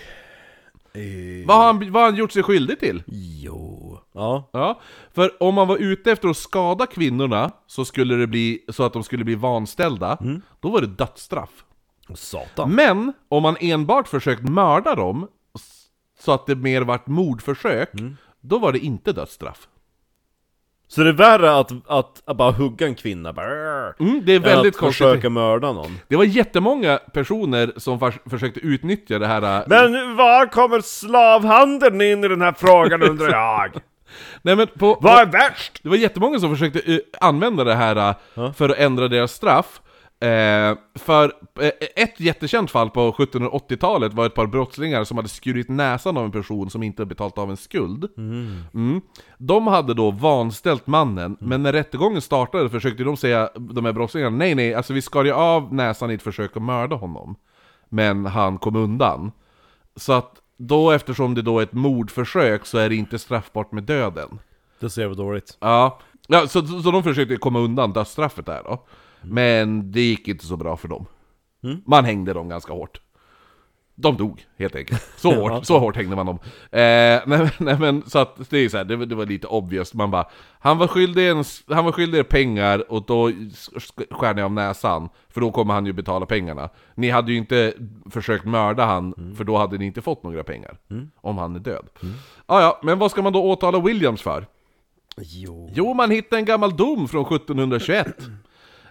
eh, 1.02 1.46
Vad 1.48 1.58
har 1.58 1.66
han, 1.66 1.92
vad 1.92 2.02
har 2.04 2.10
han 2.10 2.16
gjort 2.20 2.32
sig 2.32 2.44
skyldig 2.44 2.80
till? 2.80 3.04
jo. 3.08 4.00
Ja. 4.14 4.50
Ja, 4.54 4.82
för 5.14 5.44
om 5.44 5.56
man 5.56 5.68
var 5.68 5.78
ute 5.78 6.12
efter 6.12 6.30
att 6.30 6.38
skada 6.38 6.86
kvinnorna 6.86 7.52
så 7.68 7.86
skulle 7.86 8.16
det 8.16 8.28
bli 8.28 8.66
så 8.70 8.84
att 8.84 8.94
de 8.94 9.04
skulle 9.04 9.24
bli 9.24 9.36
vanställda, 9.36 10.18
då 10.60 10.70
var 10.70 10.82
det 10.82 10.88
dödsstraff. 10.88 11.50
Satan. 12.16 12.72
Men 12.76 13.14
om 13.30 13.44
man 13.44 13.56
enbart 13.60 14.08
försökt 14.08 14.42
mörda 14.50 14.96
dem, 14.96 15.28
s- 15.56 15.84
så 16.20 16.32
att 16.32 16.46
det 16.48 16.56
mer 16.56 16.82
vart 16.82 17.08
mordförsök, 17.08 17.90
då 18.42 18.60
var 18.60 18.72
det 18.72 18.80
inte 18.80 19.12
dödsstraff. 19.14 19.68
Så 20.92 21.02
det 21.04 21.10
är 21.10 21.14
värre 21.14 21.58
att, 21.60 21.72
att, 21.88 22.22
att 22.26 22.38
bara 22.38 22.52
hugga 22.52 22.86
en 22.88 22.96
kvinna, 22.96 23.34
bara, 23.34 23.48
Mm, 24.00 24.22
det 24.26 24.32
är 24.32 24.36
än 24.36 24.42
väldigt 24.42 24.76
att 24.76 24.80
konstigt. 24.80 25.08
försöka 25.08 25.30
mörda 25.30 25.72
någon. 25.74 26.00
Det 26.08 26.16
var 26.16 26.24
jättemånga 26.24 26.98
personer 27.14 27.72
som 27.78 28.00
fars- 28.00 28.30
försökte 28.30 28.60
utnyttja 28.60 29.20
det 29.20 29.28
här... 29.28 29.58
äh, 29.60 29.64
Men 29.68 30.16
var 30.16 30.46
kommer 30.46 30.82
slavhandeln 30.82 32.02
in 32.02 32.24
i 32.24 32.28
den 32.28 32.42
här 32.42 32.54
frågan 32.58 33.04
undrar 33.04 33.30
jag? 33.32 33.72
Nej 34.42 34.56
men 34.56 34.68
på, 34.68 34.98
Vad 35.02 35.20
är 35.20 35.26
värst? 35.26 35.80
Det 35.84 35.90
var 35.90 35.96
jättemånga 35.96 36.40
som 36.40 36.50
försökte 36.56 36.80
eh, 36.94 37.00
använda 37.22 37.64
det 37.64 37.76
här 37.76 38.16
eh, 38.36 38.52
för 38.54 38.70
att 38.70 38.78
ändra 38.78 39.08
deras 39.08 39.32
straff. 39.32 39.82
Eh, 40.22 40.78
för 40.96 41.34
eh, 41.60 41.72
ett 41.96 42.20
jättekänt 42.20 42.72
fall 42.72 42.90
på 42.90 43.12
1780-talet 43.12 44.14
var 44.14 44.26
ett 44.26 44.36
par 44.36 44.48
brottslingar 44.48 45.04
som 45.04 45.18
hade 45.18 45.30
skurit 45.30 45.70
näsan 45.70 46.18
av 46.18 46.26
en 46.26 46.32
person 46.32 46.70
som 46.70 46.84
inte 46.84 47.06
betalt 47.06 47.38
av 47.38 47.50
en 47.50 47.58
skuld. 47.58 48.10
Mm. 48.18 49.02
De 49.38 49.68
hade 49.68 49.94
då 49.94 50.12
vanställt 50.12 50.88
mannen, 50.88 51.38
men 51.40 51.64
när 51.64 51.74
rättegången 51.74 52.22
startade 52.22 52.70
försökte 52.70 53.04
de 53.04 53.18
säga, 53.18 53.50
de 53.56 53.86
här 53.86 53.94
brottslingarna, 53.94 54.38
nej 54.38 54.56
nej, 54.56 54.74
alltså 54.74 54.94
vi 54.94 55.02
skar 55.02 55.24
ju 55.24 55.32
av 55.32 55.74
näsan 55.74 56.12
i 56.12 56.14
ett 56.14 56.22
försök 56.22 56.58
att 56.58 56.64
mörda 56.64 56.96
honom. 56.96 57.36
Men 57.90 58.26
han 58.26 58.58
kom 58.58 58.76
undan. 58.76 59.32
Så 59.96 60.14
att 60.14 60.36
då 60.58 60.92
eftersom 60.92 61.36
det 61.36 61.42
då 61.42 61.60
är 61.60 61.64
ett 61.64 61.74
mordförsök 61.74 62.66
så 62.66 62.78
är 62.78 62.90
det 62.90 62.96
inte 62.96 63.20
straffbart 63.20 63.72
med 63.72 63.84
döden. 63.84 64.40
Det 64.80 64.90
ser 64.90 65.08
vi 65.08 65.16
dåligt. 65.16 65.58
Ja, 65.60 66.00
ja 66.28 66.48
så, 66.48 66.68
så, 66.68 66.82
så 66.82 66.92
de 66.92 67.04
försökte 67.04 67.36
komma 67.36 67.60
undan 67.60 67.94
dödsstraffet 67.94 68.46
där 68.46 68.62
då. 68.64 68.86
Men 69.22 69.92
det 69.92 70.02
gick 70.02 70.28
inte 70.28 70.46
så 70.46 70.58
bra 70.58 70.78
för 70.78 70.88
dem. 70.88 71.06
Man 71.86 72.06
hängde 72.06 72.34
dem 72.34 72.50
ganska 72.50 72.74
hårt. 72.74 73.02
De 73.96 74.18
dog, 74.18 74.46
helt 74.58 74.76
enkelt. 74.76 75.10
Så 75.18 75.32
hårt, 75.50 75.66
så 75.66 75.80
hårt 75.80 75.96
hängde 75.96 76.16
man 76.16 76.26
dem. 76.26 76.40
Eh, 76.72 77.22
nej, 77.28 77.52
nej 77.58 77.80
men 77.80 78.04
så 78.10 78.20
att 78.20 78.50
det 78.50 78.58
är 78.58 78.70
så 78.70 78.78
här, 78.78 78.84
det, 78.86 78.96
var- 78.96 79.06
det 79.06 79.16
var 79.16 79.26
lite 79.26 79.48
obvious, 79.48 79.94
man 79.94 80.12
bara 80.12 80.26
Han 80.60 80.78
var 80.78 80.88
skyldig, 80.88 81.30
en, 81.30 81.44
han 81.68 81.86
var 81.86 81.92
skyldig 81.92 82.20
er 82.20 82.24
pengar 82.24 82.92
och 82.92 83.06
då 83.06 83.30
sk- 83.30 84.14
skär 84.14 84.34
ni 84.34 84.42
av 84.42 84.52
näsan 84.52 85.10
För 85.30 85.42
då 85.42 85.52
kommer 85.52 85.74
han 85.74 85.86
ju 85.86 85.94
betala 85.94 86.26
pengarna 86.26 86.70
Ni 86.96 87.10
hade 87.10 87.32
ju 87.32 87.38
inte 87.38 87.74
försökt 88.12 88.46
mörda 88.46 88.86
han, 88.86 89.34
för 89.38 89.44
då 89.44 89.58
hade 89.58 89.78
ni 89.78 89.86
inte 89.86 90.02
fått 90.02 90.24
några 90.24 90.44
pengar 90.44 90.78
Om 91.22 91.38
han 91.38 91.56
är 91.56 91.60
död 91.60 91.90
ah, 92.46 92.62
ja, 92.62 92.80
men 92.84 93.00
vad 93.00 93.12
ska 93.12 93.22
man 93.22 93.34
då 93.34 93.44
åtala 93.52 93.80
Williams 93.80 94.22
för? 94.22 94.48
Jo. 95.18 95.70
Jo, 95.74 95.94
man 95.94 96.12
hittade 96.12 96.40
en 96.40 96.46
gammal 96.46 96.78
dom 96.78 97.08
från 97.08 97.26
1721. 97.36 98.08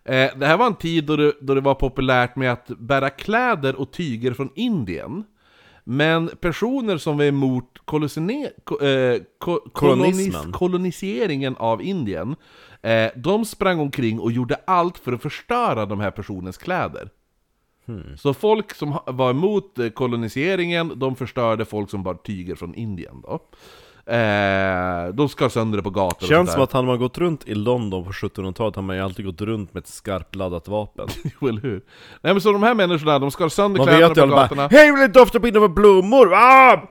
Eh, 0.09 0.31
det 0.37 0.47
här 0.47 0.57
var 0.57 0.67
en 0.67 0.75
tid 0.75 1.05
då 1.05 1.17
det, 1.17 1.33
då 1.41 1.55
det 1.55 1.61
var 1.61 1.75
populärt 1.75 2.37
med 2.37 2.53
att 2.53 2.67
bära 2.67 3.11
kläder 3.11 3.77
och 3.81 3.93
tyger 3.93 4.33
från 4.33 4.51
Indien. 4.55 5.25
Men 5.85 6.31
personer 6.41 6.97
som 6.99 7.19
var 7.19 7.25
emot 7.25 7.79
kolosine, 7.85 8.51
ko, 8.65 8.81
eh, 8.81 9.21
ko, 9.39 9.61
kolonis, 9.73 10.37
koloniseringen 10.53 11.57
av 11.57 11.83
Indien, 11.83 12.37
eh, 12.83 13.11
de 13.17 13.45
sprang 13.45 13.81
omkring 13.81 14.21
och 14.21 14.33
gjorde 14.33 14.57
allt 14.67 14.99
för 14.99 15.13
att 15.13 15.23
förstöra 15.23 15.87
de 15.87 16.01
här 16.01 16.11
personens 16.11 16.59
kläder. 16.59 17.11
Så 18.17 18.35
folk 18.35 18.75
som 18.75 18.99
var 19.07 19.31
emot 19.31 19.79
eh, 19.79 19.89
koloniseringen, 19.89 20.93
de 20.97 21.17
förstörde 21.17 21.65
folk 21.65 21.91
som 21.91 22.03
bar 22.03 22.15
tyger 22.15 22.55
från 22.55 22.75
Indien 22.75 23.21
då. 23.23 23.41
Eh, 24.09 25.09
de 25.15 25.29
skar 25.29 25.49
sönder 25.49 25.77
det 25.77 25.83
på 25.83 25.91
gator 25.91 26.07
och 26.17 26.21
sånt 26.23 26.29
Känns 26.31 26.49
där. 26.49 26.55
som 26.55 26.63
att 26.63 26.73
hade 26.73 26.87
man 26.87 26.99
gått 26.99 27.19
runt 27.19 27.49
i 27.49 27.55
London 27.55 28.05
på 28.05 28.11
1700-talet 28.11 28.75
har 28.77 28.83
man 28.83 28.97
ju 28.97 29.03
alltid 29.03 29.25
gått 29.27 29.41
runt 29.41 29.75
med 29.75 29.81
ett 29.81 29.89
skarpladdat 29.89 30.69
vapen. 30.69 31.09
Jo, 31.41 31.49
eller 31.49 31.61
hur? 31.63 31.83
Nej 32.23 32.35
men 32.35 32.41
så 32.41 32.53
de 32.53 32.63
här 32.63 32.75
människorna, 32.75 33.19
de 33.19 33.31
skar 33.31 33.49
sönder 33.49 33.79
Man 33.79 33.87
kläderna 33.87 34.09
vet 34.09 34.17
ju 34.17 34.21
på 34.21 34.27
alla 34.27 34.43
gatorna. 34.43 34.69
bara 34.69 34.79
Hej 34.79 34.91
vill 34.93 35.01
du 35.01 35.09
dofta 35.09 35.41
på 35.41 35.61
med 35.61 35.71
blommor? 35.75 36.35
Ah! 36.35 36.89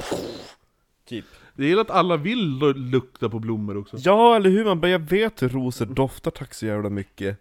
Typ. 1.09 1.25
Det 1.55 1.71
är 1.71 1.77
att 1.77 1.89
alla 1.89 2.17
vill 2.17 2.59
lu- 2.59 2.73
lukta 2.91 3.29
på 3.29 3.39
blommor 3.39 3.77
också. 3.77 3.97
Ja, 3.99 4.35
eller 4.35 4.49
hur? 4.49 4.65
Man 4.65 4.79
bara, 4.79 4.89
jag 4.91 4.99
vet 4.99 5.41
hur 5.43 5.49
rosor 5.49 5.85
doftar 5.85 6.31
tack 6.31 6.53
så 6.53 6.65
jävla 6.65 6.89
mycket. 6.89 7.37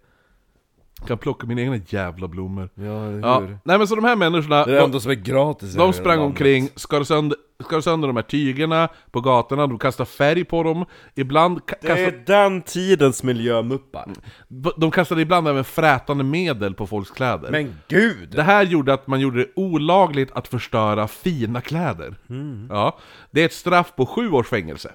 Kan 1.06 1.18
plocka 1.18 1.46
mina 1.46 1.60
egna 1.60 1.76
jävla 1.88 2.28
blommor. 2.28 2.68
Ja, 2.74 2.82
eller 3.06 3.18
Ja. 3.20 3.40
hur? 3.40 3.58
Nej 3.64 3.78
men 3.78 3.88
så 3.88 3.94
de 3.94 4.04
här 4.04 4.16
människorna, 4.16 4.56
Det 4.56 4.62
är 4.70 4.74
det 4.74 4.78
de, 4.80 4.84
enda 4.84 5.00
som 5.00 5.10
är 5.10 5.14
gratis 5.14 5.74
i 5.74 5.76
de 5.76 5.80
hela 5.80 5.92
sprang 5.92 6.18
landet. 6.18 6.26
omkring, 6.26 6.68
skar 6.76 7.02
sönder, 7.04 7.38
skar 7.64 7.80
sönder 7.80 8.08
de 8.08 8.16
här 8.16 8.22
tygerna 8.22 8.88
på 9.10 9.20
gatorna, 9.20 9.66
de 9.66 9.78
kastade 9.78 10.10
färg 10.10 10.44
på 10.44 10.62
dem, 10.62 10.84
ibland 11.14 11.58
ka- 11.58 11.74
Det 11.80 11.86
kastade, 11.88 12.02
är 12.06 12.22
den 12.26 12.62
tidens 12.62 13.22
miljömuppar. 13.22 14.08
de 14.76 14.90
kastade 14.90 15.22
ibland 15.22 15.48
även 15.48 15.64
frätande 15.64 16.24
medel 16.24 16.74
på 16.74 16.86
folks 16.86 17.10
kläder. 17.10 17.50
Men 17.50 17.74
gud! 17.88 18.28
Det 18.30 18.42
här 18.42 18.62
gjorde 18.62 18.92
att 18.94 19.06
man 19.06 19.20
gjorde 19.20 19.38
det 19.38 19.48
olagligt 19.56 20.32
att 20.32 20.48
förstöra 20.48 21.08
fina 21.08 21.60
kläder. 21.60 22.14
Ja, 22.70 22.98
det 23.30 23.40
är 23.40 23.44
ett 23.46 23.52
straff 23.52 23.92
på 23.96 24.06
sju 24.06 24.30
års 24.30 24.48
fängelse. 24.48 24.92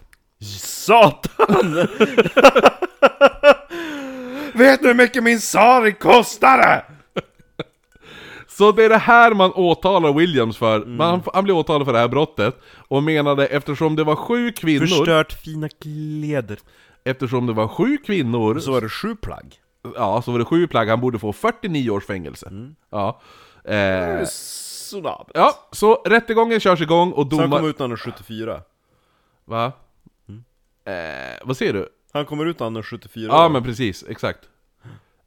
Satan! 0.60 1.76
Vet 4.54 4.82
du 4.82 4.88
hur 4.88 4.94
mycket 4.94 5.24
min 5.24 5.40
sari 5.42 5.92
kostade? 5.92 6.86
Så 8.58 8.72
det 8.72 8.84
är 8.86 8.90
det 8.90 8.98
här 8.98 9.34
man 9.34 9.52
åtalar 9.54 10.14
Williams 10.14 10.58
för. 10.58 10.86
Man, 10.86 11.22
han 11.34 11.44
blev 11.44 11.58
åtalad 11.58 11.86
för 11.86 11.94
det 11.94 12.00
här 12.00 12.08
brottet, 12.08 12.56
och 12.88 13.04
menade 13.04 13.46
eftersom 13.48 13.96
det 13.96 14.04
var 14.04 14.16
sju 14.16 14.52
kvinnor, 14.52 14.86
Förstört 14.88 15.34
fina 15.34 15.70
kläder. 15.70 16.60
eftersom 17.04 17.46
det 17.48 17.54
var 17.54 17.68
sju 17.68 17.98
kvinnor, 17.98 18.60
Så 18.60 18.76
är 18.76 18.82
det 18.82 18.90
sju 18.90 19.16
plagg. 19.16 19.56
ja, 19.96 20.22
så 20.22 20.32
var 20.32 20.40
det 20.40 20.46
sju 20.46 20.68
plagg, 20.68 20.88
han 20.90 21.02
borde 21.02 21.20
få 21.20 21.34
49 21.34 21.90
års 21.90 22.06
fängelse. 22.06 22.52
Ja. 22.90 23.22
Eh, 23.66 24.26
Sådär. 24.26 25.26
ja, 25.34 25.68
så 25.72 25.94
rättegången 26.06 26.60
körs 26.60 26.82
igång 26.82 27.12
och 27.12 27.28
Så 27.30 27.36
han 27.36 27.50
domar... 27.50 27.58
kom 27.60 27.70
ut 27.70 27.80
när 27.80 27.84
han 27.84 27.92
är 27.92 27.96
74. 27.98 28.62
Va? 29.46 29.72
Eh, 30.86 30.94
vad 31.44 31.58
säger 31.58 31.74
du? 31.74 31.90
Han 32.14 32.26
kommer 32.26 32.46
ut 32.46 32.60
när 32.60 32.66
han 32.66 32.76
är 32.76 32.82
74 32.82 33.28
Ja 33.34 33.46
år. 33.46 33.50
men 33.50 33.64
precis, 33.64 34.06
exakt. 34.10 34.40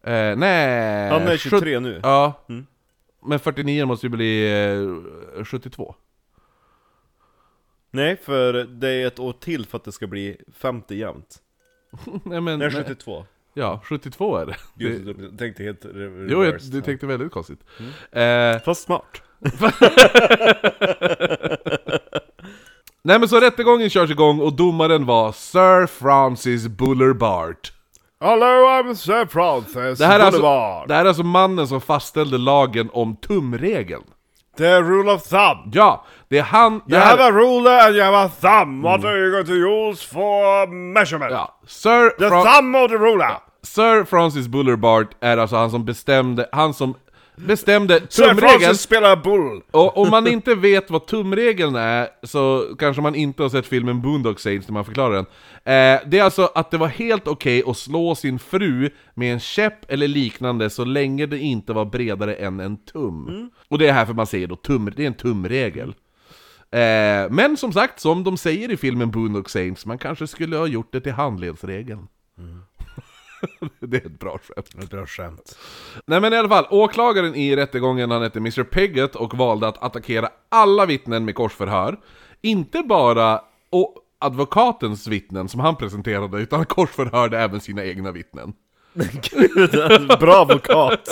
Eh, 0.05 0.37
nej... 0.37 1.11
Han 1.11 1.23
är 1.23 1.37
sjut- 1.37 1.41
23 1.51 1.81
nu. 1.81 2.01
Ja. 2.03 2.45
Mm. 2.49 2.67
Men 3.25 3.39
49 3.39 3.87
måste 3.87 4.07
ju 4.07 4.11
bli 4.11 4.63
eh, 5.39 5.45
72. 5.45 5.95
Nej, 7.91 8.17
för 8.17 8.53
det 8.53 8.89
är 8.89 9.07
ett 9.07 9.19
år 9.19 9.33
till 9.33 9.67
för 9.67 9.79
att 9.79 9.85
det 9.85 9.93
ska 9.93 10.07
bli 10.07 10.37
50 10.57 10.95
jämnt. 10.95 11.39
nej 12.25 12.41
men... 12.41 12.59
Nej, 12.59 12.71
nej. 12.73 12.83
72. 12.85 13.27
Ja, 13.55 13.81
72 13.85 14.37
är 14.37 14.47
det. 14.47 14.57
det 14.75 14.85
Gud, 14.85 15.17
jag 15.31 15.39
tänkte 15.39 15.63
helt 15.63 15.85
re- 15.85 16.27
jo, 16.31 16.45
jag, 16.45 16.49
reversed. 16.49 16.73
du 16.73 16.81
tänkte 16.83 17.07
väldigt 17.07 17.33
konstigt. 17.33 17.61
Mm. 18.13 18.55
Eh, 18.57 18.63
Fast 18.63 18.83
smart. 18.83 19.23
nej 23.03 23.19
men 23.19 23.29
så 23.29 23.41
rättegången 23.41 23.91
körs 23.91 24.11
igång 24.11 24.41
och 24.41 24.57
domaren 24.57 25.07
var 25.07 25.33
Sir 25.33 25.87
Francis 25.87 26.69
Buller 26.69 27.13
Bart. 27.13 27.73
Hello, 28.25 28.67
I'm 28.67 28.95
Sir 28.95 29.27
Francis 29.27 29.99
Det 29.99 30.07
här, 30.07 30.21
är 30.21 30.25
alltså, 30.25 30.85
det 30.89 30.95
här 30.95 31.05
är 31.05 31.09
alltså 31.09 31.23
mannen 31.23 31.69
som 31.69 31.81
fastställde 31.81 32.39
lagen 32.39 32.91
om 32.93 33.17
tumregeln. 33.17 34.03
The 34.59 34.81
rule 34.81 35.13
of 35.13 35.23
thumb. 35.23 35.71
Ja, 35.75 36.05
det 36.29 36.39
är 36.39 36.43
han... 36.43 36.81
Det 36.87 36.95
You 36.95 37.05
här, 37.05 37.11
have 37.19 37.25
a 37.25 37.31
ruler 37.31 37.87
and 37.87 37.95
you 37.97 38.05
have 38.05 38.17
a 38.17 38.31
thumb. 38.41 38.83
What 38.85 39.05
are 39.05 39.17
you 39.19 39.31
going 39.31 39.47
to 39.47 39.53
use 39.53 40.07
for 40.07 40.67
measurement? 40.67 41.33
ja, 41.33 41.59
Sir, 41.67 42.11
The 42.19 42.29
Fra- 42.29 42.43
thumb 42.45 42.75
or 42.77 42.89
the 42.89 42.95
ruler? 42.97 43.37
Sir 43.63 44.05
Francis 44.05 44.47
Buller 44.49 44.77
Bart 44.77 45.09
är 45.21 45.37
alltså 45.37 45.57
han 45.57 45.71
som 45.71 45.85
bestämde, 45.85 46.49
han 46.53 46.75
som 46.75 46.95
bestämde 47.37 48.01
tumregeln. 48.01 48.75
Spelar 48.75 49.17
bull. 49.17 49.63
Och 49.71 49.99
om 49.99 50.11
man 50.11 50.27
inte 50.27 50.55
vet 50.55 50.91
vad 50.91 51.07
tumregeln 51.07 51.77
är, 51.77 52.09
så 52.23 52.75
kanske 52.79 53.03
man 53.03 53.15
inte 53.15 53.43
har 53.43 53.51
sett 53.51 53.67
filmen 53.67 54.03
Boondock 54.03 54.41
Saints 54.41 54.69
när 54.69 54.73
man 54.73 54.85
förklarar 54.85 55.15
den. 55.15 55.27
Eh, 55.65 56.01
det 56.07 56.19
är 56.19 56.23
alltså 56.23 56.51
att 56.55 56.71
det 56.71 56.79
var 56.79 56.89
helt 56.89 57.29
okej 57.29 57.63
att 57.67 57.77
slå 57.77 58.15
sin 58.15 58.39
fru 58.39 58.91
med 59.15 59.33
en 59.33 59.41
käpp 59.41 59.91
eller 59.91 60.09
liknande 60.09 60.71
så 60.71 60.85
länge 60.85 61.27
det 61.27 61.39
inte 61.39 61.73
var 61.73 61.85
bredare 61.85 62.35
än 62.35 62.61
en 62.61 62.77
tum. 62.77 63.51
Och 63.69 63.79
det 63.79 63.89
är 63.89 63.93
här 63.93 64.07
för 64.07 64.15
man 64.15 64.27
säger 64.27 64.47
då 64.47 64.57
tum, 64.57 64.93
det 64.97 65.03
är 65.03 65.07
en 65.07 65.15
tumregel. 65.15 65.95
Eh, 66.71 67.31
men 67.31 67.57
som 67.57 67.73
sagt, 67.73 68.01
som 68.01 68.25
de 68.25 68.37
säger 68.37 68.71
i 68.71 68.77
filmen 68.77 69.11
Boondock 69.11 69.49
Saints, 69.49 69.87
man 69.87 69.99
kanske 69.99 70.27
skulle 70.27 70.57
ha 70.57 70.67
gjort 70.67 70.93
det 70.93 71.01
till 71.01 71.13
handledsregeln. 71.13 72.09
det 73.81 73.97
är 73.97 74.07
ett 74.07 74.19
bra 74.19 74.39
skämt. 74.39 74.69
Ett 74.85 74.91
bra 74.91 75.07
skämt. 75.07 75.59
Nej 76.07 76.21
men 76.21 76.33
i 76.33 76.37
alla 76.37 76.49
fall, 76.49 76.67
åklagaren 76.71 77.35
i 77.35 77.57
rättegången 77.57 78.11
han 78.11 78.23
hette 78.23 78.39
Mr 78.39 78.63
Pigott 78.65 79.17
och 79.17 79.35
valde 79.37 79.69
att 79.69 79.83
attackera 79.83 80.29
alla 80.49 80.87
vittnen 80.87 81.25
med 81.25 81.35
korsförhör. 81.35 81.97
Inte 82.43 82.83
bara 82.83 83.41
advokatens 84.19 85.07
vittnen 85.07 85.49
som 85.49 85.61
han 85.61 85.77
presenterade, 85.77 86.39
utan 86.39 86.67
korsförhörde 86.67 87.39
även 87.39 87.61
sina 87.61 87.85
egna 87.85 88.13
vittnen. 88.13 88.53
Gud, 89.31 89.71
bra 90.21 90.43
advokat. 90.43 91.09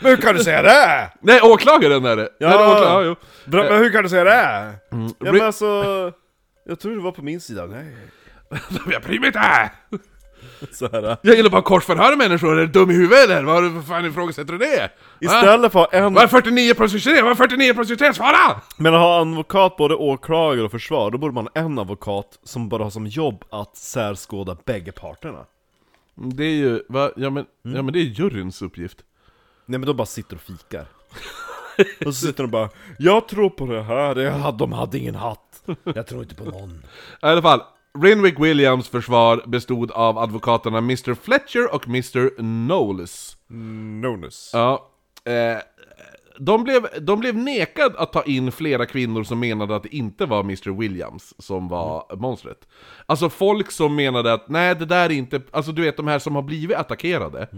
Men 0.00 0.10
hur 0.10 0.16
kan 0.16 0.34
du 0.34 0.44
säga 0.44 0.62
det? 0.62 1.10
Nej, 1.20 1.40
åklagaren 1.42 2.04
är 2.04 2.16
det! 2.16 2.28
Ja. 2.38 2.48
Nej, 2.48 2.58
det 2.58 2.64
åklagaren, 2.64 3.06
ja. 3.08 3.16
Bra, 3.50 3.62
men 3.62 3.78
hur 3.78 3.90
kan 3.92 4.02
du 4.02 4.08
säga 4.08 4.24
det? 4.24 4.74
Ja 4.90 4.96
Ri- 4.96 5.32
men 5.32 5.40
alltså, 5.42 5.66
jag 6.66 6.80
tror 6.80 6.92
du 6.92 7.00
var 7.00 7.12
på 7.12 7.22
min 7.22 7.40
sida. 7.40 7.66
Nej. 7.66 7.96
Jag 8.90 9.02
bryr 9.02 9.20
mig 9.20 9.26
inte! 9.26 9.70
Så 10.72 10.88
här. 10.92 11.16
Jag 11.22 11.36
gillar 11.36 11.50
bara 11.50 11.62
korsförhöra 11.62 12.16
människor, 12.16 12.58
är 12.58 12.60
du 12.60 12.66
dum 12.66 12.90
i 12.90 12.94
huvudet 12.94 13.30
eller? 13.30 13.42
Vad 13.42 13.72
vad 13.72 13.86
fan 13.86 14.06
ifrågasätter 14.06 14.52
du 14.52 14.58
det? 14.58 14.90
Istället 15.20 15.72
för 15.72 15.94
en... 15.94 16.14
Vad 16.14 16.24
är 16.24 16.28
49 16.28 16.74
plus 16.74 16.92
23? 16.92 17.22
Vad 17.22 17.30
är 17.30 17.34
49 17.34 17.74
plus 17.74 17.88
23? 17.88 18.14
Svara! 18.14 18.60
Men 18.76 18.94
att 18.94 19.00
ha 19.00 19.20
advokat, 19.20 19.76
både 19.76 19.94
åklagare 19.94 20.64
och 20.64 20.70
försvar, 20.70 21.10
då 21.10 21.18
borde 21.18 21.34
man 21.34 21.48
ha 21.54 21.62
en 21.62 21.78
advokat 21.78 22.38
som 22.42 22.68
bara 22.68 22.82
har 22.82 22.90
som 22.90 23.06
jobb 23.06 23.44
att 23.50 23.76
särskåda 23.76 24.56
bägge 24.64 24.92
parterna. 24.92 25.44
Det 26.14 26.44
är 26.44 26.54
ju, 26.54 26.82
va? 26.88 27.10
Ja 27.16 27.30
men, 27.30 27.46
ja 27.62 27.82
men 27.82 27.92
det 27.92 27.98
är 27.98 28.02
juryns 28.02 28.62
uppgift. 28.62 28.98
Nej 29.66 29.78
men 29.78 29.86
de 29.86 29.96
bara 29.96 30.06
sitter 30.06 30.36
och 30.36 30.42
fikar. 30.42 30.86
och 32.06 32.14
så 32.14 32.26
sitter 32.26 32.42
de 32.42 32.50
bara 32.50 32.68
'Jag 32.98 33.28
tror 33.28 33.50
på 33.50 33.66
det 33.66 33.82
här, 33.82 34.52
de 34.52 34.72
hade 34.72 34.98
ingen 34.98 35.14
hatt' 35.14 35.62
Jag 35.84 36.06
tror 36.06 36.22
inte 36.22 36.34
på 36.34 36.44
någon. 36.44 36.70
I 37.22 37.26
alla 37.26 37.42
fall, 37.42 37.62
Rinwick 38.02 38.40
Williams 38.40 38.88
försvar 38.88 39.42
bestod 39.46 39.90
av 39.90 40.18
advokaterna 40.18 40.78
Mr 40.78 41.14
Fletcher 41.14 41.74
och 41.74 41.86
Mr 41.88 42.36
Knowles. 42.36 43.36
Nonus. 44.02 44.50
Ja, 44.52 44.90
eh, 45.24 45.58
de, 46.38 46.64
blev, 46.64 46.88
de 47.00 47.20
blev 47.20 47.36
nekad 47.36 47.96
att 47.96 48.12
ta 48.12 48.22
in 48.22 48.52
flera 48.52 48.86
kvinnor 48.86 49.22
som 49.22 49.40
menade 49.40 49.76
att 49.76 49.82
det 49.82 49.96
inte 49.96 50.26
var 50.26 50.40
Mr 50.40 50.70
Williams 50.78 51.34
som 51.38 51.68
var 51.68 52.16
monstret. 52.16 52.68
Alltså 53.06 53.28
folk 53.28 53.70
som 53.70 53.96
menade 53.96 54.32
att 54.32 54.48
nej 54.48 54.74
det 54.74 54.86
där 54.86 55.04
är 55.04 55.14
inte, 55.14 55.40
alltså 55.50 55.72
du 55.72 55.82
vet 55.82 55.96
de 55.96 56.06
här 56.06 56.18
som 56.18 56.34
har 56.34 56.42
blivit 56.42 56.76
attackerade. 56.76 57.48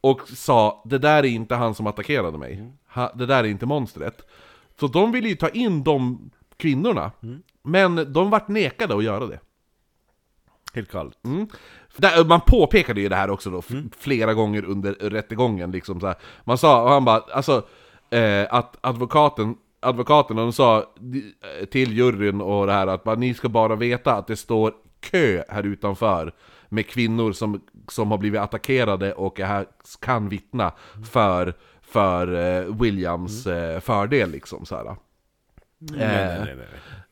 Och 0.00 0.28
sa 0.28 0.82
det 0.84 0.98
där 0.98 1.18
är 1.18 1.24
inte 1.24 1.54
han 1.54 1.74
som 1.74 1.86
attackerade 1.86 2.38
mig. 2.38 2.72
Ha, 2.94 3.12
det 3.14 3.26
där 3.26 3.44
är 3.44 3.48
inte 3.48 3.66
monstret. 3.66 4.22
Så 4.80 4.86
de 4.86 5.12
ville 5.12 5.28
ju 5.28 5.34
ta 5.36 5.48
in 5.48 5.82
de 5.82 6.30
kvinnorna. 6.56 7.12
Men 7.62 8.12
de 8.12 8.30
vart 8.30 8.48
nekade 8.48 8.96
att 8.96 9.04
göra 9.04 9.26
det. 9.26 9.40
Helt 10.74 10.90
kallt. 10.90 11.18
Mm. 11.24 11.46
Där, 11.96 12.24
man 12.24 12.40
påpekade 12.40 13.00
ju 13.00 13.08
det 13.08 13.16
här 13.16 13.30
också 13.30 13.50
då, 13.50 13.58
f- 13.58 13.84
flera 13.98 14.34
gånger 14.34 14.64
under 14.64 14.92
rättegången 14.92 15.70
liksom 15.70 16.00
så 16.00 16.06
här. 16.06 16.16
Man 16.44 16.58
sa, 16.58 16.82
och 16.82 16.88
han 16.90 17.04
bara, 17.04 17.20
alltså, 17.32 17.66
eh, 18.10 18.46
att 18.54 18.76
advokaten, 18.80 19.56
advokaten, 19.80 20.36
de 20.36 20.52
sa 20.52 20.78
eh, 20.78 21.64
till 21.66 21.92
juryn 21.92 22.40
och 22.40 22.66
det 22.66 22.72
här 22.72 22.86
att 22.86 23.04
bara, 23.04 23.14
ni 23.14 23.34
ska 23.34 23.48
bara 23.48 23.76
veta 23.76 24.14
att 24.14 24.26
det 24.26 24.36
står 24.36 24.72
kö 25.00 25.42
här 25.48 25.62
utanför 25.66 26.32
med 26.68 26.86
kvinnor 26.86 27.32
som, 27.32 27.60
som 27.88 28.10
har 28.10 28.18
blivit 28.18 28.40
attackerade 28.40 29.12
och 29.12 29.40
är 29.40 29.44
här, 29.46 29.66
kan 30.00 30.28
vittna 30.28 30.72
för, 31.12 31.54
för 31.82 32.34
eh, 32.34 32.74
Williams 32.74 33.46
eh, 33.46 33.80
fördel 33.80 34.30
liksom 34.30 34.66
så 34.66 34.76
här. 34.76 34.84
Nej, 34.84 34.96
Eh, 36.02 36.44
nej, 36.44 36.56
nej, 36.56 36.66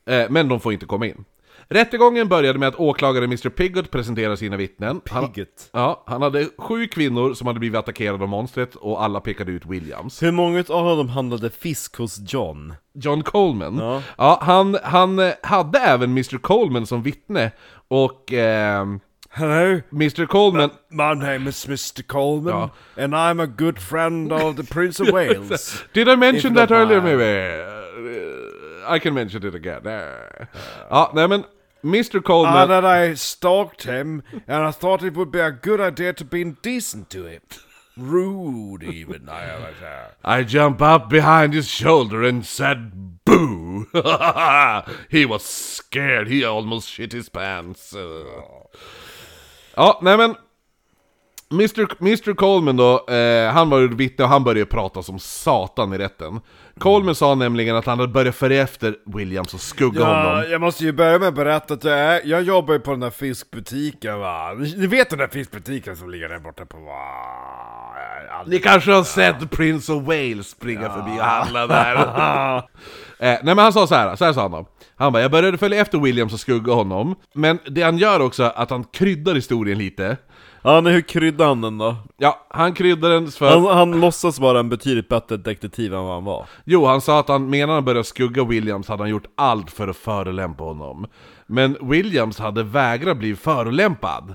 nej. 0.04 0.26
Men 0.30 0.48
de 0.48 0.60
får 0.60 0.72
inte 0.72 0.86
komma 0.86 1.06
in. 1.06 1.24
Rättegången 1.70 2.28
började 2.28 2.58
med 2.58 2.68
att 2.68 2.74
åklagare 2.80 3.24
Mr 3.24 3.48
Pigott 3.48 3.90
presenterade 3.90 4.36
sina 4.36 4.56
vittnen. 4.56 5.00
Han, 5.10 5.32
ja, 5.72 6.02
han 6.06 6.22
hade 6.22 6.48
sju 6.58 6.86
kvinnor 6.86 7.34
som 7.34 7.46
hade 7.46 7.58
blivit 7.58 7.78
attackerade 7.78 8.22
av 8.22 8.28
monstret 8.28 8.74
och 8.74 9.02
alla 9.04 9.20
pekade 9.20 9.52
ut 9.52 9.66
Williams. 9.66 10.22
Hur 10.22 10.32
många 10.32 10.64
av 10.68 10.96
dem 10.96 11.08
handlade 11.08 11.50
fisk 11.50 11.96
hos 11.96 12.18
John? 12.32 12.74
John 12.94 13.22
Coleman, 13.22 13.78
Ja. 13.78 14.02
ja, 14.18 14.38
han, 14.42 14.78
han 14.82 15.18
eh, 15.18 15.32
hade 15.42 15.78
även 15.78 16.10
Mr 16.10 16.38
Coleman 16.38 16.86
som 16.86 17.02
vittne 17.02 17.50
och 17.88 18.32
ehm, 18.32 19.00
Hello, 19.30 19.80
Mr 19.92 20.26
Coleman 20.26 20.70
my 20.90 21.14
name 21.14 21.48
is 21.50 21.66
Mr 21.66 22.02
Coleman 22.02 22.70
Ja. 22.96 23.02
and 23.04 23.14
I'm 23.14 23.42
a 23.42 23.46
good 23.46 23.78
friend 23.78 24.32
of 24.32 24.56
the 24.56 24.64
Prince 24.74 25.02
of 25.02 25.08
Wales. 25.12 25.84
Did 25.92 26.08
I 26.08 26.16
mention 26.16 26.52
If 26.52 26.56
that 26.58 26.70
not 26.70 26.78
earlier 26.78 27.00
maybe? 27.00 27.24
Uh, 27.24 28.96
I 28.96 28.98
can 28.98 29.14
mention 29.14 29.46
it 29.48 29.54
again. 29.54 29.86
Uh, 29.86 30.46
Ja, 30.90 31.12
nej 31.14 31.28
men 31.28 31.44
Mr 31.84 32.16
and 32.16 32.24
Coleman... 32.24 32.68
that 32.68 32.84
I 32.84 33.14
stalked 33.14 33.84
him 33.84 34.22
and 34.46 34.64
I 34.64 34.70
thought 34.70 35.02
it 35.02 35.14
would 35.14 35.30
be 35.30 35.40
a 35.40 35.52
good 35.52 35.80
idea 35.80 36.12
to 36.14 36.24
be 36.24 36.44
decent 36.44 37.10
to 37.10 37.24
him. 37.24 37.42
Rude 37.96 38.84
even, 38.84 39.28
I 39.28 39.58
was 39.58 39.74
I 40.24 40.44
jump 40.44 40.80
up 40.80 41.08
behind 41.08 41.52
his 41.52 41.68
shoulder 41.68 42.22
and 42.22 42.46
said 42.46 43.24
boo! 43.24 43.88
he 45.10 45.24
was 45.24 45.44
scared, 45.44 46.28
he 46.28 46.44
almost 46.44 46.88
shit 46.88 47.12
his 47.12 47.28
pants. 47.28 47.92
Uh. 47.92 48.24
Ja, 49.76 49.98
nej 50.00 50.16
men... 50.16 50.36
Mr. 51.52 51.86
Mr. 52.00 52.34
Coleman 52.34 52.76
då, 52.76 53.06
eh, 53.08 53.52
han 53.52 53.70
var 53.70 53.80
vittne 53.80 54.24
och 54.24 54.30
han 54.30 54.44
började 54.44 54.70
prata 54.70 55.02
som 55.02 55.18
satan 55.18 55.92
i 55.92 55.98
rätten. 55.98 56.40
Coleman 56.78 57.14
sa 57.14 57.34
nämligen 57.34 57.76
att 57.76 57.86
han 57.86 57.98
hade 57.98 58.12
börjat 58.12 58.34
följa 58.34 58.62
efter 58.62 58.96
Williams 59.06 59.54
och 59.54 59.60
skugga 59.60 60.04
honom. 60.04 60.44
jag 60.50 60.60
måste 60.60 60.84
ju 60.84 60.92
börja 60.92 61.18
med 61.18 61.28
att 61.28 61.34
berätta 61.34 61.74
att 61.74 61.84
jag, 61.84 61.98
är, 61.98 62.20
jag 62.24 62.42
jobbar 62.42 62.74
ju 62.74 62.80
på 62.80 62.90
den 62.90 63.00
där 63.00 63.10
fiskbutiken 63.10 64.18
va. 64.18 64.54
Ni 64.54 64.86
vet 64.86 65.10
den 65.10 65.18
där 65.18 65.28
fiskbutiken 65.28 65.96
som 65.96 66.10
ligger 66.10 66.28
där 66.28 66.38
borta 66.38 66.66
på 66.66 66.76
va? 66.76 68.44
Ni 68.46 68.58
kanske 68.58 68.92
har 68.92 69.02
sett 69.02 69.50
Prince 69.50 69.92
of 69.92 70.02
Wales 70.02 70.48
springa 70.48 70.90
förbi 70.90 71.20
och 71.20 71.24
handla 71.24 71.66
där? 71.66 71.96
eh, 72.56 72.62
nej 73.18 73.40
men 73.42 73.58
han 73.58 73.72
sa 73.72 73.86
så 73.86 73.94
här, 73.94 74.16
så 74.16 74.24
här 74.24 74.32
sa 74.32 74.42
han 74.42 74.50
då. 74.50 74.66
Han 74.96 75.12
bara, 75.12 75.22
jag 75.22 75.30
började 75.30 75.58
följa 75.58 75.80
efter 75.80 75.98
Williams 75.98 76.32
och 76.32 76.40
skugga 76.40 76.72
honom, 76.72 77.14
men 77.34 77.58
det 77.66 77.82
han 77.82 77.98
gör 77.98 78.20
också 78.20 78.42
att 78.42 78.70
han 78.70 78.84
kryddar 78.84 79.34
historien 79.34 79.78
lite. 79.78 80.16
Ja, 80.62 80.80
men 80.80 80.92
hur 80.92 81.00
kryddar 81.00 81.46
han 81.46 81.60
den 81.60 81.78
då? 81.78 81.96
Ja, 82.16 82.46
han 82.50 82.74
kryddar 82.74 83.10
den 83.10 83.28
för... 83.28 83.50
Han, 83.50 83.64
han 83.76 84.00
låtsas 84.00 84.38
vara 84.38 84.60
en 84.60 84.68
betydligt 84.68 85.08
bättre 85.08 85.36
detektiv 85.36 85.94
än 85.94 86.04
vad 86.04 86.14
han 86.14 86.24
var. 86.24 86.46
Jo, 86.64 86.86
han 86.86 87.00
sa 87.00 87.20
att 87.20 87.28
han 87.28 87.50
medan 87.50 87.74
han 87.74 87.84
började 87.84 88.04
skugga 88.04 88.44
Williams 88.44 88.88
hade 88.88 89.02
han 89.02 89.10
gjort 89.10 89.26
allt 89.36 89.70
för 89.70 89.88
att 89.88 89.96
förolämpa 89.96 90.64
honom. 90.64 91.06
Men 91.46 91.76
Williams 91.80 92.38
hade 92.38 92.62
vägrat 92.62 93.16
bli 93.16 93.36
förolämpad. 93.36 94.34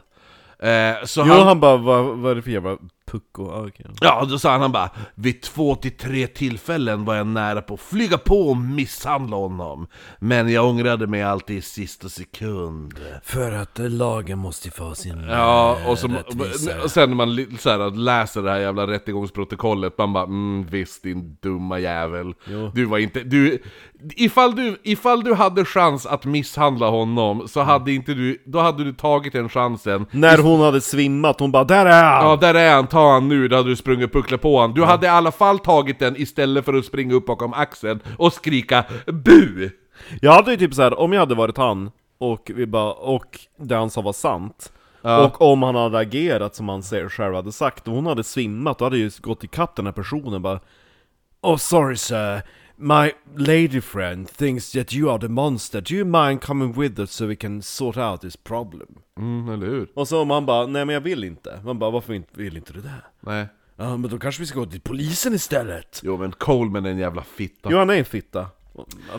Eh, 0.60 1.06
så 1.06 1.24
Jo, 1.28 1.34
han... 1.34 1.48
han 1.48 1.60
bara, 1.60 1.78
vad, 1.78 2.06
vad 2.06 2.32
är 2.32 2.36
det 2.36 2.42
för 2.42 2.52
jävla 2.52 2.78
pucko? 3.12 3.50
Ah, 3.52 3.68
okej. 3.68 3.86
Ja, 4.02 4.26
då 4.30 4.40
sa 4.40 4.52
han, 4.52 4.62
han 4.62 4.72
bara 4.72 4.90
Vid 5.16 5.42
två 5.42 5.76
till 5.76 5.98
tre 5.98 6.28
tillfällen 6.28 7.06
var 7.06 7.16
jag 7.16 7.28
nära 7.28 7.62
på 7.62 7.74
att 7.74 7.80
flyga 7.80 8.18
på 8.18 8.50
och 8.50 8.58
misshandla 8.58 9.38
honom. 9.38 9.88
Men 10.20 10.52
jag 10.52 10.66
ångrade 10.66 11.08
mig 11.08 11.24
alltid 11.24 11.58
i 11.58 11.62
sista 11.62 12.10
sekund. 12.10 12.94
För 13.24 13.52
att 13.52 13.80
lagen 13.80 14.38
måste 14.40 14.72
få 14.72 14.96
sin 14.96 15.24
Ja, 15.30 15.78
och, 15.88 16.00
så, 16.00 16.08
rättvisa. 16.08 16.82
och 16.84 16.92
sen 16.92 17.10
när 17.10 17.16
man 17.16 17.58
så 17.60 17.70
här, 17.70 17.92
läser 17.92 18.42
det 18.42 18.52
här 18.52 18.60
jävla 18.60 18.88
rättegångsprotokollet, 18.88 19.98
man 19.98 20.14
bara 20.14 20.24
mm, 20.24 20.66
visst 20.70 21.04
din 21.04 21.38
dumma 21.42 21.80
jävel. 21.80 22.34
Jo. 22.46 22.72
Du 22.76 22.86
var 22.86 22.98
inte, 22.98 23.20
du, 23.24 23.64
ifall 24.16 24.56
du, 24.56 24.78
ifall 24.84 25.24
du 25.24 25.34
hade 25.34 25.66
chans 25.66 26.06
att 26.06 26.26
misshandla 26.26 26.90
honom, 26.90 27.48
så 27.48 27.62
hade 27.62 27.92
inte 27.92 28.14
du, 28.14 28.44
då 28.46 28.60
hade 28.60 28.84
du 28.84 28.94
tagit 28.94 29.34
den 29.34 29.50
chansen. 29.50 30.06
När 30.12 30.38
hon 30.38 30.62
hade 30.62 30.82
svimmat, 30.82 31.40
hon 31.40 31.52
bara 31.52 31.64
'Där 31.64 31.86
är 31.86 32.04
han!' 32.04 32.30
Ja, 32.30 32.36
där 32.36 32.54
är 32.56 32.76
han, 32.76 32.88
ta 32.94 33.14
han 33.14 33.30
nu, 33.30 33.48
då 33.48 33.56
hade 33.56 33.70
du 33.70 33.76
sprungit 33.76 34.06
och 34.06 34.14
pucklat 34.14 34.42
på 34.42 34.60
han. 34.60 34.74
Du 34.74 34.84
hade 34.84 35.06
i 35.06 35.10
alla 35.10 35.32
fall 35.32 35.60
tagit 35.60 36.00
den 36.00 36.16
istället 36.18 36.66
för 36.66 36.74
att 36.74 36.86
springa 36.86 37.14
upp 37.14 37.26
bakom 37.26 37.54
axeln 37.54 38.00
och 38.18 38.34
skrika 38.34 38.86
BU! 39.08 39.70
Jag 40.22 40.32
hade 40.32 40.52
ju 40.52 40.58
typ 40.58 40.74
så 40.74 40.82
här, 40.82 41.00
om 41.00 41.14
jag 41.14 41.20
hade 41.20 41.36
varit 41.36 41.58
han, 41.58 41.92
och 42.18 42.52
vi 42.56 42.66
bara, 42.66 42.94
och 42.94 43.40
det 43.58 43.76
han 43.76 43.90
sa 43.90 44.02
var 44.02 44.14
sant 44.14 44.72
Ja. 45.06 45.26
Och 45.26 45.42
om 45.42 45.64
han 45.64 45.76
hade 45.76 45.98
agerat 45.98 46.56
som 46.56 46.70
han 46.70 46.84
säger 46.84 47.10
själv 47.10 47.36
hade 47.36 47.52
sagt, 47.52 47.88
och 47.88 47.94
hon 47.94 48.06
hade 48.06 48.24
svimmat, 48.24 48.80
då 48.80 48.86
hade 48.86 48.98
ju 48.98 49.12
gått 49.22 49.44
ikapp 49.44 49.76
den 49.76 49.86
här 49.86 49.94
personen 49.94 50.42
bara 50.42 50.60
Oh 51.42 51.58
sorry 51.58 51.98
sir, 51.98 52.42
my 52.76 53.12
lady 53.36 53.82
friend 53.82 54.30
thinks 54.30 54.72
that 54.72 54.94
you 54.94 55.12
are 55.12 55.20
the 55.20 55.28
monster, 55.28 55.82
do 55.82 55.94
you 55.94 56.06
mind 56.06 56.42
coming 56.42 56.74
with 56.74 57.00
us 57.00 57.12
so 57.12 57.26
we 57.26 57.36
can 57.36 57.62
sort 57.62 57.98
out 57.98 58.22
this 58.22 58.38
problem? 58.38 59.03
Mm, 59.20 59.50
eller 59.50 59.68
hur? 59.68 59.88
Och 59.94 60.08
så 60.08 60.26
man 60.26 60.46
bara, 60.46 60.68
nej 60.68 60.86
men 60.86 60.94
jag 60.94 61.02
vill 61.02 61.24
inte. 61.24 61.60
Man 61.66 61.80
bara, 61.80 61.90
varför 61.92 62.14
inte, 62.14 62.30
vill 62.34 62.58
inte 62.58 62.74
du 62.74 62.82
det? 62.82 63.02
Nej. 63.20 63.46
Ja 63.76 63.98
men 63.98 64.10
då 64.12 64.20
kanske 64.20 64.42
vi 64.42 64.46
ska 64.46 64.60
gå 64.60 64.66
till 64.66 64.82
polisen 64.82 65.34
istället. 65.34 66.02
Jo 66.04 66.18
men 66.18 66.32
Coleman 66.32 66.86
är 66.86 66.90
en 66.92 66.98
jävla 66.98 67.24
fitta. 67.24 67.70
Jo 67.72 67.78
han 67.78 67.90
är 67.90 67.94
en 67.98 68.06
fitta. 68.06 68.48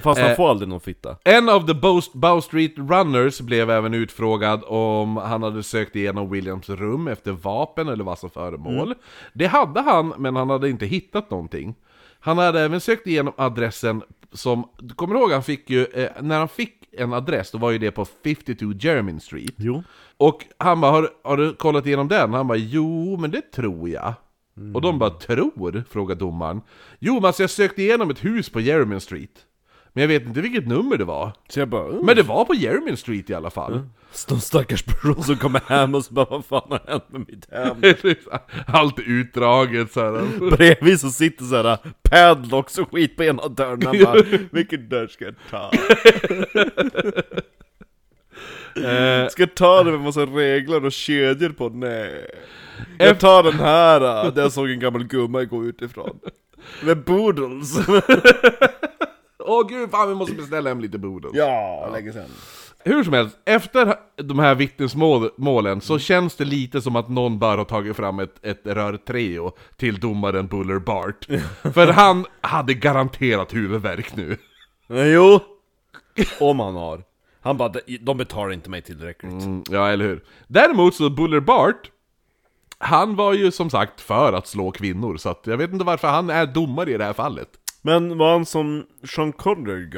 Fast 0.00 0.20
han 0.20 0.30
Eh. 0.30 0.36
får 0.36 0.50
aldrig 0.50 0.68
någon 0.68 0.80
fitta. 0.80 1.16
En 1.24 1.48
av 1.48 1.66
the 1.66 1.74
Bow, 1.74 2.02
Bow 2.14 2.40
Street 2.40 2.72
Runners 2.76 3.40
blev 3.40 3.70
även 3.70 3.94
utfrågad 3.94 4.62
om 4.66 5.16
han 5.16 5.42
hade 5.42 5.62
sökt 5.62 5.96
igenom 5.96 6.30
Williams 6.30 6.68
rum 6.70 7.08
efter 7.08 7.32
vapen 7.32 7.88
eller 7.88 8.04
vassa 8.04 8.28
föremål. 8.28 8.94
Det 9.32 9.46
hade 9.46 9.80
han, 9.80 10.14
men 10.18 10.36
han 10.36 10.50
hade 10.50 10.70
inte 10.70 10.86
hittat 10.86 11.30
någonting. 11.30 11.74
Han 12.20 12.38
hade 12.38 12.60
även 12.60 12.80
sökt 12.80 13.06
igenom 13.06 13.32
adressen 13.36 14.02
som, 14.32 14.68
du 14.78 14.94
kommer 14.94 15.14
ihåg 15.14 15.32
han 15.32 15.42
fick 15.42 15.70
ju, 15.70 15.84
eh, 15.84 16.10
när 16.20 16.38
han 16.38 16.48
fick 16.48 16.74
en 16.98 17.12
adress, 17.12 17.50
då 17.50 17.58
var 17.58 17.70
ju 17.70 17.78
det 17.78 17.90
på 17.90 18.04
52 18.04 18.72
Jermyn 18.80 19.20
Street. 19.20 19.54
Jo. 19.56 19.82
Och 20.16 20.44
han 20.58 20.80
bara, 20.80 20.92
har, 20.92 21.10
har 21.24 21.36
du 21.36 21.54
kollat 21.54 21.86
igenom 21.86 22.08
den? 22.08 22.32
Han 22.32 22.46
bara, 22.46 22.58
jo 22.58 23.16
men 23.16 23.30
det 23.30 23.52
tror 23.52 23.88
jag. 23.88 24.14
Och 24.74 24.80
de 24.80 24.98
bara, 24.98 25.10
tror? 25.10 25.84
Frågar 25.90 26.14
domaren. 26.14 26.60
Jo 26.98 27.14
men 27.14 27.24
alltså 27.24 27.42
jag 27.42 27.50
sökte 27.50 27.82
igenom 27.82 28.10
ett 28.10 28.24
hus 28.24 28.48
på 28.48 28.60
Jermyn 28.60 29.00
Street. 29.00 29.46
Men 29.96 30.00
jag 30.02 30.08
vet 30.08 30.26
inte 30.26 30.40
vilket 30.40 30.66
nummer 30.68 30.96
det 30.96 31.04
var. 31.04 31.32
Så 31.48 31.58
jag 31.60 31.68
bara, 31.68 31.88
Men 32.02 32.16
det 32.16 32.22
var 32.22 32.44
på 32.44 32.54
Jermyn 32.54 32.96
Street 32.96 33.30
i 33.30 33.34
alla 33.34 33.50
fall. 33.50 33.82
Någon 34.30 34.40
stackars 34.40 34.82
person 34.82 35.22
som 35.22 35.36
kommer 35.36 35.60
hem 35.66 35.94
och 35.94 36.04
så 36.04 36.14
bara 36.14 36.26
vad 36.30 36.44
fan 36.44 36.62
har 36.70 36.80
hänt 36.88 37.04
med 37.08 37.20
mitt 37.28 37.46
hem? 37.52 37.94
Allt 38.66 38.98
utdraget 38.98 39.92
så 39.92 40.00
här. 40.00 40.50
Bredvid 40.50 41.00
så 41.00 41.10
sitter 41.10 41.44
såhär 41.44 41.78
padlocks 42.02 42.78
och 42.78 42.92
skit 42.92 43.16
på 43.16 43.24
ena 43.24 43.48
dörren 43.48 43.82
Han 43.86 43.98
bara, 44.04 44.22
vilken 44.50 44.88
dörr 44.88 45.06
ska 45.06 45.24
jag 45.24 45.34
ta? 45.50 45.70
Eh, 48.76 49.28
Ska 49.28 49.42
jag 49.42 49.54
ta 49.54 49.82
den 49.82 49.92
med 49.92 50.00
massa 50.02 50.20
regler 50.26 50.84
och 50.84 50.92
kedjor 50.92 51.48
på? 51.48 51.68
Nej 51.68 52.26
Jag 52.98 53.20
tar 53.20 53.42
den 53.42 53.52
här, 53.52 54.00
där 54.30 54.42
jag 54.42 54.52
såg 54.52 54.70
en 54.70 54.80
gammal 54.80 55.04
gumma 55.04 55.44
gå 55.44 55.64
utifrån 55.64 56.18
Med 56.82 56.98
boodles 57.04 57.76
Åh 59.44 59.66
gud, 59.68 59.90
fan 59.90 60.08
vi 60.08 60.14
måste 60.14 60.34
beställa 60.34 60.70
hem 60.70 60.80
lite 60.80 60.98
boodles. 60.98 61.32
Ja, 61.34 61.88
länge 61.92 62.12
sen 62.12 62.28
Hur 62.78 63.04
som 63.04 63.12
helst, 63.12 63.38
efter 63.44 63.94
de 64.16 64.38
här 64.38 64.54
vittnesmålen 64.54 65.80
så 65.80 65.98
känns 65.98 66.36
det 66.36 66.44
lite 66.44 66.82
som 66.82 66.96
att 66.96 67.08
någon 67.08 67.38
bör 67.38 67.58
ha 67.58 67.64
tagit 67.64 67.96
fram 67.96 68.18
ett, 68.18 68.44
ett 68.44 68.60
rörtrio 68.64 69.52
till 69.76 70.00
domaren 70.00 70.46
Buller 70.46 70.78
Bart. 70.78 71.24
För 71.74 71.92
han 71.92 72.26
hade 72.40 72.74
garanterat 72.74 73.54
huvudvärk 73.54 74.16
nu. 74.16 74.36
Jo 74.88 75.40
Om 76.40 76.60
han 76.60 76.74
har 76.74 77.02
Han 77.40 77.56
bara, 77.56 77.72
de 78.00 78.16
betalar 78.16 78.52
inte 78.52 78.70
mig 78.70 78.82
tillräckligt 78.82 79.32
Mm, 79.32 79.62
ja, 79.70 79.88
eller 79.88 80.04
hur? 80.04 80.24
Däremot 80.46 80.94
så 80.94 81.10
Buller 81.10 81.40
Bart, 81.40 81.90
han 82.78 83.16
var 83.16 83.32
ju 83.32 83.50
som 83.50 83.70
sagt 83.70 84.00
för 84.00 84.32
att 84.32 84.46
slå 84.46 84.70
kvinnor, 84.70 85.16
så 85.16 85.28
att 85.28 85.46
jag 85.46 85.56
vet 85.56 85.72
inte 85.72 85.84
varför 85.84 86.08
han 86.08 86.30
är 86.30 86.46
domare 86.46 86.90
i 86.90 86.98
det 86.98 87.04
här 87.04 87.12
fallet. 87.12 87.48
Men 87.86 88.18
var 88.18 88.32
han 88.32 88.46
som 88.46 88.84
Sean 89.14 89.32
Connery 89.32 89.90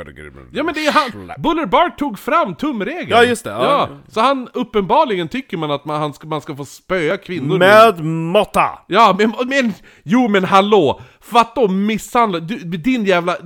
Ja 0.52 0.62
men 0.62 0.74
det 0.74 0.86
är 0.86 0.92
han, 0.92 1.32
Buller 1.38 1.66
Bart 1.66 1.98
tog 1.98 2.18
fram 2.18 2.54
tumregeln! 2.54 3.10
Ja, 3.10 3.24
just 3.24 3.44
det, 3.44 3.50
ja. 3.50 3.64
Ja, 3.64 3.88
så 4.08 4.20
han, 4.20 4.48
uppenbarligen 4.52 5.28
tycker 5.28 5.56
man 5.56 5.70
att 5.70 5.84
man, 5.84 6.00
han 6.00 6.14
ska, 6.14 6.26
man 6.26 6.40
ska 6.40 6.56
få 6.56 6.64
spöa 6.64 7.16
kvinnor 7.16 7.58
Med 7.58 8.04
måtta! 8.04 8.78
Ja 8.86 9.16
men, 9.18 9.32
men, 9.46 9.72
jo 10.02 10.28
men 10.28 10.44
hallå! 10.44 11.00
Fatta 11.20 11.60
och 11.60 11.70
misshandla, 11.70 12.40
du, 12.40 12.58
din 12.58 13.04
jävla 13.04 13.36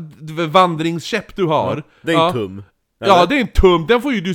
vandringskäpp 0.49 1.37
du 1.37 1.45
har 1.45 1.83
Det 2.03 2.13
är 2.13 2.17
en 2.17 2.23
ja. 2.23 2.33
tum 2.33 2.63
Ja, 3.05 3.17
Eller? 3.17 3.27
det 3.27 3.37
är 3.37 3.41
en 3.41 3.49
tum, 3.49 3.87
den 3.87 4.03
får 4.03 4.13
ju 4.13 4.21
du. 4.21 4.35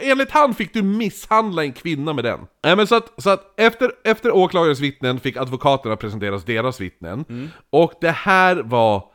Enligt 0.00 0.30
han 0.30 0.54
fick 0.54 0.74
du 0.74 0.82
misshandla 0.82 1.64
en 1.64 1.72
kvinna 1.72 2.12
med 2.12 2.24
den. 2.24 2.40
Nej 2.64 2.76
men 2.76 2.86
så 2.86 2.94
att, 2.94 3.22
så 3.22 3.30
att 3.30 3.60
efter, 3.60 3.90
efter 4.04 4.30
åklagarens 4.30 4.80
vittnen 4.80 5.20
fick 5.20 5.36
advokaterna 5.36 5.96
presenteras 5.96 6.44
deras 6.44 6.80
vittnen. 6.80 7.24
Mm. 7.28 7.48
Och 7.70 7.92
det 8.00 8.10
här 8.10 8.56
var 8.56 9.11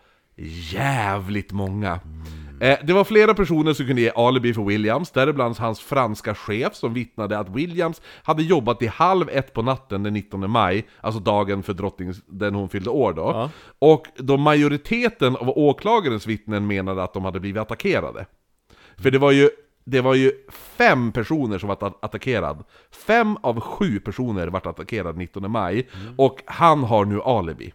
jävligt 0.72 1.52
många. 1.52 2.00
Eh, 2.62 2.78
det 2.84 2.94
var 2.94 3.04
flera 3.04 3.34
personer 3.34 3.74
som 3.74 3.86
kunde 3.86 4.02
ge 4.02 4.12
alibi 4.16 4.54
för 4.54 4.62
Williams, 4.62 5.12
däribland 5.12 5.58
hans 5.58 5.80
franska 5.80 6.36
chef 6.36 6.76
som 6.76 6.94
vittnade 6.94 7.40
att 7.40 7.50
Williams 7.50 8.02
hade 8.24 8.44
jobbat 8.44 8.80
till 8.80 8.90
halv 8.90 9.30
ett 9.30 9.54
på 9.54 9.62
natten 9.62 10.04
den 10.04 10.14
19 10.14 10.50
maj, 10.52 10.88
alltså 11.02 11.20
dagen 11.20 11.64
för 11.64 11.74
drottning, 11.74 12.14
den 12.28 12.56
hon 12.56 12.70
fyllde 12.70 12.90
år 12.90 13.14
då. 13.14 13.22
Ja. 13.22 13.50
Och 13.80 14.08
då 14.16 14.38
majoriteten 14.38 15.36
av 15.36 15.50
åklagarens 15.50 16.28
vittnen 16.28 16.68
menade 16.68 17.04
att 17.04 17.14
de 17.14 17.26
hade 17.26 17.40
blivit 17.40 17.62
attackerade. 17.62 18.26
För 18.98 19.12
det 19.12 19.18
var 19.18 19.32
ju, 19.32 19.50
det 19.86 20.02
var 20.02 20.14
ju 20.16 20.32
fem 20.52 21.12
personer 21.12 21.58
som 21.60 21.68
var 21.70 21.88
att- 21.88 22.04
attackerad. 22.04 22.64
Fem 22.92 23.38
av 23.42 23.60
sju 23.60 24.00
personer 24.00 24.48
vart 24.48 24.66
attackerade 24.66 25.18
19 25.18 25.52
maj, 25.52 25.88
och 26.16 26.42
han 26.46 26.84
har 26.84 27.06
nu 27.06 27.22
alibi. 27.22 27.74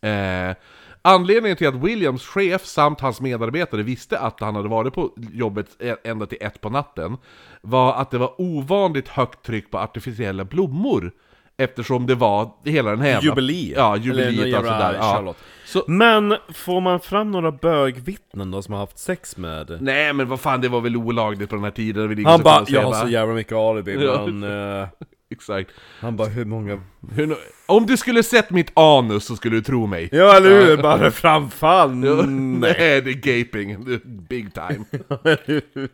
Eh, 0.00 0.56
anledningen 1.02 1.56
till 1.56 1.68
att 1.68 1.74
Williams 1.74 2.26
chef 2.26 2.64
samt 2.66 3.00
hans 3.00 3.20
medarbetare 3.20 3.82
visste 3.82 4.18
att 4.18 4.40
han 4.40 4.54
hade 4.56 4.68
varit 4.68 4.94
på 4.94 5.10
jobbet 5.32 5.66
ä- 5.80 5.96
ända 6.04 6.26
till 6.26 6.38
ett 6.40 6.60
på 6.60 6.70
natten 6.70 7.16
var 7.60 7.94
att 7.94 8.10
det 8.10 8.18
var 8.18 8.34
ovanligt 8.40 9.08
högt 9.08 9.42
tryck 9.42 9.70
på 9.70 9.78
artificiella 9.78 10.44
blommor. 10.44 11.12
Eftersom 11.56 12.06
det 12.06 12.14
var 12.14 12.50
hela 12.64 12.90
den 12.90 13.00
här. 13.00 13.22
Jubileet 13.22 13.76
Ja, 13.76 13.96
jubileet 13.96 14.58
och 14.58 14.64
sådär. 14.64 14.94
Ja. 14.94 15.14
Charlotte. 15.14 15.36
Så, 15.66 15.84
Men 15.86 16.36
får 16.54 16.80
man 16.80 17.00
fram 17.00 17.30
några 17.30 17.52
bögvittnen 17.52 18.50
då 18.50 18.62
som 18.62 18.72
har 18.74 18.80
haft 18.80 18.98
sex 18.98 19.36
med? 19.36 19.78
nej 19.80 20.12
men 20.12 20.28
vad 20.28 20.40
fan, 20.40 20.60
det 20.60 20.68
var 20.68 20.80
väl 20.80 20.96
olagligt 20.96 21.50
på 21.50 21.56
den 21.56 21.64
här 21.64 21.70
tiden. 21.70 22.24
Han 22.24 22.42
bara, 22.42 22.64
jag 22.68 22.82
har 22.82 22.92
så 22.94 23.08
jävla 23.08 23.34
mycket 23.34 23.52
alibi 23.56 24.04
Ja. 24.04 24.26
men... 24.26 24.86
Exakt. 25.32 25.70
han 26.00 26.16
bara, 26.16 26.28
hur 26.28 26.44
många... 26.44 26.80
Hur, 27.14 27.36
om 27.66 27.86
du 27.86 27.96
skulle 27.96 28.22
sett 28.22 28.50
mitt 28.50 28.78
anus 28.78 29.24
så 29.24 29.36
skulle 29.36 29.56
du 29.56 29.62
tro 29.62 29.86
mig. 29.86 30.08
Ja 30.12 30.36
eller 30.36 30.66
hur? 30.66 30.76
Bara 30.76 31.10
framfall! 31.10 31.94
Nej, 31.94 32.26
nej. 32.26 33.00
det 33.00 33.10
är 33.10 33.40
gaping. 33.40 33.84
Det 33.84 33.94
är 33.94 34.00
Big 34.04 34.54
time. 34.54 34.84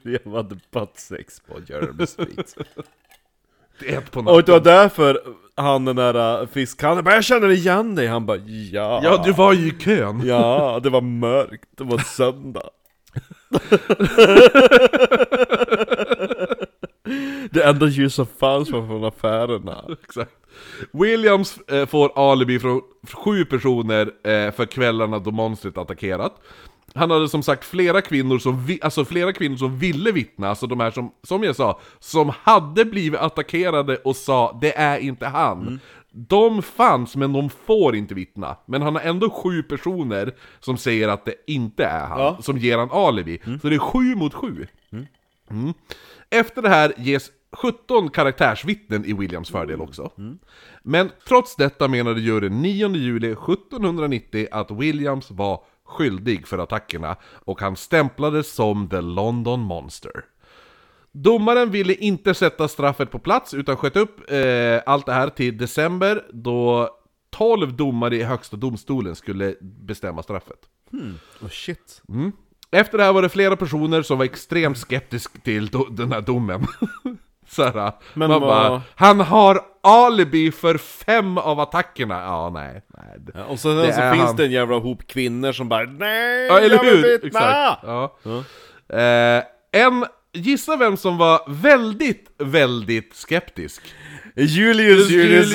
jag 0.24 0.32
hade 0.32 0.56
butt 0.72 0.98
sex 0.98 1.40
på 1.40 1.54
Jeremy 1.66 2.06
Street. 2.06 2.54
Ett 3.86 4.10
på 4.10 4.20
Och 4.20 4.44
det 4.44 4.52
var 4.52 4.58
natten. 4.58 4.62
därför 4.62 5.20
han 5.54 5.84
den 5.84 5.96
där 5.96 6.40
uh, 6.42 6.48
fiskhandlaren 6.48 7.04
bara 7.04 7.14
'Jag 7.14 7.24
känner 7.24 7.50
igen 7.50 7.94
dig' 7.94 8.08
Han 8.08 8.26
bara 8.26 8.36
'Ja' 8.36 9.00
Ja, 9.04 9.22
du 9.24 9.32
var 9.32 9.52
ju 9.52 9.68
i 9.68 9.70
kön! 9.70 10.22
Ja, 10.24 10.80
det 10.82 10.90
var 10.90 11.00
mörkt, 11.00 11.68
det 11.76 11.84
var 11.84 11.98
söndag 11.98 12.70
Det 17.50 17.64
enda 17.64 17.86
ljus 17.86 18.14
som 18.14 18.26
fanns 18.26 18.70
var 18.70 18.86
från 18.86 19.04
affärerna 19.04 19.84
Exakt. 20.02 20.30
Williams 20.92 21.58
eh, 21.58 21.86
får 21.86 22.30
alibi 22.30 22.58
från 22.58 22.80
sju 23.12 23.44
personer 23.44 24.06
eh, 24.06 24.52
för 24.52 24.66
kvällarna 24.66 25.18
då 25.18 25.30
monstret 25.30 25.78
attackerat. 25.78 26.42
Han 26.94 27.10
hade 27.10 27.28
som 27.28 27.42
sagt 27.42 27.64
flera 27.64 28.00
kvinnor 28.00 28.38
som, 28.38 28.66
vi, 28.66 28.78
alltså 28.82 29.04
flera 29.04 29.32
kvinnor 29.32 29.56
som 29.56 29.78
ville 29.78 30.12
vittna, 30.12 30.48
alltså 30.48 30.66
de 30.66 30.80
här 30.80 30.90
som, 30.90 31.12
som 31.22 31.42
jag 31.42 31.56
sa, 31.56 31.80
som 31.98 32.32
hade 32.42 32.84
blivit 32.84 33.20
attackerade 33.20 33.96
och 33.96 34.16
sa 34.16 34.58
'Det 34.60 34.76
är 34.76 34.98
inte 34.98 35.26
han' 35.26 35.80
De 36.28 36.62
fanns, 36.62 37.16
men 37.16 37.32
de 37.32 37.50
får 37.50 37.96
inte 37.96 38.14
vittna. 38.14 38.56
Men 38.66 38.82
han 38.82 38.94
har 38.94 39.02
ändå 39.02 39.30
sju 39.30 39.62
personer 39.62 40.34
som 40.60 40.76
säger 40.76 41.08
att 41.08 41.24
det 41.24 41.34
inte 41.46 41.84
är 41.84 42.06
han, 42.06 42.20
Ja. 42.20 42.38
som 42.40 42.58
ger 42.58 42.78
han 42.78 42.90
alibi. 42.90 43.38
Så 43.62 43.68
det 43.68 43.74
är 43.74 43.78
sju 43.78 44.14
mot 44.14 44.34
sju. 44.34 44.66
Mm. 45.50 45.72
Efter 46.30 46.62
det 46.62 46.68
här 46.68 46.92
ges 46.96 47.30
17 47.52 48.10
karaktärsvittnen 48.10 49.04
i 49.04 49.12
Williams 49.12 49.50
fördel 49.50 49.80
också. 49.80 50.10
Men 50.82 51.10
trots 51.28 51.56
detta 51.56 51.88
menade 51.88 52.20
juryn 52.20 52.62
9 52.62 52.88
juli 52.88 53.32
1790 53.32 54.46
att 54.52 54.70
Williams 54.70 55.30
var 55.30 55.60
skyldig 55.84 56.46
för 56.48 56.58
attackerna 56.58 57.16
och 57.44 57.60
han 57.60 57.76
stämplades 57.76 58.54
som 58.54 58.88
The 58.88 59.00
London 59.00 59.60
Monster. 59.60 60.12
Domaren 61.12 61.70
ville 61.70 61.94
inte 61.94 62.34
sätta 62.34 62.68
straffet 62.68 63.10
på 63.10 63.18
plats 63.18 63.54
utan 63.54 63.76
sköt 63.76 63.96
upp 63.96 64.30
eh, 64.30 64.80
allt 64.86 65.06
det 65.06 65.12
här 65.12 65.28
till 65.28 65.58
december 65.58 66.24
då 66.32 66.90
12 67.30 67.76
domare 67.76 68.16
i 68.16 68.22
högsta 68.22 68.56
domstolen 68.56 69.16
skulle 69.16 69.54
bestämma 69.60 70.22
straffet. 70.22 70.58
Oh 71.42 71.48
shit 71.50 72.02
Efter 72.70 72.98
det 72.98 73.04
här 73.04 73.12
var 73.12 73.22
det 73.22 73.28
flera 73.28 73.56
personer 73.56 74.02
som 74.02 74.18
var 74.18 74.24
extremt 74.24 74.78
skeptiska 74.78 75.38
till 75.44 75.70
den 75.90 76.12
här 76.12 76.20
domen. 76.20 76.66
Såhär, 77.48 77.92
Men 78.14 78.30
man 78.30 78.40
vad- 78.40 78.40
bara, 78.40 78.82
han 78.94 79.20
har 79.20 79.60
alibi 79.82 80.52
för 80.52 80.78
fem 80.78 81.38
av 81.38 81.60
attackerna! 81.60 82.14
Ja, 82.22 82.50
nej, 82.50 82.82
nej. 82.88 83.18
ja, 83.34 83.44
Och 83.44 83.58
så, 83.58 83.68
Det 83.74 83.92
så 83.92 84.00
finns 84.12 84.24
han. 84.26 84.36
det 84.36 84.44
en 84.44 84.50
jävla 84.50 84.76
hop 84.78 85.06
kvinnor 85.06 85.52
som 85.52 85.68
bara 85.68 85.84
'Nej, 85.84 86.46
Ja, 86.46 86.58
eller 86.60 86.76
jag 86.76 86.84
vill 86.84 86.94
hur? 87.04 87.18
vittna!' 87.20 87.26
Exakt. 87.28 87.82
Ja. 87.82 88.16
Eh, 88.98 89.42
en, 89.72 90.04
gissa 90.46 90.76
vem 90.76 90.96
som 90.96 91.18
var 91.18 91.40
väldigt, 91.48 92.30
väldigt 92.38 93.14
skeptisk? 93.16 93.82
Julius 94.36 95.10
Julius 95.10 95.54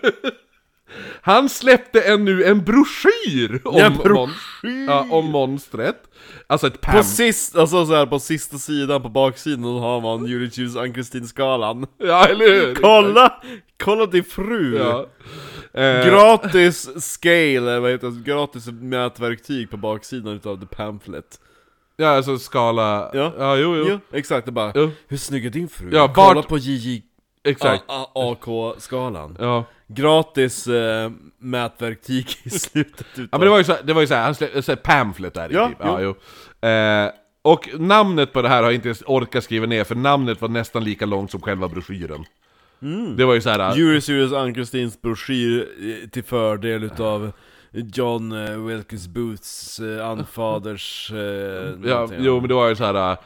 Han 1.22 1.48
släppte 1.48 2.00
en, 2.00 2.24
nu 2.24 2.44
en 2.44 2.64
broschyr 2.64 3.60
om, 3.64 3.78
Ja, 3.78 3.88
mon- 3.90 4.02
broschyr! 4.02 4.86
ja, 4.86 5.06
om 5.10 5.24
monstret. 5.30 5.96
Alltså 6.46 6.66
ett 6.66 6.80
På 6.80 6.92
pam... 6.92 7.04
sist, 7.04 7.56
alltså 7.56 7.86
så 7.86 7.94
här, 7.94 8.06
på 8.06 8.18
sista 8.18 8.58
sidan, 8.58 9.02
på 9.02 9.08
baksidan, 9.08 9.64
har 9.64 10.00
man 10.00 10.26
Julius 10.26 10.76
Ann-Kristin-skalan 10.76 11.86
Ja, 11.98 12.26
eller 12.26 12.44
hur? 12.54 12.74
Kolla! 12.74 13.42
Kolla 13.84 14.06
din 14.06 14.24
fru! 14.24 14.78
Ja. 14.78 15.06
Eh, 15.80 16.06
Gratis 16.06 16.88
scale, 17.14 17.78
vad 17.80 17.90
heter 17.90 18.08
det? 18.10 18.30
Gratis 18.32 18.66
mätverktyg 18.66 19.70
på 19.70 19.76
baksidan 19.76 20.32
utav 20.32 20.60
the 20.60 20.66
pamphlet 20.76 21.40
ja, 21.96 22.08
alltså 22.08 22.38
skala... 22.38 23.10
Ja. 23.14 23.32
ja 23.38 23.56
jo, 23.56 23.76
jo. 23.76 23.84
Jo, 23.88 23.98
exakt, 24.12 24.46
det 24.46 24.52
bara 24.52 24.72
Jo. 24.74 24.90
Hur 25.08 25.16
snygg 25.16 25.46
är 25.46 25.50
din 25.50 25.68
fru? 25.68 25.90
Ja, 25.92 26.12
Kolla 26.14 26.34
vart- 26.34 26.48
på 26.48 26.58
JJ 26.58 27.02
Exakt. 27.44 27.84
AK-skalan 28.14 29.36
Ja. 29.40 29.64
Gratis 29.86 30.66
eh, 30.66 31.10
mätverktyg 31.38 32.26
i 32.42 32.50
slutet 32.50 33.06
utav 33.14 33.28
Ja 33.32 33.38
men 33.38 33.40
det 33.40 33.48
var 33.50 33.58
ju 33.58 33.64
så, 33.64 33.76
det 33.84 33.92
var 33.92 34.00
ju 34.00 34.06
så 34.06 34.14
här, 34.14 34.24
han 34.24 34.34
släppte 34.34 34.76
pamphlet 34.76 35.34
där 35.34 35.52
i 35.52 35.54
Ja, 35.54 35.68
typ. 35.68 35.76
Ja, 35.80 36.00
jo. 36.00 36.14
Eh, 36.68 37.10
och 37.42 37.68
namnet 37.78 38.32
på 38.32 38.42
det 38.42 38.48
här 38.48 38.56
har 38.56 38.64
jag 38.64 38.74
inte 38.74 38.88
ens 38.88 39.02
orkat 39.06 39.44
skriva 39.44 39.66
ner, 39.66 39.84
för 39.84 39.94
namnet 39.94 40.40
var 40.40 40.48
nästan 40.48 40.84
lika 40.84 41.06
långt 41.06 41.30
som 41.30 41.40
själva 41.40 41.68
broschyren. 41.68 42.24
Det 43.16 43.24
var 43.24 43.34
ju 43.34 43.40
så 43.40 43.50
här. 43.50 43.76
Julius 43.76 44.08
Julius 44.08 44.32
Ann-Kristins 44.32 45.00
broschyr 45.02 45.68
eh, 45.80 46.08
till 46.08 46.24
fördel 46.24 46.84
utav 46.84 47.32
John 47.74 48.32
eh, 48.32 48.56
Wilkes 48.66 49.08
Booths 49.08 49.80
eh, 49.80 50.08
anfaders... 50.08 51.10
Eh, 51.12 51.74
Ja, 51.84 52.08
jo 52.18 52.40
men 52.40 52.48
det 52.48 52.54
var 52.54 52.68
ju 52.68 52.76
så 52.76 52.84
här. 52.84 53.12
uh, 53.12 53.18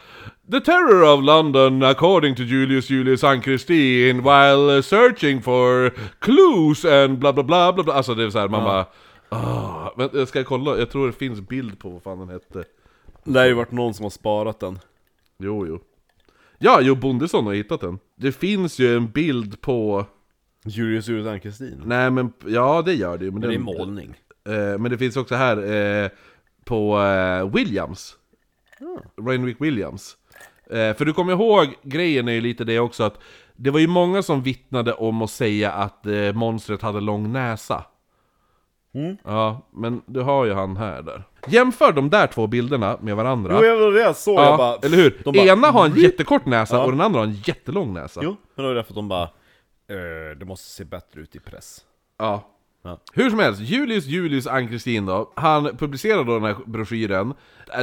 The 0.50 0.60
terror 0.60 1.14
of 1.14 1.24
London 1.24 1.82
according 1.82 2.36
to 2.36 2.42
Julius 2.42 2.90
Julius 2.90 3.24
Ann-Kristin 3.24 4.16
while 4.22 4.82
searching 4.82 5.42
for 5.42 5.90
clues 6.20 6.84
and 6.84 7.18
bla 7.18 7.32
bla 7.32 7.42
bla 7.42 7.72
bla 7.72 7.84
bla. 7.84 7.94
Alltså 7.94 8.14
det 8.14 8.24
är 8.24 8.30
så 8.30 8.38
här, 8.38 8.48
man 8.48 8.64
bara... 8.64 8.86
Ah, 9.28 9.92
men 9.96 10.08
jag 10.12 10.28
ska 10.28 10.44
kolla, 10.44 10.78
jag 10.78 10.90
tror 10.90 11.06
det 11.06 11.12
finns 11.12 11.40
bild 11.40 11.78
på 11.78 11.88
vad 11.90 12.02
fan 12.02 12.18
den 12.18 12.28
hette. 12.28 12.64
Det 13.24 13.30
lär 13.30 13.46
ju 13.46 13.52
varit 13.54 13.72
någon 13.72 13.94
som 13.94 14.02
har 14.02 14.10
sparat 14.10 14.60
den 14.60 14.78
Jo, 15.38 15.66
jo. 15.66 15.78
Ja, 16.58 16.78
jo, 16.82 16.94
Bondesson 16.94 17.46
har 17.46 17.54
hittat 17.54 17.80
den. 17.80 17.98
Det 18.16 18.32
finns 18.32 18.78
ju 18.78 18.96
en 18.96 19.10
bild 19.10 19.60
på... 19.60 20.06
Julius 20.64 21.08
Julius 21.08 21.26
Ann-Kristin 21.26 21.82
Nej 21.86 22.10
men, 22.10 22.32
ja 22.46 22.82
det 22.82 22.94
gör 22.94 23.18
det 23.18 23.24
ju. 23.24 23.30
Men, 23.30 23.40
Men 23.40 23.48
det 23.50 23.54
är 23.54 23.58
den- 23.58 23.78
målning 23.78 24.08
Eh, 24.10 24.16
men 24.52 24.90
det 24.90 24.98
finns 24.98 25.16
också 25.16 25.34
här 25.34 25.56
eh, 26.04 26.08
på 26.64 27.00
eh, 27.00 27.50
Williams. 27.54 28.16
Rainwick 29.28 29.60
Williams. 29.60 30.16
Eh, 30.70 30.96
för 30.96 31.04
du 31.04 31.12
kommer 31.12 31.32
ihåg, 31.32 31.66
grejen 31.82 32.28
är 32.28 32.32
ju 32.32 32.40
lite 32.40 32.64
det 32.64 32.78
också 32.80 33.04
att 33.04 33.18
det 33.56 33.70
var 33.70 33.80
ju 33.80 33.86
många 33.86 34.22
som 34.22 34.42
vittnade 34.42 34.92
om 34.92 35.22
att 35.22 35.30
säga 35.30 35.72
att 35.72 36.06
eh, 36.06 36.32
monstret 36.34 36.82
hade 36.82 37.00
lång 37.00 37.32
näsa. 37.32 37.84
Ja, 39.24 39.68
men 39.72 40.02
du 40.06 40.20
har 40.20 40.44
ju 40.44 40.52
han 40.52 40.76
här 40.76 41.02
där. 41.02 41.22
Jämför 41.48 41.92
de 41.92 42.10
där 42.10 42.26
två 42.26 42.46
bilderna 42.46 42.98
med 43.00 43.16
varandra. 43.16 43.58
Jo 43.60 43.64
jag 43.66 43.76
var 43.78 43.92
det 43.92 44.00
jag 44.00 44.16
såg, 44.16 44.38
jag 44.38 44.44
ja, 44.46 44.56
bara... 44.56 44.76
eller 44.76 44.96
hur? 44.96 45.20
de 45.24 45.32
bara- 45.32 45.46
Ena 45.46 45.66
har 45.66 45.86
en 45.86 45.94
jättekort 45.96 46.46
näsa 46.46 46.76
Ja. 46.76 46.84
och 46.84 46.90
den 46.90 47.00
andra 47.00 47.20
har 47.20 47.26
en 47.26 47.32
jättelång 47.44 47.94
näsa. 47.94 48.20
Jo, 48.24 48.36
men 48.54 48.64
då 48.64 48.70
är 48.70 48.74
det 48.74 48.84
för 48.84 48.90
att 48.92 48.96
de 48.96 49.08
bara... 49.08 49.22
Eh, 49.22 50.36
det 50.38 50.44
måste 50.44 50.70
se 50.70 50.84
bättre 50.84 51.20
ut 51.20 51.36
i 51.36 51.40
press 51.40 51.80
Ja. 52.18 52.42
Ja. 52.86 52.98
Hur 53.12 53.30
som 53.30 53.38
helst, 53.38 53.60
Julius 53.60 54.06
Julius 54.06 54.46
Ann-Kristin 54.46 55.06
då, 55.06 55.32
han 55.36 55.76
publicerade 55.76 56.24
då 56.24 56.34
den 56.34 56.44
här 56.44 56.56
broschyren 56.66 57.34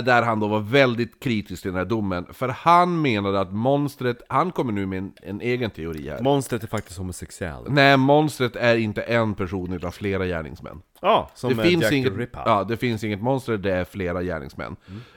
där 0.04 0.22
han 0.22 0.40
då 0.40 0.48
var 0.48 0.60
väldigt 0.60 1.20
kritisk 1.20 1.62
till 1.62 1.72
den 1.72 1.78
här 1.78 1.86
domen, 1.86 2.26
för 2.34 2.48
han 2.50 3.02
menade 3.02 3.40
att 3.40 3.54
monstret, 3.54 4.22
han 4.30 4.52
kommer 4.52 4.74
nu 4.74 4.86
med 4.86 4.98
en, 4.98 5.14
en 5.22 5.42
egen 5.42 5.70
teori 5.70 6.10
här. 6.10 6.22
Monstret 6.22 6.64
är 6.64 6.68
faktiskt 6.68 6.98
homosexuell 6.98 7.64
Nej, 7.68 7.98
monstret 7.98 8.56
är 8.56 8.76
inte 8.76 9.02
en 9.02 9.34
person 9.34 9.74
utan 9.74 9.92
flera 9.92 10.26
gärningsmän. 10.26 10.82
Ja, 11.02 11.30
som 11.34 11.56
Det 11.56 11.62
eh, 11.62 11.70
finns, 11.70 11.84
Jack 11.84 11.94
inget, 11.94 12.18
Ripper 12.18 12.42
ja, 12.46 12.64
det 12.64 12.78
finns 12.78 13.04
inget 13.04 13.22
monster, 13.22 13.58
det 13.58 13.74
är 13.74 13.86
flera 13.86 14.24
gärningsmän. 14.24 14.76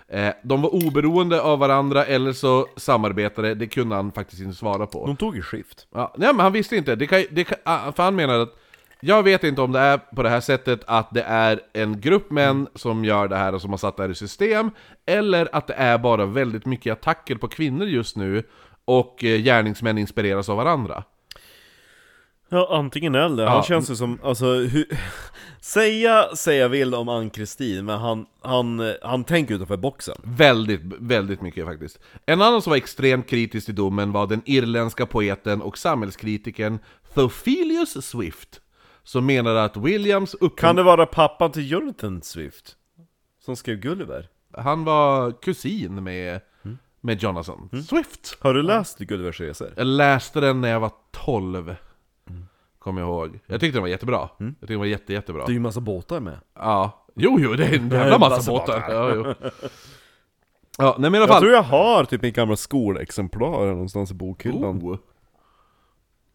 Eh, 0.08 0.34
de 0.42 0.62
var 0.62 0.86
oberoende 0.86 1.40
av 1.40 1.58
varandra, 1.58 2.04
eller 2.04 2.32
så 2.32 2.66
samarbetade, 2.76 3.54
det 3.54 3.66
kunde 3.66 3.96
han 3.96 4.12
faktiskt 4.12 4.42
inte 4.42 4.56
svara 4.56 4.86
på. 4.86 5.06
De 5.06 5.16
tog 5.16 5.36
i 5.36 5.42
skift 5.42 5.86
Ja, 5.94 6.14
nej 6.16 6.28
men 6.32 6.40
han 6.40 6.52
visste 6.52 6.76
inte, 6.76 6.96
det 6.96 7.06
kan, 7.06 7.24
det 7.30 7.44
kan, 7.44 7.58
ah, 7.64 7.92
för 7.92 8.02
han 8.02 8.16
menade 8.16 8.42
att 8.42 8.54
jag 9.00 9.22
vet 9.22 9.44
inte 9.44 9.62
om 9.62 9.72
det 9.72 9.78
är 9.78 9.98
på 9.98 10.22
det 10.22 10.28
här 10.28 10.40
sättet 10.40 10.80
att 10.86 11.08
det 11.10 11.22
är 11.22 11.60
en 11.72 12.00
grupp 12.00 12.30
män 12.30 12.68
som 12.74 13.04
gör 13.04 13.28
det 13.28 13.36
här 13.36 13.54
och 13.54 13.60
som 13.60 13.70
har 13.70 13.78
satt 13.78 13.96
det 13.96 14.02
här 14.02 14.10
i 14.10 14.14
system, 14.14 14.70
eller 15.06 15.48
att 15.52 15.66
det 15.66 15.74
är 15.74 15.98
bara 15.98 16.26
väldigt 16.26 16.66
mycket 16.66 16.92
attacker 16.92 17.36
på 17.36 17.48
kvinnor 17.48 17.86
just 17.86 18.16
nu, 18.16 18.42
och 18.84 19.24
eh, 19.24 19.40
gärningsmän 19.40 19.98
inspireras 19.98 20.48
av 20.48 20.56
varandra. 20.56 21.04
Ja, 22.48 22.68
antingen 22.70 23.14
eller. 23.14 23.44
Ja. 23.44 23.50
Han 23.50 23.62
känns 23.62 23.90
ju 23.90 23.96
som, 23.96 24.18
alltså, 24.22 24.46
hur... 24.54 24.86
säga, 25.60 26.36
säga 26.36 26.68
vill 26.68 26.94
om 26.94 27.08
Ann-Kristin, 27.08 27.84
men 27.84 27.98
han, 27.98 28.26
han, 28.42 28.94
han 29.02 29.24
tänker 29.24 29.54
utanför 29.54 29.76
boxen. 29.76 30.16
Väldigt, 30.22 30.80
väldigt 30.84 31.42
mycket 31.42 31.66
faktiskt. 31.66 31.98
En 32.26 32.42
annan 32.42 32.62
som 32.62 32.70
var 32.70 32.76
extremt 32.76 33.28
kritisk 33.28 33.66
till 33.66 33.74
domen 33.74 34.12
var 34.12 34.26
den 34.26 34.42
irländska 34.44 35.06
poeten 35.06 35.62
och 35.62 35.78
samhällskritikern 35.78 36.78
Theophilus 37.14 38.06
Swift, 38.06 38.60
som 39.06 39.26
menade 39.26 39.64
att 39.64 39.76
Williams 39.76 40.34
upp... 40.34 40.58
Kan 40.58 40.76
det 40.76 40.82
vara 40.82 41.06
pappan 41.06 41.52
till 41.52 41.70
Jonathan 41.70 42.22
Swift? 42.22 42.76
Som 43.40 43.56
skrev 43.56 43.76
Gulliver? 43.76 44.28
Han 44.52 44.84
var 44.84 45.32
kusin 45.32 46.04
med, 46.04 46.40
med 47.00 47.22
Jonathan 47.22 47.68
Swift. 47.88 48.36
Har 48.40 48.54
du 48.54 48.62
läst 48.62 48.98
Gullivers 48.98 49.40
resor? 49.40 49.74
Jag 49.76 49.86
läste 49.86 50.40
den 50.40 50.60
när 50.60 50.68
jag 50.68 50.80
var 50.80 50.92
12. 51.10 51.76
Kommer 52.78 53.00
jag 53.00 53.08
ihåg. 53.08 53.40
Jag 53.46 53.60
tyckte 53.60 53.76
den 53.76 53.82
var 53.82 53.88
jättebra. 53.88 54.28
Jag 54.38 54.48
tyckte 54.48 54.66
den 54.66 54.78
var 54.78 54.86
jätte, 54.86 55.12
jättebra. 55.12 55.46
Det 55.46 55.52
är 55.52 55.54
ju 55.54 55.60
massa 55.60 55.80
båtar 55.80 56.20
med. 56.20 56.38
Ja. 56.54 57.06
Jo, 57.14 57.36
jo, 57.40 57.52
det 57.54 57.64
är 57.64 57.74
en 57.78 57.88
jävla 57.90 58.14
en 58.14 58.20
massa 58.20 58.36
massa 58.36 58.50
båtar. 58.50 58.80
båtar. 58.80 58.94
Ja, 58.94 59.14
jo. 59.14 59.50
ja, 60.78 60.96
nej 60.98 61.10
men 61.10 61.14
i 61.14 61.16
alla 61.16 61.18
Jag 61.18 61.28
fall. 61.28 61.40
tror 61.42 61.52
jag 61.52 61.62
har 61.62 62.04
typ 62.04 62.22
mitt 62.22 62.34
gamla 62.34 62.56
skolexemplar 62.56 63.66
någonstans 63.66 64.10
i 64.10 64.14
bokhyllan. 64.14 64.82
Oh. 64.82 64.98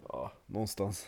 Ja, 0.09 0.31
någonstans. 0.45 1.05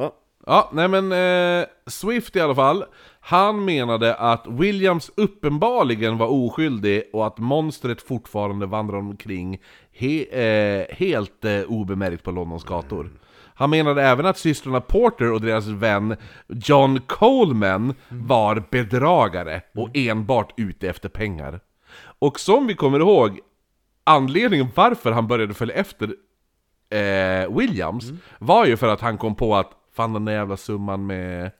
Ja. 0.00 0.16
Ja, 0.46 0.70
nej 0.72 0.88
men 0.88 1.12
eh, 1.12 1.66
Swift 1.86 2.36
i 2.36 2.40
alla 2.40 2.54
fall, 2.54 2.84
han 3.20 3.64
menade 3.64 4.14
att 4.14 4.46
Williams 4.46 5.10
uppenbarligen 5.16 6.18
var 6.18 6.26
oskyldig 6.26 7.02
och 7.12 7.26
att 7.26 7.38
monstret 7.38 8.02
fortfarande 8.02 8.66
vandrar 8.66 8.98
omkring 8.98 9.60
he, 9.92 10.24
eh, 10.24 10.96
helt 10.96 11.44
eh, 11.44 11.62
obemärkt 11.62 12.24
på 12.24 12.30
Londons 12.30 12.64
gator. 12.64 13.10
Han 13.54 13.70
menade 13.70 14.02
även 14.02 14.26
att 14.26 14.38
systrarna 14.38 14.80
Porter 14.80 15.32
och 15.32 15.40
deras 15.40 15.66
vän 15.66 16.16
John 16.48 17.00
Coleman 17.06 17.94
var 18.08 18.62
bedragare 18.70 19.62
och 19.74 19.88
enbart 19.94 20.52
ute 20.56 20.88
efter 20.88 21.08
pengar. 21.08 21.60
Och 22.18 22.40
som 22.40 22.66
vi 22.66 22.74
kommer 22.74 23.00
ihåg, 23.00 23.40
anledningen 24.04 24.68
varför 24.74 25.12
han 25.12 25.26
började 25.26 25.54
följa 25.54 25.74
efter 25.74 26.14
eh, 26.90 27.56
Williams 27.56 28.04
var 28.38 28.66
ju 28.66 28.76
för 28.76 28.88
att 28.88 29.00
han 29.00 29.18
kom 29.18 29.34
på 29.34 29.56
att 29.56 29.79
fan 29.92 30.12
den 30.12 30.24
där 30.24 30.32
jävla 30.32 30.56
summan 30.56 31.06
med 31.06 31.50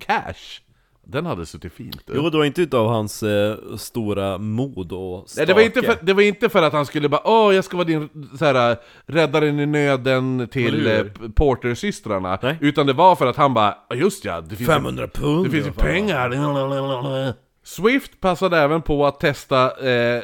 cash, 0.00 0.60
den 1.04 1.26
hade 1.26 1.46
suttit 1.46 1.72
fint. 1.72 2.02
du. 2.06 2.12
Jo, 2.16 2.30
det 2.30 2.38
var 2.38 2.44
inte 2.44 2.62
utav 2.62 2.88
hans 2.88 3.22
eh, 3.22 3.56
stora 3.76 4.38
mod 4.38 4.92
och 4.92 5.28
stake. 5.30 5.40
Nej, 5.40 5.46
det, 5.46 5.54
var 5.54 5.60
inte 5.60 5.82
för, 5.82 6.06
det 6.06 6.12
var 6.12 6.22
inte 6.22 6.48
för 6.48 6.62
att 6.62 6.72
han 6.72 6.86
skulle 6.86 7.08
bara 7.08 7.20
åh, 7.24 7.54
jag 7.54 7.64
ska 7.64 7.76
vara 7.76 7.86
din 7.86 8.28
så 8.38 8.44
här, 8.44 8.76
räddaren 9.06 9.60
i 9.60 9.66
nöden 9.66 10.48
till 10.50 10.86
eh? 10.86 11.04
Porter-systrarna. 11.34 12.56
Utan 12.60 12.86
det 12.86 12.92
var 12.92 13.16
för 13.16 13.26
att 13.26 13.36
han 13.36 13.54
bara, 13.54 13.74
"Ja, 13.88 13.96
just 13.96 14.24
ja, 14.24 14.40
det 14.40 14.56
finns, 14.56 14.68
500 14.70 15.08
pund! 15.08 15.44
det 15.44 15.50
finns 15.50 15.66
ju 15.66 15.72
pengar. 15.72 17.34
Swift 17.64 18.20
passade 18.20 18.58
även 18.58 18.82
på 18.82 19.06
att 19.06 19.20
testa 19.20 19.88
eh, 19.90 20.22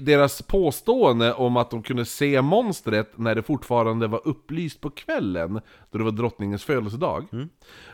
deras 0.00 0.42
påstående 0.42 1.32
om 1.34 1.56
att 1.56 1.70
de 1.70 1.82
kunde 1.82 2.04
se 2.04 2.42
monstret 2.42 3.18
när 3.18 3.34
det 3.34 3.42
fortfarande 3.42 4.06
var 4.06 4.20
upplyst 4.24 4.80
på 4.80 4.90
kvällen, 4.90 5.60
då 5.90 5.98
det 5.98 6.04
var 6.04 6.10
drottningens 6.10 6.64
födelsedag. 6.64 7.26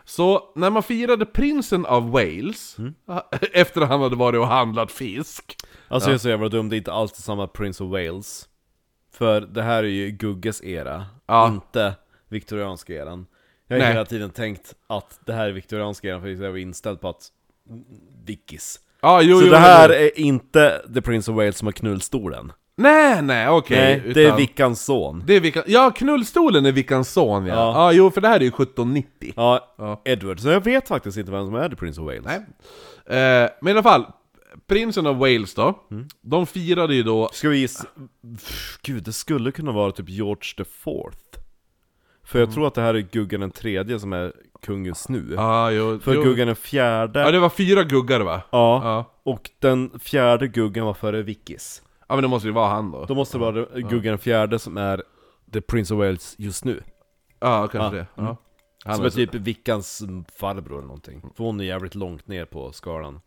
Så 0.05 0.53
när 0.55 0.71
man 0.71 0.83
firade 0.83 1.27
prinsen 1.27 1.87
av 1.87 2.11
Wales, 2.11 2.77
efter 3.53 3.81
att 3.81 3.89
han 3.89 4.01
hade 4.01 4.17
varit 4.17 4.39
och 4.41 4.47
handlat 4.47 4.93
fisk, 4.93 5.57
Alltså 5.89 6.09
jag 6.09 6.15
är 6.15 6.19
så 6.19 6.29
jävla 6.29 6.49
dum, 6.49 6.69
det 6.69 6.77
är 6.77 6.79
inte 6.79 6.93
alls 6.93 7.13
samma 7.15 7.47
Prince 7.47 7.85
of 7.85 7.91
Wales. 7.91 8.49
För 9.13 9.41
det 9.41 9.63
här 9.63 9.85
är 9.85 9.89
ju 9.89 10.11
Gugges 10.11 10.65
era, 10.65 11.07
Ja. 11.27 11.49
inte 11.49 11.95
viktorianska 12.29 12.95
eran. 12.95 13.27
Jag 13.67 13.77
har 13.77 13.81
Nej. 13.81 13.93
hela 13.93 14.05
tiden 14.05 14.31
tänkt 14.31 14.75
att 14.87 15.21
det 15.27 15.33
här 15.33 15.49
är 15.49 15.53
viktorianska 15.53 16.09
eran 16.09 16.21
för 16.21 16.29
jag 16.29 16.51
var 16.51 16.59
inställd 16.59 17.01
på 17.01 17.09
att 17.09 17.29
mm, 17.69 17.85
Vickis 18.25 18.81
Ja, 19.03 19.23
jo, 19.23 19.39
Så 19.39 19.45
jo, 19.45 19.51
det 19.51 19.59
här 19.59 19.89
jo. 19.89 19.95
är 19.95 20.19
inte 20.21 20.83
The 20.95 21.01
Prince 21.01 21.31
of 21.31 21.37
Wales 21.37 21.59
som 21.59 21.67
har 21.67 21.73
knullstolen 21.73 22.53
Nej, 22.77 23.23
nej, 23.23 23.49
okej. 23.49 24.03
Nej, 24.05 24.15
det 24.15 24.25
är 24.25 24.37
Vickans 24.37 24.85
son 24.85 25.23
det 25.27 25.37
är 25.37 25.41
Vickan... 25.41 25.63
Ja, 25.67 25.91
knullstolen 25.91 26.67
är 26.67 26.73
Vickans 26.73 27.13
son 27.13 27.47
ja. 27.47 27.55
Ja. 27.55 27.73
ja. 27.75 27.93
jo, 27.93 28.11
för 28.11 28.21
det 28.21 28.29
här 28.29 28.37
är 28.37 28.41
ju 28.41 28.49
1790. 28.49 29.33
Ja, 29.37 29.75
Ja. 29.79 30.03
Edward, 30.05 30.41
så 30.41 30.49
jag 30.49 30.65
vet 30.65 30.89
faktiskt 30.89 31.19
inte 31.19 31.33
vem 31.33 31.47
som 31.47 31.55
är 31.55 31.69
The 31.69 31.77
Prince 31.77 32.01
of 32.01 32.07
Wales 32.07 32.25
Nej. 32.25 32.37
Eh, 33.19 33.51
men 33.61 33.69
i 33.69 33.71
alla 33.71 33.83
fall, 33.83 34.07
prinsen 34.67 35.07
av 35.07 35.19
Wales 35.19 35.55
då, 35.55 35.79
de 36.23 36.47
firade 36.47 36.95
ju 36.95 37.03
då... 37.03 37.31
Ska 37.33 37.49
vi 37.49 37.59
gissa? 37.59 37.85
Gud, 38.83 39.03
det 39.03 39.13
skulle 39.13 39.53
kunna 39.53 39.73
vara 39.73 39.93
typ 39.93 40.09
George 40.09 40.55
the 40.57 40.65
Fourth 40.65 41.40
För 42.31 42.39
jag 42.39 42.53
tror 42.53 42.67
att 42.67 42.75
det 42.75 42.81
här 42.81 42.95
är 42.95 43.01
Guggen 43.01 43.41
den 43.41 43.51
tredje 43.51 43.99
som 44.01 44.13
är 44.13 44.33
kung 44.63 44.87
just 44.87 45.09
nu 45.09 45.33
Ja, 45.37 45.71
jo, 45.71 45.99
För 46.01 46.15
jo. 46.15 46.23
Guggen 46.23 46.47
den 46.47 46.57
fjärde 46.57 47.21
Ja, 47.21 47.31
det 47.31 47.39
var 47.39 47.49
fyra 47.49 47.85
guggar 47.85 48.21
va? 48.21 48.43
Ja, 48.51 48.81
Ja. 48.85 49.05
och 49.33 49.51
den 49.59 49.99
fjärde 50.01 50.49
Guggen 50.49 50.85
var 50.85 50.95
före 50.95 51.23
Vickis 51.23 51.83
Ja, 52.09 52.15
men 52.15 52.23
det 52.23 52.29
måste 52.29 52.49
ju 52.49 52.55
vara 52.55 52.69
han 52.69 52.91
då. 52.91 53.05
Då 53.05 53.15
måste 53.15 53.39
det 53.39 53.41
vara 53.41 53.65
Guggen 53.75 54.03
den 54.13 54.19
fjärde 54.19 54.59
som 54.59 54.77
är 54.77 55.03
The 55.53 55.61
Prince 55.61 55.95
of 55.95 55.99
Wales 55.99 56.35
just 56.39 56.65
nu 56.65 56.83
Ja, 57.41 57.69
kanske 57.69 57.97
Ja. 57.97 58.03
det. 58.03 58.07
Ja. 58.15 58.37
Han 58.85 58.97
Som 58.97 59.05
är 59.05 59.11
typ 59.11 59.35
Vickans 59.35 60.03
farbror 60.41 60.77
eller 60.79 60.87
någonting 60.87 61.23
För 61.37 61.45
hon 61.45 61.61
är 61.61 61.65
jävligt 61.65 61.95
långt 61.95 62.29
ner 62.29 62.45
på 62.45 62.73
skalan 62.73 63.21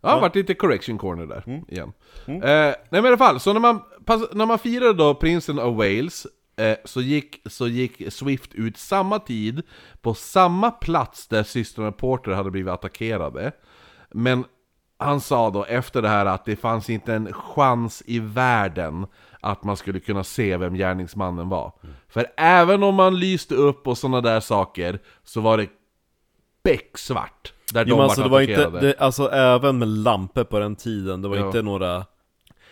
Ja, 0.00 0.14
det 0.14 0.20
vart 0.20 0.34
lite 0.34 0.54
correction 0.54 0.98
corner 0.98 1.26
där, 1.26 1.62
igen. 1.68 1.92
Mm. 2.26 2.42
Eh, 2.42 2.48
nej 2.48 2.74
men 2.90 3.04
i 3.04 3.08
alla 3.08 3.18
fall, 3.18 3.40
så 3.40 3.52
när 3.52 3.60
man, 3.60 3.80
när 4.32 4.46
man 4.46 4.58
firade 4.58 4.92
då 4.92 5.14
prinsen 5.14 5.58
av 5.58 5.76
Wales, 5.76 6.26
eh, 6.60 6.76
så, 6.84 7.00
gick, 7.00 7.40
så 7.46 7.68
gick 7.68 8.12
Swift 8.12 8.54
ut 8.54 8.76
samma 8.76 9.18
tid, 9.18 9.62
på 10.00 10.14
samma 10.14 10.70
plats 10.70 11.28
där 11.28 11.42
systrarna 11.42 11.92
Porter 11.92 12.32
hade 12.32 12.50
blivit 12.50 12.72
attackerade. 12.72 13.52
Men 14.10 14.44
han 14.98 15.20
sa 15.20 15.50
då 15.50 15.64
efter 15.64 16.02
det 16.02 16.08
här 16.08 16.26
att 16.26 16.44
det 16.44 16.56
fanns 16.56 16.90
inte 16.90 17.14
en 17.14 17.32
chans 17.32 18.02
i 18.06 18.18
världen 18.18 19.06
att 19.40 19.64
man 19.64 19.76
skulle 19.76 20.00
kunna 20.00 20.24
se 20.24 20.56
vem 20.56 20.74
gärningsmannen 20.74 21.48
var. 21.48 21.72
För 22.08 22.26
även 22.36 22.82
om 22.82 22.94
man 22.94 23.18
lyste 23.18 23.54
upp 23.54 23.86
och 23.86 23.98
sådana 23.98 24.20
där 24.20 24.40
saker, 24.40 24.98
så 25.24 25.40
var 25.40 25.58
det 25.58 25.66
becksvart. 26.64 27.52
Där 27.72 27.84
Jo 27.84 27.90
de 27.90 27.96
men 27.96 28.04
alltså 28.04 28.20
vart 28.20 28.28
det 28.46 28.56
var 28.56 28.66
inte, 28.66 28.80
det, 28.80 28.98
alltså 28.98 29.30
även 29.30 29.78
med 29.78 29.88
lampor 29.88 30.44
på 30.44 30.58
den 30.58 30.76
tiden, 30.76 31.22
det 31.22 31.28
var 31.28 31.36
Ja. 31.36 31.46
inte 31.46 31.62
några 31.62 32.04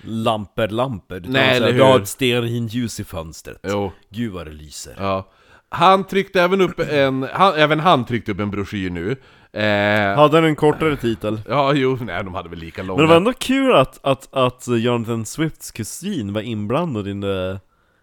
lampor-lampor 0.02 1.16
utan 1.16 1.32
Nej, 1.32 1.56
eller 1.56 1.72
Du 1.72 1.82
har 1.82 1.92
hur? 1.92 2.02
ett 2.02 2.08
stearinljus 2.08 3.00
i 3.00 3.04
fönstret 3.04 3.58
Jo. 3.62 3.92
Gud 4.10 4.32
vad 4.32 4.46
det 4.46 4.52
lyser 4.52 4.94
Ja. 4.98 5.28
Han 5.70 6.04
tryckte 6.06 6.42
även 6.42 6.60
upp 6.60 6.80
en, 6.80 7.28
han, 7.32 7.54
även 7.54 7.80
han 7.80 8.04
tryckte 8.04 8.32
upp 8.32 8.40
en 8.40 8.50
broschyr 8.50 8.90
nu. 8.90 9.10
Eh, 9.52 10.16
Hade 10.16 10.36
den 10.36 10.44
en 10.44 10.56
kortare 10.56 10.96
titel? 10.96 11.40
ja, 11.48 11.72
jo, 11.74 11.98
nej 12.00 12.24
de 12.24 12.34
hade 12.34 12.48
väl 12.48 12.58
lika 12.58 12.82
långa. 12.82 12.96
Men 12.96 13.06
det 13.06 13.08
var 13.08 13.16
ändå 13.16 13.32
kul 13.32 13.74
att, 13.74 13.98
att, 14.02 14.28
att 14.34 14.64
Jonathan 14.68 15.26
Swifts 15.26 15.70
kusin 15.70 16.32
var 16.32 16.40
inblandad 16.40 17.08
i 17.08 17.20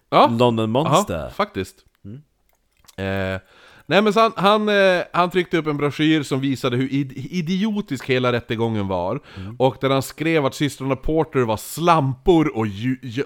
ja. 0.09 0.27
London 0.39 0.69
Monster 0.71 1.19
Ja, 1.23 1.29
faktiskt. 1.29 1.75
Eh, 2.97 3.39
nej 3.85 4.01
men 4.01 4.13
så 4.13 4.19
han, 4.19 4.31
han, 4.35 4.69
eh, 4.69 5.03
han 5.13 5.29
tryckte 5.29 5.57
upp 5.57 5.67
en 5.67 5.77
broschyr 5.77 6.23
som 6.23 6.39
visade 6.39 6.77
hur 6.77 6.93
id 6.93 7.13
idiotisk 7.15 8.05
hela 8.05 8.31
rättegången 8.31 8.87
var. 8.87 9.19
Och 9.57 9.77
där 9.81 9.89
han 9.89 10.01
skrev 10.01 10.45
att 10.45 10.55
systrarna 10.55 10.95
Porter 10.95 11.39
var 11.39 11.57
slampor 11.57 12.57
och, 12.57 12.65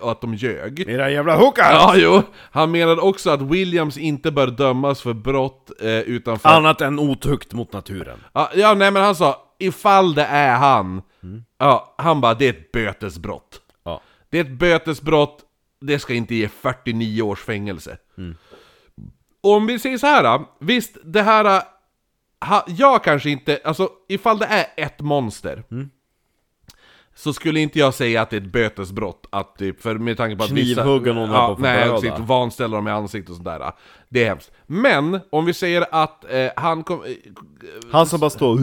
och 0.01 0.11
att 0.11 0.21
de 0.21 0.33
ljög. 0.35 0.79
Era 0.79 1.11
jävla 1.11 1.35
hookar! 1.35 1.71
Ja, 1.71 1.93
jo. 1.97 2.21
Han 2.51 2.71
menade 2.71 3.01
också 3.01 3.29
att 3.29 3.41
Williams 3.41 3.97
inte 3.97 4.31
bör 4.31 4.47
dömas 4.47 5.01
för 5.01 5.13
brott 5.13 5.71
eh, 5.81 5.89
utan 5.99 6.39
för... 6.39 6.49
Annat 6.49 6.81
än 6.81 6.99
otukt 6.99 7.53
mot 7.53 7.73
naturen 7.73 8.17
Ja, 8.33 8.51
ja, 8.55 8.73
nej 8.73 8.91
men 8.91 9.03
han 9.03 9.15
sa, 9.15 9.41
ifall 9.59 10.13
det 10.13 10.25
är 10.25 10.55
han, 10.57 11.01
ja, 11.57 11.95
han 11.97 12.21
bara, 12.21 12.33
det 12.33 12.45
är 12.45 12.49
ett 12.49 12.71
bötesbrott. 12.71 13.61
Ja, 13.85 14.01
Det 14.29 14.39
är 14.39 14.43
ett 14.43 14.59
bötesbrott, 14.59 15.39
det 15.81 15.99
ska 15.99 16.13
inte 16.13 16.35
ge 16.35 16.47
49 16.47 17.21
års 17.21 17.39
fängelse. 17.39 17.97
Om 19.41 19.67
vi 19.67 19.79
säger 19.79 19.97
så 19.97 20.07
här, 20.07 20.23
då, 20.23 20.49
visst, 20.59 20.97
det 21.03 21.21
här... 21.21 21.61
Ha, 22.45 22.65
jag 22.67 23.03
kanske 23.03 23.29
inte, 23.29 23.59
alltså 23.63 23.89
ifall 24.09 24.39
det 24.39 24.45
är 24.45 24.65
ett 24.85 25.01
monster, 25.01 25.63
så 27.15 27.33
skulle 27.33 27.59
inte 27.59 27.79
jag 27.79 27.93
säga 27.93 28.21
att 28.21 28.29
det 28.29 28.35
är 28.35 28.41
ett 28.41 28.51
bötesbrott, 28.51 29.27
att 29.29 29.57
typ, 29.57 29.81
för 29.81 29.95
med 29.95 30.17
tanke 30.17 30.35
på 30.35 30.43
att 30.43 30.51
vissa... 30.51 30.81
Knivhugga 30.81 31.13
någon 31.13 31.31
ja, 31.31 31.55
få 31.55 31.61
Nej, 31.61 31.89
precis, 31.89 32.11
vanställa 32.19 32.75
dem 32.75 32.87
i 32.87 32.91
ansiktet 32.91 33.29
och 33.29 33.35
sådär. 33.35 33.71
Det 34.09 34.23
är 34.23 34.25
hemskt. 34.29 34.51
Men, 34.65 35.19
om 35.29 35.45
vi 35.45 35.53
säger 35.53 35.85
att 35.91 36.31
eh, 36.31 36.49
han 36.55 36.83
kom... 36.83 37.03
eh, 37.03 37.11
Han 37.91 38.05
som 38.05 38.19
bara 38.19 38.29
står 38.29 38.59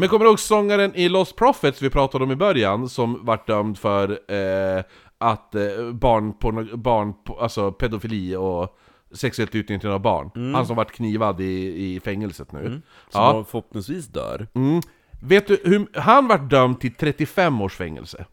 men 0.00 0.08
kommer 0.08 0.24
du 0.24 0.30
ihåg 0.30 0.40
sångaren 0.40 0.94
i 0.94 1.08
Lost 1.08 1.36
Prophets 1.36 1.82
vi 1.82 1.90
pratade 1.90 2.24
om 2.24 2.30
i 2.32 2.36
början, 2.36 2.88
som 2.88 3.24
vart 3.24 3.46
dömd 3.46 3.78
för 3.78 4.10
eh, 4.10 4.84
att 5.18 5.54
barn, 5.92 6.38
porno, 6.38 6.76
barn, 6.76 7.14
alltså 7.40 7.72
pedofili 7.72 8.36
och 8.36 8.78
sexuellt 9.16 9.54
utnyttjande 9.54 9.94
av 9.94 10.00
barn. 10.00 10.54
Han 10.54 10.66
som 10.66 10.76
vart 10.76 10.92
knivad 10.92 11.40
i, 11.40 11.84
i 11.94 12.00
fängelset 12.00 12.52
nu. 12.52 12.68
Som 13.10 13.22
Ja. 13.22 13.44
förhoppningsvis 13.48 14.06
dör 14.06 14.46
Mm. 14.54 14.80
Vet 15.22 15.46
du, 15.48 15.60
hur, 15.64 15.86
han 16.00 16.28
vart 16.28 16.50
dömd 16.50 16.80
till 16.80 16.94
35 16.94 17.60
års 17.60 17.74
fängelse. 17.76 18.26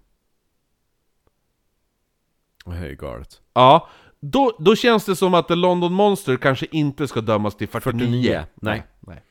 Det 2.66 2.72
här 2.72 2.86
är 2.86 2.94
galet 2.94 3.42
Ja, 3.54 3.90
då, 4.20 4.56
då 4.60 4.76
känns 4.76 5.06
det 5.06 5.16
som 5.16 5.34
att 5.34 5.48
The 5.48 5.56
London 5.56 5.94
Monster 5.94 6.38
kanske 6.38 6.66
inte 6.72 7.08
ska 7.08 7.22
dömas 7.22 7.56
till 7.58 7.68
49. 7.68 8.00
49, 8.00 8.46
nej. 8.56 8.84
nej. 9.00 9.24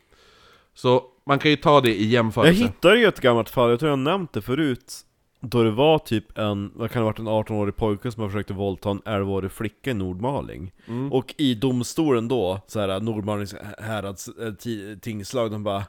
Så 0.75 1.03
man 1.27 1.39
kan 1.39 1.51
ju 1.51 1.57
ta 1.57 1.81
det 1.81 1.89
i 1.95 2.03
Jag 2.05 2.11
jämförelse. 2.13 2.63
hittade 2.63 2.99
ju 2.99 3.07
ett 3.07 3.21
gammalt 3.21 3.51
fall, 3.51 3.71
jag 3.71 3.79
tror 3.81 3.91
jag 3.91 3.99
nämnt 3.99 4.33
det 4.33 4.43
förut 4.43 4.95
Då 5.45 5.63
det 5.63 5.71
var 5.71 5.99
typ 5.99 6.39
en, 6.39 6.73
vad 6.75 6.91
kan 6.91 7.01
det 7.03 7.05
ha 7.05 7.13
varit, 7.13 7.19
en 7.19 7.55
18-årig 7.57 7.77
pojke 7.77 8.11
som 8.13 8.29
försökte 8.29 8.53
våldta 8.53 8.91
en 8.91 9.01
11-årig 9.03 9.51
flicka 9.53 9.91
i 9.91 9.95
Nordmaling 9.95 10.73
Och 11.11 11.35
i 11.39 11.55
domstolen 11.55 12.29
då, 12.29 12.61
så 12.67 12.81
här 12.81 13.01
Nordmalings 13.01 13.55
härads 13.79 14.29
äh, 14.29 14.33
ti- 14.53 15.01
tingslag, 15.01 15.51
de 15.51 15.65
bara 15.65 15.85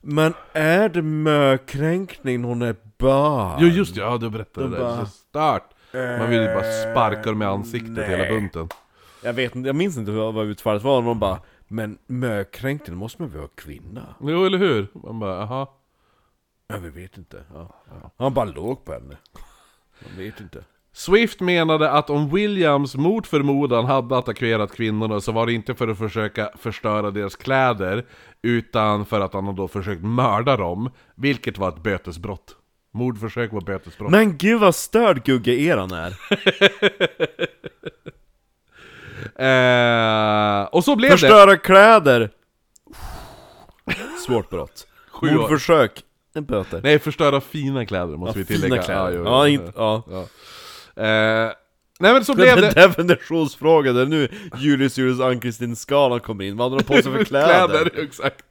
Men 0.00 0.34
är 0.52 0.88
det 0.88 1.02
mökränkning 1.02 2.40
när 2.40 2.48
hon 2.48 2.62
är 2.62 2.76
barn? 2.98 3.58
Jo 3.60 3.68
just 3.68 3.94
det, 3.94 4.00
ja 4.00 4.18
du 4.18 4.30
berättade 4.30 4.66
De 4.66 4.72
det, 4.72 4.78
bara- 4.80 5.06
så 5.06 5.06
stört. 5.06 5.74
Man 5.92 6.30
vill 6.30 6.40
ju 6.40 6.46
bara 6.54 6.62
sparka 6.92 7.22
dem 7.30 7.42
i 7.42 7.44
ansiktet 7.44 7.90
nej. 7.90 8.08
hela 8.08 8.28
bunten. 8.28 8.68
Jag 9.24 9.32
vet 9.32 9.56
inte, 9.56 9.66
jag 9.68 9.76
minns 9.76 9.96
inte 9.96 10.10
vad, 10.10 10.34
vad 10.34 10.46
utfallet 10.46 10.82
var, 10.82 11.00
men 11.00 11.08
de 11.08 11.18
bara 11.18 11.38
Men 11.68 11.98
mökränkning, 12.06 12.96
måste 12.96 13.22
man 13.22 13.30
vara 13.30 13.48
kvinna? 13.54 14.14
Jo 14.20 14.44
eller 14.44 14.58
hur? 14.58 14.86
Man 15.04 15.18
bara, 15.20 15.42
aha. 15.42 15.74
Ja, 16.68 16.76
vi 16.78 16.90
vet 16.90 17.18
inte. 17.18 17.44
Ja. 17.54 17.74
Han 18.18 18.34
bara 18.34 18.44
låg 18.44 18.84
på 18.84 18.92
henne. 18.92 19.16
Man 20.00 20.18
vet 20.18 20.40
inte. 20.40 20.64
Swift 20.92 21.40
menade 21.40 21.90
att 21.90 22.10
om 22.10 22.30
Williams 22.34 22.94
mot 22.96 23.26
förmodan 23.26 23.84
hade 23.84 24.18
attackerat 24.18 24.72
kvinnorna 24.72 25.20
så 25.20 25.32
var 25.32 25.46
det 25.46 25.52
inte 25.52 25.74
för 25.74 25.88
att 25.88 25.98
försöka 25.98 26.50
förstöra 26.58 27.10
deras 27.10 27.36
kläder, 27.36 28.06
utan 28.42 29.06
för 29.06 29.20
att 29.20 29.34
han 29.34 29.46
hade 29.46 29.56
då 29.56 29.68
försökt 29.68 30.02
mörda 30.02 30.56
dem, 30.56 30.90
vilket 31.14 31.58
var 31.58 31.68
ett 31.68 31.82
bötesbrott. 31.82 32.56
Mordförsök 32.92 33.52
var 33.52 33.60
bötesbrott. 33.60 34.10
Men 34.10 34.38
gud 34.38 34.60
vad 34.60 34.74
störd 34.74 35.24
Gugge-eran 35.24 35.92
är! 35.92 36.16
Eh, 39.34 40.64
och 40.64 40.84
så 40.84 40.96
blev 40.96 41.10
det... 41.10 41.18
Förstöra 41.18 41.56
kläder! 41.56 42.30
Svårt 44.26 44.50
brott. 44.50 44.86
Mordförsök, 45.22 46.02
en 46.38 46.44
böter. 46.44 46.80
Nej, 46.82 46.98
förstöra 46.98 47.40
fina 47.40 47.86
kläder 47.86 48.16
måste 48.16 48.38
vi 48.38 48.44
tillägga. 48.44 48.74
Fina 48.74 48.82
kläder. 48.82 49.12
jo, 49.12 49.24
Ja, 49.24 49.46
jo, 49.46 49.52
inte, 49.54 49.72
ja. 49.76 50.02
ja. 50.10 50.20
Eh, 51.02 51.52
nej 52.00 52.12
men 52.12 52.24
så 52.24 52.34
blev 52.34 52.48
en 52.58 52.60
det... 52.60 52.70
definitionsfråga, 52.70 53.92
det 53.92 54.00
är 54.00 54.06
nu 54.06 54.28
Julius 54.58 54.98
Julius 54.98 55.20
Ann-Kristin 55.20 55.76
skalan 55.76 56.20
kommer 56.20 56.44
in, 56.44 56.56
vad 56.56 56.70
hade 56.70 56.82
de 56.82 56.86
på 56.86 57.02
sig 57.02 57.12
för 57.12 57.24
kläder? 57.24 57.90
exakt. 58.04 58.44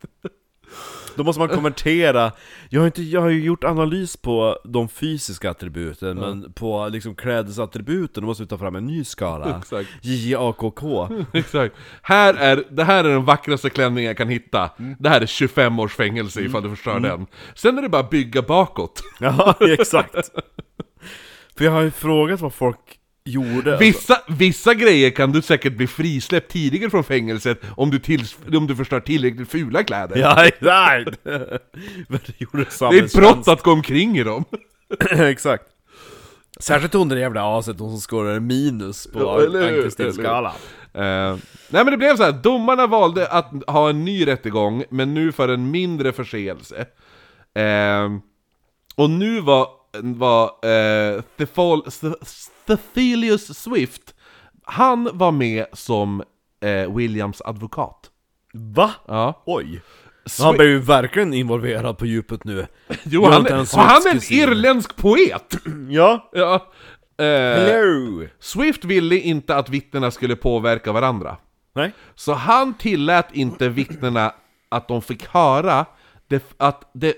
Då 1.18 1.24
måste 1.24 1.40
man 1.40 1.50
konvertera, 1.50 2.32
jag 2.70 2.82
har, 2.82 2.86
inte, 2.86 3.02
jag 3.02 3.22
har 3.22 3.30
ju 3.30 3.44
gjort 3.44 3.64
analys 3.64 4.18
på 4.18 4.60
de 4.64 4.90
fysiska 4.90 5.52
attributen, 5.52 6.18
men 6.18 6.54
på 6.54 6.90
liksom 6.92 7.16
klädesattributen, 7.16 8.24
då 8.24 8.28
måste 8.28 8.44
vi 8.44 8.50
ta 8.50 8.58
fram 8.58 8.76
en 8.76 8.86
ny 8.86 9.04
skala 9.04 9.58
Exakt. 9.58 9.90
JJAKK 10.02 10.84
Exakt. 11.34 11.76
Här 12.02 12.34
är, 12.34 12.64
det 12.70 12.84
här 12.84 13.04
är 13.04 13.10
den 13.10 13.26
vackraste 13.26 13.70
klänningen 13.70 14.08
jag 14.08 14.18
kan 14.18 14.30
hitta. 14.30 14.70
Mm. 14.80 14.96
Det 15.00 15.10
här 15.10 15.22
är 15.22 15.26
25 15.26 15.80
års 15.80 15.96
fängelse 15.96 16.42
ifall 16.42 16.64
du 16.64 16.70
förstör 16.70 17.00
den. 17.00 17.28
Sen 17.56 17.78
är 17.78 17.82
det 17.82 17.90
bara 17.90 18.02
att 18.02 18.10
bygga 18.10 18.42
bakåt. 18.42 19.04
Ja, 19.20 19.56
exakt 19.80 20.32
För 21.58 21.66
jag 21.66 21.72
har 21.72 21.82
ju 21.82 21.92
frågat 21.92 22.42
vad 22.42 22.54
folk 22.54 23.00
gjorde 23.28 23.72
alltså. 23.72 23.86
Vissa, 23.86 24.22
vissa 24.28 24.74
grejer 24.74 25.10
kan 25.10 25.32
du 25.32 25.42
säkert 25.42 25.74
bli 25.74 25.88
frisläppt 25.88 26.52
tidigare 26.52 26.90
från 26.90 27.04
fängelset 27.04 27.62
om 27.76 27.92
du, 27.92 28.00
till, 28.00 28.24
om 28.54 28.68
du 28.68 28.76
förstör 28.76 29.00
tillräckligt 29.00 29.52
fula 29.52 29.84
kläder. 29.84 30.18
Ja, 30.18 30.46
exakt! 30.46 31.20
Men 32.08 32.20
det 32.26 32.42
gjorde 32.42 32.66
det 32.80 32.98
är 33.00 33.04
ett 33.04 33.14
brott 33.14 33.48
att 33.48 33.64
gå 33.64 33.72
omkring 33.72 34.18
i 34.18 34.24
dem. 34.24 34.46
Exakt 35.10 35.64
Särskilt 36.60 36.94
hon 36.94 37.10
det 37.10 37.20
jävla 37.20 37.58
aset, 37.58 37.80
hon 37.80 37.90
som 37.90 38.00
skårar 38.00 38.40
minus 38.40 39.08
på 39.08 39.20
Ja, 39.20 39.42
eller 39.42 39.60
hur? 39.60 39.78
Ann-Kristins 39.78 40.16
skala 40.16 40.54
Eh, 40.98 41.38
nej 41.70 41.84
men 41.84 41.86
det 41.86 41.98
blev 41.98 42.16
så 42.16 42.24
här. 42.24 42.32
domarna 42.32 42.88
valde 42.88 43.28
att 43.28 43.52
ha 43.68 43.90
en 43.90 44.06
ny 44.06 44.28
rättegång, 44.28 44.84
men 44.90 45.14
nu 45.14 45.32
för 45.32 45.50
en 45.50 45.72
mindre 45.72 46.12
förseelse. 46.12 46.86
Eh, 47.54 48.10
och 48.96 49.10
nu 49.10 49.42
var, 49.42 49.68
var 50.02 50.44
eh, 50.66 51.22
Thethelius 52.66 53.58
Swift, 53.58 54.14
han 54.64 55.10
var 55.14 55.32
med 55.32 55.66
som 55.74 56.24
eh, 56.62 56.96
Williams 56.96 57.42
advokat. 57.42 58.12
Va? 58.54 58.92
Ja. 59.08 59.44
Oj! 59.46 59.82
Han 60.40 60.58
blev 60.58 60.68
ju 60.68 60.80
verkligen 60.80 61.34
involverad 61.34 61.98
på 61.98 62.06
djupet 62.06 62.44
nu 62.44 62.68
Jo, 63.04 63.26
han, 63.26 63.42
och 63.42 63.68
han 63.80 64.08
är 64.08 64.12
en 64.12 64.34
irländsk 64.34 64.96
poet! 64.96 65.58
Ja 65.90 66.30
ja. 66.34 66.72
Eh, 67.18 67.26
Hello! 67.26 68.28
Swift 68.40 68.86
ville 68.86 69.20
inte 69.20 69.56
att 69.56 69.70
vittnena 69.70 70.12
skulle 70.12 70.36
påverka 70.36 70.92
varandra. 70.92 71.38
Nej? 71.76 71.92
Så 72.16 72.34
han 72.34 72.74
tillät 72.74 73.28
inte 73.34 73.70
vittnena 73.70 74.34
att 74.70 74.88
de 74.88 75.02
fick 75.02 75.28
höra 75.28 75.86
det, 76.28 76.44
att 76.58 76.90
det, 76.94 77.14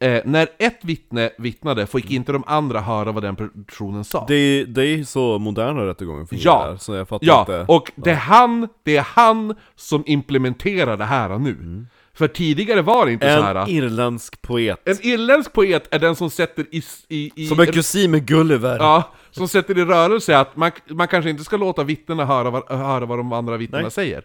eh, 0.00 0.22
när 0.24 0.48
ett 0.58 0.84
vittne 0.84 1.30
vittnade 1.38 1.86
fick 1.86 2.10
inte 2.10 2.32
de 2.32 2.44
andra 2.46 2.80
höra 2.80 3.12
vad 3.12 3.22
den 3.22 3.36
personen 3.66 4.04
sa. 4.04 4.24
Det 4.28 4.34
är, 4.34 4.64
det 4.66 4.86
är 4.86 5.04
så 5.04 5.38
moderna 5.38 5.86
rättegångar 5.86 6.24
fungerar, 6.26 6.70
Ja. 6.72 6.78
så 6.78 6.94
jag 6.94 7.08
fattar 7.08 7.26
ja, 7.26 7.40
inte 7.40 7.64
och 7.68 7.92
det 7.96 8.10
är, 8.10 8.14
han, 8.14 8.68
det 8.82 8.96
är 8.96 9.02
han 9.02 9.54
som 9.76 10.02
implementerar 10.06 10.96
det 10.96 11.04
här 11.04 11.38
nu. 11.38 11.86
För 12.14 12.28
tidigare 12.28 12.82
var 12.82 13.06
det 13.06 13.12
inte 13.12 13.32
så 13.34 13.38
En 13.38 13.56
här. 13.56 13.68
irländsk 13.70 14.42
poet 14.42 14.88
En 14.88 14.96
irländsk 15.06 15.52
poet 15.52 15.94
är 15.94 15.98
den 15.98 16.16
som 16.16 16.30
sätter 16.30 16.66
i... 16.70 16.82
i, 17.08 17.30
i 17.36 17.46
Som 17.46 17.60
är 17.60 17.66
kusin 17.66 18.10
med 18.10 18.26
Gulliver 18.26 18.76
Ja, 18.78 19.02
som 19.30 19.48
sätter 19.48 19.78
i 19.78 19.84
rörelse 19.84 20.38
att 20.38 20.56
man, 20.56 20.70
man 20.86 21.08
kanske 21.08 21.30
inte 21.30 21.44
ska 21.44 21.56
låta 21.56 21.84
vittnena 21.84 22.24
höra 22.24 22.76
höra 22.76 23.06
vad 23.06 23.18
de 23.18 23.32
andra 23.32 23.56
vittnena 23.56 23.82
Nej. 23.82 23.90
säger. 23.90 24.22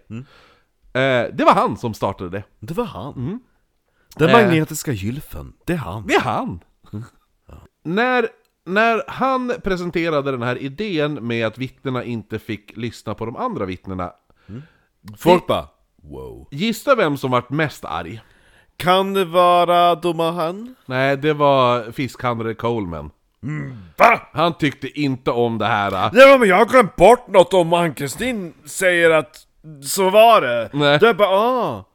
Eh, 0.94 1.34
det 1.34 1.44
var 1.46 1.54
han 1.54 1.78
som 1.78 1.94
startade 1.94 2.30
det. 2.30 2.44
Det 2.60 2.74
var 2.74 2.86
han 2.86 3.40
Den 4.16 4.30
Eh. 4.30 4.34
magnetiska 4.36 4.92
gylfen, 4.92 5.54
det 5.66 5.74
är 5.74 5.78
han 5.78 6.08
Det 6.08 6.14
är 6.14 6.22
han! 6.22 6.60
när, 7.84 8.28
när 8.66 9.02
han 9.08 9.54
presenterade 9.64 10.32
den 10.32 10.42
här 10.42 10.58
idén 10.58 11.14
med 11.28 11.48
att 11.48 11.58
vittnena 11.58 12.04
inte 12.04 12.40
fick 12.40 12.78
lyssna 12.78 13.14
på 13.14 13.26
de 13.26 13.36
andra 13.36 13.66
vittnena, 13.66 14.12
Folk 15.18 15.48
bara 15.48 15.68
Wow 16.04 16.48
gissa 16.52 16.96
vem 16.96 17.18
som 17.18 17.32
vart 17.32 17.50
mest 17.50 17.86
arg? 17.86 18.22
Kan 18.78 19.14
det 19.14 19.26
vara 19.26 19.96
domaren? 19.96 20.76
Nej, 20.86 21.18
det 21.18 21.34
var 21.34 21.92
fiskhandlare 21.92 22.54
Coleman. 22.54 23.12
Va? 23.98 24.22
Han 24.34 24.54
tyckte 24.54 25.00
inte 25.02 25.32
om 25.32 25.58
det 25.58 25.66
här. 25.66 25.92
Ja 26.14 26.38
men 26.38 26.50
jag 26.50 26.56
har 26.56 26.66
glömt 26.66 26.96
bort 26.96 27.28
något 27.28 27.54
om 27.54 27.74
Ann-Kristin 27.74 28.54
säger 28.66 29.10
att 29.12 29.38
så 29.84 30.10
var 30.10 30.42
det 30.42 30.70
Nej. 30.74 31.00
Det 31.00 31.10
är 31.10 31.14
bara 31.14 31.30
ah 31.30 31.86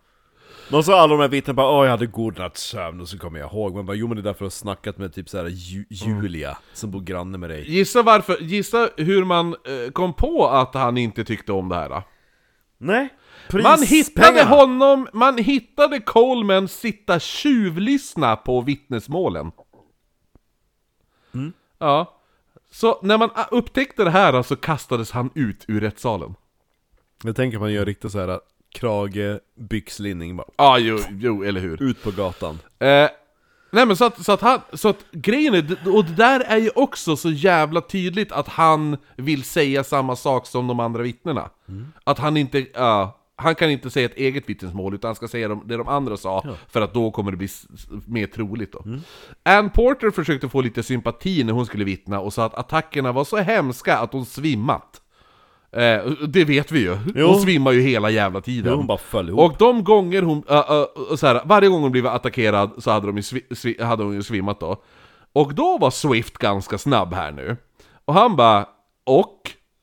Och 0.72 0.84
så 0.84 0.94
alla 0.94 1.16
de 1.16 1.20
här 1.20 1.28
vittnena 1.28 1.54
bara 1.54 1.70
åh 1.70 1.84
jag 1.84 1.90
hade 1.90 2.06
god 2.06 2.38
nattsömn 2.38 3.00
och 3.00 3.08
så 3.08 3.18
kommer 3.18 3.38
jag 3.38 3.52
ihåg 3.52 3.74
Men 3.74 3.86
bara 3.86 3.96
jo 3.96 4.06
men 4.06 4.16
det 4.16 4.20
är 4.20 4.24
därför 4.24 4.44
jag 4.44 4.46
har 4.46 4.50
snackat 4.50 4.98
med 4.98 5.14
typ 5.14 5.28
såhär 5.28 5.46
Ju 5.48 5.84
Julia 5.90 6.58
som 6.72 6.90
bor 6.90 7.00
granne 7.00 7.38
med 7.38 7.50
dig 7.50 7.70
Gissa 7.70 8.02
varför, 8.02 8.36
gissa 8.40 8.90
hur 8.96 9.24
man 9.24 9.52
eh, 9.52 9.90
kom 9.92 10.14
på 10.14 10.48
att 10.48 10.74
han 10.74 10.98
inte 10.98 11.24
tyckte 11.24 11.52
om 11.52 11.68
det 11.68 11.74
här. 11.74 12.02
Nej 12.78 13.08
Pris, 13.48 13.64
Man 13.64 13.82
hittade 13.82 14.44
honom, 14.44 15.08
man 15.12 15.38
hittade 15.38 16.00
Coleman 16.00 16.68
sitta 16.68 17.20
tjuvlyssna 17.20 18.36
på 18.36 18.60
vittnesmålen. 18.60 19.52
Ja. 21.78 22.20
Så 22.70 23.00
när 23.02 23.18
man 23.18 23.30
ah, 23.34 23.44
upptäckte 23.50 24.04
det 24.04 24.10
här 24.10 24.42
så 24.42 24.56
kastades 24.56 25.10
han 25.10 25.30
ut 25.34 25.64
ur 25.68 25.80
rättssalen. 25.80 26.34
Jag 27.24 27.36
tänker 27.36 27.56
att 27.56 27.62
man 27.62 27.72
gör 27.72 27.86
riktigt 27.86 28.12
såhär 28.12 28.40
krage, 28.74 29.40
byxlinning 29.56 30.36
bara 30.36 30.46
Ja, 30.56 30.78
jo, 30.78 30.98
jo, 31.10 31.42
eller 31.44 31.60
hur. 31.60 31.82
Ut 31.82 32.02
på 32.02 32.10
gatan 32.10 32.58
Eh, 32.78 33.08
nej 33.70 33.86
men 33.86 33.96
så 33.96 34.04
att, 34.04 34.24
så 34.24 34.32
att 34.32 34.40
han, 34.40 34.60
så 34.72 34.88
att 34.88 35.04
grejen 35.12 35.54
är, 35.54 35.76
och 35.96 36.04
det 36.04 36.14
där 36.14 36.40
är 36.40 36.56
ju 36.58 36.70
också 36.74 37.16
så 37.16 37.30
jävla 37.30 37.80
tydligt 37.80 38.32
att 38.32 38.48
han 38.48 38.96
vill 39.16 39.44
säga 39.44 39.84
samma 39.84 40.16
sak 40.16 40.46
som 40.46 40.66
de 40.66 40.80
andra 40.80 41.02
vittnena. 41.02 41.50
Att 42.04 42.18
han 42.18 42.36
inte, 42.36 42.66
ja, 42.74 43.14
han 43.36 43.54
kan 43.54 43.70
inte 43.70 43.90
säga 43.90 44.06
ett 44.06 44.16
eget 44.16 44.48
vittnesmål 44.48 44.94
utan 44.94 45.08
han 45.08 45.14
ska 45.14 45.28
säga 45.28 45.48
de- 45.48 45.62
det 45.68 45.76
de 45.76 45.88
andra 45.88 46.16
sa, 46.16 46.56
för 46.68 46.80
att 46.80 46.94
då 46.94 47.10
kommer 47.10 47.30
det 47.30 47.36
bli 47.36 47.48
mer 48.06 48.26
troligt 48.26 48.72
då. 48.72 48.84
Ann 49.42 49.70
Porter 49.70 50.10
försökte 50.10 50.48
få 50.48 50.60
lite 50.60 50.82
sympati 50.82 51.44
när 51.44 51.52
hon 51.52 51.66
skulle 51.66 51.84
vittna 51.84 52.20
och 52.20 52.32
sa 52.32 52.44
att 52.44 52.54
attackerna 52.54 53.12
var 53.12 53.24
så 53.24 53.36
hemska 53.36 53.98
att 53.98 54.12
hon 54.12 54.26
svimmat. 54.26 55.00
Eh, 55.72 56.12
det 56.28 56.44
vet 56.44 56.72
vi 56.72 56.80
ju. 56.80 56.98
Jo. 57.14 57.26
Hon 57.26 57.40
svimmar 57.40 57.72
ju 57.72 57.80
hela 57.80 58.10
jävla 58.10 58.40
tiden. 58.40 58.72
Jo, 58.72 58.76
hon 58.76 58.86
bara 58.86 58.98
föll 58.98 59.28
ihop 59.28 59.40
Och 59.40 59.56
de 59.58 59.84
gånger 59.84 60.22
hon, 60.22 60.42
äh, 60.48 60.56
äh, 60.56 61.16
så 61.16 61.26
här, 61.26 61.40
varje 61.44 61.68
gång 61.68 61.82
hon 61.82 61.92
blev 61.92 62.06
attackerad 62.06 62.70
så 62.78 62.90
hade, 62.90 63.06
de 63.06 63.16
ju 63.16 63.22
svi, 63.54 63.82
hade 63.82 64.04
hon 64.04 64.14
ju 64.14 64.22
svimmat 64.22 64.60
då. 64.60 64.82
Och 65.32 65.54
då 65.54 65.78
var 65.78 65.90
Swift 65.90 66.38
ganska 66.38 66.78
snabb 66.78 67.14
här 67.14 67.32
nu. 67.32 67.56
Och 68.04 68.14
han 68.14 68.36
bara, 68.36 68.66
och? 69.04 69.34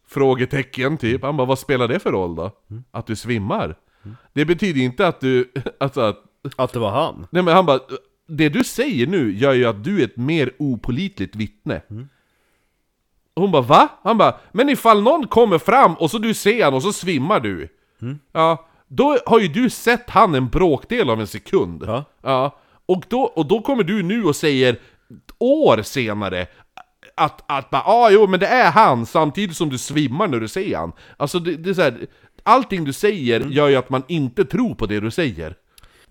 Frågetecken 0.08 0.98
typ. 0.98 1.24
Han 1.24 1.38
bara, 1.38 1.48
vad 1.48 1.60
spelar 1.60 1.88
det 1.88 2.00
för 2.00 2.12
roll 2.12 2.36
då? 2.36 2.52
Att 2.92 3.08
du 3.08 3.16
svimmar? 3.16 3.76
Det 4.34 4.46
betyder 4.46 4.82
inte 4.82 5.08
att 5.08 5.20
du, 5.20 5.52
alltså 5.80 6.02
att, 6.02 6.18
Att 6.56 6.74
det 6.74 6.80
var 6.80 6.92
han? 6.92 7.28
nej 7.30 7.44
men 7.44 7.54
han 7.54 7.66
bara, 7.66 7.80
det 8.28 8.50
du 8.50 8.64
säger 8.64 9.08
nu 9.08 9.38
gör 9.38 9.54
ju 9.54 9.66
att 9.66 9.84
du 9.84 10.00
är 10.00 10.04
ett 10.06 10.18
mer 10.18 10.52
opolitligt 10.60 11.36
vittne. 11.36 11.82
Och 13.36 13.42
Hon 13.42 13.52
bara 13.52 13.62
va? 13.62 13.88
Han 14.04 14.18
bara, 14.18 14.36
men 14.52 14.70
ifall 14.70 15.04
någon 15.04 15.28
kommer 15.28 15.58
fram 15.58 15.94
och 15.94 16.12
så 16.12 16.18
du 16.18 16.34
ser 16.34 16.64
han 16.64 16.74
och 16.74 16.82
så 16.84 16.94
svimmar 16.94 17.40
du. 17.40 17.70
Ja, 18.32 18.68
då 18.88 19.18
har 19.26 19.40
ju 19.40 19.48
du 19.48 19.70
sett 19.70 20.10
han 20.10 20.36
en 20.36 20.50
bråkdel 20.50 21.10
av 21.10 21.20
en 21.20 21.28
sekund. 21.28 21.84
Ja. 21.88 22.04
Ja, 22.22 22.58
och 22.86 23.04
då, 23.10 23.22
och 23.22 23.46
då 23.46 23.62
kommer 23.62 23.84
du 23.84 24.04
nu 24.04 24.24
och 24.24 24.36
säger 24.36 24.80
år 25.40 25.82
senare 25.82 26.48
att, 27.16 27.44
att 27.48 27.70
bara, 27.70 27.82
ah, 27.86 28.10
jo 28.10 28.28
men 28.28 28.40
det 28.40 28.48
är 28.48 28.72
han 28.72 29.06
samtidigt 29.06 29.58
som 29.58 29.70
du 29.70 29.78
svimmar 29.78 30.28
när 30.28 30.40
du 30.40 30.48
ser 30.48 30.78
han. 30.78 30.92
Alltså 31.18 31.40
det, 31.40 31.56
det 31.56 31.70
är 31.70 31.74
så 31.74 31.82
här, 31.82 31.98
allting 32.44 32.84
du 32.84 32.94
säger 32.94 33.40
gör 33.40 33.68
ju 33.68 33.76
att 33.76 33.90
man 33.90 34.04
inte 34.08 34.46
tror 34.46 34.76
på 34.76 34.86
det 34.86 35.00
du 35.00 35.12
säger. 35.12 35.56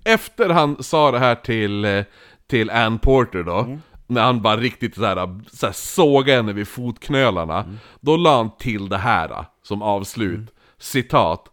Efter 0.04 0.48
han 0.48 0.82
sa 0.82 1.10
det 1.10 1.18
här 1.18 1.34
till, 1.34 1.84
eh, 1.84 2.04
till 2.46 2.70
Ann 2.70 2.98
Porter 2.98 3.42
då, 3.42 3.78
när 4.06 4.22
han 4.22 4.42
bara 4.42 4.56
riktigt 4.56 4.94
så 4.94 5.04
här, 5.04 5.40
så 5.52 5.66
här 5.66 5.72
sågade 5.72 6.36
henne 6.36 6.52
vid 6.52 6.68
fotknölarna, 6.68 7.64
då 8.00 8.16
la 8.16 8.36
han 8.36 8.50
till 8.58 8.88
det 8.88 8.98
här 8.98 9.30
eh, 9.30 9.44
som 9.62 9.82
avslut. 9.82 10.50
Citat. 10.78 11.48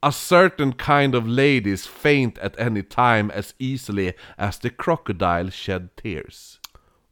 A 0.00 0.12
certain 0.12 0.74
kind 0.86 1.14
of 1.14 1.24
ladies 1.26 1.86
faint 1.86 2.38
at 2.38 2.60
any 2.60 2.82
time 2.82 3.30
as 3.38 3.54
easily 3.58 4.12
as 4.36 4.58
the 4.58 4.68
crocodile 4.68 5.50
shed 5.50 5.88
tears. 6.02 6.60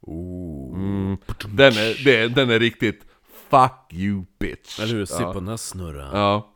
Mm. 0.07 1.17
Den, 1.47 1.73
är, 1.73 2.05
det, 2.05 2.27
den 2.27 2.49
är 2.49 2.59
riktigt 2.59 3.05
Fuck 3.49 3.93
you 3.93 4.23
bitch. 4.39 4.79
Eller 4.79 4.93
hur? 4.93 5.05
Se 5.05 5.23
på 5.23 5.33
den 5.33 5.47
här 5.47 5.57
snurran. 5.57 6.09
Ja. 6.13 6.49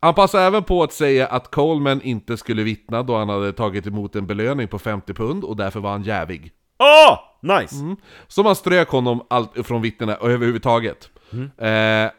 Han 0.00 0.14
passade 0.14 0.44
även 0.44 0.64
på 0.64 0.82
att 0.82 0.92
säga 0.92 1.26
att 1.26 1.50
Coleman 1.50 2.02
inte 2.02 2.36
skulle 2.36 2.62
vittna 2.62 3.02
då 3.02 3.16
han 3.16 3.28
hade 3.28 3.52
tagit 3.52 3.86
emot 3.86 4.16
en 4.16 4.26
belöning 4.26 4.68
på 4.68 4.78
50 4.78 5.14
pund 5.14 5.44
och 5.44 5.56
därför 5.56 5.80
var 5.80 5.90
han 5.90 6.02
jävig. 6.02 6.52
Åh! 6.80 7.18
Nice! 7.42 7.96
Så 8.28 8.42
man 8.42 8.56
strök 8.56 8.88
honom 8.88 9.26
allt 9.30 9.66
från 9.66 9.82
vittnena 9.82 10.16
överhuvudtaget. 10.16 11.10
Eh, 11.58 12.10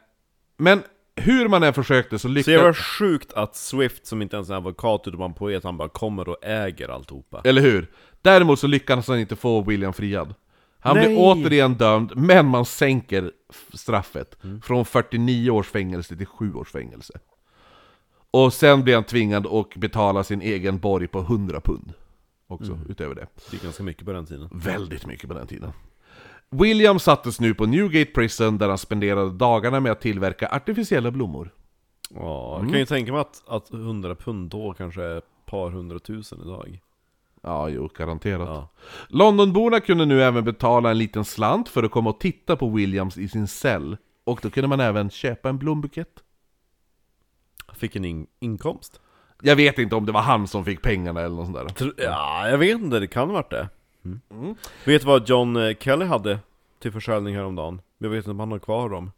men 0.57 0.83
hur 1.15 1.47
man 1.47 1.63
än 1.63 1.73
försökte 1.73 2.15
så 2.15 2.19
Så 2.19 2.27
det 2.27 2.33
lyckades... 2.33 2.61
var 2.61 2.73
sjukt 2.73 3.33
att 3.33 3.55
Swift, 3.55 4.05
som 4.07 4.21
inte 4.21 4.35
ens 4.35 4.49
är 4.49 4.53
en 4.53 4.57
advokat 4.57 5.01
utan 5.07 5.19
bara 5.19 5.25
en 5.25 5.33
poet, 5.33 5.63
han 5.63 5.77
bara 5.77 5.89
kommer 5.89 6.29
och 6.29 6.37
äger 6.45 6.89
alltihopa. 6.89 7.41
Eller 7.43 7.61
hur? 7.61 7.91
Däremot 8.21 8.59
så 8.59 8.67
lyckades 8.67 9.07
han 9.07 9.19
inte 9.19 9.35
få 9.35 9.61
William 9.61 9.93
friad. 9.93 10.33
Han 10.79 10.95
Nej. 10.97 11.05
blev 11.05 11.17
återigen 11.19 11.73
dömd, 11.73 12.11
men 12.15 12.45
man 12.45 12.65
sänker 12.65 13.31
straffet 13.73 14.37
från 14.63 14.85
49 14.85 15.51
års 15.51 15.67
fängelse 15.67 16.15
till 16.15 16.25
7 16.25 16.53
års 16.53 16.71
fängelse. 16.71 17.19
Och 18.31 18.53
sen 18.53 18.83
blir 18.83 18.95
han 18.95 19.03
tvingad 19.03 19.47
att 19.47 19.75
betala 19.75 20.23
sin 20.23 20.41
egen 20.41 20.79
borg 20.79 21.07
på 21.07 21.19
100 21.19 21.61
pund. 21.61 21.93
Också, 22.51 22.79
utöver 22.89 23.15
det. 23.15 23.27
Det 23.51 23.57
är 23.57 23.63
ganska 23.63 23.83
mycket 23.83 24.05
på 24.05 24.11
den 24.11 24.25
tiden. 24.25 24.49
Väldigt 24.51 25.05
mycket 25.05 25.29
på 25.29 25.33
den 25.35 25.47
tiden. 25.47 25.71
William 26.49 26.99
sattes 26.99 27.39
nu 27.39 27.53
på 27.53 27.65
Newgate 27.65 28.11
Prison 28.11 28.57
där 28.57 28.69
han 28.69 28.77
spenderade 28.77 29.31
dagarna 29.31 29.79
med 29.79 29.91
att 29.91 30.01
tillverka 30.01 30.49
artificiella 30.49 31.11
blommor. 31.11 31.53
Ja, 32.09 32.59
jag 32.61 32.69
kan 32.69 32.79
ju 32.79 32.85
tänka 32.85 33.11
mig 33.11 33.21
att, 33.21 33.43
att 33.47 33.73
100 33.73 34.15
pund 34.15 34.49
då 34.49 34.73
kanske 34.73 35.03
är 35.03 35.17
ett 35.17 35.45
par 35.45 35.71
hundratusen 35.71 36.41
idag. 36.41 36.81
Ja, 37.41 37.69
jo, 37.69 37.89
garanterat. 37.97 38.47
Ja. 38.49 38.69
Londonborna 39.07 39.79
kunde 39.79 40.05
nu 40.05 40.23
även 40.23 40.43
betala 40.43 40.91
en 40.91 40.97
liten 40.97 41.25
slant 41.25 41.69
för 41.69 41.83
att 41.83 41.91
komma 41.91 42.09
och 42.09 42.19
titta 42.19 42.55
på 42.55 42.69
Williams 42.69 43.17
i 43.17 43.27
sin 43.27 43.47
cell. 43.47 43.97
Och 44.23 44.39
då 44.41 44.49
kunde 44.49 44.67
man 44.67 44.79
även 44.79 45.09
köpa 45.09 45.49
en 45.49 45.57
blombukett. 45.57 46.23
Fick 47.73 47.95
en 47.95 48.05
in 48.05 48.27
inkomst. 48.39 49.01
Jag 49.41 49.55
vet 49.55 49.79
inte 49.79 49.95
om 49.95 50.05
det 50.05 50.11
var 50.11 50.21
han 50.21 50.47
som 50.47 50.65
fick 50.65 50.81
pengarna 50.81 51.21
eller 51.21 51.35
något 51.35 51.45
sånt 51.45 51.77
där. 51.97 52.03
Ja, 52.05 52.49
jag 52.49 52.57
vet 52.57 52.81
inte, 52.81 52.99
det 52.99 53.07
kan 53.07 53.27
ha 53.27 53.33
varit 53.33 53.49
det. 53.51 53.69
Mm. 54.05 54.55
Vet 54.85 55.01
du 55.01 55.07
vad 55.07 55.29
John 55.29 55.55
eh, 55.55 55.75
Kelly 55.79 56.05
hade 56.05 56.39
till 56.79 56.91
försäljning 56.91 57.35
häromdagen? 57.35 57.81
Jag 57.97 58.09
vet 58.09 58.17
inte 58.17 58.31
om 58.31 58.39
han 58.39 58.51
har 58.51 58.59
kvar 58.59 58.89
dem. 58.89 59.11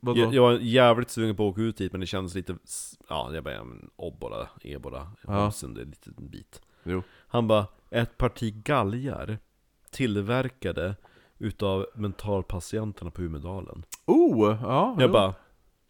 Vadå? 0.00 0.20
Jag, 0.20 0.34
jag 0.34 0.42
var 0.42 0.52
jävligt 0.52 1.10
sugen 1.10 1.36
på 1.36 1.48
att 1.48 1.52
åka 1.52 1.60
ut 1.60 1.76
dit 1.76 1.92
men 1.92 2.00
det 2.00 2.06
kändes 2.06 2.34
lite, 2.34 2.56
ja 3.08 3.34
är 3.34 3.40
bara 3.40 3.54
en 3.54 3.90
obbola, 3.96 4.48
ebola, 4.60 5.10
Ja. 5.26 5.52
ja. 5.62 5.68
det 5.68 5.80
är 5.80 5.84
en 5.84 5.90
liten 5.90 6.28
bit. 6.28 6.62
Jo. 6.82 7.02
Han 7.28 7.48
bara, 7.48 7.66
ett 7.90 8.18
parti 8.18 8.54
galgar 8.64 9.38
tillverkade 9.90 10.96
utav 11.38 11.86
mentalpatienterna 11.94 13.10
på 13.10 13.22
Umedalen. 13.22 13.84
Oh, 14.06 14.56
ja. 14.62 14.94
Jag 14.98 15.08
jo. 15.08 15.12
bara, 15.12 15.34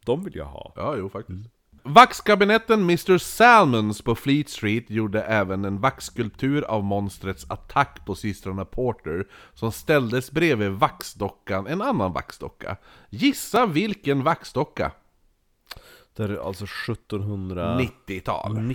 de 0.05 0.24
vill 0.24 0.36
jag 0.36 0.44
ha. 0.44 0.72
Ja, 0.76 0.96
jo 0.96 1.09
faktiskt. 1.09 1.50
Vaxkabinetten 1.82 2.82
Mr. 2.82 3.18
Salmons 3.18 4.02
på 4.02 4.14
Fleet 4.14 4.48
Street 4.48 4.90
gjorde 4.90 5.22
även 5.22 5.64
en 5.64 5.80
vaxskulptur 5.80 6.62
av 6.62 6.84
monstrets 6.84 7.50
attack 7.50 8.06
på 8.06 8.14
systrarna 8.14 8.64
Porter 8.64 9.26
som 9.55 9.72
ställdes 9.72 10.30
bredvid 10.30 10.70
vaxdockan, 10.70 11.66
en 11.66 11.82
annan 11.82 12.12
vaxdocka. 12.12 12.76
Gissa 13.10 13.66
vilken 13.66 14.22
vaxdocka? 14.22 14.92
Det 16.16 16.22
är 16.22 16.46
alltså 16.46 16.64
1790. 16.64 17.92
90-tal. 18.06 18.74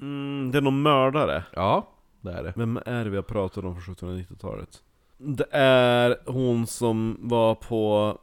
Mm, 0.00 0.50
det 0.50 0.58
är 0.58 0.62
någon 0.62 0.82
mördare. 0.82 1.44
Ja, 1.52 1.88
det 2.20 2.32
är 2.32 2.42
det. 2.42 2.52
Vem 2.56 2.76
är 2.86 3.04
det 3.04 3.10
vi 3.10 3.16
har 3.16 3.22
pratat 3.22 3.64
om 3.64 3.80
från 3.80 3.94
1790-talet? 3.94 4.82
Det 5.16 5.46
är 5.50 6.16
hon 6.26 6.66
som 6.66 7.16
var 7.20 7.54
på... 7.54 8.18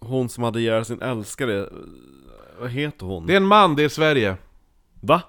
Hon 0.00 0.28
som 0.28 0.44
hade 0.44 0.60
ihjäl 0.60 0.84
sin 0.84 1.02
älskare. 1.02 1.68
Vad 2.60 2.70
heter 2.70 3.06
hon? 3.06 3.26
Det 3.26 3.32
är 3.32 3.36
en 3.36 3.46
man, 3.46 3.76
det 3.76 3.84
är 3.84 3.88
Sverige. 3.88 4.36
Va? 5.00 5.22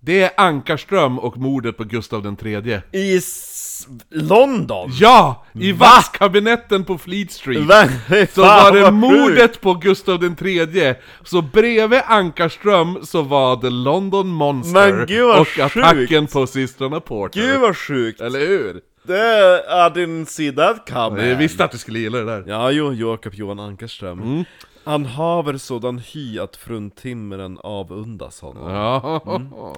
Det 0.00 0.22
är 0.22 0.30
Ankarström 0.36 1.18
och 1.18 1.36
mordet 1.38 1.76
på 1.76 1.84
Gustav 1.84 2.22
den 2.22 2.36
tredje. 2.36 2.82
I 2.92 3.16
s- 3.16 3.86
London? 4.10 4.90
Ja! 4.92 5.44
I 5.52 5.72
vaxkabinetten 5.72 6.84
på 6.84 6.98
Fleet 6.98 7.32
Street. 7.32 7.66
Va? 7.66 7.84
Så 8.32 8.42
var 8.42 8.72
det 8.72 8.90
mordet 8.90 9.60
på 9.60 9.74
Gustav 9.74 10.20
den 10.20 10.36
tredje. 10.36 10.96
Så 11.24 11.42
bredvid 11.42 12.00
Ankarström 12.06 12.98
så 13.02 13.22
var 13.22 13.56
det 13.62 13.70
London 13.70 14.28
Monster 14.28 14.92
Men 14.96 15.06
gud 15.06 15.26
vad 15.26 15.40
och 15.40 15.48
sjukt. 15.48 15.76
attacken 15.76 16.26
på 16.26 16.46
systrarna 16.46 17.00
Porter. 17.00 17.40
Gud 17.40 17.60
vad 17.60 17.76
sjukt! 17.76 18.20
Eller 18.20 18.40
hur? 18.40 18.80
Det, 19.04 19.64
didn't 19.94 20.24
see 20.24 20.52
that 20.52 20.90
coming! 20.90 21.26
Jag 21.26 21.36
visste 21.36 21.64
att 21.64 21.70
du 21.72 21.78
skulle 21.78 21.98
gilla 21.98 22.18
det 22.18 22.24
där. 22.24 22.44
Ja, 22.46 22.70
jo, 22.70 22.92
Jakob 22.94 23.34
Johan 23.34 23.60
Ankarström. 23.60 24.44
Han 24.84 25.06
haver 25.06 25.56
sådan 25.56 25.98
hy 25.98 26.38
att 26.38 26.56
fruntimren 26.56 27.58
avundas 27.62 28.40
honom. 28.40 28.70
Ja, 28.70 29.22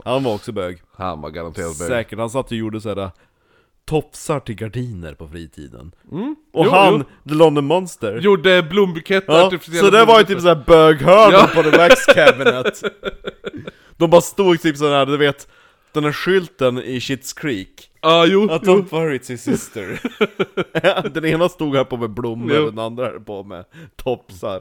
Han 0.04 0.24
var 0.24 0.34
också 0.34 0.52
bög. 0.52 0.82
han 0.96 1.20
var 1.20 1.30
garanterat 1.30 1.78
bög. 1.78 1.88
Säkert, 1.88 2.18
han 2.18 2.30
satt 2.30 2.46
och 2.50 2.56
gjorde 2.56 2.80
sådär 2.80 3.10
tofsar 3.86 4.40
till 4.40 4.54
gardiner 4.54 5.14
på 5.14 5.28
fritiden. 5.28 5.92
Och 6.10 6.12
Mm. 6.18 6.36
Jo, 6.54 6.70
han, 6.70 7.04
The 7.28 7.34
London 7.34 7.64
Monster. 7.66 8.18
Gjorde 8.18 8.62
blombuketter, 8.62 9.32
ja, 9.32 9.50
så 9.80 9.90
det 9.90 10.04
var 10.04 10.18
ju 10.18 10.24
typ 10.26 10.40
såhär 10.40 10.62
böghörna 10.66 11.32
Ja. 11.36 11.50
på 11.54 11.62
The 11.62 11.78
Wax 11.78 12.06
Cabinet. 12.06 12.82
De 13.96 14.10
bara 14.10 14.20
stod 14.20 14.60
typ 14.62 14.76
sådär, 14.76 15.06
du 15.06 15.16
vet, 15.16 15.48
den 15.94 16.04
här 16.04 16.12
skylten 16.12 16.78
i 16.78 17.00
Shits 17.00 17.32
Creek. 17.32 17.90
Ja, 18.00 18.26
jo, 18.26 18.50
Att 18.50 18.62
jo. 18.66 18.72
don't 18.72 18.90
worry 18.90 19.18
it's 19.18 19.28
his 19.30 19.42
sister. 19.42 20.00
den 21.14 21.24
ena 21.24 21.48
stod 21.48 21.76
här 21.76 21.84
på 21.84 21.96
med 21.96 22.10
blommor, 22.10 22.52
Jo. 22.56 22.70
den 22.70 22.78
andra 22.78 23.04
här 23.04 23.18
på 23.18 23.42
med 23.44 23.64
topsar. 23.96 24.56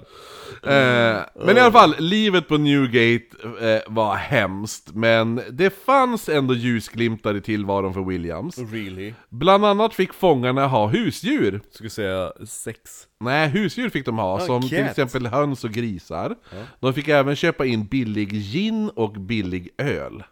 Eh, 0.64 1.19
men 1.45 1.57
i 1.57 1.60
alla 1.60 1.72
fall, 1.72 1.95
livet 1.99 2.47
på 2.47 2.57
Newgate 2.57 3.26
eh, 3.61 3.81
var 3.93 4.15
hemskt, 4.15 4.89
men 4.95 5.41
det 5.51 5.69
fanns 5.85 6.30
ändå 6.30 6.53
ljusglimtar 6.53 7.35
i 7.35 7.41
tillvaron 7.41 7.93
för 7.93 8.01
Williams. 8.01 8.57
Really? 8.57 9.14
Bland 9.30 9.65
annat 9.65 9.93
fick 9.93 10.14
fångarna 10.14 10.68
ha 10.68 10.88
husdjur. 10.88 11.61
Skulle 11.72 11.89
säga 11.89 12.31
sex. 12.47 12.80
Nej, 13.19 13.49
husdjur 13.49 13.89
fick 13.89 14.05
de 14.05 14.18
ha, 14.18 14.34
Ah, 14.35 14.39
som 14.39 14.61
till 14.61 14.77
cat. 14.80 14.89
exempel 14.89 15.27
höns 15.27 15.64
och 15.64 15.72
grisar. 15.72 16.35
De 16.80 16.93
fick 16.93 17.07
även 17.07 17.35
köpa 17.35 17.65
in 17.65 17.85
billig 17.85 18.34
gin 18.34 18.89
och 18.89 19.11
billig 19.14 19.69
öl. 19.77 20.23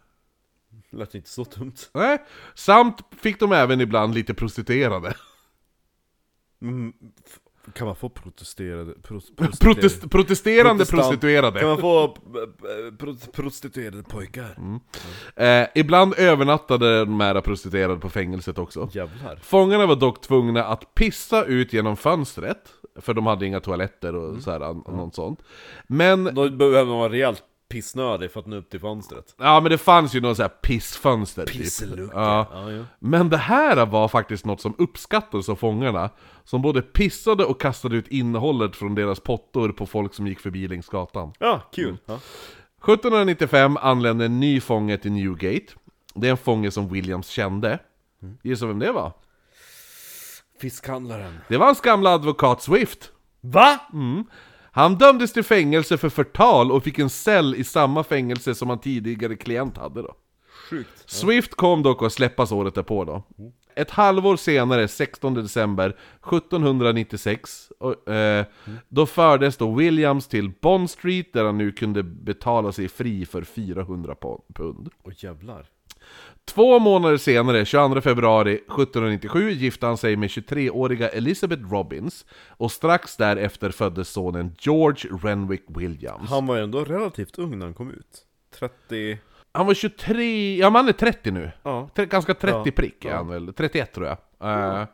Lät 0.91 1.15
inte 1.15 1.29
så 1.29 1.43
dumt. 1.43 1.73
Nej. 1.93 2.17
Samt 2.55 2.95
fick 3.17 3.39
de 3.39 3.51
även 3.51 3.81
ibland 3.81 4.13
lite 4.13 4.33
prostituerade. 4.33 5.13
Mm, 6.61 6.93
kan 7.73 7.87
man 7.87 7.95
få 7.95 8.09
protesterade... 8.09 8.93
Pros, 9.03 9.31
prostituerade- 9.35 9.59
Protest, 9.73 10.09
protesterande 10.09 10.85
prostituerade. 10.85 11.59
Kan 11.59 11.69
man 11.69 11.77
få 11.77 12.03
eh, 12.03 12.95
pro, 12.97 13.15
prostituerade 13.33 14.03
pojkar? 14.03 14.79
Eh, 15.35 15.67
ibland 15.75 16.13
övernattade 16.17 16.99
de 16.99 17.19
här 17.19 17.41
prostituerade 17.41 17.99
på 17.99 18.09
fängelset 18.09 18.57
också. 18.57 18.89
Jävlar. 18.93 19.39
Fångarna 19.43 19.85
var 19.85 19.95
dock 19.95 20.21
tvungna 20.21 20.63
att 20.65 20.93
pissa 20.95 21.45
ut 21.45 21.73
genom 21.73 21.97
fönstret, 21.97 22.73
för 22.95 23.13
de 23.13 23.25
hade 23.25 23.45
inga 23.45 23.59
toaletter 23.59 24.15
och 24.15 24.41
så 24.41 24.51
här, 24.51 24.59
an- 24.59 24.83
något 24.87 25.15
sånt. 25.15 25.39
Men, 25.87 26.23
Då 26.23 26.49
behöver 26.49 26.85
man 26.85 26.97
vara 26.97 27.11
rejält 27.11 27.43
pissnödig 27.71 28.31
för 28.31 28.39
att 28.39 28.45
nå 28.45 28.55
upp 28.55 28.69
till 28.69 28.79
fönstret. 28.79 29.35
ja 29.37 29.59
men 29.59 29.71
det 29.71 29.77
fanns 29.77 30.13
ju 30.15 30.21
något 30.21 30.37
så 30.37 30.43
här 30.43 30.49
pissfönster 30.49 31.45
typ. 31.45 31.57
Pisselucka. 31.61 32.17
Ja. 32.19 32.47
Ja, 32.53 32.71
ja. 32.71 32.85
Men 32.99 33.29
det 33.29 33.37
här 33.37 33.85
var 33.85 34.07
faktiskt 34.07 34.45
något 34.45 34.61
som 34.61 34.75
uppskattades 34.77 35.49
av 35.49 35.55
fångarna, 35.55 36.09
som 36.43 36.61
både 36.61 36.81
pissade 36.81 37.45
och 37.45 37.61
kastade 37.61 37.95
ut 37.95 38.07
innehållet 38.07 38.75
från 38.75 38.95
deras 38.95 39.19
pottor 39.19 39.71
på 39.71 39.85
folk 39.85 40.13
som 40.13 40.27
gick 40.27 40.39
förbi 40.39 40.67
längs 40.67 40.87
gatan. 40.87 41.33
ja 41.39 41.61
kul. 41.73 41.97
Ja. 42.05 42.19
1795 42.83 43.77
anlände 43.77 44.25
en 44.25 44.39
ny 44.39 44.61
fånge 44.61 44.97
till 44.97 45.11
Newgate. 45.11 45.73
Det 46.15 46.27
är 46.27 46.31
en 46.31 46.37
fånge 46.37 46.71
som 46.71 46.89
Williams 46.89 47.27
kände. 47.27 47.79
Gissa 48.43 48.65
vem 48.65 48.79
det 48.79 48.91
var? 48.91 49.11
Fiskhandlaren. 50.61 51.37
Det 51.47 51.57
var 51.57 51.65
hans 51.65 51.81
gamla 51.81 52.09
advokat 52.09 52.61
Swift. 52.61 53.11
Va? 53.41 53.79
Han 54.71 54.95
dömdes 54.95 55.33
till 55.33 55.43
fängelse 55.43 55.97
för 55.97 56.09
förtal 56.09 56.71
och 56.71 56.83
fick 56.83 56.99
en 56.99 57.09
cell 57.09 57.55
i 57.55 57.63
samma 57.63 58.03
fängelse 58.03 58.55
som 58.55 58.69
han 58.69 58.79
tidigare 58.79 59.35
klient 59.35 59.77
hade 59.77 60.01
då. 60.01 60.15
Sjukt. 60.69 61.03
Swift 61.09 61.55
kom 61.55 61.83
dock 61.83 62.03
att 62.03 62.13
släppas 62.13 62.51
året 62.51 62.75
därpå 62.75 63.03
då. 63.05 63.23
Ett 63.75 63.91
halvår 63.91 64.35
senare, 64.35 64.87
16 64.87 65.33
december 65.33 65.97
1796, 66.21 67.71
och, 67.79 68.07
eh, 68.13 68.45
då 68.89 69.05
fördes 69.05 69.57
då 69.57 69.73
Williams 69.75 70.27
till 70.27 70.51
Bond 70.61 70.89
Street 70.89 71.33
där 71.33 71.43
han 71.45 71.57
nu 71.57 71.71
kunde 71.71 72.03
betala 72.03 72.71
sig 72.71 72.87
fri 72.87 73.25
för 73.25 73.43
400 73.43 74.15
po- 74.21 74.41
pund. 74.53 74.89
Åh 75.03 75.13
jävlar. 75.17 75.65
Två 76.45 76.79
månader 76.79 77.17
senare, 77.17 77.65
22 77.65 78.01
februari 78.01 78.53
1797, 78.53 79.51
gifte 79.51 79.85
han 79.85 79.97
sig 79.97 80.15
med 80.15 80.29
23-åriga 80.29 81.09
Elizabeth 81.09 81.71
Robbins 81.71 82.25
och 82.47 82.71
strax 82.71 83.17
därefter 83.17 83.69
föddes 83.71 84.09
sonen 84.09 84.55
George 84.59 85.09
Renwick 85.23 85.63
Williams. 85.67 86.29
Han 86.29 86.47
var 86.47 86.55
ju 86.55 86.63
ändå 86.63 86.83
relativt 86.83 87.39
ung 87.39 87.59
när 87.59 87.65
han 87.65 87.73
kom 87.73 87.91
ut. 87.91 88.25
30... 88.59 89.17
Han 89.53 89.65
var 89.65 89.73
23, 89.73 90.55
ja 90.57 90.69
men 90.69 90.75
han 90.75 90.87
är 90.87 90.93
30 90.93 91.31
nu. 91.31 91.51
Ja. 91.63 91.89
Ganska 91.95 92.33
30 92.33 92.61
Ja, 92.65 92.71
prick 92.75 93.05
är 93.05 93.09
ja. 93.09 93.15
han 93.15 93.27
väl, 93.27 93.53
31 93.53 93.93
tror 93.93 94.07
jag. 94.07 94.17
Eh, 94.41 94.79
Då 94.79 94.87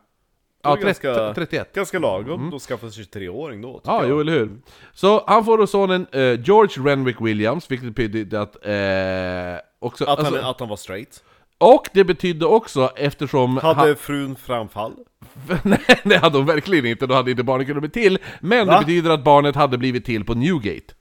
Ja, 0.69 0.75
ganska, 0.75 1.13
30, 1.13 1.33
31. 1.35 1.73
ganska 1.73 1.99
lagom, 1.99 2.49
då 2.49 2.59
skaffade 2.59 2.91
sig 2.91 3.03
23-åring 3.03 3.61
då 3.61 3.81
Ja, 3.83 4.01
jag. 4.01 4.09
jo 4.09 4.19
eller 4.19 4.33
hur. 4.33 4.49
Så 4.93 5.23
han 5.27 5.45
får 5.45 5.57
då 5.57 5.67
sonen 5.67 6.07
eh, 6.11 6.39
George 6.41 6.83
Renwick 6.91 7.21
Williams, 7.21 7.71
vilket 7.71 7.95
betydde 7.95 8.41
att... 8.41 8.55
Eh, 8.65 9.61
också, 9.79 10.03
Att, 10.05 10.17
han, 10.17 10.25
alltså, 10.25 10.41
att 10.49 10.59
han 10.59 10.69
var 10.69 10.75
straight. 10.75 11.23
och 11.57 11.87
det 11.93 12.03
betydde 12.03 12.45
också, 12.45 12.91
eftersom... 12.95 13.57
Hade 13.57 13.79
han, 13.79 13.95
frun 13.95 14.35
framfall? 14.35 14.93
nej, 15.63 15.79
det 16.03 16.17
hade 16.17 16.37
hon 16.37 16.45
verkligen 16.45 16.85
inte, 16.85 17.07
då 17.07 17.15
hade 17.15 17.31
inte 17.31 17.43
barnet 17.43 17.67
kunnat 17.67 17.81
bli 17.81 17.89
till. 17.89 18.17
Men 18.39 18.67
Va? 18.67 18.73
det 18.73 18.79
betyder 18.85 19.09
att 19.09 19.23
barnet 19.23 19.55
hade 19.55 19.77
blivit 19.77 20.05
till 20.05 20.25
på 20.25 20.33
Newgate. 20.33 20.93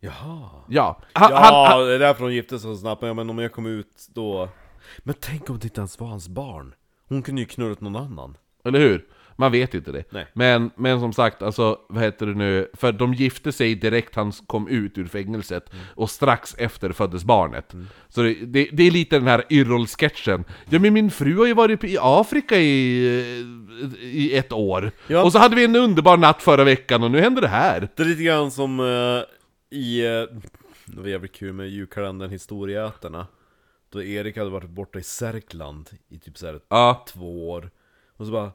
Jaha. 0.00 0.48
Ja. 0.68 1.00
Han, 1.12 1.30
Ja, 1.30 1.38
han, 1.38 1.70
han, 1.70 1.86
det 1.86 1.94
är 1.94 1.98
därför 1.98 2.24
hon 2.24 2.34
gifte 2.34 2.58
sig 2.58 2.74
så 2.74 2.76
snabbt, 2.76 3.02
men 3.02 3.30
om 3.30 3.38
jag 3.38 3.52
kom 3.52 3.66
ut 3.66 4.06
då... 4.14 4.48
Men 4.98 5.14
tänk 5.20 5.50
om 5.50 5.58
det 5.58 5.64
inte 5.64 5.80
ens 5.80 6.00
var 6.00 6.06
hans 6.08 6.28
barn? 6.28 6.74
Hon 7.08 7.22
kunde 7.22 7.40
ju 7.40 7.46
knullat 7.46 7.80
någon 7.80 7.96
annan. 7.96 8.36
Eller 8.64 8.78
hur? 8.80 9.04
Man 9.36 9.52
vet 9.52 9.74
inte 9.74 9.92
det. 9.92 10.04
Nej. 10.12 10.26
Men, 10.32 10.70
men 10.76 11.00
som 11.00 11.12
sagt, 11.12 11.42
alltså, 11.42 11.78
vad 11.88 12.02
heter 12.02 12.26
det 12.26 12.34
nu? 12.34 12.68
För 12.74 12.92
de 12.92 13.14
gifte 13.14 13.52
sig 13.52 13.74
direkt 13.74 14.14
han 14.14 14.32
kom 14.32 14.68
ut 14.68 14.98
ur 14.98 15.06
fängelset, 15.06 15.72
Mm. 15.72 15.84
och 15.94 16.10
strax 16.10 16.54
efter 16.58 16.92
föddes 16.92 17.24
barnet. 17.24 17.74
Så 18.08 18.22
det, 18.22 18.34
det, 18.34 18.68
det 18.72 18.82
är 18.82 18.90
lite 18.90 19.18
den 19.18 19.26
här 19.28 19.44
Yrrol-sketchen. 19.50 20.44
Ja 20.70 20.78
men 20.78 20.92
min 20.92 21.10
fru 21.10 21.38
har 21.38 21.46
ju 21.46 21.54
varit 21.54 21.84
i 21.84 21.96
Afrika 22.00 22.56
i, 22.56 23.06
i 24.00 24.36
ett 24.36 24.52
år. 24.52 24.90
Ja. 25.06 25.22
Och 25.24 25.32
så 25.32 25.38
hade 25.38 25.56
vi 25.56 25.64
en 25.64 25.76
underbar 25.76 26.16
natt 26.16 26.42
förra 26.42 26.64
veckan, 26.64 27.02
och 27.02 27.10
nu 27.10 27.20
händer 27.20 27.42
det 27.42 27.48
här. 27.48 27.88
Det 27.96 28.02
är 28.02 28.06
lite 28.06 28.22
grann 28.22 28.50
som 28.50 28.80
eh, 28.80 29.76
i... 29.78 30.06
Uh, 30.06 30.38
det 30.86 31.00
var 31.00 31.08
jävligt 31.08 31.32
kul 31.32 31.52
med 31.52 31.68
julkalendern 31.68 32.30
Historieätarna. 32.30 33.26
Då 33.92 34.02
Erik 34.02 34.36
hade 34.36 34.50
varit 34.50 34.70
borta 34.70 34.98
i 34.98 35.02
Särkland 35.02 35.90
i 36.08 36.18
typ 36.18 36.38
såhär 36.38 36.60
Ja. 36.68 37.04
två 37.08 37.50
år. 37.50 37.70
Och 38.22 38.26
så 38.26 38.32
bara... 38.32 38.50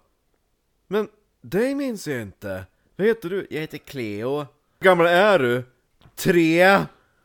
Men, 0.88 1.08
dig 1.42 1.76
minns 1.76 2.08
jag 2.08 2.22
inte. 2.22 2.66
Vad 2.96 3.08
heter 3.08 3.30
du? 3.30 3.48
Jag 3.50 3.62
heter 3.62 3.78
Cleo. 3.78 4.38
Hur 4.38 4.48
gammal 4.80 5.06
är 5.06 5.40
du? 5.40 5.64
Tre! 6.16 6.60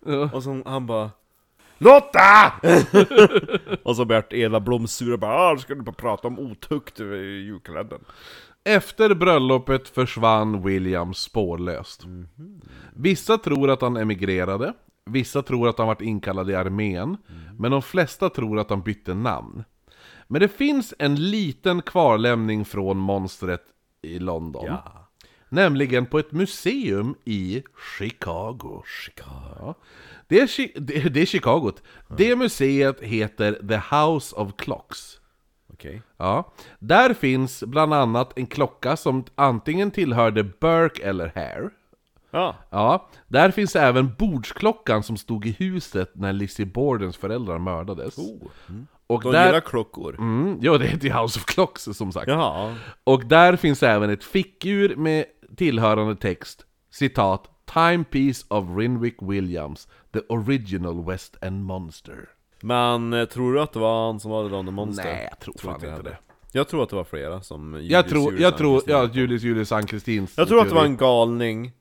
Ja. 0.06 0.30
Och 0.32 0.42
så 0.42 0.62
han 0.64 0.86
bara... 0.86 1.10
Lotta! 1.78 2.52
och 3.82 3.96
så 3.96 4.04
Bert 4.04 4.32
Eva 4.32 4.60
Blom 4.60 4.86
sura 4.86 5.16
bara 5.16 5.34
ah, 5.34 5.58
ska 5.58 5.74
du 5.74 5.82
bara 5.82 5.92
prata 5.92 6.28
om 6.28 6.38
otukt 6.38 7.00
i 7.00 7.04
julkalendern? 7.46 8.04
Efter 8.64 9.14
bröllopet 9.14 9.88
försvann 9.88 10.62
William 10.62 11.14
spårlöst. 11.14 12.02
Vissa 12.94 13.38
tror 13.38 13.70
att 13.70 13.82
han 13.82 13.96
emigrerade, 13.96 14.72
vissa 15.06 15.42
tror 15.42 15.68
att 15.68 15.78
han 15.78 15.86
varit 15.86 16.02
inkallad 16.02 16.50
i 16.50 16.54
armén, 16.54 17.16
men 17.58 17.70
de 17.70 17.82
flesta 17.82 18.28
tror 18.28 18.58
att 18.58 18.70
han 18.70 18.82
bytte 18.82 19.14
namn. 19.14 19.64
Men 20.32 20.40
det 20.40 20.48
finns 20.48 20.94
en 20.98 21.30
liten 21.30 21.82
kvarlämning 21.82 22.64
från 22.64 22.96
monstret 22.96 23.62
i 24.02 24.18
London. 24.18 24.64
Nämligen 25.48 26.06
på 26.06 26.18
ett 26.18 26.32
museum 26.32 27.14
i 27.24 27.62
Chicago. 27.98 28.82
Ja. 29.16 29.74
Det, 30.28 30.40
är, 30.40 30.46
Chi- 30.46 30.80
det, 30.80 31.08
det 31.08 31.20
är 31.20 31.26
Chicago. 31.26 31.72
Det 32.16 32.36
museet 32.36 33.00
heter 33.00 33.52
The 33.68 33.96
House 33.96 34.36
of 34.36 34.56
Clocks. 34.56 35.20
Okej. 35.72 36.02
Ja, 36.16 36.52
där 36.78 37.14
finns 37.14 37.62
bland 37.62 37.94
annat 37.94 38.38
en 38.38 38.46
klocka 38.46 38.96
som 38.96 39.24
antingen 39.34 39.90
tillhörde 39.90 40.44
Burke 40.44 41.02
eller 41.02 41.32
Hare. 41.34 41.70
Ja. 42.30 42.56
Ja, 42.70 43.08
där 43.28 43.50
finns 43.50 43.76
även 43.76 44.14
bordsklockan 44.18 45.02
som 45.02 45.16
stod 45.16 45.46
i 45.46 45.50
huset 45.50 46.10
när 46.14 46.32
Lizzie 46.32 46.66
Bordens 46.66 47.16
föräldrar 47.16 47.58
mördades. 47.58 48.16
Och 49.14 49.22
De 49.22 49.32
där... 49.32 49.46
gillar 49.46 49.60
klockor. 49.60 50.16
Mm, 50.18 50.58
ja, 50.60 50.78
det 50.78 50.86
heter 50.86 51.08
ju 51.08 51.14
House 51.14 51.38
of 51.38 51.44
Clocks 51.44 51.82
som 51.92 52.12
sagt. 52.12 52.28
Jaha. 52.28 52.74
Och 53.04 53.24
där 53.24 53.56
finns 53.56 53.82
även 53.82 54.10
ett 54.10 54.24
fickur 54.24 54.96
med 54.96 55.24
tillhörande 55.56 56.16
text, 56.16 56.66
citat 56.90 57.48
Timepiece 57.74 58.46
of 58.48 58.64
Rinwick 58.76 59.16
Williams, 59.20 59.88
the 60.12 60.20
original 60.28 61.04
West 61.04 61.36
End 61.40 61.64
Monster. 61.64 62.28
Men 62.62 63.12
eh, 63.12 63.24
tror 63.24 63.54
du 63.54 63.60
att 63.60 63.72
det 63.72 63.78
var 63.78 64.06
han 64.06 64.20
som 64.20 64.30
var 64.30 64.64
The 64.64 64.70
Monster? 64.70 65.04
Nej, 65.04 65.28
jag 65.30 65.40
tror 65.40 65.54
fan 65.58 65.74
inte 65.74 65.90
heller. 65.90 66.02
det. 66.02 66.18
Jag 66.54 66.68
tror 66.68 66.82
att 66.82 66.88
det 66.88 66.96
var 66.96 67.04
flera 67.04 67.42
som 67.42 67.74
Julius, 67.74 67.90
Jag 67.92 68.08
tror, 68.08 68.24
Julius 68.24 68.42
jag 68.42 68.58
tror, 68.58 68.82
ja, 68.86 69.08
Julius 69.12 69.42
Julius 69.42 69.72
Ann-Kristins 69.72 70.34
Jag 70.36 70.48
tror 70.48 70.60
att 70.60 70.68
det 70.68 70.74
var 70.74 70.84
en 70.84 70.96
galning 70.96 71.72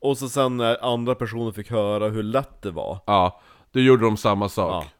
Och 0.00 0.18
så 0.18 0.28
sen 0.28 0.56
när 0.56 0.84
andra 0.84 1.14
personer 1.14 1.52
fick 1.52 1.70
höra 1.70 2.08
hur 2.08 2.22
lätt 2.22 2.62
det 2.62 2.70
var 2.70 2.98
Ja, 3.06 3.40
då 3.72 3.80
gjorde 3.80 4.04
de 4.04 4.16
samma 4.16 4.48
sak. 4.48 4.84
Ja. 4.84 4.90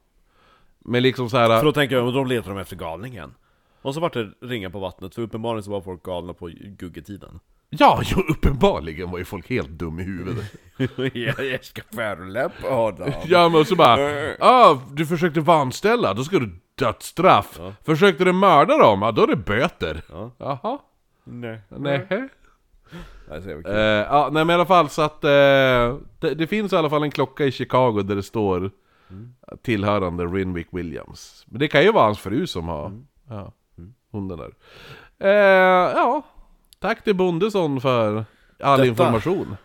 Men 0.84 1.02
liksom 1.02 1.30
så 1.30 1.36
här. 1.36 1.58
För 1.58 1.64
då 1.64 1.72
tänker 1.72 1.96
jag, 1.96 2.14
då 2.14 2.24
letar 2.24 2.50
de 2.50 2.58
efter 2.58 2.76
galningen 2.76 3.34
Och 3.82 3.94
så 3.94 4.00
vart 4.00 4.12
det 4.12 4.30
ringa 4.42 4.70
på 4.70 4.78
vattnet, 4.78 5.14
för 5.14 5.22
uppenbarligen 5.22 5.62
så 5.62 5.70
var 5.70 5.80
folk 5.80 6.02
galna 6.02 6.32
på 6.34 6.50
guggetiden 6.78 7.40
Ja, 7.72 8.00
jo, 8.04 8.22
uppenbarligen 8.28 9.10
var 9.10 9.18
ju 9.18 9.24
folk 9.24 9.50
helt 9.50 9.68
dum 9.68 10.00
i 10.00 10.02
huvudet. 10.02 10.44
Jag 11.52 11.64
ska 11.64 11.82
förolämpa 11.94 12.68
honom 12.68 13.12
ja, 13.26 13.48
men 13.48 13.64
så 13.64 13.76
bara, 13.76 13.98
ah, 14.40 14.78
du 14.92 15.06
försökte 15.06 15.40
vanställa, 15.40 16.14
då 16.14 16.24
ska 16.24 16.38
du 16.38 16.50
dödsstraff. 16.74 17.60
Försökte 17.84 18.24
du 18.24 18.32
mörda 18.32 18.78
dem, 18.78 19.02
ja, 19.02 19.12
då 19.12 19.22
är 19.22 19.26
det 19.26 19.36
böter. 19.36 20.02
Ja. 20.08 20.30
Jaha, 20.38 20.78
Nej, 21.24 21.60
nej. 21.68 22.06
det 22.08 23.34
är 23.34 23.40
så 23.40 23.48
jävla 23.48 23.68
Eh, 23.70 24.04
kul. 24.04 24.06
ja, 24.14 24.28
nej 24.32 24.44
men 24.44 24.50
i 24.50 24.54
alla 24.54 24.66
fall 24.66 24.88
så 24.88 25.02
att 25.02 25.24
eh, 25.24 25.30
det, 26.20 26.34
det 26.34 26.46
finns 26.46 26.72
i 26.72 26.76
alla 26.76 26.90
fall 26.90 27.02
en 27.02 27.10
klocka 27.10 27.44
i 27.44 27.52
Chicago 27.52 28.02
där 28.02 28.16
det 28.16 28.22
står 28.22 28.70
tillhörande 29.62 30.24
Rinwick 30.26 30.68
Williams. 30.70 31.44
Men 31.48 31.58
det 31.58 31.68
kan 31.68 31.82
ju 31.82 31.92
vara 31.92 32.04
hans 32.04 32.18
fru 32.18 32.46
som 32.46 32.68
har, 32.68 33.02
ja, 33.28 33.52
hon 34.10 34.28
den 34.28 34.38
där. 34.38 34.54
Eh, 35.18 35.92
ja, 35.96 36.22
tack 36.78 37.04
till 37.04 37.16
Bondesson 37.16 37.80
för 37.80 38.24
all 38.62 38.78
Detta. 38.78 38.88
information. 38.88 39.56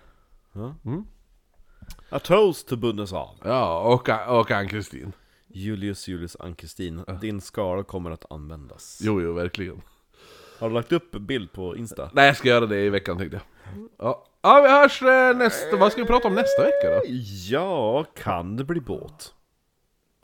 A 2.10 2.20
toast 2.20 2.68
to 2.68 2.76
Bundeshav 2.76 3.36
Ja, 3.44 3.80
och, 3.80 4.10
och 4.40 4.52
Ann-Kristin. 4.52 5.12
Julius 5.48 6.08
Julius 6.08 6.38
Ann-Kristin, 6.40 7.04
din 7.22 7.42
skala 7.42 7.84
kommer 7.84 8.12
att 8.12 8.32
användas 8.32 9.00
Jo, 9.04 9.22
jo, 9.22 9.34
verkligen. 9.34 9.82
Har 10.60 10.70
du 10.70 10.76
lagt 10.76 10.92
upp 10.92 11.12
bild 11.12 11.52
på 11.52 11.78
Insta? 11.78 12.10
Nej, 12.14 12.28
jag 12.28 12.38
ska 12.38 12.50
göra 12.50 12.66
det 12.66 12.80
i 12.80 12.90
veckan 12.90 13.18
tänkte 13.18 13.38
jag. 13.38 13.44
Ja, 13.98 14.26
ja 14.42 14.62
vi 14.62 14.70
hörs 14.70 15.02
eh, 15.02 15.38
nästa, 15.38 15.78
vad 15.78 15.92
ska 15.92 16.02
vi 16.02 16.08
prata 16.08 16.28
om 16.28 16.36
nästa 16.36 16.62
vecka 16.62 16.90
då? 16.90 17.02
Ja, 17.50 18.04
kan 18.04 18.56
det 18.58 18.64
bli 18.64 18.82
båt? 18.82 19.34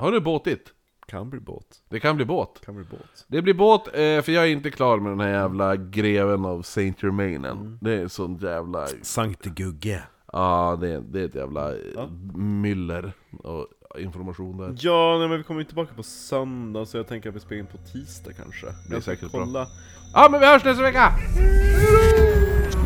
Har 0.01 0.11
du 0.11 0.19
båtit? 0.19 0.73
Kan 1.07 1.29
bli 1.29 1.39
båt, 1.39 1.65
Det 1.89 1.99
kan 1.99 2.15
bli 2.15 2.25
båt. 2.25 2.61
kan 2.65 2.75
bli 2.75 2.83
båt 2.83 3.25
Det 3.27 3.41
blir 3.41 3.53
båt, 3.53 3.87
eh, 3.87 4.21
för 4.21 4.29
jag 4.31 4.43
är 4.43 4.47
inte 4.47 4.71
klar 4.71 4.97
med 4.99 5.11
den 5.11 5.19
här 5.19 5.29
jävla 5.29 5.75
greven 5.75 6.45
av 6.45 6.61
Saint 6.61 7.03
Germain 7.03 7.45
än. 7.45 7.77
Det 7.81 7.93
är 7.93 8.07
sånt 8.07 8.41
jävla... 8.41 8.87
Sankte 9.01 9.49
Gugge 9.49 10.03
Ja, 10.33 10.77
det, 10.81 10.89
är- 10.89 11.01
det 11.01 11.21
är 11.21 11.25
ett 11.25 11.35
jävla 11.35 11.69
eh, 11.71 12.09
myller 12.35 13.13
och 13.43 13.67
information 13.99 14.57
där. 14.57 14.75
Ja, 14.79 15.17
nej 15.19 15.27
men 15.27 15.37
vi 15.37 15.43
kommer 15.43 15.61
ju 15.61 15.65
tillbaka 15.65 15.93
på 15.95 16.03
söndag 16.03 16.85
så 16.85 16.97
jag 16.97 17.07
tänker 17.07 17.29
att 17.29 17.35
vi 17.35 17.39
spelar 17.39 17.59
in 17.59 17.65
på 17.67 17.77
tisdag 17.77 18.31
kanske 18.33 18.67
är 18.67 18.73
Jag 18.89 19.01
ska 19.03 19.11
säkert 19.11 19.31
bra. 19.31 19.41
kolla. 19.45 19.67
Ja, 20.13 20.27
men 20.31 20.39
vi 20.39 20.45
hörs 20.47 20.63
nästa 20.65 20.83
vecka! 20.83 21.13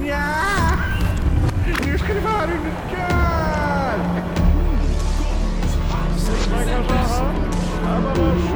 Ja! 0.06 0.26
Nu 1.86 1.98
ska 1.98 2.14
det 2.14 2.20
vara 2.22 2.44
under 2.44 2.58
Vamos! 7.96 8.55